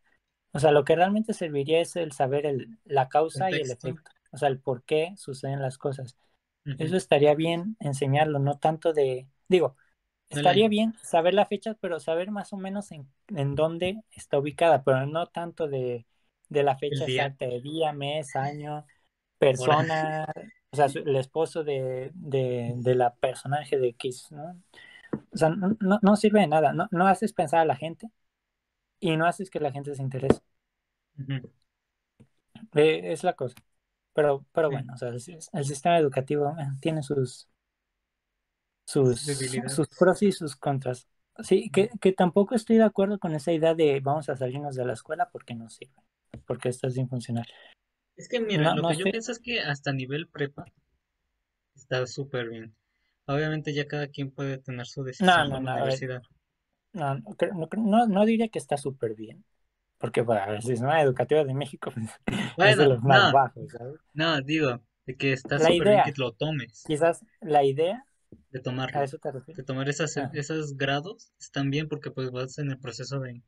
O 0.54 0.60
sea, 0.60 0.72
lo 0.72 0.84
que 0.86 0.96
realmente 0.96 1.34
serviría 1.34 1.82
es 1.82 1.96
el 1.96 2.12
saber 2.12 2.46
el, 2.46 2.78
la 2.86 3.10
causa 3.10 3.52
y 3.52 3.60
el 3.62 3.72
efecto, 3.72 4.12
o 4.32 4.38
sea, 4.38 4.50
el 4.50 4.60
por 4.60 4.84
qué 4.84 5.14
suceden 5.18 5.62
las 5.62 5.78
cosas. 5.78 6.18
Eso 6.78 6.98
estaría 6.98 7.36
bien 7.36 7.78
enseñarlo, 7.80 8.40
no 8.40 8.58
tanto 8.60 8.94
de, 8.94 9.28
digo, 9.48 9.78
estaría 10.30 10.68
bien 10.70 10.96
saber 11.04 11.34
la 11.36 11.46
fecha, 11.46 11.76
pero 11.82 12.00
saber 12.00 12.32
más 12.32 12.54
o 12.54 12.58
menos 12.58 12.92
en, 12.92 13.08
en 13.30 13.56
dónde 13.56 14.04
está 14.12 14.40
ubicada, 14.40 14.84
pero 14.84 15.06
no 15.08 15.28
tanto 15.28 15.68
de, 15.68 16.06
de 16.50 16.64
la 16.64 16.78
fecha 16.78 17.06
exacta, 17.06 17.46
de 17.48 17.62
día, 17.62 17.94
mes, 17.94 18.36
año, 18.36 18.86
persona, 19.40 20.28
o 20.72 20.76
sea, 20.78 20.90
su- 20.90 21.00
el 21.00 21.16
esposo 21.18 21.64
de, 21.64 22.12
de, 22.16 22.74
de 22.78 22.96
la 22.96 23.16
personaje 23.16 23.78
de 23.80 23.94
Kiss, 23.94 24.32
¿no? 24.32 24.62
O 25.34 25.38
sea, 25.38 25.50
no, 25.50 25.78
no, 25.80 26.00
no 26.02 26.16
sirve 26.16 26.42
de 26.42 26.48
nada, 26.48 26.74
no, 26.74 26.88
no 26.92 27.08
haces 27.08 27.34
pensar 27.34 27.60
a 27.62 27.66
la 27.66 27.76
gente 27.76 28.10
y 29.02 29.18
no 29.18 29.28
haces 29.28 29.52
que 29.52 29.60
la 29.62 29.74
gente 29.74 29.96
se 29.96 30.04
interese. 30.04 30.42
Eh, 32.76 33.12
es 33.14 33.24
la 33.24 33.34
cosa. 33.36 33.56
Pero, 34.14 34.46
pero 34.54 34.70
Sí, 34.70 34.72
bueno, 34.72 34.94
o 34.94 34.98
sea, 34.98 35.10
el, 35.10 35.20
sis- 35.22 35.50
el 35.54 35.66
sistema 35.66 35.98
educativo 36.00 36.50
eh, 36.60 36.68
tiene 36.82 37.04
sus, 37.04 37.50
sus, 38.86 39.22
sus 39.68 39.88
pros 39.90 40.22
y 40.24 40.32
sus 40.32 40.56
contras. 40.56 41.08
Sí, 41.40 41.70
que, 41.72 41.90
que 42.02 42.12
tampoco 42.14 42.56
estoy 42.56 42.78
de 42.78 42.84
acuerdo 42.84 43.18
con 43.20 43.34
esa 43.34 43.52
idea 43.54 43.74
de 43.74 44.00
vamos 44.02 44.30
a 44.30 44.36
salirnos 44.36 44.76
de 44.76 44.86
la 44.86 44.94
escuela 44.94 45.30
porque 45.32 45.56
no 45.56 45.70
sirve, 45.70 45.96
porque 46.46 46.70
esto 46.70 46.88
es 46.88 46.98
infuncional. 46.98 47.46
Es 48.16 48.30
que 48.30 48.40
mira, 48.40 48.68
No, 48.68 48.74
lo 48.74 48.86
no 48.86 48.88
que 48.88 48.96
yo 48.96 49.10
pienso 49.10 49.34
es 49.34 49.40
que 49.40 49.60
hasta 49.60 49.92
nivel 49.92 50.30
prepa 50.30 50.64
está 51.76 52.08
súper 52.08 52.48
bien. 52.48 52.74
Obviamente 53.26 53.74
ya 53.74 53.88
cada 53.88 54.08
quien 54.08 54.32
puede 54.32 54.58
tener 54.58 54.86
su 54.88 55.04
decisión 55.04 55.48
no, 55.48 55.50
con 55.50 55.66
la 55.66 55.72
ver, 55.84 56.00
universidad. 56.00 56.22
No, 56.94 57.16
no, 57.16 57.70
no, 57.78 58.08
no, 58.08 58.26
diría 58.26 58.50
que 58.50 58.60
está 58.60 58.78
súper 58.78 59.16
bien, 59.16 59.44
porque 59.98 60.22
bueno, 60.22 60.54
el 60.54 60.62
sistema 60.62 61.02
educativo 61.02 61.44
de 61.44 61.54
México 61.54 61.92
pues, 62.56 62.72
es 62.72 62.78
de 62.78 62.88
los 62.88 63.02
más 63.04 63.32
no, 63.32 63.34
bajos, 63.34 63.72
¿sabes? 63.72 64.00
no, 64.14 64.42
digo, 64.42 64.82
de 65.06 65.16
que 65.16 65.34
está 65.34 65.60
súper 65.60 65.88
bien 65.88 66.02
que 66.06 66.14
lo 66.18 66.34
tomes, 66.34 66.84
quizás 66.86 67.26
la 67.42 67.64
idea, 67.64 68.06
de 68.52 68.60
a 68.60 68.62
tomarlo, 68.62 69.04
eso 69.04 69.18
te 69.18 69.32
de 69.32 69.64
tomar 69.64 69.90
esas, 69.90 70.16
Ah, 70.18 70.32
esos 70.34 70.78
grados, 70.78 71.32
están 71.40 71.70
bien 71.70 71.88
porque 71.88 72.12
pues 72.12 72.32
vas 72.32 72.58
en 72.60 72.72
el 72.72 72.80
proceso 72.80 73.20
de, 73.20 73.42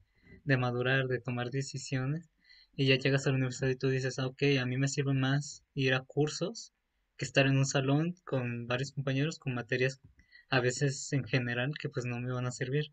de 0.43 0.57
madurar, 0.57 1.07
de 1.07 1.19
tomar 1.19 1.49
decisiones, 1.49 2.29
y 2.75 2.87
ya 2.87 2.97
llegas 2.97 3.27
a 3.27 3.29
la 3.29 3.35
universidad 3.35 3.69
y 3.69 3.75
tú 3.75 3.89
dices, 3.89 4.19
ah, 4.19 4.27
ok, 4.27 4.43
a 4.59 4.65
mí 4.65 4.77
me 4.77 4.87
sirve 4.87 5.13
más 5.13 5.63
ir 5.73 5.93
a 5.93 6.01
cursos 6.01 6.73
que 7.17 7.25
estar 7.25 7.45
en 7.45 7.57
un 7.57 7.65
salón 7.65 8.15
con 8.23 8.67
varios 8.67 8.91
compañeros 8.91 9.37
con 9.37 9.53
materias 9.53 10.01
a 10.49 10.59
veces 10.59 11.11
en 11.13 11.23
general 11.23 11.73
que 11.79 11.89
pues 11.89 12.05
no 12.05 12.19
me 12.19 12.31
van 12.31 12.45
a 12.45 12.51
servir. 12.51 12.91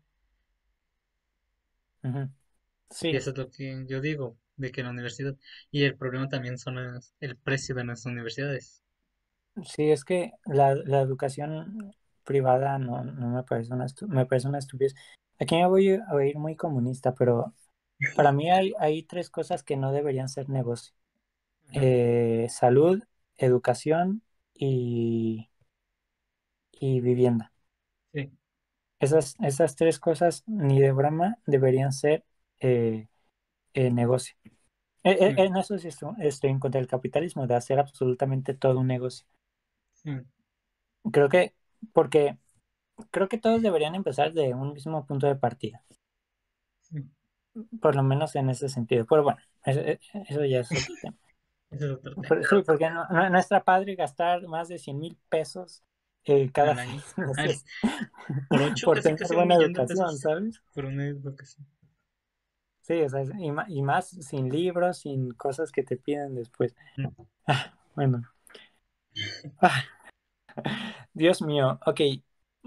Y 3.11 3.15
Sí, 3.15 3.17
eso 3.17 3.29
es 3.29 3.37
lo 3.37 3.51
que 3.51 3.85
yo 3.87 4.01
digo, 4.01 4.37
de 4.55 4.71
que 4.71 4.81
la 4.81 4.89
universidad, 4.89 5.35
y 5.69 5.83
el 5.83 5.95
problema 5.97 6.27
también 6.29 6.57
son 6.57 6.77
el 7.19 7.37
precio 7.37 7.75
de 7.75 7.83
nuestras 7.83 8.11
universidades. 8.11 8.81
sí, 9.65 9.91
es 9.91 10.03
que 10.05 10.31
la, 10.45 10.75
la 10.75 11.01
educación 11.01 11.93
privada 12.23 12.77
no, 12.79 13.03
no 13.03 13.29
me 13.29 13.43
parece 13.43 13.73
una, 13.73 13.85
estu- 13.85 14.07
me 14.07 14.25
parece 14.25 14.47
una 14.47 14.59
estupidez. 14.59 14.93
Aquí 15.39 15.55
me 15.55 15.67
voy 15.67 15.89
a 15.95 16.13
oír 16.13 16.37
muy 16.37 16.55
comunista, 16.55 17.13
pero 17.15 17.53
para 18.13 18.31
mí 18.31 18.51
hay, 18.51 18.73
hay 18.79 19.03
tres 19.03 19.29
cosas 19.29 19.63
que 19.63 19.77
no 19.77 19.93
deberían 19.93 20.29
ser 20.29 20.49
negocio. 20.49 20.95
Eh, 21.73 22.47
salud, 22.51 23.03
educación 23.37 24.23
y, 24.53 25.49
y 26.73 26.99
vivienda. 27.01 27.50
Sí, 29.01 29.07
Esas, 29.07 29.35
esas 29.41 29.75
tres 29.75 29.99
cosas 29.99 30.43
ni 30.47 30.79
de 30.79 30.91
broma 30.93 31.37
deberían 31.45 31.91
ser 31.91 32.23
eh, 32.59 33.07
eh, 33.73 33.91
negocio. 33.91 34.35
Eh, 35.03 35.17
eh, 35.19 35.35
en 35.37 35.57
eso 35.57 35.77
sí 35.79 35.87
estoy, 35.89 36.13
estoy 36.19 36.51
en 36.51 36.59
contra 36.59 36.79
del 36.79 36.87
capitalismo, 36.89 37.47
de 37.47 37.55
hacer 37.55 37.79
absolutamente 37.79 38.53
todo 38.53 38.79
un 38.79 38.87
negocio. 38.87 39.27
Creo 41.11 41.29
que, 41.29 41.55
porque 41.93 42.37
creo 43.11 43.29
que 43.29 43.37
todos 43.39 43.61
deberían 43.61 43.95
empezar 43.95 44.33
de 44.33 44.53
un 44.55 44.73
mismo 44.73 45.05
punto 45.07 45.27
de 45.27 45.35
partida, 45.35 45.85
sí. 46.81 47.11
por 47.81 47.95
lo 47.95 48.03
menos 48.03 48.35
en 48.35 48.49
ese 48.49 48.69
sentido. 48.69 49.05
Pero 49.05 49.23
bueno, 49.23 49.39
eso, 49.65 49.81
eso 49.81 50.45
ya 50.45 50.59
es 50.61 50.73
otro 50.75 50.95
tema. 51.01 51.17
Es 51.71 51.83
otro 51.83 52.15
tema. 52.15 52.27
Pero 52.27 52.43
sí, 52.43 52.61
porque 52.65 52.89
no, 52.89 53.07
no, 53.09 53.29
no 53.29 53.39
está 53.39 53.63
padre 53.63 53.95
gastar 53.95 54.47
más 54.47 54.67
de 54.67 54.77
100 54.77 54.99
mil 54.99 55.17
pesos 55.29 55.83
eh, 56.25 56.49
cada 56.51 56.73
año. 56.81 57.01
por 58.49 58.61
ocho, 58.61 58.85
por 58.85 59.01
casi 59.01 59.15
tener 59.15 59.33
buena 59.33 59.55
educación, 59.55 59.97
pesos 59.97 60.19
¿sabes? 60.19 60.61
por 60.73 60.85
una 60.85 61.07
educación. 61.07 61.67
Sí, 62.81 63.01
o 63.01 63.09
sea, 63.09 63.21
y, 63.23 63.51
y 63.77 63.81
más 63.81 64.09
sin 64.09 64.49
libros, 64.49 64.99
sin 64.99 65.31
cosas 65.31 65.71
que 65.71 65.83
te 65.83 65.97
piden 65.97 66.35
después. 66.35 66.75
Mm. 66.97 67.07
Ah, 67.47 67.73
bueno. 67.95 68.23
Ah, 69.61 69.83
Dios 71.13 71.41
mío, 71.41 71.79
ok, 71.85 72.01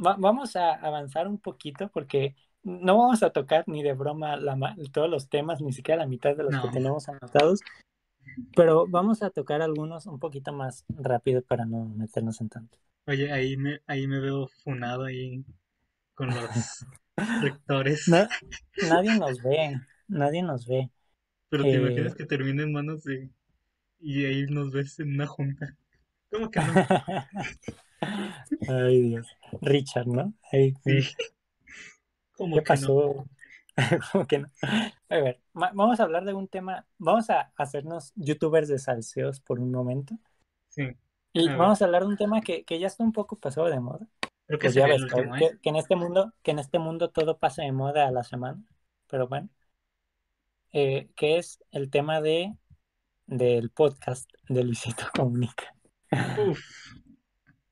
va- 0.05 0.17
vamos 0.19 0.57
a 0.57 0.75
avanzar 0.75 1.27
un 1.29 1.39
poquito 1.39 1.89
porque 1.89 2.37
no 2.63 2.99
vamos 2.99 3.23
a 3.23 3.31
tocar 3.31 3.65
ni 3.67 3.83
de 3.83 3.93
broma 3.93 4.37
la 4.37 4.57
todos 4.93 5.11
los 5.11 5.29
temas, 5.29 5.61
ni 5.61 5.73
siquiera 5.73 6.03
la 6.03 6.09
mitad 6.09 6.37
de 6.37 6.45
los 6.45 6.55
que 6.61 6.69
tenemos 6.69 7.09
anotados, 7.09 7.61
pero 8.57 8.87
vamos 8.89 9.23
a 9.23 9.31
tocar 9.31 9.63
algunos 9.63 10.07
un 10.07 10.19
poquito 10.19 10.53
más 10.53 10.85
rápido 10.89 11.43
para 11.43 11.65
no 11.67 11.87
meternos 11.87 12.41
en 12.41 12.49
tanto. 12.49 12.79
Oye, 13.07 13.33
ahí 13.33 13.57
me, 13.57 13.81
ahí 13.87 14.07
me 14.07 14.21
veo 14.21 14.49
funado 14.63 15.05
ahí 15.05 15.45
con 16.15 16.35
los 16.35 16.87
rectores. 17.39 18.07
Na- 18.07 18.33
nadie 18.81 19.15
nos 19.15 19.41
ve, 19.43 19.81
nadie 20.09 20.43
nos 20.43 20.67
ve. 20.67 20.91
Pero 21.49 21.67
te 21.67 21.77
Eh, 21.77 21.77
imaginas 21.77 22.15
que 22.15 22.27
termine 22.27 22.65
en 22.65 22.73
manos 22.73 23.03
de... 23.05 23.31
Y 24.01 24.25
ahí 24.27 24.47
nos 24.47 24.73
ves 24.73 24.99
en 25.01 25.15
una 25.15 25.27
junta. 25.27 25.77
¿Cómo 26.31 26.51
que 26.51 26.61
no? 26.63 26.85
Ay, 28.69 29.01
Dios. 29.03 29.27
Richard, 29.63 30.07
¿no? 30.07 30.33
Ay, 30.53 30.75
Sí. 30.85 31.11
¿Cómo 32.37 32.63
¿Qué 32.63 32.63
que 32.63 32.77
no? 32.77 32.95
que 34.29 34.39
no? 34.39 34.49
A 35.09 35.17
ver, 35.17 35.41
vamos 35.53 35.99
a 36.01 36.05
hablar 36.05 36.25
de 36.25 36.35
un 36.35 36.49
tema, 36.49 36.87
vamos 36.99 37.31
a 37.31 37.53
hacernos 37.57 38.13
youtubers 38.15 38.69
de 38.69 38.79
salseos 38.79 39.41
por 39.41 39.61
un 39.61 39.71
momento 39.73 40.17
Sí. 40.69 40.89
y 41.33 41.49
A 41.49 41.57
vamos 41.57 41.83
a 41.83 41.85
hablar 41.87 42.03
de 42.03 42.09
un 42.09 42.17
tema 42.17 42.41
que, 42.41 42.65
que 42.65 42.79
ya 42.79 42.87
está 42.87 43.03
un 43.05 43.13
poco 43.13 43.37
pasado 43.39 43.69
de 43.69 43.81
moda. 43.81 44.07
Creo 44.47 44.59
que 44.59 44.67
Pues 44.67 44.75
ya 44.75 44.87
ves 44.87 45.03
último, 45.03 45.35
¿eh? 45.37 45.39
que- 45.39 45.59
que 45.61 45.69
en 45.71 45.77
este 45.77 45.97
mundo, 45.97 46.33
que 46.43 46.51
en 46.51 46.59
este 46.59 46.79
mundo 46.79 47.11
todo 47.11 47.39
pasa 47.39 47.63
de 47.63 47.73
moda 47.73 48.07
a 48.07 48.11
la 48.11 48.23
semana, 48.25 48.63
pero 49.09 49.27
bueno, 49.29 49.49
eh, 50.73 51.09
que 51.17 51.39
es 51.39 51.63
el 51.71 51.91
tema 51.91 52.21
de 52.21 52.55
del 53.27 53.71
podcast 53.71 54.31
de 54.49 54.65
Luisito 54.65 55.05
Comunica. 55.15 55.75
Uf. 56.49 56.61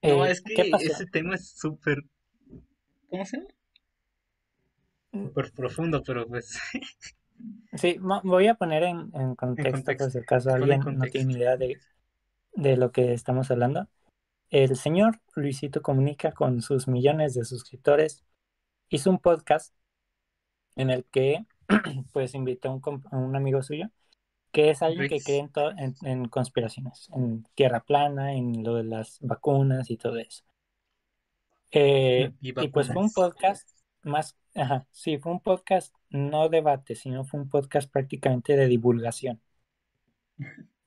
No, 0.04 0.26
Eh, 0.26 0.30
es 0.32 0.42
¿qué 0.42 0.54
que 0.54 0.70
ese 0.80 1.06
tema 1.06 1.36
es 1.36 1.52
súper... 1.56 1.98
¿Cómo 3.08 3.24
se 3.24 3.36
llama? 3.36 3.48
Mm. 5.12 5.26
Súper 5.26 5.52
profundo, 5.52 6.02
pero 6.04 6.26
pues... 6.26 6.58
Sí, 7.74 7.98
voy 8.00 8.46
a 8.46 8.54
poner 8.54 8.84
en, 8.84 9.10
en 9.14 9.34
contexto, 9.34 9.72
contexto. 9.72 10.04
por 10.04 10.12
si 10.12 10.18
acaso 10.18 10.50
en 10.50 10.56
alguien 10.56 10.78
no 10.78 10.84
contexto. 10.84 11.18
tiene 11.18 11.32
idea 11.32 11.56
de, 11.56 11.80
de 12.52 12.76
lo 12.76 12.92
que 12.92 13.12
estamos 13.14 13.50
hablando. 13.50 13.88
El 14.50 14.76
señor 14.76 15.20
Luisito 15.34 15.82
Comunica 15.82 16.32
con 16.32 16.60
sus 16.62 16.86
millones 16.86 17.34
de 17.34 17.44
suscriptores 17.44 18.22
hizo 18.90 19.10
un 19.10 19.18
podcast 19.18 19.74
en 20.76 20.90
el 20.90 21.04
que 21.06 21.44
pues 22.12 22.34
invitó 22.34 22.68
a 22.68 22.74
un, 22.74 23.02
a 23.10 23.16
un 23.16 23.34
amigo 23.34 23.62
suyo 23.62 23.90
que 24.52 24.70
es 24.70 24.82
alguien 24.82 25.08
que 25.08 25.20
cree 25.20 25.38
en, 25.38 25.50
en, 25.78 25.94
en 26.02 26.28
conspiraciones, 26.28 27.08
en 27.14 27.44
tierra 27.54 27.80
plana, 27.82 28.34
en 28.34 28.62
lo 28.62 28.74
de 28.74 28.84
las 28.84 29.18
vacunas 29.20 29.90
y 29.90 29.96
todo 29.96 30.18
eso. 30.18 30.44
Eh, 31.70 32.30
Y 32.40 32.50
y 32.50 32.68
pues 32.68 32.88
fue 32.92 33.02
un 33.02 33.10
podcast 33.12 33.66
más, 34.02 34.36
ajá, 34.54 34.86
sí, 34.90 35.18
fue 35.18 35.32
un 35.32 35.40
podcast 35.40 35.94
no 36.10 36.48
debate, 36.48 36.94
sino 36.94 37.24
fue 37.24 37.40
un 37.40 37.48
podcast 37.48 37.90
prácticamente 37.90 38.56
de 38.56 38.66
divulgación. 38.66 39.40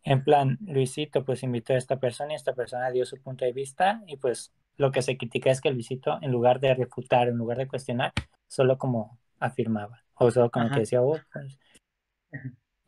En 0.03 0.23
plan, 0.23 0.57
Luisito 0.61 1.25
pues 1.25 1.43
invitó 1.43 1.73
a 1.73 1.77
esta 1.77 1.99
persona 1.99 2.33
y 2.33 2.35
esta 2.35 2.53
persona 2.53 2.91
dio 2.91 3.05
su 3.05 3.19
punto 3.21 3.45
de 3.45 3.53
vista 3.53 4.03
y 4.07 4.17
pues 4.17 4.53
lo 4.77 4.91
que 4.91 5.01
se 5.01 5.17
critica 5.17 5.49
es 5.51 5.61
que 5.61 5.71
Luisito 5.71 6.19
en 6.21 6.31
lugar 6.31 6.59
de 6.59 6.73
refutar, 6.75 7.27
en 7.27 7.37
lugar 7.37 7.57
de 7.57 7.67
cuestionar, 7.67 8.13
solo 8.47 8.77
como 8.77 9.17
afirmaba 9.39 10.03
o 10.15 10.29
solo 10.31 10.51
como 10.51 10.65
Ajá. 10.67 10.75
que 10.75 10.81
decía, 10.81 11.01
oh, 11.01 11.19
pues, 11.33 11.59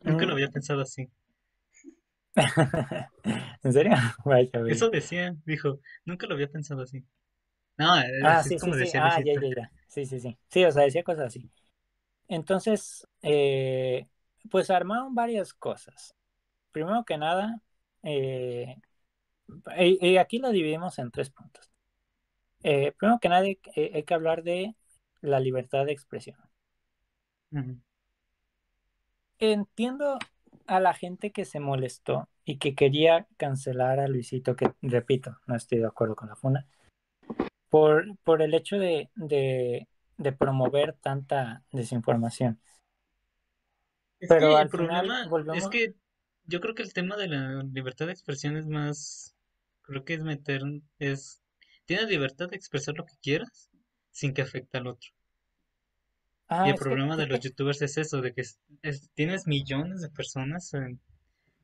Nunca 0.02 0.26
lo 0.26 0.32
Mm. 0.32 0.34
había 0.34 0.48
pensado 0.50 0.82
así. 0.82 1.10
¿En 3.62 3.72
serio? 3.72 3.92
Vaya. 4.24 4.50
Eso 4.66 4.90
decía, 4.90 5.36
dijo, 5.44 5.80
nunca 6.04 6.26
lo 6.26 6.34
había 6.34 6.48
pensado 6.50 6.82
así. 6.82 7.04
No, 7.78 7.94
Ah, 8.20 8.42
sí, 8.42 8.58
como 8.58 8.74
sí, 8.74 8.74
sí. 8.74 8.92
Ah, 8.96 9.20
ya, 9.24 9.34
ya, 9.34 9.48
ya. 9.54 9.72
Sí, 9.88 10.04
sí, 10.06 10.20
sí. 10.20 10.38
Sí, 10.48 10.64
o 10.64 10.72
sea, 10.72 10.82
decía 10.84 11.02
cosas 11.04 11.26
así. 11.26 11.50
Entonces, 12.28 13.06
eh, 13.22 14.08
pues 14.50 14.70
armaron 14.70 15.14
varias 15.14 15.54
cosas. 15.54 16.14
Primero 16.72 17.04
que 17.04 17.18
nada, 17.18 17.62
eh, 18.04 18.76
y, 19.78 20.06
y 20.10 20.16
aquí 20.18 20.38
lo 20.38 20.50
dividimos 20.50 20.98
en 20.98 21.10
tres 21.10 21.30
puntos. 21.30 21.70
Eh, 22.62 22.92
primero 22.98 23.18
que 23.20 23.28
nada, 23.28 23.42
hay, 23.42 23.56
que- 23.56 23.92
hay 23.94 24.04
que 24.04 24.14
hablar 24.14 24.42
de 24.44 24.74
la 25.22 25.40
libertad 25.40 25.86
de 25.86 25.92
expresión. 25.92 26.38
Entiendo 29.40 30.18
a 30.66 30.80
la 30.80 30.94
gente 30.94 31.30
que 31.32 31.44
se 31.44 31.60
molestó 31.60 32.28
y 32.44 32.58
que 32.58 32.74
quería 32.74 33.26
cancelar 33.36 34.00
a 34.00 34.08
Luisito, 34.08 34.56
que 34.56 34.72
repito, 34.82 35.38
no 35.46 35.54
estoy 35.56 35.78
de 35.78 35.86
acuerdo 35.86 36.16
con 36.16 36.28
la 36.28 36.36
FUNA, 36.36 36.66
por, 37.70 38.16
por 38.24 38.42
el 38.42 38.54
hecho 38.54 38.76
de, 38.78 39.10
de, 39.14 39.88
de 40.18 40.32
promover 40.32 40.94
tanta 41.02 41.62
desinformación. 41.72 42.60
Es 44.20 44.28
Pero 44.28 44.56
al 44.56 44.64
el 44.64 44.68
problema 44.68 45.14
final 45.14 45.28
es 45.50 45.64
volvemos... 45.64 45.70
que 45.70 45.94
yo 46.44 46.60
creo 46.60 46.74
que 46.76 46.82
el 46.84 46.92
tema 46.92 47.16
de 47.16 47.26
la 47.28 47.64
libertad 47.64 48.06
de 48.06 48.12
expresión 48.12 48.56
es 48.56 48.66
más, 48.66 49.34
creo 49.82 50.04
que 50.04 50.14
es 50.14 50.22
meter, 50.22 50.62
es, 51.00 51.42
tienes 51.84 52.08
libertad 52.08 52.48
de 52.48 52.56
expresar 52.56 52.94
lo 52.96 53.04
que 53.06 53.16
quieras 53.20 53.70
sin 54.12 54.34
que 54.34 54.42
afecte 54.42 54.78
al 54.78 54.86
otro. 54.86 55.10
Ah, 56.48 56.66
Y 56.66 56.68
el 56.70 56.74
es 56.74 56.80
que- 56.86 56.94
problema 56.94 57.16
de 57.16 57.24
es 57.24 57.28
los 57.28 57.40
youtubers 57.40 57.82
es 57.82 57.96
eso, 57.98 58.20
de 58.20 58.32
que 58.32 58.42
es- 58.42 58.60
es- 58.82 59.10
tienes 59.14 59.46
millones 59.48 60.00
de 60.02 60.08
personas 60.10 60.72
en- 60.74 61.00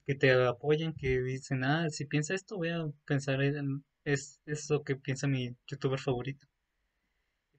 que 0.06 0.14
te 0.16 0.32
apoyan, 0.32 0.94
que 0.94 1.20
dicen, 1.22 1.64
ah, 1.64 1.90
si 1.90 2.06
piensa 2.06 2.35
esto, 2.35 2.56
voy 2.56 2.70
a 2.70 2.86
pensar 3.06 3.43
en, 3.43 3.85
es 4.05 4.40
eso 4.47 4.82
que 4.85 4.97
piensa 4.97 5.26
mi 5.26 5.56
youtuber 5.66 5.98
favorito. 6.01 6.47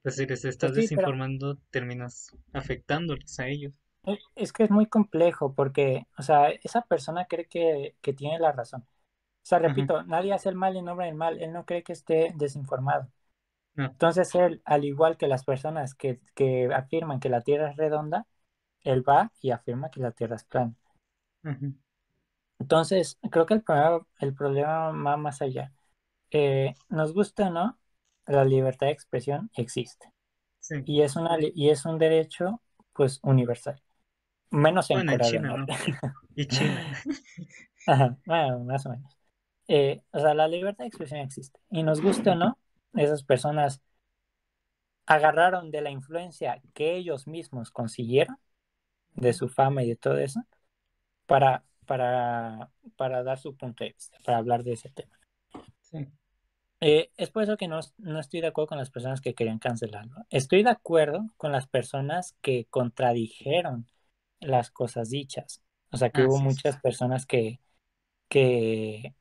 Pues 0.01 0.15
si 0.15 0.26
les 0.26 0.45
estás 0.45 0.69
sí, 0.72 0.76
pero- 0.76 0.81
desinformando, 0.81 1.57
terminas 1.72 2.31
afectándoles 2.53 3.39
a 3.39 3.47
ellos. 3.47 3.73
Es- 4.03 4.19
Es 4.35 4.53
que 4.53 4.63
es 4.63 4.69
muy 4.72 4.85
complejo 4.85 5.53
porque, 5.53 6.05
o 6.17 6.22
sea, 6.22 6.49
esa 6.49 6.81
persona 6.84 7.26
cree 7.26 7.47
que, 7.47 7.95
que 8.01 8.13
tiene 8.13 8.39
la 8.39 8.51
razón. 8.51 8.81
O 8.81 9.47
sea, 9.47 9.59
repito, 9.59 10.03
nadie 10.03 10.34
hace 10.34 10.49
el 10.49 10.55
mal 10.55 10.76
en 10.76 10.85
nombre 10.85 11.05
del 11.07 11.15
mal, 11.15 11.39
él 11.41 11.53
no 11.53 11.65
cree 11.65 11.84
que 11.84 11.93
esté 11.93 12.34
desinformado. 12.35 13.09
No. 13.76 13.85
Entonces 13.85 14.34
él, 14.35 14.61
al 14.65 14.85
igual 14.85 15.17
que 15.17 15.27
las 15.27 15.43
personas 15.45 15.95
que, 15.95 16.19
que 16.35 16.69
afirman 16.73 17.19
que 17.19 17.30
la 17.30 17.41
Tierra 17.41 17.72
es 17.72 17.77
redonda, 17.77 18.27
él 18.84 19.07
va 19.07 19.31
y 19.41 19.51
afirma 19.51 19.91
que 19.91 20.01
la 20.01 20.11
Tierra 20.11 20.35
es 20.38 20.43
plana. 20.45 20.76
Entonces, 22.59 23.17
creo 23.31 23.45
que 23.45 23.53
el 23.55 23.63
problema, 23.63 24.05
el 24.19 24.34
problema 24.34 24.91
va 24.91 25.17
más 25.17 25.41
allá. 25.41 25.72
Eh, 26.31 26.73
nos 26.89 27.14
gusta 27.14 27.47
o 27.47 27.49
no, 27.52 27.80
la 28.27 28.45
libertad 28.45 28.88
de 28.88 28.93
expresión 28.93 29.49
existe. 29.56 30.11
Sí. 30.60 30.76
Y 30.85 31.02
es, 31.02 31.15
una, 31.15 31.38
y 31.39 31.69
es 31.69 31.85
un 31.85 31.97
derecho, 31.99 32.61
pues, 32.93 33.19
universal. 33.23 33.81
Menos 34.52 34.89
en 34.91 35.06
Bueno, 35.06 35.19
China, 35.19 35.56
¿no? 35.57 35.65
Y 36.35 36.47
China. 36.47 36.81
Ajá, 37.88 38.18
bueno, 38.26 38.60
más 38.60 38.85
o 38.85 38.89
menos. 38.89 39.18
Eh, 39.68 40.02
o 40.11 40.19
sea, 40.19 40.34
la 40.34 40.47
libertad 40.47 40.84
de 40.84 40.88
expresión 40.88 41.19
existe. 41.22 41.60
Y 41.72 41.84
nos 41.84 42.02
gusta 42.02 42.34
o 42.34 42.35
no, 42.35 42.57
esas 42.95 43.23
personas 43.23 43.81
agarraron 45.06 45.72
de 45.72 45.81
la 45.81 45.89
influencia 45.91 46.61
que 46.73 46.95
ellos 46.95 47.27
mismos 47.27 47.72
consiguieron, 47.72 48.38
de 49.15 49.34
su 49.34 49.49
fama 49.49 49.84
y 49.84 49.89
de 49.89 49.95
todo 49.97 50.18
eso, 50.19 50.41
para, 51.27 51.65
para, 51.88 52.72
para 52.97 53.23
dar 53.23 53.39
su 53.39 53.56
punto 53.57 53.84
de 53.85 53.91
vista, 53.93 54.18
para 54.26 54.38
hablar 54.39 54.64
de 54.64 54.73
ese 54.73 54.89
tema. 54.91 55.18
Sí. 55.95 56.07
Eh, 56.81 57.11
es 57.17 57.30
por 57.31 57.43
eso 57.43 57.57
que 57.57 57.67
no, 57.67 57.80
no 57.97 58.19
estoy 58.19 58.41
de 58.41 58.47
acuerdo 58.47 58.67
con 58.67 58.77
las 58.77 58.91
personas 58.91 59.22
que 59.22 59.34
querían 59.34 59.59
cancelarlo. 59.59 60.26
Estoy 60.30 60.63
de 60.63 60.69
acuerdo 60.72 61.26
con 61.38 61.51
las 61.51 61.67
personas 61.67 62.35
que 62.41 62.65
contradijeron 62.69 63.88
las 64.39 64.72
cosas 64.72 65.09
dichas. 65.09 65.61
O 65.91 65.97
sea, 65.97 66.09
que 66.09 66.23
hubo 66.23 66.39
muchas 66.39 66.80
personas 66.81 67.26
que, 67.26 67.61
que, 68.27 69.15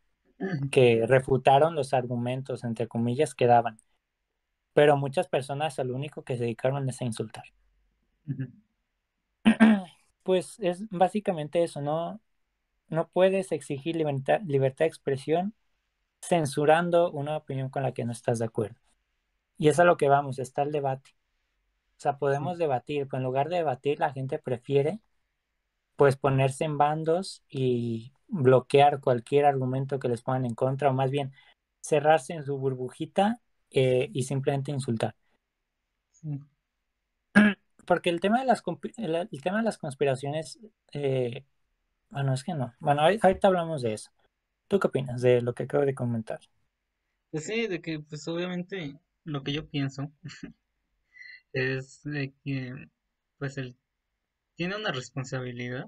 que 0.71 1.07
refutaron 1.07 1.75
los 1.75 1.95
argumentos, 1.95 2.65
entre 2.65 2.89
comillas, 2.89 3.35
que 3.35 3.47
daban. 3.47 3.79
Pero 4.73 4.97
muchas 4.97 5.29
personas 5.29 5.79
a 5.79 5.85
lo 5.85 5.95
único 5.95 6.25
que 6.25 6.37
se 6.37 6.43
dedicaron 6.45 6.89
es 6.89 7.01
a 7.01 7.05
insultar. 7.05 7.45
Pues 10.23 10.59
es 10.61 10.89
básicamente 10.89 11.63
eso, 11.63 11.83
¿no? 11.83 12.19
no 12.89 13.09
puedes 13.09 13.53
exigir 13.53 13.97
libertad, 13.97 14.41
libertad 14.47 14.85
de 14.85 14.89
expresión 14.89 15.55
censurando 16.29 17.11
una 17.11 17.37
opinión 17.37 17.71
con 17.71 17.83
la 17.83 17.93
que 17.93 18.05
no 18.05 18.13
estás 18.13 18.39
de 18.39 18.47
acuerdo. 18.47 18.77
Y 19.59 19.69
es 19.69 19.79
a 19.81 19.85
lo 19.85 19.97
que 19.97 20.09
vamos, 20.09 20.39
está 20.39 20.63
el 20.63 20.73
debate. 20.73 21.11
O 21.99 22.01
sea, 22.01 22.19
podemos 22.19 22.59
debatir, 22.59 23.07
pero 23.09 23.19
en 23.19 23.25
lugar 23.25 23.49
de 23.49 23.57
debatir, 23.57 24.01
la 24.01 24.13
gente 24.13 24.39
prefiere 24.39 25.01
pues 25.97 26.17
ponerse 26.17 26.65
en 26.65 26.77
bandos 26.79 27.45
y 27.49 28.13
bloquear 28.29 29.01
cualquier 29.01 29.45
argumento 29.47 29.99
que 29.99 30.09
les 30.09 30.23
pongan 30.23 30.45
en 30.47 30.55
contra, 30.55 30.91
o 30.91 30.93
más 30.93 31.11
bien 31.11 31.33
cerrarse 31.81 32.33
en 32.35 32.45
su 32.45 32.59
burbujita 32.59 33.41
eh, 33.71 34.11
y 34.13 34.25
simplemente 34.25 34.73
insultar. 34.73 35.15
Porque 37.87 38.11
el 38.11 38.21
tema 38.21 38.41
de 38.41 38.47
las, 38.47 38.63
el, 38.97 39.43
tema 39.43 39.59
de 39.59 39.65
las 39.65 39.79
conspiraciones, 39.79 40.59
eh, 40.93 41.45
bueno, 42.11 42.33
es 42.33 42.43
que 42.45 42.55
no. 42.55 42.75
Bueno, 42.81 43.03
ahorita 43.03 43.49
hablamos 43.49 43.83
de 43.83 43.95
eso. 43.95 44.11
¿Tú 44.69 44.79
qué 44.79 44.89
opinas 44.89 45.23
de 45.23 45.41
lo 45.41 45.55
que 45.55 45.63
acabo 45.65 45.87
de 45.87 45.95
comentar? 45.95 46.41
Pues 47.31 47.45
sí, 47.45 47.67
de 47.67 47.81
que 47.83 48.01
pues 48.01 48.27
obviamente 48.29 48.99
lo 49.25 49.43
que 49.43 49.53
yo 49.53 49.69
pienso 49.69 50.11
es 51.53 52.03
de 52.05 52.35
que 52.45 52.75
pues 53.39 53.59
él 53.59 53.77
tiene 54.57 54.77
una 54.77 54.93
responsabilidad. 54.93 55.87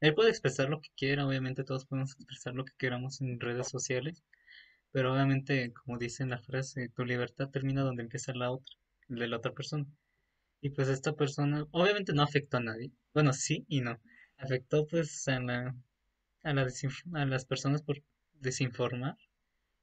Él 0.00 0.14
puede 0.14 0.30
expresar 0.30 0.68
lo 0.70 0.80
que 0.82 0.90
quiera, 0.96 1.26
obviamente 1.26 1.64
todos 1.64 1.86
podemos 1.86 2.12
expresar 2.14 2.54
lo 2.54 2.64
que 2.64 2.74
queramos 2.78 3.20
en 3.22 3.40
redes 3.40 3.68
sociales, 3.70 4.22
pero 4.92 5.12
obviamente, 5.14 5.72
como 5.74 5.98
dice 5.98 6.22
en 6.24 6.30
la 6.30 6.40
frase, 6.40 6.90
tu 6.90 7.04
libertad 7.04 7.50
termina 7.50 7.82
donde 7.82 8.02
empieza 8.04 8.34
la 8.34 8.50
otra, 8.52 8.76
de 9.08 9.28
la 9.28 9.38
otra 9.38 9.52
persona. 9.54 9.86
Y 10.62 10.70
pues 10.70 10.88
esta 10.88 11.14
persona, 11.14 11.66
obviamente 11.72 12.14
no 12.14 12.22
afectó 12.22 12.58
a 12.58 12.60
nadie. 12.60 12.92
Bueno, 13.14 13.32
sí 13.34 13.64
y 13.68 13.82
no. 13.82 14.00
Afectó 14.38 14.86
pues 14.86 15.28
a 15.28 15.40
la, 15.40 15.76
a, 16.42 16.52
la 16.52 16.66
a 17.14 17.26
las 17.26 17.44
personas 17.44 17.82
por 17.82 18.02
desinformar, 18.40 19.16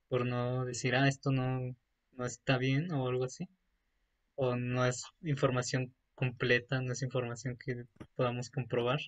por 0.07 0.26
no 0.26 0.65
decir, 0.65 0.95
ah, 0.95 1.07
esto 1.07 1.31
no, 1.31 1.76
no 2.14 2.26
está 2.26 2.57
bien 2.57 2.91
o 2.91 3.07
algo 3.07 3.26
así. 3.26 3.48
O 4.36 4.56
no 4.56 4.86
es 4.86 5.03
información 5.22 5.94
completa, 6.15 6.81
no 6.81 6.94
es 6.94 7.02
información 7.02 7.57
que 7.57 7.86
podamos 8.15 8.49
comprobar. 8.49 8.99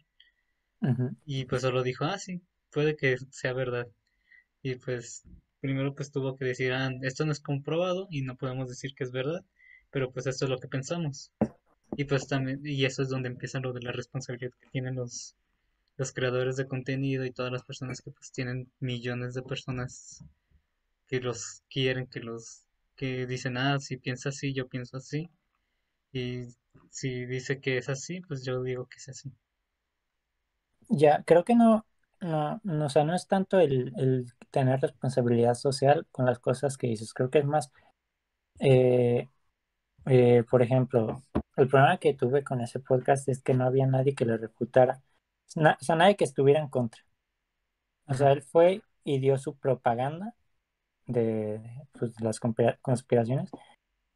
Y 1.25 1.45
pues 1.45 1.61
solo 1.61 1.83
dijo, 1.83 2.05
ah, 2.05 2.17
sí, 2.17 2.41
puede 2.71 2.95
que 2.95 3.17
sea 3.29 3.53
verdad. 3.53 3.87
Y 4.63 4.75
pues 4.75 5.23
primero 5.59 5.93
pues 5.93 6.11
tuvo 6.11 6.37
que 6.37 6.45
decir, 6.45 6.73
ah, 6.73 6.89
esto 7.03 7.25
no 7.25 7.31
es 7.31 7.39
comprobado 7.39 8.07
y 8.09 8.23
no 8.23 8.35
podemos 8.35 8.67
decir 8.67 8.93
que 8.95 9.03
es 9.03 9.11
verdad, 9.11 9.43
pero 9.91 10.11
pues 10.11 10.25
esto 10.27 10.45
es 10.45 10.51
lo 10.51 10.59
que 10.59 10.67
pensamos. 10.67 11.31
Y 11.97 12.05
pues 12.05 12.27
también, 12.27 12.61
y 12.63 12.85
eso 12.85 13.03
es 13.03 13.09
donde 13.09 13.29
empieza 13.29 13.59
lo 13.59 13.73
de 13.73 13.81
la 13.81 13.91
responsabilidad 13.91 14.53
que 14.59 14.69
tienen 14.69 14.95
los, 14.95 15.35
los 16.01 16.13
creadores 16.13 16.55
de 16.55 16.67
contenido 16.67 17.25
y 17.25 17.31
todas 17.31 17.51
las 17.51 17.63
personas 17.63 18.01
que 18.01 18.09
pues 18.09 18.31
tienen 18.31 18.71
millones 18.79 19.35
de 19.35 19.43
personas 19.43 20.25
que 21.05 21.19
los 21.19 21.61
quieren, 21.69 22.07
que 22.07 22.21
los, 22.21 22.63
que 22.95 23.27
dicen, 23.27 23.55
ah, 23.55 23.79
si 23.79 23.97
piensa 23.97 24.29
así, 24.29 24.51
yo 24.51 24.67
pienso 24.67 24.97
así. 24.97 25.29
Y 26.11 26.45
si 26.89 27.25
dice 27.27 27.61
que 27.61 27.77
es 27.77 27.87
así, 27.87 28.19
pues 28.21 28.43
yo 28.43 28.63
digo 28.63 28.87
que 28.87 28.97
es 28.97 29.09
así. 29.09 29.31
Ya, 30.89 31.21
creo 31.23 31.43
que 31.45 31.53
no, 31.53 31.85
no, 32.19 32.59
no, 32.63 32.85
o 32.87 32.89
sea, 32.89 33.03
no 33.03 33.13
es 33.13 33.27
tanto 33.27 33.59
el, 33.59 33.93
el 33.95 34.25
tener 34.49 34.81
responsabilidad 34.81 35.53
social 35.53 36.07
con 36.11 36.25
las 36.25 36.39
cosas 36.39 36.77
que 36.79 36.87
dices, 36.87 37.13
creo 37.13 37.29
que 37.29 37.37
es 37.37 37.45
más, 37.45 37.71
eh, 38.59 39.29
eh, 40.07 40.43
por 40.49 40.63
ejemplo, 40.63 41.23
el 41.57 41.67
problema 41.67 41.99
que 41.99 42.15
tuve 42.15 42.43
con 42.43 42.59
ese 42.61 42.79
podcast 42.79 43.29
es 43.29 43.43
que 43.43 43.53
no 43.53 43.65
había 43.65 43.85
nadie 43.85 44.15
que 44.15 44.25
le 44.25 44.37
refutara, 44.37 45.03
o 45.55 45.83
sea, 45.83 45.95
nadie 45.95 46.15
que 46.15 46.23
estuviera 46.23 46.59
en 46.59 46.69
contra. 46.69 47.01
O 48.07 48.13
sea, 48.13 48.31
él 48.31 48.41
fue 48.43 48.83
y 49.03 49.19
dio 49.19 49.37
su 49.37 49.57
propaganda 49.57 50.35
de, 51.07 51.61
pues, 51.93 52.19
las 52.21 52.39
conspiraciones 52.39 53.51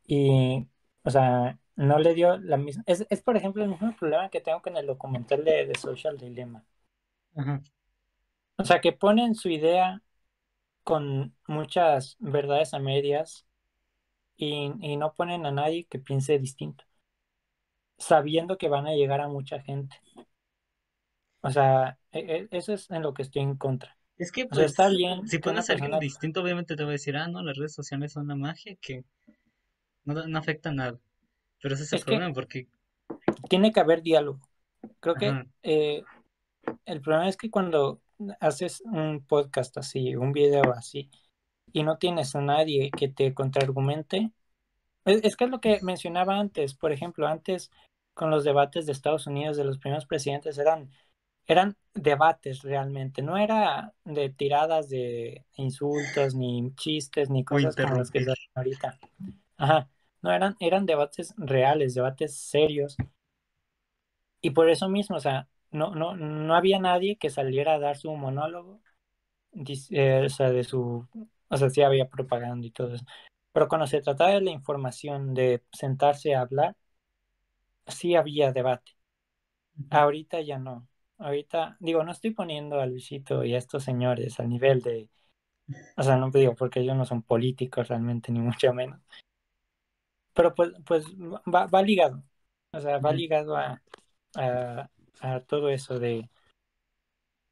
y, 0.07 0.67
o 1.03 1.09
sea, 1.09 1.59
no 1.75 1.99
le 1.99 2.13
dio 2.13 2.37
la 2.37 2.57
misma. 2.57 2.83
Es, 2.87 3.05
es, 3.09 3.21
por 3.21 3.37
ejemplo, 3.37 3.63
el 3.63 3.69
mismo 3.69 3.95
problema 3.97 4.29
que 4.29 4.41
tengo 4.41 4.61
con 4.61 4.77
el 4.77 4.87
documental 4.87 5.43
de, 5.45 5.65
de 5.67 5.75
Social 5.75 6.17
Dilemma. 6.17 6.65
O 8.57 8.63
sea, 8.65 8.81
que 8.81 8.93
ponen 8.93 9.35
su 9.35 9.49
idea 9.49 10.01
con 10.83 11.35
muchas 11.47 12.17
verdades 12.19 12.73
a 12.73 12.79
medias 12.79 13.45
y, 14.37 14.71
y, 14.81 14.97
no 14.97 15.13
ponen 15.13 15.45
a 15.45 15.51
nadie 15.51 15.85
que 15.87 15.99
piense 15.99 16.39
distinto, 16.39 16.85
sabiendo 17.97 18.57
que 18.57 18.69
van 18.69 18.87
a 18.87 18.93
llegar 18.93 19.21
a 19.21 19.27
mucha 19.27 19.59
gente. 19.61 19.95
O 21.45 21.51
sea, 21.51 21.97
e, 22.11 22.19
e, 22.19 22.47
eso 22.51 22.73
es 22.73 22.89
en 22.89 23.01
lo 23.01 23.13
que 23.13 23.21
estoy 23.21 23.43
en 23.43 23.55
contra. 23.55 23.95
Es 24.17 24.31
que, 24.31 24.45
pues, 24.45 24.65
está 24.65 24.89
bien. 24.89 25.27
Si 25.27 25.39
pones 25.39 25.69
a 25.69 25.73
alguien 25.73 25.99
distinto, 25.99 26.41
obviamente 26.41 26.75
te 26.75 26.83
va 26.83 26.89
a 26.89 26.93
decir, 26.93 27.15
ah, 27.17 27.27
no, 27.27 27.43
las 27.43 27.57
redes 27.57 27.73
sociales 27.73 28.13
son 28.13 28.23
una 28.23 28.35
magia 28.35 28.75
que 28.81 29.03
no, 30.05 30.25
no 30.25 30.39
afecta 30.39 30.69
a 30.69 30.73
nada. 30.73 30.99
Pero 31.61 31.75
ese 31.75 31.83
es 31.83 31.93
el 31.93 32.01
problema, 32.01 32.33
porque... 32.33 32.67
Tiene 33.49 33.71
que 33.71 33.79
haber 33.79 34.01
diálogo. 34.01 34.39
Creo 34.99 35.15
que 35.15 35.45
eh, 35.63 36.03
el 36.85 37.01
problema 37.01 37.27
es 37.27 37.37
que 37.37 37.49
cuando 37.49 38.01
haces 38.39 38.81
un 38.81 39.23
podcast 39.25 39.77
así, 39.77 40.15
un 40.15 40.31
video 40.31 40.73
así, 40.73 41.09
y 41.71 41.83
no 41.83 41.97
tienes 41.97 42.35
a 42.35 42.41
nadie 42.41 42.89
que 42.91 43.07
te 43.07 43.33
contraargumente, 43.33 44.31
es, 45.05 45.35
que 45.35 45.43
es 45.43 45.49
lo 45.49 45.59
que 45.59 45.79
mencionaba 45.81 46.39
antes, 46.39 46.73
por 46.73 46.91
ejemplo, 46.91 47.27
antes 47.27 47.69
con 48.13 48.31
los 48.31 48.43
debates 48.43 48.85
de 48.85 48.93
Estados 48.93 49.27
Unidos 49.27 49.57
de 49.57 49.65
los 49.65 49.77
primeros 49.77 50.05
presidentes 50.05 50.57
eran 50.57 50.89
eran 51.47 51.77
debates 51.93 52.63
realmente, 52.63 53.21
no 53.21 53.37
era 53.37 53.93
de 54.03 54.29
tiradas 54.29 54.89
de 54.89 55.45
insultos, 55.55 56.35
ni 56.35 56.73
chistes, 56.75 57.29
ni 57.29 57.43
cosas 57.43 57.75
como 57.75 57.95
las 57.95 58.11
que 58.11 58.23
se 58.23 58.31
hacen 58.31 58.49
ahorita. 58.55 58.99
Ajá. 59.57 59.89
No, 60.21 60.31
eran, 60.31 60.55
eran 60.59 60.85
debates 60.85 61.35
reales, 61.37 61.93
debates 61.93 62.35
serios. 62.35 62.97
Y 64.41 64.51
por 64.51 64.69
eso 64.69 64.89
mismo, 64.89 65.17
o 65.17 65.19
sea, 65.19 65.47
no, 65.71 65.93
no, 65.93 66.15
no 66.15 66.55
había 66.55 66.79
nadie 66.79 67.17
que 67.17 67.29
saliera 67.29 67.75
a 67.75 67.79
dar 67.79 67.97
su 67.97 68.11
monólogo, 68.15 68.81
eh, 69.91 70.23
o 70.25 70.29
sea, 70.29 70.49
de 70.49 70.63
su, 70.63 71.07
o 71.47 71.57
sea, 71.57 71.69
sí 71.69 71.81
había 71.81 72.09
propaganda 72.09 72.65
y 72.65 72.71
todo 72.71 72.95
eso. 72.95 73.05
Pero 73.53 73.67
cuando 73.67 73.87
se 73.87 74.01
trataba 74.01 74.31
de 74.31 74.41
la 74.41 74.51
información, 74.51 75.33
de 75.33 75.63
sentarse 75.71 76.35
a 76.35 76.41
hablar, 76.41 76.75
sí 77.87 78.15
había 78.15 78.51
debate. 78.51 78.93
Ahorita 79.89 80.41
ya 80.41 80.57
no. 80.57 80.87
Ahorita, 81.17 81.75
digo, 81.81 82.03
no 82.05 82.11
estoy 82.13 82.31
poniendo 82.31 82.79
a 82.79 82.85
Luisito 82.85 83.43
y 83.43 83.53
a 83.53 83.57
estos 83.57 83.83
señores 83.83 84.39
al 84.39 84.47
nivel 84.49 84.81
de, 84.81 85.09
o 85.97 86.03
sea, 86.03 86.17
no 86.17 86.31
digo 86.31 86.55
porque 86.55 86.81
ellos 86.81 86.97
no 86.97 87.05
son 87.05 87.23
políticos 87.23 87.87
realmente, 87.89 88.31
ni 88.31 88.39
mucho 88.41 88.73
menos, 88.73 89.01
pero 90.33 90.53
pues, 90.55 90.71
pues 90.85 91.05
va, 91.15 91.67
va 91.67 91.81
ligado, 91.81 92.23
o 92.71 92.79
sea, 92.81 92.99
va 92.99 93.13
ligado 93.13 93.55
a, 93.57 93.81
a, 94.35 94.89
a 95.21 95.39
todo 95.41 95.69
eso 95.69 95.99
de, 95.99 96.29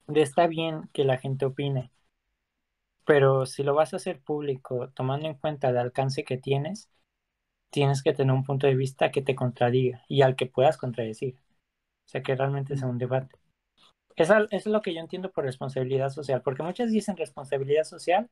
de 0.08 0.22
está 0.22 0.48
bien 0.48 0.90
que 0.94 1.04
la 1.04 1.18
gente 1.18 1.46
opine, 1.46 1.92
pero 3.06 3.46
si 3.46 3.64
lo 3.64 3.74
vas 3.76 3.94
a 3.94 3.98
hacer 3.98 4.22
público, 4.22 4.90
tomando 4.94 5.28
en 5.28 5.36
cuenta 5.36 5.70
el 5.70 5.78
alcance 5.78 6.24
que 6.24 6.38
tienes, 6.38 6.90
tienes 7.72 8.04
que 8.04 8.14
tener 8.14 8.34
un 8.36 8.44
punto 8.46 8.68
de 8.68 8.76
vista 8.76 9.12
que 9.12 9.22
te 9.24 9.36
contradiga 9.36 10.04
y 10.10 10.22
al 10.24 10.36
que 10.38 10.48
puedas 10.48 10.78
contradecir. 10.78 11.36
O 12.08 12.10
sea, 12.10 12.24
que 12.24 12.36
realmente 12.36 12.78
sea 12.78 12.90
un 12.90 13.00
debate. 13.00 13.38
Eso, 14.16 14.36
es 14.52 14.66
lo 14.66 14.82
que 14.82 14.94
yo 14.94 15.00
entiendo 15.00 15.32
por 15.32 15.44
responsabilidad 15.44 16.10
social, 16.10 16.42
porque 16.42 16.64
muchas 16.64 16.92
dicen 16.92 17.18
responsabilidad 17.18 17.84
social 17.84 18.30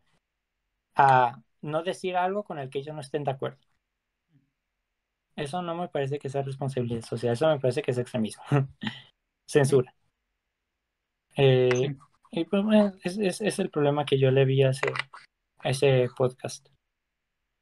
a 0.95 1.41
no 1.61 1.83
decir 1.83 2.15
algo 2.15 2.43
con 2.43 2.59
el 2.59 2.69
que 2.69 2.79
ellos 2.79 2.93
no 2.93 3.01
estén 3.01 3.23
de 3.23 3.31
acuerdo. 3.31 3.59
Eso 5.35 5.61
no 5.61 5.75
me 5.75 5.87
parece 5.87 6.19
que 6.19 6.29
sea 6.29 6.43
responsabilidad 6.43 7.01
social, 7.01 7.33
eso 7.33 7.47
me 7.47 7.59
parece 7.59 7.81
que 7.81 7.91
es 7.91 7.97
extremismo, 7.97 8.43
censura. 9.47 9.93
Eh, 11.37 11.95
y 12.31 12.45
pues 12.45 12.63
es, 13.03 13.41
es, 13.41 13.59
el 13.59 13.69
problema 13.69 14.05
que 14.05 14.19
yo 14.19 14.29
le 14.31 14.45
vi 14.45 14.63
a 14.63 14.69
ese, 14.69 14.91
a 15.59 15.69
ese 15.69 16.09
podcast. 16.15 16.67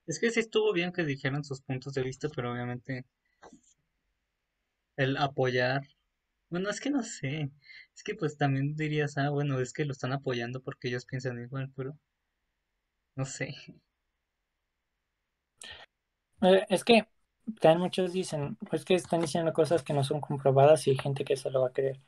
Es 0.08 0.20
que 0.20 0.32
sí 0.32 0.40
estuvo 0.40 0.74
bien 0.74 0.92
que 0.92 1.04
dijeran 1.04 1.44
sus 1.44 1.62
puntos 1.62 1.94
de 1.94 2.02
vista, 2.02 2.28
pero 2.36 2.52
obviamente 2.52 3.06
el 4.98 5.16
apoyar 5.18 5.84
bueno, 6.50 6.70
es 6.70 6.82
que 6.82 6.90
no 6.90 7.04
sé. 7.04 7.52
Es 8.00 8.04
que 8.04 8.16
pues 8.16 8.38
también 8.38 8.78
dirías, 8.78 9.18
ah, 9.18 9.30
bueno, 9.30 9.60
es 9.60 9.74
que 9.74 9.84
lo 9.84 9.92
están 9.92 10.14
apoyando 10.14 10.62
porque 10.62 10.88
ellos 10.88 11.06
piensan 11.06 11.38
igual, 11.42 11.70
pero 11.76 11.98
no 13.16 13.26
sé. 13.26 13.54
Eh, 16.42 16.66
es 16.70 16.86
que 16.86 17.08
también 17.60 17.82
muchos 17.82 18.14
dicen, 18.14 18.56
pues 18.70 18.86
que 18.86 18.96
están 18.96 19.20
diciendo 19.20 19.52
cosas 19.52 19.84
que 19.84 19.94
no 19.94 20.06
son 20.06 20.22
comprobadas 20.22 20.88
y 20.88 20.92
hay 20.92 20.98
gente 20.98 21.26
que 21.26 21.36
se 21.36 21.52
lo 21.52 21.60
va 21.62 21.68
a 21.68 21.74
creer. 21.74 22.00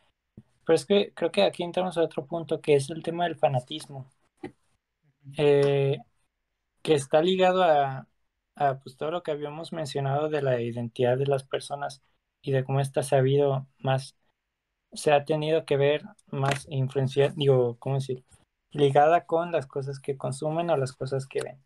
Pero 0.65 0.75
es 0.75 0.85
que 0.85 1.13
creo 1.13 1.31
que 1.31 1.43
aquí 1.43 1.63
entramos 1.63 1.97
a 1.97 2.03
otro 2.03 2.25
punto 2.25 2.61
que 2.61 2.75
es 2.75 2.89
el 2.89 3.03
tema 3.03 3.25
del 3.25 3.35
fanatismo. 3.35 4.09
Eh, 5.37 5.97
que 6.83 6.93
está 6.93 7.21
ligado 7.21 7.63
a, 7.63 8.07
a 8.55 8.79
pues, 8.79 8.97
todo 8.97 9.11
lo 9.11 9.23
que 9.23 9.31
habíamos 9.31 9.73
mencionado 9.73 10.29
de 10.29 10.41
la 10.41 10.61
identidad 10.61 11.17
de 11.17 11.27
las 11.27 11.43
personas 11.43 12.01
y 12.41 12.51
de 12.53 12.63
cómo 12.63 12.79
está 12.79 13.03
sabido 13.03 13.67
más 13.79 14.15
se 14.93 15.11
ha 15.11 15.25
tenido 15.25 15.65
que 15.65 15.77
ver 15.77 16.03
más 16.31 16.67
influencia, 16.69 17.33
digo, 17.35 17.77
¿cómo 17.79 17.95
decir? 17.95 18.23
Ligada 18.71 19.25
con 19.25 19.51
las 19.51 19.67
cosas 19.67 19.99
que 19.99 20.17
consumen 20.17 20.69
o 20.69 20.77
las 20.77 20.93
cosas 20.93 21.27
que 21.27 21.41
ven. 21.41 21.57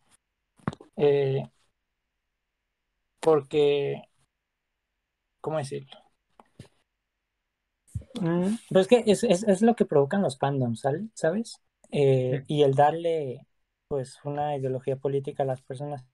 Eh, 0.96 1.48
porque, 3.20 4.02
¿cómo 5.40 5.58
decirlo? 5.58 5.98
Mm, 8.20 8.56
pues 8.70 8.86
que 8.86 9.04
es, 9.06 9.24
es, 9.24 9.42
es, 9.42 9.62
lo 9.62 9.74
que 9.76 9.84
provocan 9.84 10.22
los 10.22 10.38
fandoms, 10.38 10.82
¿sabes? 11.14 11.60
Eh, 11.90 12.44
y 12.46 12.62
el 12.62 12.74
darle 12.74 13.46
pues 13.88 14.18
una 14.24 14.56
ideología 14.56 14.96
política 14.96 15.42
a 15.42 15.46
las 15.46 15.62
personas. 15.62 16.04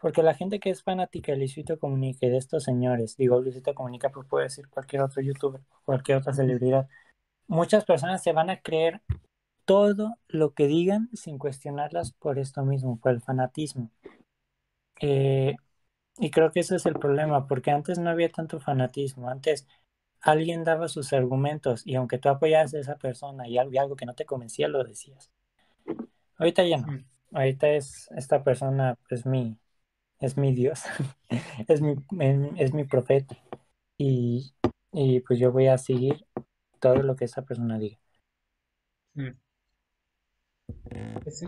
Porque 0.00 0.22
la 0.22 0.34
gente 0.34 0.60
que 0.60 0.70
es 0.70 0.82
fanática 0.82 1.32
de 1.32 1.38
Luisito 1.38 1.78
Comunica 1.78 2.26
de 2.26 2.36
estos 2.36 2.64
señores, 2.64 3.16
digo 3.16 3.40
Luisito 3.40 3.74
Comunica, 3.74 4.10
pues 4.10 4.26
puede 4.28 4.44
decir 4.44 4.68
cualquier 4.68 5.02
otro 5.02 5.22
youtuber, 5.22 5.60
cualquier 5.84 6.18
otra 6.18 6.32
celebridad, 6.32 6.88
muchas 7.48 7.84
personas 7.84 8.22
se 8.22 8.32
van 8.32 8.50
a 8.50 8.60
creer 8.60 9.02
todo 9.64 10.16
lo 10.28 10.54
que 10.54 10.66
digan 10.66 11.10
sin 11.12 11.38
cuestionarlas 11.38 12.12
por 12.12 12.38
esto 12.38 12.64
mismo, 12.64 12.98
por 12.98 13.12
el 13.12 13.20
fanatismo. 13.20 13.90
Eh, 15.00 15.56
y 16.18 16.30
creo 16.30 16.52
que 16.52 16.60
ese 16.60 16.76
es 16.76 16.86
el 16.86 16.94
problema, 16.94 17.46
porque 17.46 17.70
antes 17.70 17.98
no 17.98 18.10
había 18.10 18.30
tanto 18.30 18.60
fanatismo, 18.60 19.28
antes 19.28 19.66
alguien 20.20 20.64
daba 20.64 20.88
sus 20.88 21.12
argumentos 21.12 21.86
y 21.86 21.94
aunque 21.94 22.18
tú 22.18 22.28
apoyas 22.28 22.74
a 22.74 22.78
esa 22.78 22.96
persona 22.96 23.48
y 23.48 23.58
algo, 23.58 23.80
algo 23.80 23.96
que 23.96 24.06
no 24.06 24.14
te 24.14 24.24
convencía, 24.24 24.68
lo 24.68 24.82
decías. 24.84 25.30
Ahorita 26.36 26.64
ya 26.64 26.78
no. 26.78 27.04
Ahorita 27.32 27.68
es 27.68 28.08
esta 28.16 28.42
persona, 28.42 28.96
es 29.10 29.26
mi, 29.26 29.58
es 30.20 30.36
mi 30.36 30.54
Dios, 30.54 30.82
es 31.68 31.80
mi, 31.82 31.96
es 32.58 32.72
mi 32.74 32.84
profeta. 32.84 33.36
Y, 33.98 34.54
y, 34.92 35.20
pues 35.20 35.38
yo 35.40 35.52
voy 35.52 35.68
a 35.68 35.78
seguir 35.78 36.26
todo 36.80 36.96
lo 37.02 37.16
que 37.16 37.26
esa 37.26 37.42
persona 37.42 37.78
diga. 37.78 37.98
Pues 41.22 41.42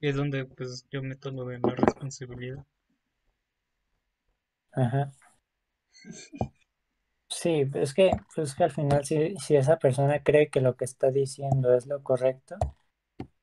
y 0.00 0.08
es 0.08 0.16
donde 0.16 0.44
pues 0.44 0.86
yo 0.90 1.02
meto 1.02 1.30
lo 1.30 1.44
de 1.46 1.58
la 1.60 1.74
responsabilidad. 1.74 2.64
Ajá. 4.72 5.12
Sí, 7.30 7.64
es 7.74 7.94
que, 7.94 8.10
pues 8.34 8.54
que 8.54 8.64
al 8.64 8.70
final 8.72 9.04
si, 9.04 9.36
si 9.36 9.56
esa 9.56 9.78
persona 9.78 10.22
cree 10.22 10.48
que 10.50 10.60
lo 10.60 10.76
que 10.76 10.84
está 10.86 11.10
diciendo 11.10 11.74
es 11.74 11.86
lo 11.86 12.02
correcto, 12.02 12.56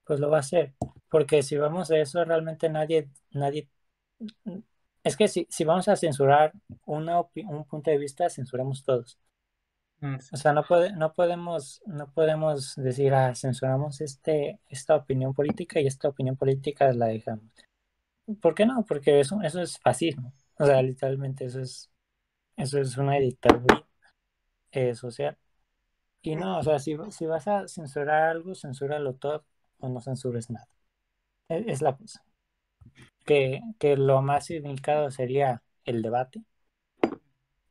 pues 0.06 0.19
lo 0.19 0.30
va 0.30 0.38
a 0.38 0.40
hacer. 0.41 0.76
Porque 1.10 1.44
si 1.44 1.57
vamos 1.57 1.91
a 1.91 1.98
eso, 1.99 2.23
realmente 2.26 2.69
nadie, 2.69 3.10
nadie, 3.32 3.69
es 5.03 5.17
que 5.17 5.27
si, 5.27 5.47
si 5.49 5.63
vamos 5.63 5.87
a 5.87 5.95
censurar 5.95 6.53
una 6.85 7.21
un 7.21 7.65
punto 7.65 7.91
de 7.91 7.97
vista, 7.97 8.29
censuramos 8.29 8.83
todos. 8.83 9.19
Mm, 10.01 10.17
o 10.33 10.37
sea, 10.37 10.53
no, 10.53 10.63
puede, 10.63 10.93
no, 10.93 11.13
podemos, 11.13 11.81
no 11.85 12.11
podemos 12.11 12.75
decir, 12.75 13.13
ah, 13.13 13.33
censuramos 13.35 14.01
este, 14.01 14.59
esta 14.69 14.95
opinión 14.95 15.33
política 15.33 15.79
y 15.79 15.87
esta 15.87 16.09
opinión 16.09 16.35
política 16.37 16.91
la 16.93 17.07
dejamos. 17.07 17.51
¿Por 18.41 18.55
qué 18.55 18.65
no? 18.65 18.83
Porque 18.85 19.19
eso, 19.19 19.41
eso 19.43 19.61
es 19.61 19.77
fascismo. 19.79 20.33
O 20.57 20.65
sea, 20.65 20.81
literalmente 20.81 21.45
eso 21.45 21.61
es, 21.61 21.91
eso 22.57 22.79
es 22.79 22.97
una 22.97 23.15
dictadura 23.15 23.85
eh, 24.71 24.95
social. 24.95 25.37
Y 26.21 26.35
no, 26.35 26.59
o 26.59 26.63
sea, 26.63 26.79
si, 26.79 26.97
si 27.11 27.25
vas 27.27 27.47
a 27.47 27.67
censurar 27.67 28.23
algo, 28.31 28.55
censúralo 28.55 29.15
todo 29.15 29.45
o 29.79 29.89
no 29.89 30.01
censures 30.01 30.49
nada. 30.49 30.67
E, 31.49 31.65
es, 31.67 31.81
la 31.81 31.95
cosa. 31.97 32.23
Que, 33.26 33.61
que 33.80 33.97
lo 33.97 34.22
más 34.22 34.49
indicado 34.51 35.11
sería 35.11 35.63
el 35.85 36.01
debate, 36.01 36.43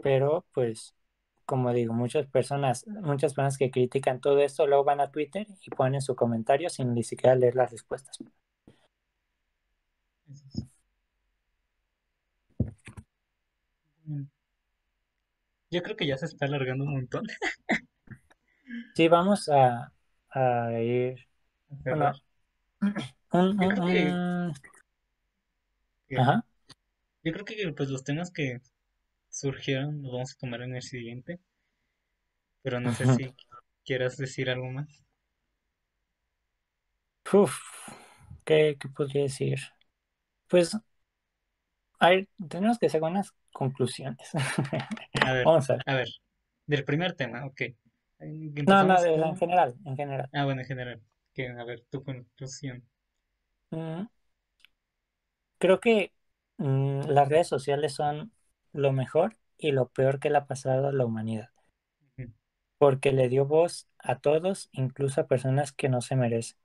pero 0.02 0.44
pues 0.52 0.94
como 1.46 1.72
digo, 1.72 1.92
muchas 1.94 2.26
personas, 2.26 2.86
muchas 2.86 3.34
personas 3.34 3.59
que 3.59 3.70
critican 3.70 4.20
todo 4.20 4.40
esto 4.40 4.66
luego 4.66 4.84
van 4.84 5.01
a 5.01 5.10
Twitter 5.10 5.46
y 5.64 5.70
ponen 5.70 6.01
su 6.01 6.16
comentario 6.16 6.70
sin 6.70 6.94
ni 6.94 7.02
siquiera 7.02 7.36
leer 7.36 7.55
las 7.55 7.70
respuestas. 7.70 8.18
Yo 15.70 15.82
creo 15.82 15.96
que 15.96 16.06
ya 16.06 16.16
se 16.16 16.26
está 16.26 16.46
alargando 16.46 16.84
un 16.84 16.92
montón. 16.94 17.26
sí, 18.94 19.09
vamos 19.09 19.48
a, 19.48 19.92
a 20.30 20.72
ir. 20.80 21.26
Bueno, 21.68 22.12
un, 23.32 23.56
creo 23.59 23.74
que, 26.14 26.22
Ajá. 26.22 26.44
yo 27.22 27.32
creo 27.32 27.44
que 27.44 27.72
pues 27.72 27.88
los 27.90 28.04
temas 28.04 28.30
que 28.30 28.60
surgieron 29.28 30.02
los 30.02 30.12
vamos 30.12 30.32
a 30.32 30.38
tomar 30.38 30.62
en 30.62 30.76
el 30.76 30.82
siguiente. 30.82 31.40
Pero 32.62 32.80
no 32.80 32.94
sé 32.94 33.06
si 33.14 33.34
quieras 33.84 34.16
decir 34.16 34.48
algo 34.48 34.70
más. 34.70 35.04
Uf, 37.32 37.58
¿qué, 38.44 38.76
¿qué, 38.78 38.88
podría 38.88 39.24
decir? 39.24 39.58
Pues 40.48 40.76
hay, 41.98 42.28
tenemos 42.48 42.78
que 42.78 42.86
hacer 42.86 43.02
unas 43.02 43.32
conclusiones. 43.52 44.30
A 45.24 45.32
ver, 45.32 45.44
Vamos 45.44 45.68
a 45.70 45.74
ver. 45.74 45.82
A 45.86 45.94
ver, 45.94 46.08
del 46.66 46.84
primer 46.84 47.14
tema, 47.14 47.44
ok. 47.46 47.62
No, 48.20 48.84
no, 48.84 49.04
en 49.04 49.36
general, 49.36 49.74
en 49.84 49.96
general. 49.96 50.28
Ah, 50.32 50.44
bueno, 50.44 50.60
en 50.60 50.66
general. 50.66 51.02
Que, 51.34 51.48
a 51.48 51.64
ver, 51.64 51.84
tu 51.90 52.02
conclusión. 52.04 52.88
Mm, 53.70 54.06
creo 55.64 55.80
que 55.80 56.12
mm, 56.58 57.08
las 57.08 57.26
redes 57.30 57.48
sociales 57.48 57.94
son 57.94 58.32
lo 58.72 58.92
mejor 58.92 59.38
y 59.56 59.72
lo 59.72 59.88
peor 59.88 60.20
que 60.20 60.28
le 60.28 60.36
ha 60.36 60.46
pasado 60.46 60.88
a 60.88 60.92
la 60.92 61.06
humanidad. 61.06 61.48
Porque 62.76 63.12
le 63.12 63.30
dio 63.30 63.46
voz 63.46 63.88
a 63.98 64.18
todos, 64.18 64.68
incluso 64.72 65.22
a 65.22 65.26
personas 65.26 65.72
que 65.72 65.88
no 65.88 66.02
se 66.02 66.16
merecen. 66.16 66.58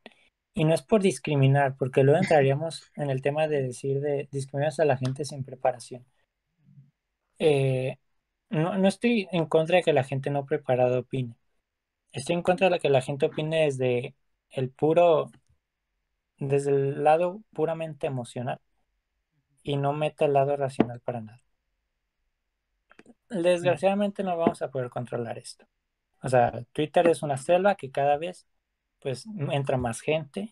Y 0.53 0.65
no 0.65 0.73
es 0.73 0.81
por 0.81 1.01
discriminar, 1.01 1.77
porque 1.77 2.03
luego 2.03 2.19
entraríamos 2.19 2.91
en 2.95 3.09
el 3.09 3.21
tema 3.21 3.47
de 3.47 3.61
decir 3.63 4.01
de 4.01 4.27
discriminar 4.34 4.73
a 4.77 4.85
la 4.85 4.97
gente 4.97 5.23
sin 5.23 5.45
preparación. 5.45 6.05
Eh, 7.39 7.97
no, 8.49 8.77
no 8.77 8.88
estoy 8.89 9.30
en 9.31 9.45
contra 9.45 9.77
de 9.77 9.84
que 9.84 9.93
la 9.93 10.03
gente 10.03 10.30
no 10.30 10.45
preparada 10.45 10.99
opine. 10.99 11.35
Estoy 12.11 12.35
en 12.35 12.43
contra 12.43 12.69
de 12.69 12.80
que 12.80 12.89
la 12.89 13.01
gente 13.01 13.27
opine 13.27 13.65
desde 13.65 14.15
el 14.49 14.71
puro, 14.71 15.31
desde 16.38 16.71
el 16.71 17.03
lado 17.03 17.41
puramente 17.53 18.07
emocional 18.07 18.59
y 19.64 19.77
no 19.77 19.94
meta 19.94 20.26
el 20.26 20.34
lado 20.34 20.56
racional 20.56 20.99
para 21.02 21.22
nada. 21.22 21.41
Desgraciadamente 23.30 24.23
no 24.23 24.38
vamos 24.38 24.61
a 24.61 24.69
poder 24.69 24.90
controlar 24.90 25.38
esto. 25.38 25.65
O 26.22 26.30
sea, 26.30 26.52
Twitter 26.73 27.07
es 27.07 27.22
una 27.22 27.38
selva 27.38 27.76
que 27.76 27.91
cada 27.91 28.18
vez 28.18 28.48
pues 28.99 29.26
entra 29.52 29.77
más 29.77 30.02
gente 30.02 30.52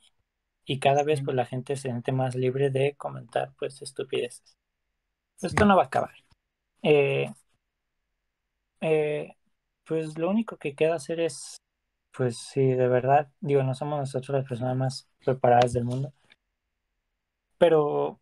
y 0.65 0.79
cada 0.79 1.03
vez 1.03 1.21
pues 1.23 1.35
la 1.35 1.45
gente 1.45 1.75
se 1.75 1.83
siente 1.83 2.11
más 2.11 2.35
libre 2.35 2.69
de 2.69 2.95
comentar 2.95 3.53
pues 3.57 3.81
estupideces. 3.81 4.57
Esto 5.41 5.65
no 5.65 5.75
va 5.75 5.83
a 5.83 5.85
acabar. 5.85 6.15
Eh, 6.83 7.33
eh, 8.81 9.35
pues 9.85 10.17
lo 10.17 10.29
único 10.29 10.57
que 10.57 10.75
queda 10.75 10.95
hacer 10.95 11.19
es, 11.19 11.57
pues 12.11 12.37
si 12.37 12.61
de 12.61 12.87
verdad, 12.87 13.29
digo, 13.39 13.63
no 13.63 13.73
somos 13.75 13.99
nosotros 13.99 14.37
las 14.37 14.47
personas 14.47 14.75
más 14.75 15.09
preparadas 15.23 15.73
del 15.73 15.85
mundo, 15.85 16.13
pero 17.57 18.19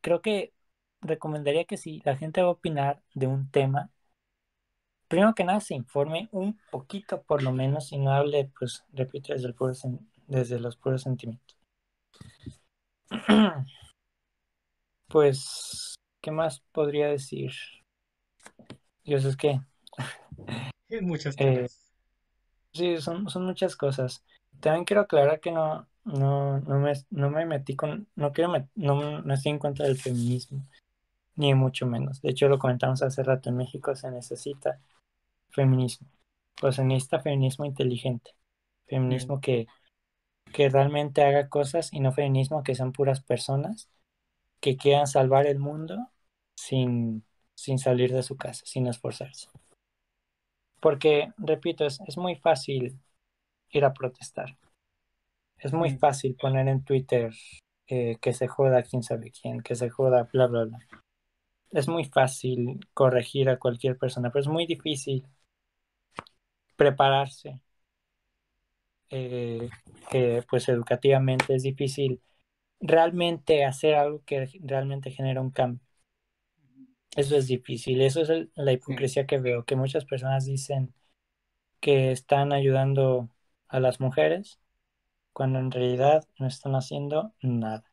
creo 0.00 0.22
que 0.22 0.52
recomendaría 1.00 1.64
que 1.64 1.76
si 1.76 2.00
la 2.04 2.16
gente 2.16 2.42
va 2.42 2.48
a 2.48 2.52
opinar 2.52 3.02
de 3.14 3.26
un 3.26 3.50
tema, 3.50 3.90
primero 5.08 5.34
que 5.34 5.44
nada 5.44 5.60
se 5.60 5.74
informe 5.74 6.28
un 6.32 6.58
poquito 6.70 7.22
por 7.22 7.42
lo 7.42 7.52
menos 7.52 7.92
y 7.92 7.98
no 7.98 8.12
hable, 8.12 8.50
pues, 8.58 8.84
repito, 8.92 9.32
desde, 9.32 9.48
el 9.48 9.54
puro 9.54 9.72
desde 10.26 10.60
los 10.60 10.76
puros 10.76 11.02
sentimientos. 11.02 11.56
Pues, 15.08 15.96
¿qué 16.20 16.30
más 16.30 16.60
podría 16.70 17.08
decir? 17.08 17.50
Dios, 19.02 19.24
es 19.24 19.36
que... 19.36 19.60
Muchas 21.02 21.34
eh, 21.36 21.62
cosas. 21.62 21.92
sí, 22.72 23.00
son, 23.00 23.28
son 23.28 23.44
muchas 23.44 23.74
cosas. 23.74 24.24
También 24.60 24.84
quiero 24.84 25.02
aclarar 25.02 25.40
que 25.40 25.50
no, 25.50 25.89
no, 26.04 26.60
no, 26.60 26.78
me, 26.78 26.92
no 27.10 27.30
me 27.30 27.46
metí 27.46 27.76
con, 27.76 28.08
no 28.16 28.32
quiero, 28.32 28.52
no, 28.74 29.22
no 29.22 29.34
estoy 29.34 29.52
en 29.52 29.58
contra 29.58 29.86
del 29.86 29.98
feminismo 29.98 30.66
ni 31.40 31.54
mucho 31.54 31.86
menos. 31.86 32.20
De 32.20 32.30
hecho, 32.30 32.48
lo 32.48 32.58
comentamos 32.58 33.02
hace 33.02 33.22
rato, 33.22 33.48
en 33.48 33.56
México 33.56 33.94
se 33.96 34.10
necesita 34.10 34.78
feminismo. 35.50 36.06
Pues 36.60 36.76
se 36.76 36.84
necesita 36.84 37.20
feminismo 37.20 37.64
inteligente, 37.64 38.32
feminismo 38.86 39.36
mm. 39.36 39.40
que, 39.40 39.66
que 40.52 40.68
realmente 40.68 41.22
haga 41.22 41.48
cosas 41.48 41.92
y 41.92 42.00
no 42.00 42.12
feminismo 42.12 42.62
que 42.62 42.74
sean 42.74 42.92
puras 42.92 43.22
personas 43.22 43.88
que 44.60 44.76
quieran 44.76 45.06
salvar 45.06 45.46
el 45.46 45.58
mundo 45.58 46.10
sin, 46.56 47.24
sin 47.54 47.78
salir 47.78 48.12
de 48.12 48.22
su 48.22 48.36
casa, 48.36 48.62
sin 48.66 48.86
esforzarse. 48.86 49.48
Porque, 50.80 51.32
repito, 51.38 51.86
es, 51.86 52.00
es 52.06 52.18
muy 52.18 52.36
fácil 52.36 52.98
ir 53.70 53.84
a 53.84 53.94
protestar. 53.94 54.58
Es 55.62 55.72
muy 55.72 55.92
mm. 55.92 55.98
fácil 55.98 56.36
poner 56.36 56.68
en 56.68 56.84
Twitter 56.84 57.32
eh, 57.86 58.16
que 58.20 58.32
se 58.32 58.48
joda 58.48 58.82
quién 58.82 59.02
sabe 59.02 59.30
quién, 59.30 59.60
que 59.62 59.74
se 59.74 59.90
joda 59.90 60.28
bla, 60.32 60.46
bla, 60.46 60.64
bla 60.64 60.78
es 61.70 61.88
muy 61.88 62.04
fácil 62.04 62.80
corregir 62.94 63.48
a 63.48 63.58
cualquier 63.58 63.96
persona, 63.98 64.30
pero 64.30 64.42
es 64.42 64.48
muy 64.48 64.66
difícil 64.66 65.24
prepararse 66.76 67.60
eh, 69.10 69.68
pues 70.48 70.68
educativamente 70.68 71.54
es 71.54 71.62
difícil 71.62 72.20
realmente 72.80 73.64
hacer 73.64 73.94
algo 73.94 74.22
que 74.24 74.48
realmente 74.62 75.10
genera 75.10 75.40
un 75.40 75.50
cambio. 75.50 75.84
Eso 77.16 77.36
es 77.36 77.48
difícil, 77.48 78.00
eso 78.02 78.22
es 78.22 78.48
la 78.54 78.72
hipocresía 78.72 79.26
que 79.26 79.38
veo, 79.38 79.64
que 79.64 79.76
muchas 79.76 80.04
personas 80.04 80.46
dicen 80.46 80.94
que 81.80 82.12
están 82.12 82.52
ayudando 82.52 83.30
a 83.68 83.80
las 83.80 84.00
mujeres 84.00 84.60
cuando 85.32 85.58
en 85.58 85.70
realidad 85.70 86.24
no 86.38 86.46
están 86.46 86.74
haciendo 86.74 87.32
nada. 87.42 87.84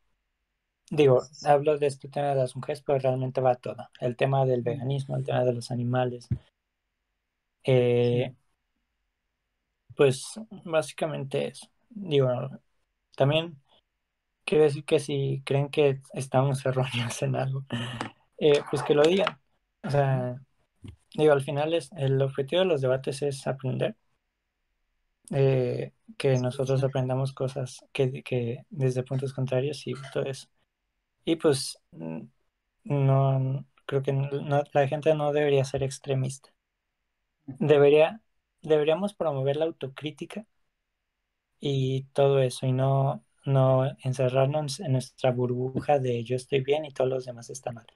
Digo, 0.89 1.21
hablo 1.45 1.77
de 1.77 1.87
este 1.87 2.07
tema 2.09 2.29
de 2.29 2.35
las 2.35 2.55
mujeres, 2.55 2.81
pero 2.81 2.99
realmente 2.99 3.41
va 3.41 3.55
todo. 3.55 3.89
El 3.99 4.15
tema 4.15 4.45
del 4.45 4.61
veganismo, 4.61 5.17
el 5.17 5.25
tema 5.25 5.43
de 5.43 5.53
los 5.53 5.71
animales. 5.71 6.29
Eh, 7.63 8.33
pues 9.95 10.39
básicamente 10.63 11.47
eso. 11.47 11.67
Digo, 11.89 12.29
también 13.15 13.61
quiero 14.45 14.63
decir 14.65 14.85
que 14.85 14.99
si 14.99 15.41
creen 15.45 15.69
que 15.69 16.01
estamos 16.13 16.65
erróneos 16.65 17.21
en 17.21 17.35
algo, 17.35 17.65
eh, 18.37 18.61
pues 18.69 18.83
que 18.83 18.95
lo 18.95 19.03
digan. 19.03 19.39
O 19.83 19.89
sea, 19.91 20.41
digo, 21.15 21.33
al 21.33 21.41
final 21.41 21.73
es, 21.73 21.91
el 21.97 22.21
objetivo 22.21 22.61
de 22.61 22.67
los 22.67 22.81
debates 22.81 23.21
es 23.21 23.45
aprender. 23.47 23.95
Eh, 25.31 25.91
que 26.17 26.37
nosotros 26.39 26.83
aprendamos 26.83 27.33
cosas 27.33 27.79
que, 27.91 28.23
que 28.23 28.65
desde 28.69 29.03
puntos 29.03 29.33
contrarios 29.33 29.85
y 29.87 29.93
todo 30.13 30.23
eso. 30.25 30.47
Y 31.25 31.37
pues 31.37 31.79
no 32.85 33.65
creo 33.85 34.01
que 34.03 34.13
la 34.73 34.87
gente 34.87 35.13
no 35.15 35.31
debería 35.33 35.63
ser 35.65 35.83
extremista. 35.83 36.49
Debería, 37.45 38.21
deberíamos 38.61 39.13
promover 39.15 39.57
la 39.57 39.65
autocrítica 39.65 40.45
y 41.59 42.03
todo 42.13 42.39
eso 42.41 42.65
y 42.67 42.71
no, 42.73 43.23
no 43.45 43.85
encerrarnos 44.03 44.79
en 44.79 44.93
nuestra 44.93 45.31
burbuja 45.31 45.99
de 45.99 46.23
yo 46.23 46.35
estoy 46.35 46.61
bien 46.61 46.85
y 46.85 46.91
todos 46.91 47.09
los 47.09 47.25
demás 47.25 47.49
están 47.49 47.75
mal. 47.75 47.87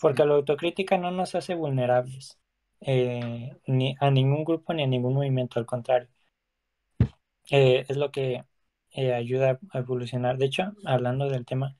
Porque 0.00 0.24
la 0.26 0.34
autocrítica 0.36 0.98
no 0.98 1.10
nos 1.12 1.34
hace 1.34 1.54
vulnerables 1.56 2.38
eh, 2.82 3.56
ni 3.66 3.96
a 4.00 4.10
ningún 4.12 4.44
grupo 4.44 4.74
ni 4.74 4.84
a 4.84 4.88
ningún 4.88 5.14
movimiento, 5.14 5.60
al 5.60 5.66
contrario. 5.66 6.08
Eh, 7.50 7.84
es 7.88 7.96
lo 7.96 8.10
que 8.10 8.44
eh, 8.92 9.14
ayuda 9.14 9.58
a 9.72 9.78
evolucionar. 9.78 10.38
De 10.38 10.46
hecho, 10.46 10.72
hablando 10.84 11.28
del 11.28 11.46
tema, 11.46 11.76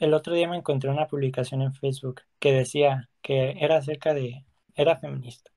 el 0.00 0.14
otro 0.14 0.34
día 0.34 0.48
me 0.48 0.56
encontré 0.56 0.90
una 0.90 1.06
publicación 1.08 1.62
en 1.62 1.74
Facebook 1.74 2.22
que 2.38 2.52
decía 2.52 3.10
que 3.22 3.56
era 3.60 3.78
acerca 3.78 4.14
de, 4.14 4.44
era 4.74 4.98
feminista, 4.98 5.50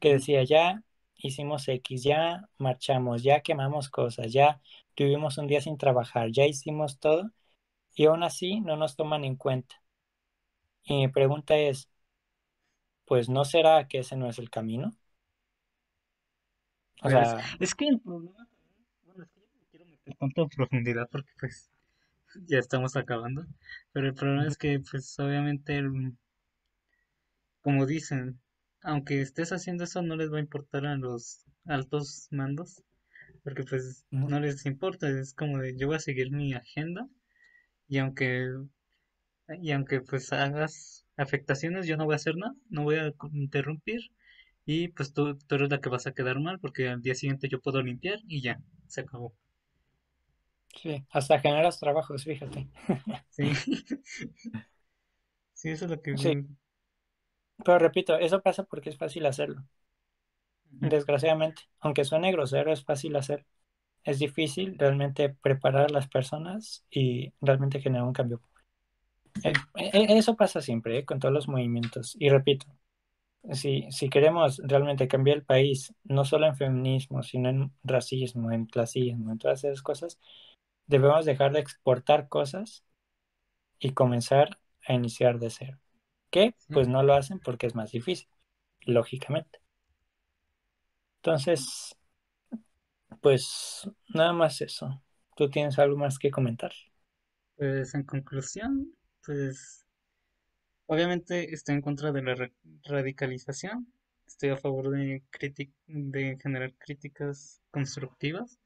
que 0.00 0.14
decía, 0.14 0.44
ya 0.44 0.82
hicimos 1.16 1.68
X, 1.68 2.02
ya 2.04 2.48
marchamos, 2.58 3.22
ya 3.22 3.40
quemamos 3.42 3.88
cosas, 3.90 4.32
ya 4.32 4.60
tuvimos 4.94 5.38
un 5.38 5.46
día 5.48 5.60
sin 5.60 5.78
trabajar, 5.78 6.30
ya 6.32 6.46
hicimos 6.46 6.98
todo 6.98 7.30
y 7.94 8.06
aún 8.06 8.22
así 8.22 8.60
no 8.60 8.76
nos 8.76 8.96
toman 8.96 9.24
en 9.24 9.36
cuenta. 9.36 9.82
Y 10.84 10.96
mi 10.96 11.08
pregunta 11.08 11.56
es, 11.56 11.90
pues 13.04 13.28
¿no 13.28 13.44
será 13.44 13.88
que 13.88 13.98
ese 13.98 14.16
no 14.16 14.28
es 14.28 14.38
el 14.38 14.50
camino? 14.50 14.92
O 17.00 17.02
pues, 17.02 17.12
sea, 17.12 17.40
es 17.60 17.74
que 17.74 17.88
el 17.88 18.00
problema, 18.00 18.48
bueno, 19.04 19.24
es 19.24 19.30
que 19.30 19.40
yo 19.40 19.46
no 19.54 19.66
quiero 19.70 19.86
meter 19.86 19.97
tanto 20.18 20.48
profundidad 20.48 21.08
porque 21.10 21.30
pues 21.40 21.70
ya 22.46 22.58
estamos 22.58 22.96
acabando. 22.96 23.46
Pero 23.92 24.08
el 24.08 24.14
problema 24.14 24.46
es 24.46 24.56
que, 24.58 24.80
pues, 24.80 25.18
obviamente, 25.18 25.82
como 27.60 27.86
dicen, 27.86 28.40
aunque 28.82 29.20
estés 29.20 29.52
haciendo 29.52 29.84
eso, 29.84 30.02
no 30.02 30.16
les 30.16 30.32
va 30.32 30.38
a 30.38 30.40
importar 30.40 30.86
a 30.86 30.96
los 30.96 31.44
altos 31.66 32.26
mandos, 32.32 32.82
porque 33.44 33.64
pues 33.64 34.06
no 34.10 34.40
les 34.40 34.66
importa, 34.66 35.08
es 35.10 35.34
como 35.34 35.58
de 35.58 35.76
yo 35.76 35.86
voy 35.88 35.96
a 35.96 36.00
seguir 36.00 36.30
mi 36.32 36.54
agenda 36.54 37.08
y 37.88 37.98
aunque 37.98 38.48
y 39.60 39.72
aunque 39.72 40.00
pues 40.00 40.32
hagas 40.32 41.04
afectaciones, 41.16 41.86
yo 41.86 41.96
no 41.96 42.04
voy 42.04 42.14
a 42.14 42.16
hacer 42.16 42.36
nada, 42.36 42.54
no 42.70 42.84
voy 42.84 42.96
a 42.96 43.12
interrumpir 43.32 44.00
y 44.66 44.88
pues 44.88 45.12
tú, 45.12 45.36
tú 45.36 45.54
eres 45.56 45.70
la 45.70 45.80
que 45.80 45.88
vas 45.88 46.06
a 46.06 46.12
quedar 46.12 46.40
mal 46.40 46.60
porque 46.60 46.88
al 46.88 47.02
día 47.02 47.14
siguiente 47.16 47.48
yo 47.48 47.60
puedo 47.60 47.82
limpiar 47.82 48.20
y 48.28 48.42
ya, 48.42 48.60
se 48.86 49.00
acabó. 49.02 49.34
Sí, 50.74 51.04
hasta 51.10 51.40
generas 51.40 51.80
trabajos, 51.80 52.24
fíjate. 52.24 52.68
Sí. 53.30 53.52
sí, 55.54 55.70
eso 55.70 55.84
es 55.84 55.90
lo 55.90 56.00
que... 56.02 56.16
Sí. 56.16 56.46
Pero 57.64 57.78
repito, 57.78 58.16
eso 58.18 58.40
pasa 58.40 58.64
porque 58.64 58.90
es 58.90 58.96
fácil 58.96 59.26
hacerlo. 59.26 59.64
Desgraciadamente, 60.70 61.62
aunque 61.80 62.04
suene 62.04 62.32
grosero, 62.32 62.72
es 62.72 62.84
fácil 62.84 63.16
hacer. 63.16 63.46
Es 64.04 64.18
difícil 64.18 64.76
realmente 64.78 65.30
preparar 65.30 65.86
a 65.86 65.92
las 65.92 66.08
personas 66.08 66.84
y 66.90 67.32
realmente 67.40 67.80
generar 67.80 68.06
un 68.06 68.12
cambio. 68.12 68.40
Eh, 69.44 69.52
eh, 69.76 70.06
eso 70.18 70.36
pasa 70.36 70.60
siempre, 70.60 70.98
eh, 70.98 71.04
con 71.04 71.18
todos 71.18 71.34
los 71.34 71.48
movimientos. 71.48 72.16
Y 72.18 72.28
repito, 72.28 72.66
si, 73.52 73.86
si 73.90 74.08
queremos 74.10 74.60
realmente 74.64 75.08
cambiar 75.08 75.38
el 75.38 75.44
país, 75.44 75.94
no 76.04 76.24
solo 76.24 76.46
en 76.46 76.56
feminismo, 76.56 77.22
sino 77.22 77.48
en 77.48 77.72
racismo, 77.84 78.52
en 78.52 78.66
clasismo, 78.66 79.32
en 79.32 79.38
todas 79.38 79.64
esas 79.64 79.82
cosas, 79.82 80.18
debemos 80.88 81.26
dejar 81.26 81.52
de 81.52 81.60
exportar 81.60 82.28
cosas 82.28 82.84
y 83.80 83.92
comenzar 83.94 84.60
a 84.86 84.94
iniciar 84.94 85.38
de 85.40 85.50
cero. 85.50 85.78
Que 86.30 86.54
pues 86.72 86.88
no 86.88 87.02
lo 87.02 87.14
hacen 87.14 87.40
porque 87.40 87.66
es 87.66 87.74
más 87.74 87.92
difícil, 87.92 88.28
lógicamente. 88.86 89.60
Entonces, 91.22 91.94
pues 93.20 93.88
nada 94.14 94.32
más 94.32 94.60
eso. 94.60 95.02
¿Tú 95.36 95.50
tienes 95.50 95.78
algo 95.78 95.96
más 95.96 96.18
que 96.18 96.30
comentar? 96.30 96.72
Pues 97.56 97.94
en 97.94 98.04
conclusión, 98.04 98.94
pues 99.22 99.84
obviamente 100.86 101.54
estoy 101.54 101.76
en 101.76 101.82
contra 101.82 102.12
de 102.12 102.22
la 102.22 102.50
radicalización. 102.84 103.92
Estoy 104.26 104.50
a 104.50 104.56
favor 104.56 104.90
de, 104.90 105.22
de 105.86 106.38
generar 106.42 106.74
críticas 106.78 107.60
constructivas. 107.70 108.58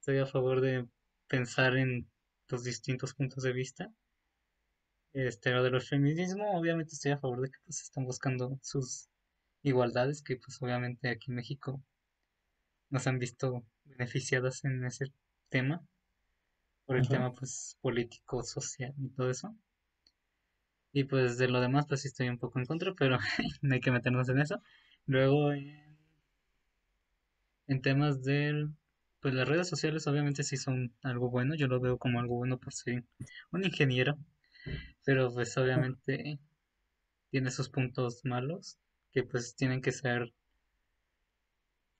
Estoy 0.00 0.18
a 0.18 0.26
favor 0.26 0.60
de 0.60 0.86
pensar 1.30 1.76
en 1.76 2.10
los 2.48 2.64
distintos 2.64 3.14
puntos 3.14 3.44
de 3.44 3.52
vista. 3.52 3.90
Este, 5.12 5.52
lo 5.52 5.62
de 5.62 5.70
los 5.70 5.88
feminismo, 5.88 6.58
obviamente 6.58 6.92
estoy 6.92 7.12
a 7.12 7.18
favor 7.18 7.40
de 7.40 7.50
que 7.50 7.58
pues 7.64 7.82
están 7.82 8.04
buscando 8.04 8.58
sus 8.62 9.08
igualdades, 9.62 10.22
que 10.22 10.36
pues 10.36 10.60
obviamente 10.60 11.08
aquí 11.08 11.30
en 11.30 11.36
México 11.36 11.82
nos 12.90 13.06
han 13.06 13.18
visto 13.18 13.64
beneficiadas 13.84 14.64
en 14.64 14.84
ese 14.84 15.06
tema, 15.48 15.84
por 16.84 16.96
el 16.96 17.08
tema 17.08 17.32
pues 17.32 17.76
político, 17.80 18.42
social 18.42 18.92
y 18.98 19.08
todo 19.10 19.30
eso. 19.30 19.54
Y 20.92 21.04
pues 21.04 21.38
de 21.38 21.46
lo 21.46 21.60
demás 21.60 21.86
pues 21.86 22.02
sí 22.02 22.08
estoy 22.08 22.28
un 22.28 22.38
poco 22.38 22.58
en 22.58 22.66
contra, 22.66 22.92
pero 22.94 23.18
no 23.62 23.74
hay 23.74 23.80
que 23.80 23.92
meternos 23.92 24.28
en 24.28 24.40
eso. 24.40 24.60
Luego 25.06 25.52
en, 25.52 25.96
en 27.68 27.82
temas 27.82 28.22
del 28.22 28.74
pues 29.20 29.34
las 29.34 29.48
redes 29.48 29.68
sociales 29.68 30.06
obviamente 30.06 30.42
sí 30.42 30.56
son 30.56 30.94
algo 31.02 31.30
bueno, 31.30 31.54
yo 31.54 31.66
lo 31.66 31.80
veo 31.80 31.98
como 31.98 32.20
algo 32.20 32.36
bueno 32.36 32.58
por 32.58 32.72
ser 32.72 33.04
un 33.52 33.64
ingeniero, 33.64 34.18
pero 35.04 35.32
pues 35.32 35.56
obviamente 35.58 36.38
tiene 37.30 37.50
sus 37.50 37.68
puntos 37.68 38.24
malos 38.24 38.78
que 39.12 39.22
pues 39.22 39.54
tienen 39.56 39.82
que 39.82 39.92
ser 39.92 40.32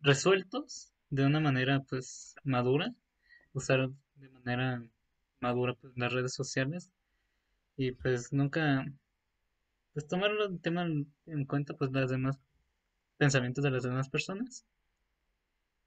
resueltos 0.01 0.93
de 1.11 1.27
una 1.27 1.41
manera 1.41 1.81
pues 1.81 2.35
madura, 2.45 2.95
usar 3.53 3.91
de 4.17 4.29
manera 4.31 4.83
madura 5.41 5.75
pues 5.75 5.93
las 5.97 6.13
redes 6.13 6.35
sociales 6.35 6.91
y 7.77 7.93
pues 7.93 8.33
nunca 8.33 8.85
pues 9.93 10.07
tomar 10.07 10.31
el 10.31 10.61
tema 10.61 10.87
en 11.27 11.45
cuenta 11.47 11.75
pues 11.75 11.91
las 11.93 12.11
demás 12.11 12.39
pensamientos 13.19 13.65
de 13.65 13.71
las 13.71 13.83
demás 13.83 14.09
personas 14.09 14.65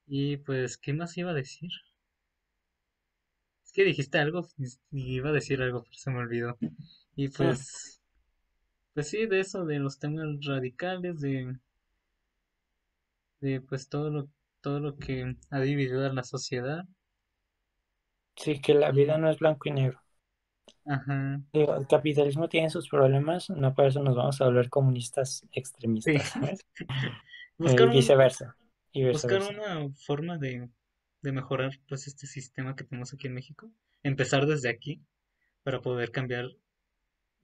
y 0.07 0.37
pues, 0.37 0.77
¿qué 0.77 0.93
más 0.93 1.17
iba 1.17 1.31
a 1.31 1.33
decir? 1.33 1.69
Es 3.63 3.71
que 3.71 3.83
dijiste 3.83 4.19
algo 4.19 4.47
y 4.57 5.15
iba 5.15 5.29
a 5.29 5.33
decir 5.33 5.61
algo, 5.61 5.83
pero 5.83 5.95
se 5.95 6.11
me 6.11 6.19
olvidó. 6.19 6.57
Y 7.15 7.29
pues, 7.29 8.01
pues 8.93 9.09
sí, 9.09 9.25
de 9.25 9.39
eso, 9.39 9.65
de 9.65 9.79
los 9.79 9.99
temas 9.99 10.25
radicales, 10.45 11.19
de, 11.21 11.57
de 13.41 13.61
pues 13.61 13.89
todo 13.89 14.09
lo, 14.09 14.29
todo 14.61 14.79
lo 14.79 14.95
que 14.97 15.35
ha 15.49 15.59
dividido 15.59 16.05
a 16.05 16.13
la 16.13 16.23
sociedad. 16.23 16.85
Sí, 18.35 18.59
que 18.61 18.73
la 18.73 18.91
vida 18.91 19.17
no 19.17 19.29
es 19.29 19.39
blanco 19.39 19.69
y 19.69 19.71
negro. 19.71 19.99
Ajá. 20.85 21.41
el 21.53 21.87
capitalismo 21.87 22.49
tiene 22.49 22.69
sus 22.69 22.89
problemas, 22.89 23.49
no 23.49 23.73
por 23.73 23.85
eso 23.85 24.01
nos 24.01 24.15
vamos 24.15 24.41
a 24.41 24.45
volver 24.45 24.69
comunistas 24.69 25.45
extremistas, 25.51 26.29
¿sabes? 26.29 26.65
Eh, 27.59 27.85
viceversa 27.85 28.57
buscar 28.93 29.41
una 29.41 29.89
forma 30.05 30.37
de, 30.37 30.69
mejorar 31.21 31.71
pues 31.87 32.07
este 32.07 32.27
sistema 32.27 32.75
que 32.75 32.83
tenemos 32.83 33.13
aquí 33.13 33.27
en 33.27 33.33
México. 33.33 33.71
Empezar 34.03 34.45
desde 34.45 34.69
aquí 34.69 35.01
para 35.63 35.81
poder 35.81 36.11
cambiar 36.11 36.49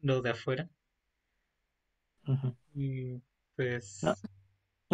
lo 0.02 0.22
de 0.22 0.30
afuera. 0.32 0.70
Y 2.76 3.22
pues... 3.56 4.02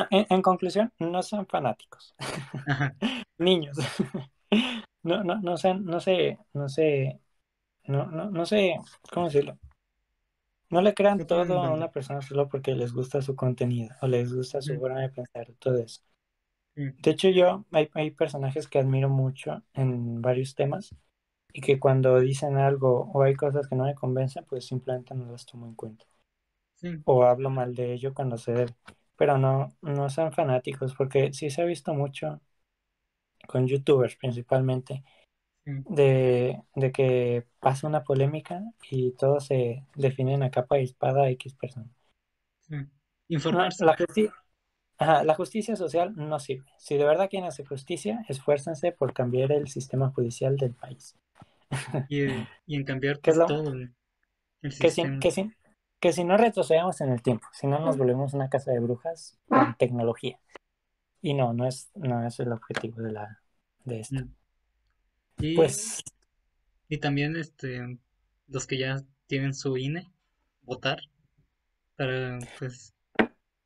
en, 0.10 0.42
conclusión, 0.42 0.94
no 1.00 1.22
son 1.24 1.46
fanáticos. 1.48 2.16
Niños. 3.38 3.78
no, 5.04 5.24
no, 5.24 5.42
no 5.42 5.58
sé, 5.58 5.74
no 5.74 6.00
sé, 6.00 6.38
no 6.54 6.70
sé, 6.70 7.20
no, 7.88 8.06
no, 8.08 8.30
no 8.32 8.46
sé, 8.46 8.76
¿cómo 9.12 9.28
decirlo? 9.28 9.60
No 10.70 10.82
le 10.82 10.94
crean 10.94 11.26
todo 11.28 11.62
a 11.62 11.72
una 11.72 11.92
persona 11.92 12.22
solo 12.22 12.50
porque 12.50 12.74
les 12.74 12.92
gusta 12.92 13.22
su 13.22 13.36
contenido 13.36 13.96
o 14.02 14.08
les 14.08 14.34
gusta 14.34 14.62
su 14.62 14.76
forma 14.80 15.02
de 15.02 15.10
pensar, 15.10 15.48
todo 15.60 15.78
eso. 15.78 16.02
De 16.76 17.12
hecho, 17.12 17.30
yo, 17.30 17.66
hay, 17.72 17.90
hay 17.94 18.12
personajes 18.12 18.68
que 18.68 18.80
admiro 18.80 19.10
mucho 19.10 19.64
en 19.74 20.22
varios 20.22 20.56
temas 20.56 20.96
y 21.54 21.62
que 21.62 21.80
cuando 21.80 22.20
dicen 22.20 22.58
algo 22.58 23.12
o 23.14 23.24
hay 23.24 23.36
cosas 23.36 23.68
que 23.70 23.76
no 23.76 23.86
me 23.86 23.96
convencen, 23.96 24.46
pues 24.46 24.66
simplemente 24.68 25.16
no 25.16 25.32
las 25.32 25.46
tomo 25.46 25.68
en 25.68 25.76
cuenta. 25.76 26.06
O 27.06 27.24
hablo 27.24 27.50
mal 27.50 27.76
de 27.76 27.94
ello 27.94 28.14
cuando 28.14 28.38
se 28.38 28.54
debe. 28.54 28.76
Pero 29.18 29.38
no, 29.38 29.70
no 29.82 30.10
son 30.10 30.34
fanáticos, 30.34 30.94
porque 30.96 31.34
sí 31.34 31.50
se 31.50 31.62
ha 31.62 31.66
visto 31.66 31.94
mucho 31.94 32.42
con 33.48 33.68
youtubers 33.68 34.16
principalmente, 34.16 35.04
de, 35.66 36.62
de, 36.76 36.92
que 36.92 37.46
pasa 37.60 37.88
una 37.88 38.04
polémica 38.04 38.62
y 38.90 39.12
todos 39.14 39.48
se 39.48 39.86
definen 39.96 40.44
a 40.44 40.52
capa 40.52 40.80
y 40.80 40.84
espada 40.84 41.24
a 41.24 41.30
X 41.32 41.54
persona. 41.56 41.90
Informarse. 43.30 43.86
la, 43.86 43.96
la 45.00 45.36
justicia 45.36 45.76
social 45.76 46.14
no 46.16 46.40
sirve. 46.40 46.72
Si 46.78 46.98
de 46.98 47.06
verdad 47.06 47.30
quieren 47.30 47.48
hacer 47.48 47.66
justicia, 47.66 48.24
esfuércense 48.30 48.92
por 48.92 49.14
cambiar 49.14 49.52
el 49.52 49.68
sistema 49.68 50.10
judicial 50.10 50.58
del 50.58 50.74
país. 50.74 51.16
Y, 52.10 52.26
y 52.68 52.76
en 52.76 52.84
cambiar 52.86 53.20
pues, 53.20 53.38
todo 53.38 53.74
el, 53.74 53.94
que, 54.62 54.92
si, 54.92 55.04
que, 55.20 55.52
que 56.00 56.14
si 56.14 56.24
no 56.24 56.38
retrocedemos 56.38 57.02
en 57.02 57.10
el 57.12 57.22
tiempo, 57.22 57.48
si 57.52 57.68
no 57.68 57.80
nos 57.80 57.98
volvemos 57.98 58.34
una 58.34 58.50
casa 58.50 58.72
de 58.72 58.80
brujas 58.80 59.40
con 59.48 59.76
tecnología. 59.78 60.40
Y 61.22 61.34
no, 61.34 61.54
no 61.54 61.68
es, 61.68 61.90
no 61.96 62.26
es 62.26 62.40
el 62.40 62.52
objetivo 62.52 63.02
de 63.02 63.12
la 63.12 63.42
de 63.84 64.00
esto. 64.00 64.16
Mm. 64.16 64.34
Y, 65.40 65.56
pues 65.56 66.04
y 66.88 66.98
también 67.00 67.36
este 67.36 68.00
los 68.48 68.68
que 68.68 68.78
ya 68.78 69.04
tienen 69.28 69.54
su 69.54 69.76
INE 69.78 70.12
votar 70.62 71.00
para 71.98 72.40
pues 72.60 72.95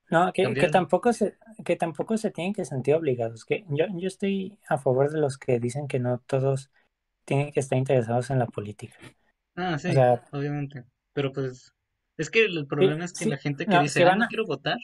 no, 0.09 0.33
que, 0.33 0.53
que, 0.53 0.67
tampoco 0.69 1.13
se, 1.13 1.37
que 1.63 1.75
tampoco 1.75 2.17
se 2.17 2.31
tienen 2.31 2.53
que 2.53 2.65
sentir 2.65 2.95
obligados. 2.95 3.45
Que 3.45 3.65
yo, 3.69 3.85
yo 3.93 4.07
estoy 4.07 4.57
a 4.67 4.77
favor 4.77 5.11
de 5.11 5.19
los 5.19 5.37
que 5.37 5.59
dicen 5.59 5.87
que 5.87 5.99
no 5.99 6.19
todos 6.19 6.71
tienen 7.25 7.51
que 7.51 7.59
estar 7.59 7.77
interesados 7.77 8.29
en 8.29 8.39
la 8.39 8.47
política. 8.47 8.95
Ah, 9.55 9.77
sí, 9.77 9.89
obviamente. 10.31 10.85
Pero 11.13 11.31
pues, 11.31 11.73
es 12.17 12.29
que 12.29 12.45
el 12.45 12.65
problema 12.65 13.05
es 13.05 13.13
que 13.13 13.25
la 13.25 13.37
gente 13.37 13.65
que 13.65 13.79
dice, 13.79 14.03
ah, 14.03 14.15
no 14.15 14.27
quiero 14.27 14.45
votar, 14.45 14.77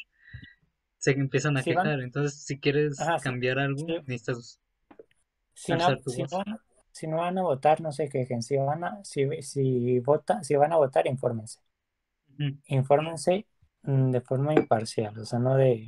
se 0.97 1.11
empiezan 1.11 1.57
a 1.57 1.63
quejar. 1.63 2.01
Entonces, 2.01 2.43
si 2.43 2.59
quieres 2.59 2.97
cambiar 3.21 3.59
algo, 3.59 3.85
necesitas 4.05 4.59
si 5.55 5.71
no, 5.71 5.97
si, 6.05 6.23
no, 6.23 6.43
si 6.91 7.07
no, 7.07 7.17
van 7.17 7.37
a 7.37 7.41
votar, 7.41 7.79
no 7.81 7.91
se 7.91 8.09
quejen. 8.09 8.41
Si 8.41 8.57
van 8.57 8.83
a, 8.83 9.03
si, 9.03 9.25
si, 9.41 9.99
vota, 9.99 10.43
si 10.43 10.55
van 10.55 10.73
a 10.73 10.77
votar, 10.77 11.07
infórmense. 11.07 11.59
Infórmense 12.67 13.37
mm, 13.37 13.54
de 13.85 14.21
forma 14.21 14.53
imparcial, 14.53 15.17
o 15.19 15.25
sea, 15.25 15.39
no 15.39 15.55
de, 15.55 15.87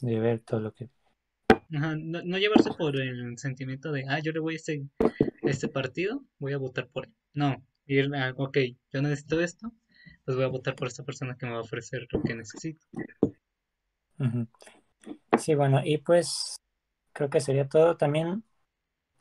de 0.00 0.18
ver 0.18 0.40
todo 0.40 0.60
lo 0.60 0.72
que 0.72 0.90
no, 1.68 1.94
no, 1.96 2.38
llevarse 2.38 2.70
por 2.72 2.96
el 2.96 3.36
sentimiento 3.38 3.92
de, 3.92 4.04
ah, 4.08 4.20
yo 4.20 4.32
le 4.32 4.40
voy 4.40 4.54
a 4.54 4.56
este, 4.56 4.86
este 5.42 5.68
partido, 5.68 6.24
voy 6.38 6.54
a 6.54 6.58
votar 6.58 6.88
por 6.88 7.06
él. 7.06 7.14
No, 7.34 7.62
ir 7.86 8.14
a, 8.14 8.32
ok, 8.36 8.58
yo 8.92 9.02
necesito 9.02 9.40
esto, 9.40 9.72
pues 10.24 10.36
voy 10.36 10.46
a 10.46 10.48
votar 10.48 10.74
por 10.74 10.88
esta 10.88 11.04
persona 11.04 11.36
que 11.36 11.46
me 11.46 11.52
va 11.52 11.58
a 11.58 11.62
ofrecer 11.62 12.06
lo 12.10 12.22
que 12.22 12.34
necesito. 12.34 12.86
Sí, 15.38 15.54
bueno, 15.54 15.82
y 15.84 15.98
pues 15.98 16.56
creo 17.12 17.28
que 17.28 17.40
sería 17.40 17.68
todo. 17.68 17.96
También, 17.96 18.44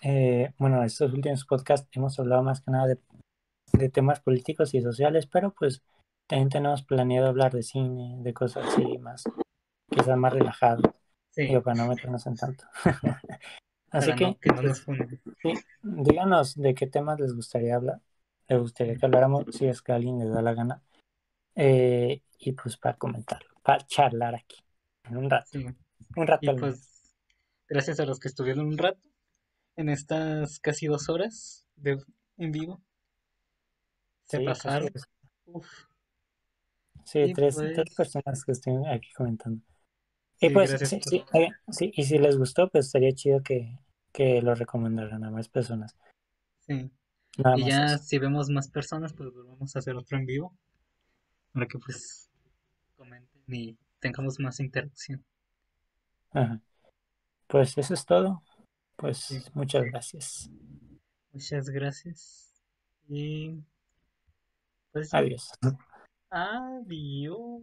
eh, 0.04 0.54
bueno, 0.58 0.84
estos 0.84 1.14
últimos 1.14 1.46
podcasts 1.46 1.90
hemos 1.92 2.18
hablado 2.20 2.44
más 2.44 2.62
que 2.62 2.72
nada 2.72 2.88
de, 2.88 3.00
de 3.74 3.90
temas 3.90 4.22
políticos 4.22 4.74
y 4.74 4.82
sociales, 4.82 5.28
pero 5.28 5.54
pues 5.54 5.84
también 6.28 6.50
tenemos 6.50 6.84
planeado 6.84 7.28
hablar 7.28 7.54
de 7.54 7.64
cine, 7.64 8.18
de 8.20 8.34
cosas 8.34 8.68
así 8.68 8.98
más, 8.98 9.24
quizás 9.90 10.18
más 10.18 10.34
relajado. 10.34 10.82
Sí. 11.32 11.48
para 11.64 11.76
no 11.76 11.88
meternos 11.88 12.26
en 12.26 12.36
tanto. 12.36 12.66
Así 13.92 14.14
que, 14.16 14.36
pues, 14.42 14.86
díganos 15.82 16.56
de 16.56 16.74
qué 16.74 16.88
temas 16.88 17.20
les 17.20 17.34
gustaría 17.34 17.76
hablar. 17.76 18.02
Les 18.48 18.60
gustaría 18.60 18.96
que 18.96 19.06
habláramos, 19.06 19.46
si 19.52 19.66
es 19.68 19.82
que 19.82 19.92
a 19.92 19.96
alguien 19.96 20.20
le 20.20 20.26
da 20.28 20.42
la 20.42 20.54
gana. 20.54 20.82
Eh, 21.56 22.22
y 22.40 22.52
pues 22.52 22.78
para 22.78 22.98
comentarlo, 22.98 23.50
para 23.64 23.86
charlar 23.86 24.36
aquí. 24.36 24.58
En 25.04 25.18
un 25.18 25.30
rato. 25.30 25.60
Un 26.16 26.28
rato. 26.28 26.56
pues, 26.58 27.16
gracias 27.68 28.00
a 28.00 28.06
los 28.06 28.20
que 28.20 28.28
estuvieron 28.28 28.68
un 28.68 28.78
rato 28.78 29.08
en 29.76 29.90
estas 29.90 30.60
casi 30.60 30.88
dos 30.88 31.08
horas 31.08 31.66
de 31.76 32.04
en 32.38 32.52
vivo. 32.52 32.82
Se 34.26 34.42
pasaron. 34.42 34.90
Sí, 37.08 37.32
tres, 37.34 37.56
tres 37.56 37.76
pues 37.76 37.96
personas 37.96 38.44
que 38.44 38.52
estoy 38.52 38.86
aquí 38.86 39.10
comentando. 39.16 39.64
Y 40.42 40.50
pues, 40.50 40.72
sí, 40.72 41.00
sí, 41.70 41.92
y 41.96 42.04
si 42.04 42.18
les 42.18 42.38
gustó, 42.38 42.70
pues 42.70 42.88
estaría 42.88 43.14
chido 43.14 43.42
que, 43.42 43.80
que 44.12 44.42
lo 44.42 44.54
recomendaran 44.54 45.24
a 45.24 45.32
más 45.32 45.48
personas. 45.48 45.96
Sí. 46.60 46.92
y 47.56 47.66
ya 47.66 47.98
si 47.98 48.20
vemos 48.20 48.50
más 48.50 48.70
personas, 48.70 49.14
pues 49.14 49.34
volvemos 49.34 49.74
a 49.74 49.80
hacer 49.80 49.96
otro 49.96 50.18
en 50.18 50.26
vivo. 50.26 50.54
Para 51.54 51.66
que 51.66 51.80
pues 51.80 52.30
comenten 52.98 53.42
y 53.48 53.78
tengamos 54.00 54.38
más 54.42 54.60
interacción. 54.60 55.24
Ajá. 56.32 56.60
Pues 57.48 57.78
eso 57.78 57.94
es 57.94 58.06
todo. 58.06 58.44
Pues 58.98 59.50
muchas 59.54 59.86
gracias. 59.86 60.52
Muchas 61.32 61.70
gracias. 61.70 62.52
Y 63.08 63.64
pues 64.92 65.14
adiós. 65.14 65.54
Adiós. 66.32 67.62